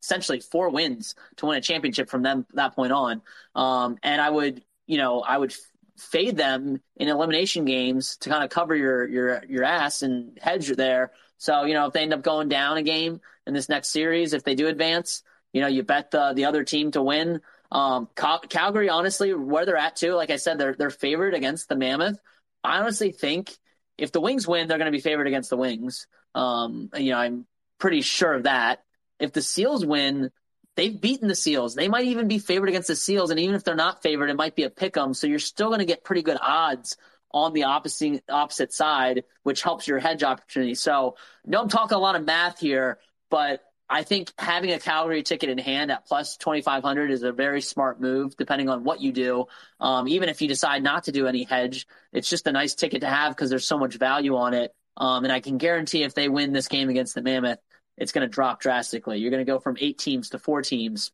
essentially 0.03 0.41
four 0.41 0.69
wins 0.71 1.15
to 1.37 1.47
win 1.47 1.57
a 1.57 1.61
championship 1.61 2.11
from 2.11 2.23
them 2.23 2.47
that 2.55 2.75
point 2.75 2.93
on. 2.93 3.23
Um, 3.55 3.99
and 4.03 4.21
I 4.21 4.29
would, 4.29 4.63
you 4.87 4.99
know, 4.99 5.21
I 5.21 5.39
would 5.39 5.55
fade 5.97 6.37
them 6.37 6.81
in 6.97 7.09
elimination 7.09 7.65
games 7.65 8.17
to 8.19 8.29
kind 8.29 8.45
of 8.45 8.51
cover 8.51 8.75
your 8.75 9.07
your 9.07 9.43
your 9.49 9.65
ass 9.65 10.03
and 10.03 10.39
hedge 10.41 10.69
there. 10.69 11.13
So 11.39 11.65
you 11.65 11.75
know, 11.75 11.87
if 11.87 11.93
they 11.93 12.03
end 12.03 12.13
up 12.13 12.23
going 12.23 12.49
down 12.49 12.77
a 12.77 12.83
game 12.83 13.21
in 13.47 13.55
this 13.55 13.69
next 13.69 13.89
series, 13.89 14.33
if 14.33 14.45
they 14.45 14.55
do 14.55 14.69
advance, 14.69 15.23
you 15.53 15.61
know, 15.61 15.69
you 15.69 15.83
bet 15.83 16.11
the 16.11 16.33
the 16.35 16.47
other 16.47 16.65
team 16.65 16.91
to 16.93 17.03
win. 17.03 17.41
Um, 17.71 18.09
Cal- 18.15 18.41
Calgary, 18.41 18.89
honestly, 18.89 19.33
where 19.35 19.65
they're 19.65 19.77
at 19.77 19.97
too, 19.97 20.15
like 20.15 20.31
I 20.31 20.37
said, 20.37 20.59
they're 20.59 20.75
they're 20.75 20.91
favored 20.91 21.35
against 21.35 21.69
the 21.69 21.77
Mammoth. 21.77 22.19
I 22.63 22.79
honestly 22.79 23.13
think 23.13 23.57
if 23.99 24.13
the 24.13 24.21
Wings 24.21 24.47
win, 24.47 24.69
they're 24.69 24.79
going 24.79 24.91
to 24.91 24.97
be 24.97 25.01
favored 25.01 25.27
against 25.27 25.51
the 25.51 25.57
Wings. 25.57 26.07
Um, 26.35 26.91
you 26.97 27.11
know, 27.11 27.19
I'm 27.19 27.47
pretty 27.79 28.01
sure 28.03 28.33
of 28.33 28.45
that. 28.45 28.83
If 29.19 29.33
the 29.33 29.43
Seals 29.43 29.85
win, 29.85 30.31
they've 30.77 30.99
beaten 30.99 31.29
the 31.29 31.35
Seals. 31.35 31.75
They 31.75 31.89
might 31.89 32.07
even 32.07 32.29
be 32.29 32.39
favored 32.39 32.69
against 32.69 32.89
the 32.89 32.97
Seals, 32.97 33.31
and 33.31 33.41
even 33.41 33.55
if 33.55 33.65
they're 33.65 33.75
not 33.75 34.03
favored, 34.03 34.31
it 34.31 34.37
might 34.37 34.57
be 34.57 34.65
a 34.65 34.71
pick 34.71 34.97
'em. 34.97 35.15
So 35.15 35.27
you're 35.27 35.39
still 35.39 35.69
going 35.69 35.81
to 35.81 35.85
get 35.85 36.05
pretty 36.05 36.23
good 36.23 36.39
odds 36.41 36.97
on 37.31 37.53
the 37.53 37.65
opposite 37.65 38.23
opposite 38.29 38.73
side, 38.73 39.25
which 39.43 39.63
helps 39.63 39.89
your 39.89 39.99
hedge 39.99 40.23
opportunity. 40.23 40.75
So, 40.75 41.17
no, 41.47 41.61
I'm 41.63 41.69
talking 41.69 41.97
a 41.97 42.01
lot 42.01 42.17
of 42.17 42.25
math 42.25 42.59
here, 42.61 42.99
but 43.33 43.63
I 43.89 44.03
think 44.03 44.31
having 44.39 44.73
a 44.73 44.79
Calgary 44.79 45.23
ticket 45.23 45.49
in 45.49 45.57
hand 45.57 45.91
at 45.91 46.07
plus 46.07 46.37
2,500 46.37 47.11
is 47.11 47.23
a 47.23 47.33
very 47.33 47.63
smart 47.63 47.99
move, 47.99 48.37
depending 48.37 48.69
on 48.69 48.85
what 48.85 49.01
you 49.01 49.11
do. 49.11 49.47
Um, 49.81 50.07
even 50.07 50.29
if 50.29 50.43
you 50.43 50.49
decide 50.49 50.83
not 50.83 51.05
to 51.05 51.13
do 51.13 51.27
any 51.27 51.45
hedge, 51.45 51.87
it's 52.13 52.29
just 52.29 52.47
a 52.47 52.53
nice 52.53 52.75
ticket 52.75 53.01
to 53.01 53.07
have 53.07 53.35
because 53.35 53.49
there's 53.49 53.67
so 53.67 53.79
much 53.79 53.95
value 53.95 54.37
on 54.37 54.53
it. 54.53 54.75
Um, 54.99 55.25
and 55.25 55.33
I 55.33 55.41
can 55.41 55.57
guarantee 55.57 56.03
if 56.03 56.13
they 56.13 56.29
win 56.29 56.53
this 56.53 56.69
game 56.69 56.91
against 56.91 57.15
the 57.15 57.23
Mammoth, 57.23 57.59
it's 57.97 58.13
going 58.13 58.29
to 58.29 58.31
drop 58.31 58.61
drastically. 58.61 59.19
You're 59.19 59.31
going 59.31 59.45
to 59.47 59.51
go 59.51 59.61
from 59.61 59.79
eight 59.81 59.97
teams 59.97 60.29
to 60.31 60.39
four 60.39 60.61
teams. 60.61 61.11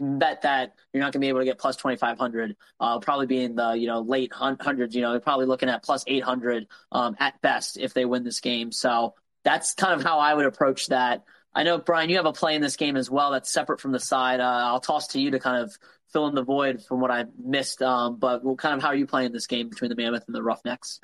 Bet 0.00 0.42
that 0.42 0.74
you're 0.92 1.00
not 1.00 1.12
going 1.12 1.20
to 1.20 1.24
be 1.24 1.28
able 1.28 1.40
to 1.40 1.46
get 1.46 1.58
plus 1.58 1.74
2,500. 1.76 2.56
Uh, 2.78 3.00
probably 3.00 3.26
be 3.26 3.42
in 3.42 3.56
the 3.56 3.72
you 3.72 3.88
know 3.88 4.00
late 4.02 4.32
hundreds. 4.32 4.94
You 4.94 5.02
know, 5.02 5.10
they're 5.10 5.20
probably 5.20 5.46
looking 5.46 5.68
at 5.68 5.82
plus 5.82 6.04
800 6.06 6.68
um, 6.92 7.16
at 7.18 7.40
best 7.40 7.76
if 7.76 7.92
they 7.92 8.04
win 8.04 8.22
this 8.22 8.40
game. 8.40 8.70
So 8.70 9.14
that's 9.44 9.74
kind 9.74 9.94
of 9.94 10.04
how 10.04 10.18
I 10.18 10.34
would 10.34 10.46
approach 10.46 10.88
that. 10.88 11.24
I 11.54 11.62
know, 11.62 11.78
Brian, 11.78 12.10
you 12.10 12.16
have 12.16 12.26
a 12.26 12.32
play 12.32 12.54
in 12.54 12.62
this 12.62 12.76
game 12.76 12.96
as 12.96 13.10
well 13.10 13.32
that's 13.32 13.50
separate 13.50 13.80
from 13.80 13.92
the 13.92 14.00
side. 14.00 14.40
Uh, 14.40 14.44
I'll 14.44 14.80
toss 14.80 15.08
to 15.08 15.20
you 15.20 15.32
to 15.32 15.38
kind 15.38 15.62
of 15.62 15.76
fill 16.12 16.26
in 16.28 16.34
the 16.34 16.42
void 16.42 16.84
from 16.84 17.00
what 17.00 17.10
I 17.10 17.24
missed. 17.42 17.82
Um, 17.82 18.16
but 18.16 18.44
what 18.44 18.58
kind 18.58 18.76
of 18.76 18.82
how 18.82 18.88
are 18.88 18.94
you 18.94 19.06
playing 19.06 19.32
this 19.32 19.46
game 19.46 19.68
between 19.68 19.88
the 19.88 19.96
Mammoth 19.96 20.24
and 20.26 20.34
the 20.34 20.42
Roughnecks? 20.42 21.00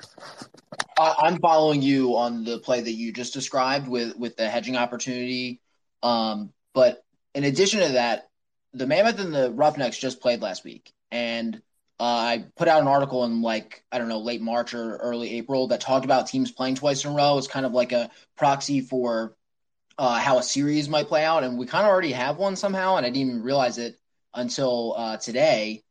I'm 0.97 1.39
following 1.39 1.81
you 1.81 2.15
on 2.15 2.43
the 2.43 2.59
play 2.59 2.81
that 2.81 2.91
you 2.91 3.11
just 3.11 3.33
described 3.33 3.87
with 3.87 4.17
with 4.17 4.37
the 4.37 4.49
hedging 4.49 4.77
opportunity. 4.77 5.61
Um, 6.03 6.53
but 6.73 7.03
in 7.33 7.43
addition 7.43 7.81
to 7.81 7.93
that, 7.93 8.29
the 8.73 8.87
Mammoth 8.87 9.19
and 9.19 9.33
the 9.33 9.51
Roughnecks 9.51 9.97
just 9.97 10.21
played 10.21 10.41
last 10.41 10.63
week, 10.63 10.93
and 11.11 11.61
uh, 11.99 12.03
I 12.03 12.45
put 12.57 12.67
out 12.67 12.81
an 12.81 12.87
article 12.87 13.23
in 13.23 13.41
like 13.41 13.83
I 13.91 13.97
don't 13.97 14.09
know 14.09 14.19
late 14.19 14.41
March 14.41 14.73
or 14.73 14.97
early 14.97 15.37
April 15.37 15.67
that 15.67 15.81
talked 15.81 16.05
about 16.05 16.27
teams 16.27 16.51
playing 16.51 16.75
twice 16.75 17.05
in 17.05 17.11
a 17.11 17.15
row. 17.15 17.37
It's 17.37 17.47
kind 17.47 17.65
of 17.65 17.71
like 17.71 17.91
a 17.93 18.09
proxy 18.35 18.81
for 18.81 19.35
uh, 19.97 20.19
how 20.19 20.37
a 20.37 20.43
series 20.43 20.89
might 20.89 21.07
play 21.07 21.23
out, 21.23 21.43
and 21.43 21.57
we 21.57 21.65
kind 21.65 21.85
of 21.85 21.91
already 21.91 22.11
have 22.11 22.37
one 22.37 22.55
somehow, 22.55 22.97
and 22.97 23.05
I 23.05 23.09
didn't 23.09 23.29
even 23.29 23.43
realize 23.43 23.77
it 23.77 23.97
until 24.33 24.93
uh, 24.97 25.17
today. 25.17 25.83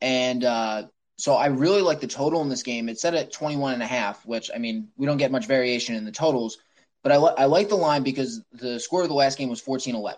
And 0.00 0.42
uh, 0.42 0.84
so 1.18 1.34
I 1.34 1.46
really 1.46 1.82
like 1.82 2.00
the 2.00 2.06
total 2.06 2.40
in 2.40 2.48
this 2.48 2.62
game. 2.62 2.88
It's 2.88 3.02
set 3.02 3.14
at 3.14 3.32
21 3.32 3.74
and 3.74 3.82
a 3.82 3.86
half, 3.86 4.24
which 4.24 4.50
I 4.54 4.58
mean, 4.58 4.88
we 4.96 5.06
don't 5.06 5.18
get 5.18 5.30
much 5.30 5.46
variation 5.46 5.94
in 5.94 6.06
the 6.06 6.12
totals, 6.12 6.56
but 7.02 7.12
I, 7.12 7.18
li- 7.18 7.34
I 7.36 7.44
like 7.44 7.68
the 7.68 7.76
line 7.76 8.02
because 8.02 8.42
the 8.52 8.80
score 8.80 9.02
of 9.02 9.08
the 9.08 9.14
last 9.14 9.36
game 9.36 9.50
was 9.50 9.60
14-11. 9.60 10.14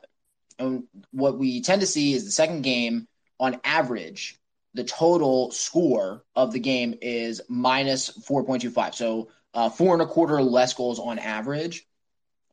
And 0.60 0.84
what 1.10 1.38
we 1.38 1.62
tend 1.62 1.80
to 1.80 1.86
see 1.86 2.12
is 2.12 2.24
the 2.24 2.30
second 2.30 2.62
game 2.62 3.08
on 3.40 3.60
average, 3.64 4.38
the 4.74 4.84
total 4.84 5.50
score 5.50 6.24
of 6.34 6.52
the 6.52 6.58
game 6.58 6.94
is 7.02 7.42
minus 7.48 8.10
4.25. 8.10 8.94
So 8.94 9.28
uh, 9.54 9.68
four 9.68 9.92
and 9.94 10.02
a 10.02 10.06
quarter 10.06 10.40
less 10.42 10.74
goals 10.74 10.98
on 10.98 11.18
average. 11.18 11.86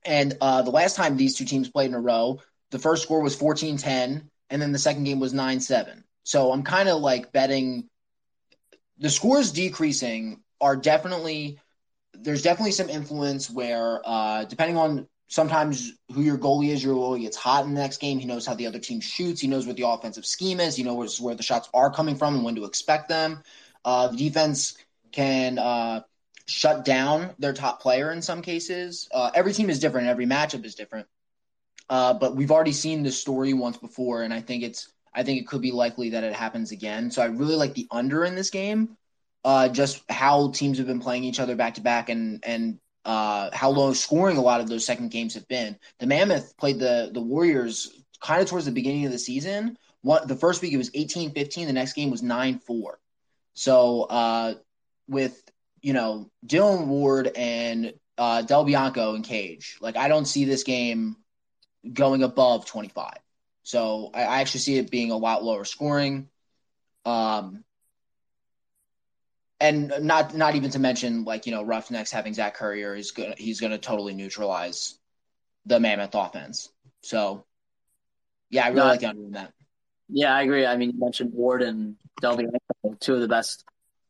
And 0.06 0.38
uh, 0.41 0.62
the 0.62 0.72
last 0.72 0.96
time 0.96 1.18
these 1.18 1.38
two 1.38 1.46
teams 1.46 1.70
played 1.70 1.90
in 1.90 1.96
a 1.96 2.00
row, 2.00 2.41
the 2.72 2.80
first 2.80 3.04
score 3.04 3.22
was 3.22 3.36
14 3.36 3.78
10, 3.78 4.30
and 4.50 4.62
then 4.62 4.72
the 4.72 4.80
second 4.80 5.04
game 5.04 5.20
was 5.20 5.34
9 5.34 5.60
7. 5.60 6.04
So 6.24 6.52
I'm 6.52 6.64
kind 6.64 6.90
of 6.90 7.02
like 7.02 7.32
betting 7.32 7.90
the 8.98 9.10
scores 9.10 9.52
decreasing 9.52 10.41
are 10.62 10.76
definitely, 10.76 11.60
there's 12.14 12.41
definitely 12.41 12.74
some 12.74 12.90
influence 12.90 13.50
where, 13.50 14.02
uh, 14.04 14.44
depending 14.44 14.78
on 14.78 15.08
sometimes 15.30 15.93
who 16.14 16.22
your 16.22 16.38
goalie 16.38 16.69
is, 16.69 16.84
your 16.84 16.95
goalie 16.95 17.22
gets 17.22 17.38
hot 17.38 17.64
in 17.64 17.73
the 17.73 17.80
next 17.80 18.01
game. 18.01 18.19
He 18.19 18.26
knows 18.26 18.45
how 18.45 18.56
the 18.56 18.68
other 18.68 18.80
team 18.80 18.99
shoots. 18.99 19.39
He 19.39 19.47
knows 19.47 19.65
what 19.65 19.77
the 19.77 19.88
offensive 19.88 20.26
scheme 20.26 20.60
is. 20.60 20.76
He 20.76 20.84
knows 20.84 21.22
where 21.22 21.35
the 21.35 21.43
shots 21.43 21.69
are 21.73 21.91
coming 21.91 22.15
from 22.15 22.35
and 22.35 22.43
when 22.43 22.56
to 22.56 22.65
expect 22.65 23.07
them. 23.07 23.41
Uh, 23.85 24.07
the 24.10 24.18
defense 24.18 24.76
can 25.11 25.57
uh, 25.57 26.01
shut 26.47 26.84
down 26.84 27.35
their 27.39 27.53
top 27.53 27.81
player 27.81 28.11
in 28.11 28.22
some 28.22 28.41
cases. 28.41 29.07
Uh, 29.14 29.31
every 29.34 29.53
team 29.53 29.69
is 29.69 29.80
different. 29.80 30.07
Every 30.07 30.26
matchup 30.26 30.65
is 30.65 30.76
different. 30.76 31.07
Uh, 31.89 32.14
but 32.14 32.35
we've 32.35 32.51
already 32.51 32.72
seen 32.72 33.03
this 33.03 33.18
story 33.18 33.53
once 33.53 33.77
before, 33.77 34.23
and 34.23 34.34
I 34.34 34.41
think 34.41 34.64
it's 34.64 34.91
I 35.14 35.23
think 35.23 35.39
it 35.41 35.47
could 35.47 35.61
be 35.61 35.72
likely 35.72 36.11
that 36.11 36.23
it 36.23 36.34
happens 36.34 36.72
again. 36.72 37.10
So 37.10 37.22
I 37.22 37.26
really 37.26 37.56
like 37.56 37.73
the 37.73 37.88
under 37.89 38.26
in 38.26 38.35
this 38.35 38.51
game. 38.51 38.95
Uh, 39.43 39.69
just 39.69 40.03
how 40.10 40.51
teams 40.51 40.77
have 40.77 40.88
been 40.88 40.99
playing 40.99 41.23
each 41.23 41.39
other 41.39 41.56
back 41.56 41.76
to 41.76 41.81
back, 41.81 42.10
and 42.10 42.43
and 42.45 42.80
uh, 43.10 43.49
how 43.53 43.72
low 43.72 43.91
scoring 43.94 44.38
a 44.38 44.41
lot 44.41 44.61
of 44.61 44.69
those 44.69 44.86
second 44.86 45.10
games 45.10 45.34
have 45.34 45.48
been. 45.48 45.77
The 45.99 46.06
Mammoth 46.06 46.56
played 46.57 46.77
the 46.77 47.10
the 47.11 47.22
Warriors 47.22 47.91
kind 48.22 48.41
of 48.41 48.48
towards 48.48 48.65
the 48.65 48.72
beginning 48.72 49.06
of 49.06 49.11
the 49.11 49.18
season. 49.18 49.77
What 50.02 50.27
the 50.27 50.36
first 50.36 50.61
week 50.61 50.73
it 50.73 50.77
was 50.77 50.91
18-15, 50.91 51.65
the 51.65 51.73
next 51.73 51.94
game 51.94 52.11
was 52.11 52.22
9-4. 52.22 52.94
So 53.53 54.03
uh, 54.03 54.53
with 55.07 55.41
you 55.81 55.94
know, 55.94 56.30
Dillon 56.45 56.88
Ward 56.90 57.31
and 57.36 57.94
uh, 58.18 58.41
Del 58.44 58.65
Bianco 58.65 59.15
and 59.15 59.23
Cage. 59.23 59.77
Like, 59.81 59.98
I 59.98 60.07
don't 60.07 60.26
see 60.26 60.45
this 60.45 60.64
game 60.64 61.15
going 61.91 62.23
above 62.23 62.65
25. 62.65 63.14
So 63.64 64.11
I, 64.14 64.22
I 64.23 64.41
actually 64.41 64.61
see 64.61 64.77
it 64.77 64.91
being 64.91 65.11
a 65.11 65.18
lot 65.18 65.44
lower 65.44 65.65
scoring. 65.65 66.27
Um, 67.06 67.64
and 69.60 69.94
not 70.02 70.36
not 70.36 70.56
even 70.56 70.69
to 70.72 70.80
mention 70.80 71.23
like 71.26 71.45
you 71.45 71.52
know 71.52 71.64
Roughnecks 71.64 72.11
having 72.11 72.34
Zach 72.34 72.56
Currier 72.56 72.95
is 72.95 73.11
good. 73.11 73.38
He's 73.38 73.60
going 73.60 73.72
to 73.72 73.77
totally 73.77 74.14
neutralize 74.14 74.98
the 75.65 75.80
Mammoth 75.80 76.15
offense. 76.15 76.69
So 77.02 77.45
yeah, 78.49 78.65
I 78.65 78.69
really 78.69 78.80
no, 78.80 78.86
like 78.86 78.99
the 79.02 79.07
under 79.07 79.23
in 79.23 79.31
that. 79.31 79.53
Yeah, 80.10 80.36
I 80.36 80.41
agree. 80.41 80.65
I 80.65 80.76
mean, 80.77 80.91
you 80.91 80.99
mentioned 80.99 81.34
Ward 81.34 81.61
and 81.61 81.95
Delby, 82.22 82.48
two 82.99 83.15
of 83.15 83.22
the 83.22 83.27
best 83.27 83.64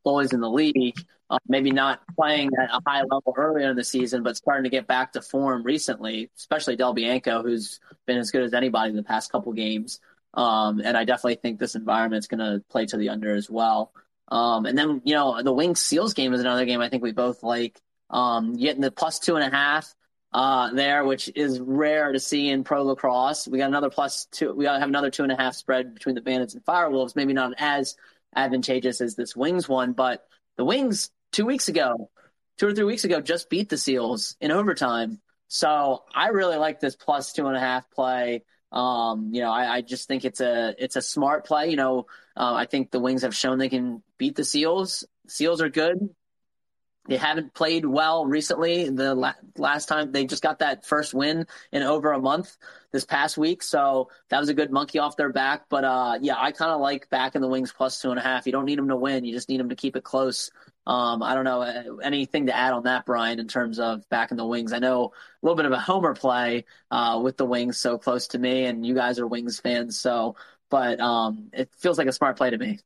goalies 0.06 0.34
in 0.34 0.40
the 0.40 0.50
league. 0.50 0.96
Uh, 1.32 1.38
maybe 1.48 1.70
not 1.70 2.02
playing 2.16 2.50
at 2.60 2.70
a 2.72 2.82
high 2.88 3.02
level 3.02 3.36
earlier 3.38 3.70
in 3.70 3.76
the 3.76 3.84
season, 3.84 4.24
but 4.24 4.36
starting 4.36 4.64
to 4.64 4.70
get 4.70 4.88
back 4.88 5.14
to 5.14 5.22
form 5.22 5.62
recently, 5.62 6.32
especially 6.36 6.76
Del 6.76 6.94
Bianco, 6.94 7.44
who's 7.44 7.80
been 8.08 8.18
as 8.18 8.32
good 8.32 8.42
as 8.42 8.56
anybody 8.56 8.90
in 8.90 8.96
the 8.96 9.04
past 9.04 9.32
couple 9.32 9.54
games. 9.54 10.00
Um, 10.34 10.82
and 10.84 10.98
I 10.98 11.04
definitely 11.04 11.36
think 11.36 11.60
this 11.60 11.76
environment's 11.76 12.26
going 12.26 12.40
to 12.40 12.64
play 12.70 12.88
to 12.88 12.98
the 12.98 13.10
under 13.10 13.36
as 13.36 13.48
well. 13.48 13.92
Um, 14.30 14.66
and 14.66 14.78
then, 14.78 15.02
you 15.04 15.16
know, 15.16 15.42
the 15.42 15.52
Wings 15.52 15.82
Seals 15.82 16.14
game 16.14 16.34
is 16.34 16.42
another 16.42 16.66
game 16.66 16.82
I 16.82 16.90
think 16.90 17.04
we 17.04 17.12
both 17.12 17.44
like. 17.44 17.80
Um, 18.10 18.56
getting 18.56 18.82
the 18.82 18.92
plus 18.92 19.20
two 19.20 19.36
and 19.36 19.46
a 19.46 19.56
half 19.56 19.94
uh, 20.34 20.74
there, 20.74 21.04
which 21.04 21.32
is 21.36 21.60
rare 21.60 22.12
to 22.12 22.20
see 22.20 22.50
in 22.50 22.64
pro 22.64 22.84
lacrosse. 22.84 23.48
We 23.48 23.58
got 23.58 23.68
another 23.68 23.90
plus 23.90 24.26
two. 24.32 24.54
We 24.54 24.66
have 24.66 24.82
another 24.82 25.12
two 25.12 25.24
and 25.24 25.32
a 25.32 25.36
half 25.36 25.56
spread 25.56 25.94
between 25.94 26.16
the 26.16 26.22
Bandits 26.22 26.54
and 26.54 26.66
Firewolves. 26.66 27.16
Maybe 27.16 27.34
not 27.34 27.54
as 27.58 27.96
advantageous 28.36 29.02
as 29.02 29.16
this 29.16 29.36
Wings 29.36 29.68
one, 29.68 29.94
but 29.94 30.26
the 30.58 30.66
Wings 30.66 31.10
two 31.32 31.46
weeks 31.46 31.68
ago, 31.68 32.10
two 32.58 32.68
or 32.68 32.74
three 32.74 32.84
weeks 32.84 33.04
ago, 33.04 33.22
just 33.22 33.50
beat 33.50 33.70
the 33.70 33.78
Seals 33.78 34.36
in 34.40 34.52
overtime. 34.52 35.20
So 35.48 36.04
I 36.14 36.28
really 36.28 36.58
like 36.58 36.80
this 36.80 36.96
plus 36.96 37.34
two 37.34 37.48
and 37.48 37.58
a 37.58 37.60
half 37.60 37.90
play. 37.90 38.44
Um, 38.72 39.30
you 39.34 39.42
know, 39.42 39.52
I, 39.52 39.78
I, 39.78 39.82
just 39.82 40.08
think 40.08 40.26
it's 40.26 40.42
a 40.42 40.76
it's 40.78 40.96
a 40.96 41.02
smart 41.02 41.46
play. 41.46 41.70
You 41.70 41.76
know, 41.76 42.06
uh, 42.38 42.54
I 42.54 42.66
think 42.66 42.92
the 42.92 43.00
Wings 43.00 43.24
have 43.24 43.36
shown 43.36 43.58
they 43.58 43.70
can 43.70 44.04
beat 44.18 44.36
the 44.36 44.44
Seals. 44.44 45.06
Seals 45.28 45.62
are 45.62 45.70
good. 45.70 46.10
They 47.08 47.18
haven't 47.18 47.56
played 47.56 47.86
well 47.86 48.28
recently. 48.28 48.88
The 48.88 49.16
la- 49.16 49.34
last 49.58 49.88
time 49.88 50.12
they 50.12 50.26
just 50.26 50.44
got 50.44 50.60
that 50.60 50.86
first 50.86 51.16
win 51.16 51.48
in 51.72 51.82
over 51.82 52.12
a 52.12 52.20
month 52.20 52.56
this 52.92 53.04
past 53.06 53.36
week, 53.36 53.64
so 53.64 54.10
that 54.30 54.40
was 54.40 54.50
a 54.50 54.54
good 54.54 54.72
monkey 54.72 55.00
off 55.00 55.18
their 55.18 55.32
back. 55.32 55.64
But 55.70 55.84
uh, 55.84 56.20
yeah, 56.22 56.36
I 56.38 56.52
kind 56.52 56.72
of 56.72 56.80
like 56.80 57.10
back 57.10 57.34
in 57.34 57.42
the 57.42 57.48
Wings 57.48 57.72
plus 57.72 58.00
two 58.00 58.12
and 58.12 58.20
a 58.20 58.22
half. 58.22 58.46
You 58.46 58.52
don't 58.52 58.66
need 58.66 58.78
them 58.78 58.90
to 58.90 58.96
win; 58.96 59.26
you 59.26 59.34
just 59.34 59.50
need 59.50 59.60
them 59.60 59.70
to 59.70 59.76
keep 59.76 59.96
it 59.96 60.04
close. 60.04 60.52
Um, 60.88 61.22
I 61.22 61.36
don't 61.36 61.44
know 61.44 61.62
uh, 61.62 61.98
anything 62.02 62.48
to 62.48 62.56
add 62.56 62.74
on 62.74 62.84
that, 62.84 63.06
Brian, 63.06 63.40
in 63.40 63.48
terms 63.48 63.80
of 63.80 64.08
back 64.10 64.32
in 64.32 64.38
the 64.38 64.46
Wings. 64.46 64.74
I 64.74 64.80
know 64.80 65.06
a 65.06 65.46
little 65.46 65.56
bit 65.56 65.66
of 65.66 65.72
a 65.72 65.80
homer 65.80 66.16
play 66.16 66.66
uh, 66.90 67.20
with 67.24 67.38
the 67.38 67.46
Wings 67.46 67.78
so 67.78 67.98
close 67.98 68.28
to 68.30 68.40
me, 68.40 68.66
and 68.66 68.86
you 68.86 68.96
guys 68.96 69.20
are 69.20 69.28
Wings 69.28 69.60
fans, 69.60 70.00
so 70.00 70.36
but 70.70 71.00
um, 71.00 71.50
it 71.54 71.70
feels 71.78 71.98
like 71.98 72.08
a 72.08 72.12
smart 72.12 72.38
play 72.38 72.52
to 72.52 72.58
me 72.58 72.80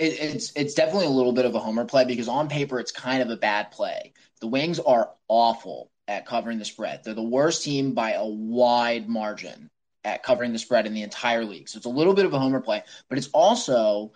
it, 0.00 0.18
it's 0.18 0.52
it's 0.56 0.74
definitely 0.74 1.06
a 1.06 1.10
little 1.10 1.32
bit 1.32 1.44
of 1.44 1.54
a 1.54 1.60
homer 1.60 1.84
play 1.84 2.04
because 2.04 2.26
on 2.26 2.48
paper 2.48 2.80
it's 2.80 2.90
kind 2.90 3.22
of 3.22 3.30
a 3.30 3.36
bad 3.36 3.70
play. 3.70 4.14
The 4.40 4.48
Wings 4.48 4.80
are 4.80 5.10
awful 5.28 5.90
at 6.08 6.26
covering 6.26 6.58
the 6.58 6.64
spread. 6.64 7.04
They're 7.04 7.14
the 7.14 7.22
worst 7.22 7.62
team 7.62 7.92
by 7.92 8.12
a 8.12 8.26
wide 8.26 9.08
margin 9.08 9.70
at 10.02 10.22
covering 10.22 10.52
the 10.52 10.58
spread 10.58 10.86
in 10.86 10.94
the 10.94 11.02
entire 11.02 11.44
league. 11.44 11.68
So 11.68 11.76
it's 11.76 11.86
a 11.86 11.90
little 11.90 12.14
bit 12.14 12.24
of 12.24 12.32
a 12.32 12.38
homer 12.38 12.60
play, 12.60 12.82
but 13.08 13.18
it's 13.18 13.28
also 13.28 14.12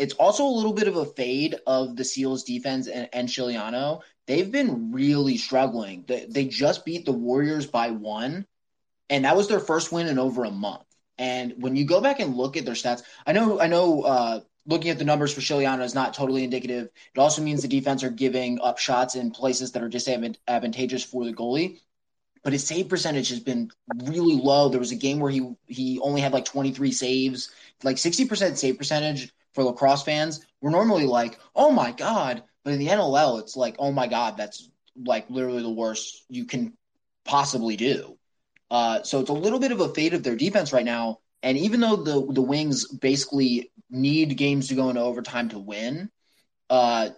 it's 0.00 0.14
also 0.14 0.46
a 0.46 0.56
little 0.56 0.72
bit 0.72 0.88
of 0.88 0.96
a 0.96 1.04
fade 1.04 1.56
of 1.66 1.94
the 1.94 2.04
Seals 2.04 2.44
defense 2.44 2.88
and, 2.88 3.10
and 3.12 3.28
Scigliano. 3.28 4.00
They've 4.26 4.50
been 4.50 4.92
really 4.92 5.36
struggling. 5.36 6.04
They, 6.08 6.26
they 6.26 6.46
just 6.46 6.86
beat 6.86 7.04
the 7.04 7.12
Warriors 7.12 7.66
by 7.66 7.90
one, 7.90 8.46
and 9.10 9.26
that 9.26 9.36
was 9.36 9.48
their 9.48 9.60
first 9.60 9.92
win 9.92 10.06
in 10.06 10.18
over 10.18 10.44
a 10.44 10.50
month. 10.50 10.84
And 11.18 11.52
when 11.58 11.76
you 11.76 11.84
go 11.84 12.00
back 12.00 12.18
and 12.18 12.34
look 12.34 12.56
at 12.56 12.64
their 12.64 12.74
stats, 12.74 13.02
I 13.26 13.32
know 13.32 13.60
I 13.60 13.66
know 13.66 14.00
uh, 14.00 14.40
looking 14.64 14.90
at 14.90 14.98
the 14.98 15.04
numbers 15.04 15.34
for 15.34 15.42
Scigliano 15.42 15.82
is 15.84 15.94
not 15.94 16.14
totally 16.14 16.44
indicative. 16.44 16.88
It 17.14 17.18
also 17.18 17.42
means 17.42 17.60
the 17.60 17.68
defense 17.68 18.02
are 18.02 18.10
giving 18.10 18.58
up 18.62 18.78
shots 18.78 19.16
in 19.16 19.32
places 19.32 19.72
that 19.72 19.82
are 19.82 19.88
disadvantageous 19.90 21.04
for 21.04 21.26
the 21.26 21.34
goalie. 21.34 21.78
But 22.42 22.54
his 22.54 22.66
save 22.66 22.88
percentage 22.88 23.28
has 23.28 23.40
been 23.40 23.70
really 23.94 24.36
low. 24.36 24.70
There 24.70 24.80
was 24.80 24.92
a 24.92 24.96
game 24.96 25.20
where 25.20 25.30
he 25.30 25.46
he 25.66 26.00
only 26.00 26.22
had 26.22 26.32
like 26.32 26.46
23 26.46 26.90
saves, 26.90 27.50
like 27.82 27.96
60% 27.96 28.56
save 28.56 28.78
percentage 28.78 29.30
for 29.54 29.64
lacrosse 29.64 30.02
fans. 30.02 30.44
We're 30.60 30.70
normally 30.70 31.04
like, 31.04 31.38
oh 31.54 31.70
my 31.70 31.92
god, 31.92 32.42
but 32.64 32.72
in 32.72 32.78
the 32.78 32.88
NLL, 32.88 33.40
it's 33.40 33.56
like, 33.56 33.76
oh 33.78 33.92
my 33.92 34.06
god, 34.06 34.36
that's 34.36 34.68
like 34.96 35.30
literally 35.30 35.62
the 35.62 35.70
worst 35.70 36.24
you 36.28 36.44
can 36.44 36.76
possibly 37.24 37.76
do. 37.76 38.16
Uh, 38.70 39.02
so 39.02 39.20
it's 39.20 39.30
a 39.30 39.34
little 39.34 39.58
bit 39.58 39.72
of 39.72 39.80
a 39.80 39.92
fate 39.92 40.14
of 40.14 40.22
their 40.22 40.36
defense 40.36 40.72
right 40.72 40.84
now. 40.84 41.18
And 41.42 41.56
even 41.56 41.80
though 41.80 41.96
the 41.96 42.32
the 42.32 42.42
Wings 42.42 42.86
basically 42.86 43.70
need 43.90 44.36
games 44.36 44.68
to 44.68 44.74
go 44.74 44.88
into 44.88 45.00
overtime 45.00 45.48
to 45.50 45.58
win. 45.58 46.10
Uh, 46.68 47.10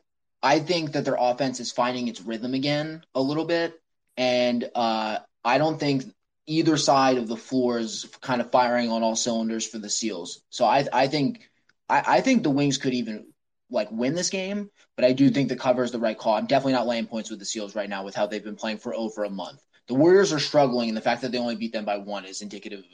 I 0.42 0.58
think 0.58 0.92
that 0.92 1.04
their 1.04 1.16
offense 1.18 1.60
is 1.60 1.70
finding 1.70 2.08
its 2.08 2.20
rhythm 2.20 2.54
again 2.54 3.04
a 3.14 3.20
little 3.20 3.44
bit, 3.44 3.80
and 4.16 4.68
uh, 4.74 5.18
I 5.44 5.58
don't 5.58 5.78
think 5.78 6.04
either 6.46 6.76
side 6.76 7.18
of 7.18 7.28
the 7.28 7.36
floor 7.36 7.78
is 7.78 8.08
kind 8.20 8.40
of 8.40 8.50
firing 8.50 8.90
on 8.90 9.02
all 9.02 9.14
cylinders 9.14 9.66
for 9.66 9.78
the 9.78 9.90
Seals. 9.90 10.42
So 10.50 10.64
I, 10.64 10.86
I 10.92 11.06
think, 11.06 11.48
I, 11.92 12.16
I 12.16 12.20
think 12.22 12.42
the 12.42 12.50
Wings 12.50 12.78
could 12.78 12.94
even 12.94 13.26
like 13.70 13.90
win 13.90 14.14
this 14.14 14.30
game, 14.30 14.70
but 14.96 15.04
I 15.04 15.12
do 15.12 15.30
think 15.30 15.48
the 15.48 15.56
cover 15.56 15.82
is 15.82 15.92
the 15.92 15.98
right 15.98 16.16
call. 16.16 16.34
I'm 16.34 16.46
definitely 16.46 16.72
not 16.72 16.86
laying 16.86 17.06
points 17.06 17.30
with 17.30 17.38
the 17.38 17.44
Seals 17.44 17.74
right 17.74 17.88
now 17.88 18.04
with 18.04 18.14
how 18.14 18.26
they've 18.26 18.42
been 18.42 18.56
playing 18.56 18.78
for 18.78 18.94
over 18.94 19.24
a 19.24 19.30
month. 19.30 19.60
The 19.88 19.94
Warriors 19.94 20.32
are 20.32 20.38
struggling, 20.38 20.88
and 20.88 20.96
the 20.96 21.02
fact 21.02 21.22
that 21.22 21.32
they 21.32 21.38
only 21.38 21.56
beat 21.56 21.72
them 21.72 21.84
by 21.84 21.98
one 21.98 22.24
is 22.24 22.40
indicative 22.40 22.84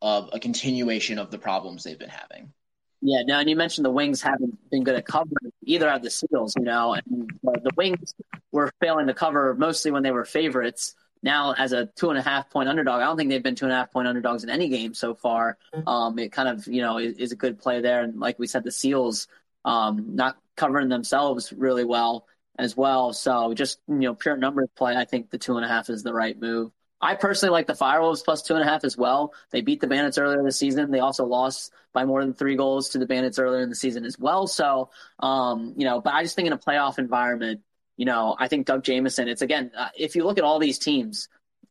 of 0.00 0.30
a 0.32 0.40
continuation 0.40 1.18
of 1.18 1.30
the 1.30 1.38
problems 1.38 1.84
they've 1.84 1.98
been 1.98 2.08
having. 2.08 2.52
Yeah, 3.00 3.22
now 3.24 3.40
and 3.40 3.50
you 3.50 3.56
mentioned 3.56 3.84
the 3.84 3.90
Wings 3.90 4.22
haven't 4.22 4.58
been 4.70 4.82
good 4.82 4.94
at 4.94 5.06
covering 5.06 5.52
either 5.64 5.88
of 5.88 6.02
the 6.02 6.10
Seals, 6.10 6.54
you 6.56 6.64
know, 6.64 6.94
and 6.94 7.30
the 7.42 7.70
Wings 7.76 8.14
were 8.50 8.72
failing 8.80 9.06
to 9.06 9.14
cover 9.14 9.54
mostly 9.54 9.90
when 9.90 10.02
they 10.02 10.10
were 10.10 10.24
favorites. 10.24 10.94
Now, 11.22 11.54
as 11.56 11.72
a 11.72 11.86
two 11.86 12.10
and 12.10 12.18
a 12.18 12.22
half 12.22 12.50
point 12.50 12.68
underdog, 12.68 13.00
I 13.00 13.04
don't 13.04 13.16
think 13.16 13.30
they've 13.30 13.42
been 13.42 13.54
two 13.54 13.66
and 13.66 13.72
a 13.72 13.76
half 13.76 13.92
point 13.92 14.08
underdogs 14.08 14.42
in 14.42 14.50
any 14.50 14.68
game 14.68 14.92
so 14.94 15.14
far. 15.14 15.56
Um, 15.86 16.18
it 16.18 16.32
kind 16.32 16.48
of, 16.48 16.66
you 16.66 16.82
know, 16.82 16.98
is, 16.98 17.16
is, 17.16 17.32
a 17.32 17.36
good 17.36 17.58
play 17.58 17.80
there. 17.80 18.02
And 18.02 18.18
like 18.18 18.38
we 18.38 18.46
said, 18.46 18.64
the 18.64 18.72
Seals 18.72 19.28
um, 19.64 20.16
not 20.16 20.36
covering 20.56 20.88
themselves 20.88 21.52
really 21.52 21.84
well 21.84 22.26
as 22.58 22.76
well. 22.76 23.12
So 23.12 23.54
just, 23.54 23.78
you 23.88 23.94
know, 23.94 24.14
pure 24.14 24.36
numbers 24.36 24.68
play, 24.76 24.96
I 24.96 25.04
think 25.04 25.30
the 25.30 25.38
two 25.38 25.56
and 25.56 25.64
a 25.64 25.68
half 25.68 25.90
is 25.90 26.02
the 26.02 26.12
right 26.12 26.38
move. 26.38 26.72
I 27.00 27.16
personally 27.16 27.52
like 27.52 27.66
the 27.66 27.72
Firewolves 27.72 28.24
plus 28.24 28.42
two 28.42 28.54
and 28.54 28.62
a 28.62 28.66
half 28.66 28.84
as 28.84 28.96
well. 28.96 29.34
They 29.50 29.60
beat 29.60 29.80
the 29.80 29.88
Bandits 29.88 30.18
earlier 30.18 30.42
this 30.44 30.58
season. 30.58 30.92
They 30.92 31.00
also 31.00 31.24
lost 31.24 31.72
by 31.92 32.04
more 32.04 32.22
than 32.22 32.32
three 32.32 32.54
goals 32.54 32.90
to 32.90 32.98
the 32.98 33.06
Bandits 33.06 33.40
earlier 33.40 33.60
in 33.60 33.68
the 33.68 33.74
season 33.74 34.04
as 34.04 34.16
well. 34.18 34.46
So, 34.46 34.90
um, 35.18 35.74
you 35.76 35.84
know, 35.84 36.00
but 36.00 36.14
I 36.14 36.22
just 36.22 36.36
think 36.36 36.46
in 36.46 36.52
a 36.52 36.58
playoff 36.58 36.98
environment, 36.98 37.62
you 38.02 38.06
know, 38.06 38.34
I 38.36 38.48
think 38.48 38.66
Doug 38.66 38.82
Jamieson, 38.82 39.28
it's 39.28 39.42
again, 39.42 39.70
uh, 39.78 39.90
if 39.96 40.16
you 40.16 40.24
look 40.24 40.36
at 40.36 40.42
all 40.42 40.58
these 40.58 40.80
teams, 40.80 41.28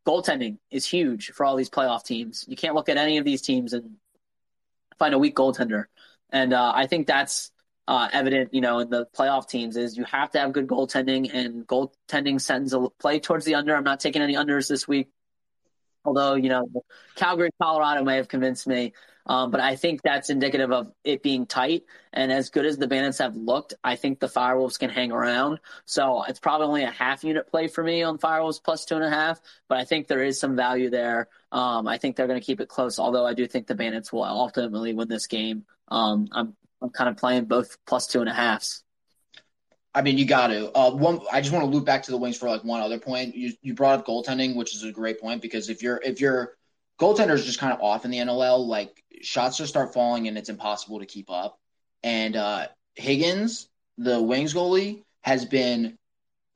goaltending 0.08 0.60
is 0.70 0.86
huge 0.86 1.32
for 1.32 1.46
all 1.46 1.58
these 1.58 1.70
playoff 1.70 2.06
teams. 2.06 2.46
You 2.48 2.56
can't 2.56 2.74
look 2.74 2.88
at 2.88 2.96
any 2.96 3.18
of 3.18 3.26
these 3.26 3.42
teams 3.42 3.74
and 3.74 3.98
find 4.98 5.14
a 5.14 5.20
weak 5.20 5.36
goaltender. 5.36 5.88
And 6.30 6.54
uh, 6.54 6.72
I 6.74 6.88
think 6.88 7.06
that's 7.06 7.52
uh, 7.86 8.08
evident, 8.14 8.54
you 8.54 8.62
know, 8.62 8.80
in 8.80 8.90
the 8.90 9.08
playoff 9.14 9.50
teams 9.50 9.76
is 9.76 9.98
you 9.98 10.06
have 10.06 10.32
to 10.32 10.40
have 10.40 10.54
good 10.54 10.68
goaltending, 10.68 11.30
and 11.34 11.68
goaltending 11.68 12.40
sends 12.40 12.72
a 12.72 12.88
play 12.98 13.20
towards 13.20 13.44
the 13.44 13.56
under. 13.56 13.76
I'm 13.76 13.84
not 13.84 14.00
taking 14.00 14.22
any 14.22 14.36
unders 14.36 14.70
this 14.70 14.88
week. 14.88 15.10
Although, 16.06 16.36
you 16.36 16.48
know, 16.48 16.66
Calgary, 17.16 17.50
Colorado 17.62 18.06
may 18.06 18.16
have 18.16 18.30
convinced 18.30 18.68
me. 18.68 18.94
Um, 19.26 19.52
but 19.52 19.60
I 19.60 19.76
think 19.76 20.02
that's 20.02 20.30
indicative 20.30 20.72
of 20.72 20.92
it 21.04 21.24
being 21.24 21.46
tight. 21.46 21.84
And 22.14 22.32
as 22.32 22.50
good 22.50 22.66
as 22.66 22.78
the 22.78 22.88
Bandits 22.88 23.20
have 23.20 23.36
looked, 23.36 23.74
I 23.84 23.96
think 23.96 24.20
the 24.20 24.28
Firewolves 24.28 24.80
can 24.80 24.90
hang 24.90 25.12
around. 25.12 25.60
So 25.86 26.24
it's 26.24 26.40
probably 26.40 26.68
only 26.68 26.84
a 26.84 26.92
half 26.92 27.24
unit 27.24 27.50
play 27.50 27.68
for 27.68 27.84
me 27.84 28.04
on 28.04 28.18
Firewolves 28.18 28.64
plus 28.64 28.86
two 28.86 28.96
and 28.96 29.06
a 29.06 29.10
half. 29.10 29.40
But 29.68 29.78
I 29.78 29.86
think 29.86 30.08
there 30.08 30.24
is 30.24 30.40
some 30.40 30.56
value 30.56 30.90
there. 30.90 31.28
Um, 31.52 31.88
I 31.88 31.98
think 31.98 32.16
they're 32.16 32.28
going 32.28 32.40
to 32.40 32.46
keep 32.46 32.62
it 32.62 32.70
close, 32.70 33.00
although 33.00 33.26
I 33.26 33.34
do 33.34 33.48
think 33.48 33.68
the 33.68 33.76
Bandits 33.76 34.12
will 34.12 34.24
ultimately 34.24 34.94
win 34.94 35.08
this 35.08 35.28
game. 35.28 35.66
Um, 35.88 36.28
I'm, 36.32 36.56
I'm 36.82 36.90
kind 36.90 37.10
of 37.10 37.18
playing 37.18 37.46
both 37.46 37.78
plus 37.86 38.08
two 38.08 38.22
and 38.22 38.30
a 38.30 38.34
halves. 38.34 38.84
I 39.94 40.02
mean, 40.02 40.18
you 40.18 40.26
got 40.26 40.48
to. 40.48 40.76
Uh, 40.76 40.92
one, 40.92 41.20
I 41.32 41.42
just 41.42 41.54
want 41.54 41.66
to 41.66 41.70
loop 41.72 41.86
back 41.86 42.04
to 42.04 42.12
the 42.12 42.18
Wings 42.18 42.38
for 42.38 42.48
like 42.48 42.64
one 42.64 42.82
other 42.82 42.98
point. 42.98 43.36
You 43.36 43.54
you 43.62 43.74
brought 43.74 44.00
up 44.00 44.06
goaltending, 44.06 44.56
which 44.56 44.74
is 44.74 44.84
a 44.84 44.92
great 44.92 45.20
point 45.20 45.42
because 45.42 45.70
if 45.70 45.84
you're 45.84 46.02
if 46.04 46.22
your 46.22 46.54
goaltender 47.02 47.34
is 47.34 47.46
just 47.46 47.60
kind 47.60 47.74
of 47.74 47.82
off 47.82 48.06
in 48.06 48.12
the 48.12 48.20
NLL, 48.20 48.66
like 48.66 49.04
shots 49.22 49.58
just 49.58 49.72
start 49.72 49.94
falling 49.94 50.28
and 50.28 50.38
it's 50.38 50.50
impossible 50.50 51.00
to 51.00 51.06
keep 51.06 51.30
up. 51.30 51.60
And 52.04 52.36
uh, 52.36 52.68
Higgins, 52.96 53.68
the 53.98 54.22
Wings 54.22 54.54
goalie, 54.54 55.04
has 55.22 55.46
been 55.46 55.98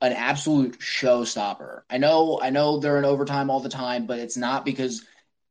an 0.00 0.12
absolute 0.12 0.78
showstopper. 0.78 1.82
I 1.90 1.98
know 1.98 2.38
I 2.40 2.50
know 2.50 2.78
they're 2.78 2.98
in 2.98 3.04
overtime 3.04 3.50
all 3.50 3.60
the 3.60 3.68
time, 3.68 4.06
but 4.06 4.18
it's 4.18 4.36
not 4.36 4.64
because 4.64 5.04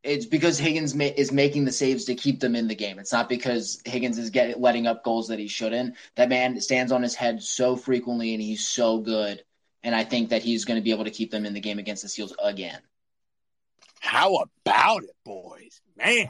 it's 0.03 0.25
because 0.25 0.59
Higgins 0.59 0.93
ma- 0.93 1.05
is 1.05 1.31
making 1.31 1.65
the 1.65 1.71
saves 1.71 2.05
to 2.05 2.15
keep 2.15 2.39
them 2.39 2.55
in 2.55 2.67
the 2.67 2.75
game. 2.75 2.99
It's 2.99 3.11
not 3.11 3.27
because 3.27 3.81
Higgins 3.85 4.17
is 4.17 4.29
getting 4.29 4.61
letting 4.61 4.87
up 4.87 5.03
goals 5.03 5.27
that 5.27 5.39
he 5.39 5.47
shouldn't. 5.47 5.95
That 6.15 6.29
man 6.29 6.59
stands 6.61 6.91
on 6.91 7.01
his 7.01 7.15
head 7.15 7.41
so 7.41 7.75
frequently, 7.75 8.33
and 8.33 8.41
he's 8.41 8.67
so 8.67 8.99
good. 8.99 9.43
And 9.83 9.95
I 9.95 10.03
think 10.03 10.29
that 10.29 10.41
he's 10.41 10.65
going 10.65 10.79
to 10.79 10.83
be 10.83 10.91
able 10.91 11.03
to 11.05 11.11
keep 11.11 11.31
them 11.31 11.45
in 11.45 11.53
the 11.53 11.59
game 11.59 11.79
against 11.79 12.03
the 12.03 12.09
Seals 12.09 12.35
again. 12.41 12.79
How 13.99 14.43
about 14.65 15.03
it, 15.03 15.15
boys? 15.23 15.81
Man, 15.97 16.29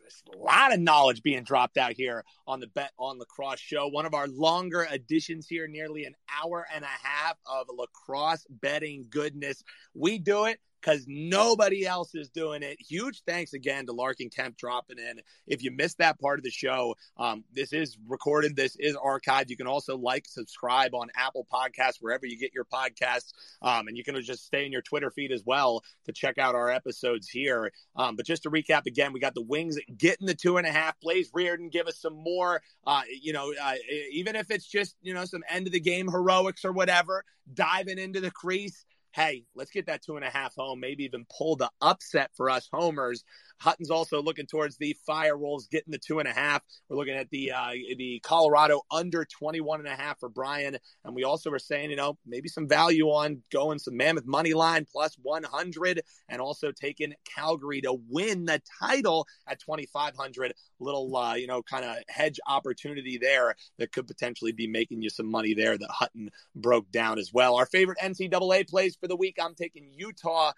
there's 0.00 0.22
a 0.34 0.38
lot 0.38 0.72
of 0.72 0.80
knowledge 0.80 1.22
being 1.22 1.44
dropped 1.44 1.76
out 1.76 1.92
here 1.92 2.24
on 2.46 2.60
the 2.60 2.66
Bet 2.66 2.92
on 2.98 3.18
Lacrosse 3.18 3.60
show. 3.60 3.88
One 3.88 4.06
of 4.06 4.14
our 4.14 4.26
longer 4.28 4.86
editions 4.90 5.46
here, 5.48 5.68
nearly 5.68 6.04
an 6.04 6.14
hour 6.42 6.66
and 6.74 6.84
a 6.84 7.06
half 7.06 7.36
of 7.46 7.66
lacrosse 7.76 8.46
betting 8.48 9.06
goodness. 9.10 9.62
We 9.94 10.18
do 10.18 10.46
it 10.46 10.60
because 10.80 11.04
nobody 11.06 11.86
else 11.86 12.14
is 12.14 12.28
doing 12.28 12.62
it. 12.62 12.78
Huge 12.80 13.22
thanks 13.26 13.52
again 13.52 13.86
to 13.86 13.92
Larkin 13.92 14.30
Kemp 14.30 14.56
dropping 14.56 14.98
in. 14.98 15.20
If 15.46 15.62
you 15.62 15.70
missed 15.70 15.98
that 15.98 16.20
part 16.20 16.38
of 16.38 16.44
the 16.44 16.50
show, 16.50 16.94
um, 17.16 17.44
this 17.52 17.72
is 17.72 17.96
recorded, 18.06 18.56
this 18.56 18.76
is 18.76 18.96
archived. 18.96 19.48
You 19.48 19.56
can 19.56 19.66
also 19.66 19.96
like, 19.96 20.26
subscribe 20.26 20.94
on 20.94 21.08
Apple 21.16 21.46
Podcasts, 21.52 21.96
wherever 22.00 22.26
you 22.26 22.38
get 22.38 22.54
your 22.54 22.64
podcasts. 22.64 23.32
Um, 23.62 23.88
and 23.88 23.96
you 23.96 24.04
can 24.04 24.20
just 24.22 24.46
stay 24.46 24.66
in 24.66 24.72
your 24.72 24.82
Twitter 24.82 25.10
feed 25.10 25.32
as 25.32 25.44
well 25.44 25.82
to 26.06 26.12
check 26.12 26.38
out 26.38 26.54
our 26.54 26.70
episodes 26.70 27.28
here. 27.28 27.72
Um, 27.96 28.16
but 28.16 28.26
just 28.26 28.44
to 28.44 28.50
recap 28.50 28.86
again, 28.86 29.12
we 29.12 29.20
got 29.20 29.34
the 29.34 29.42
Wings 29.42 29.78
getting 29.96 30.26
the 30.26 30.34
two 30.34 30.56
and 30.56 30.66
a 30.66 30.72
half 30.72 31.00
plays. 31.00 31.30
Reardon, 31.32 31.68
give 31.68 31.86
us 31.86 31.98
some 31.98 32.14
more, 32.14 32.62
uh, 32.86 33.02
you 33.20 33.32
know, 33.32 33.52
uh, 33.60 33.74
even 34.12 34.36
if 34.36 34.50
it's 34.50 34.66
just, 34.66 34.96
you 35.02 35.14
know, 35.14 35.24
some 35.24 35.42
end 35.48 35.66
of 35.66 35.72
the 35.72 35.80
game 35.80 36.08
heroics 36.08 36.64
or 36.64 36.72
whatever, 36.72 37.24
diving 37.52 37.98
into 37.98 38.20
the 38.20 38.30
crease 38.30 38.84
hey, 39.12 39.44
let's 39.54 39.70
get 39.70 39.86
that 39.86 40.02
two 40.02 40.16
and 40.16 40.24
a 40.24 40.30
half 40.30 40.54
home, 40.54 40.80
maybe 40.80 41.04
even 41.04 41.26
pull 41.36 41.56
the 41.56 41.70
upset 41.80 42.30
for 42.36 42.50
us 42.50 42.68
homers. 42.72 43.24
Hutton's 43.60 43.90
also 43.90 44.22
looking 44.22 44.46
towards 44.46 44.76
the 44.76 44.96
Fire 45.06 45.36
Wolves 45.36 45.66
getting 45.66 45.90
the 45.90 45.98
two 45.98 46.20
and 46.20 46.28
a 46.28 46.32
half. 46.32 46.62
We're 46.88 46.96
looking 46.96 47.16
at 47.16 47.28
the 47.30 47.52
uh, 47.52 47.72
the 47.96 48.20
Colorado 48.22 48.82
under 48.90 49.24
21 49.24 49.80
and 49.80 49.88
a 49.88 49.96
half 49.96 50.20
for 50.20 50.28
Brian. 50.28 50.78
And 51.04 51.14
we 51.14 51.24
also 51.24 51.50
were 51.50 51.58
saying, 51.58 51.90
you 51.90 51.96
know, 51.96 52.16
maybe 52.26 52.48
some 52.48 52.68
value 52.68 53.06
on 53.06 53.42
going 53.50 53.78
some 53.78 53.96
Mammoth 53.96 54.26
money 54.26 54.54
line 54.54 54.86
plus 54.90 55.16
100 55.22 56.02
and 56.28 56.40
also 56.40 56.70
taking 56.70 57.14
Calgary 57.24 57.80
to 57.80 57.96
win 58.08 58.44
the 58.44 58.62
title 58.80 59.26
at 59.48 59.60
2,500. 59.60 60.52
Little, 60.80 61.16
uh, 61.16 61.34
you 61.34 61.48
know, 61.48 61.62
kind 61.62 61.84
of 61.84 61.96
hedge 62.08 62.38
opportunity 62.46 63.18
there 63.20 63.56
that 63.78 63.90
could 63.90 64.06
potentially 64.06 64.52
be 64.52 64.68
making 64.68 65.02
you 65.02 65.10
some 65.10 65.28
money 65.28 65.54
there 65.54 65.76
that 65.76 65.90
Hutton 65.90 66.30
broke 66.54 66.88
down 66.92 67.18
as 67.18 67.32
well. 67.32 67.56
Our 67.56 67.66
favorite 67.66 67.98
NCAA 68.00 68.68
plays 68.68 68.94
for 68.94 69.07
the 69.08 69.16
week, 69.16 69.36
I'm 69.40 69.54
taking 69.54 69.90
Utah 69.94 70.52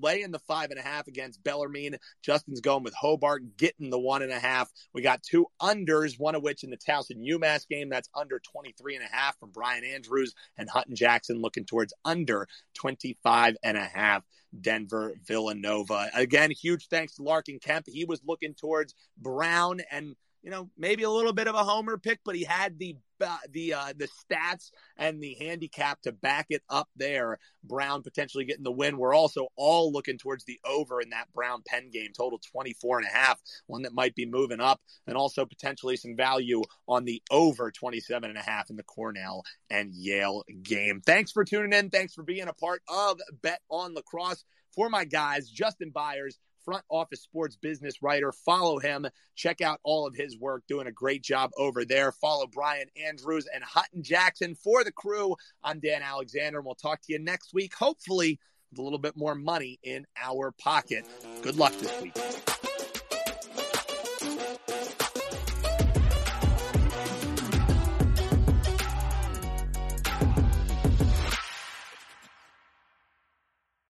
laying 0.00 0.30
the 0.30 0.38
five 0.38 0.70
and 0.70 0.78
a 0.78 0.82
half 0.82 1.06
against 1.06 1.42
Bellarmine. 1.44 1.96
Justin's 2.22 2.60
going 2.60 2.82
with 2.82 2.94
Hobart, 2.94 3.56
getting 3.56 3.90
the 3.90 3.98
one 3.98 4.22
and 4.22 4.32
a 4.32 4.38
half. 4.38 4.70
We 4.92 5.02
got 5.02 5.22
two 5.22 5.46
unders, 5.60 6.18
one 6.18 6.34
of 6.34 6.42
which 6.42 6.64
in 6.64 6.70
the 6.70 6.76
Towson 6.76 7.26
UMass 7.26 7.66
game. 7.68 7.88
That's 7.88 8.08
under 8.14 8.38
23 8.40 8.96
and 8.96 9.04
a 9.04 9.14
half 9.14 9.38
from 9.38 9.50
Brian 9.50 9.84
Andrews 9.84 10.34
and 10.56 10.68
Hutton 10.68 10.96
Jackson 10.96 11.40
looking 11.40 11.64
towards 11.64 11.94
under 12.04 12.48
25 12.74 13.56
and 13.62 13.76
a 13.76 13.84
half. 13.84 14.24
Denver 14.60 15.14
Villanova. 15.26 16.10
Again, 16.14 16.52
huge 16.52 16.86
thanks 16.86 17.16
to 17.16 17.24
Larkin 17.24 17.58
Kemp. 17.58 17.86
He 17.88 18.04
was 18.04 18.22
looking 18.24 18.54
towards 18.54 18.94
Brown 19.18 19.80
and 19.90 20.14
you 20.44 20.50
know, 20.50 20.68
maybe 20.76 21.04
a 21.04 21.10
little 21.10 21.32
bit 21.32 21.48
of 21.48 21.54
a 21.54 21.64
homer 21.64 21.96
pick, 21.96 22.20
but 22.22 22.36
he 22.36 22.44
had 22.44 22.78
the 22.78 22.94
uh, 23.24 23.36
the 23.50 23.74
uh, 23.74 23.92
the 23.96 24.08
stats 24.08 24.70
and 24.96 25.22
the 25.22 25.34
handicap 25.40 26.00
to 26.02 26.12
back 26.12 26.46
it 26.50 26.62
up 26.68 26.88
there. 26.96 27.38
Brown 27.62 28.02
potentially 28.02 28.44
getting 28.44 28.64
the 28.64 28.72
win. 28.72 28.98
We're 28.98 29.14
also 29.14 29.48
all 29.56 29.92
looking 29.92 30.18
towards 30.18 30.44
the 30.44 30.60
over 30.64 31.00
in 31.00 31.10
that 31.10 31.32
Brown 31.34 31.62
Penn 31.66 31.90
game, 31.90 32.10
total 32.16 32.38
24 32.52 32.98
and 32.98 33.06
a 33.06 33.10
half, 33.10 33.40
one 33.66 33.82
that 33.82 33.94
might 33.94 34.14
be 34.14 34.26
moving 34.26 34.60
up, 34.60 34.80
and 35.06 35.16
also 35.16 35.44
potentially 35.44 35.96
some 35.96 36.16
value 36.16 36.62
on 36.86 37.04
the 37.04 37.22
over 37.30 37.70
27 37.70 38.28
and 38.28 38.38
a 38.38 38.42
half 38.42 38.70
in 38.70 38.76
the 38.76 38.82
Cornell 38.82 39.42
and 39.70 39.94
Yale 39.94 40.44
game. 40.62 41.00
Thanks 41.04 41.32
for 41.32 41.44
tuning 41.44 41.72
in. 41.72 41.90
Thanks 41.90 42.14
for 42.14 42.22
being 42.22 42.48
a 42.48 42.52
part 42.52 42.82
of 42.88 43.18
Bet 43.42 43.60
on 43.70 43.94
Lacrosse. 43.94 44.44
For 44.74 44.88
my 44.88 45.04
guys, 45.04 45.48
Justin 45.48 45.90
Byers, 45.90 46.38
front 46.64 46.84
office 46.88 47.22
sports 47.22 47.56
business 47.56 48.02
writer. 48.02 48.32
Follow 48.32 48.78
him. 48.78 49.06
Check 49.34 49.60
out 49.60 49.80
all 49.82 50.06
of 50.06 50.14
his 50.14 50.38
work. 50.38 50.64
Doing 50.68 50.86
a 50.86 50.92
great 50.92 51.22
job 51.22 51.50
over 51.56 51.84
there. 51.84 52.12
Follow 52.12 52.46
Brian 52.46 52.86
Andrews 53.06 53.46
and 53.52 53.62
Hutton 53.62 54.02
Jackson 54.02 54.54
for 54.54 54.84
the 54.84 54.92
crew. 54.92 55.36
I'm 55.62 55.80
Dan 55.80 56.02
Alexander, 56.02 56.58
and 56.58 56.66
we'll 56.66 56.74
talk 56.74 57.00
to 57.02 57.12
you 57.12 57.18
next 57.18 57.54
week, 57.54 57.74
hopefully 57.74 58.38
with 58.70 58.78
a 58.78 58.82
little 58.82 58.98
bit 58.98 59.16
more 59.16 59.34
money 59.34 59.78
in 59.82 60.06
our 60.22 60.50
pocket. 60.52 61.06
Good 61.42 61.56
luck 61.56 61.72
this 61.78 62.02
week. 62.02 62.14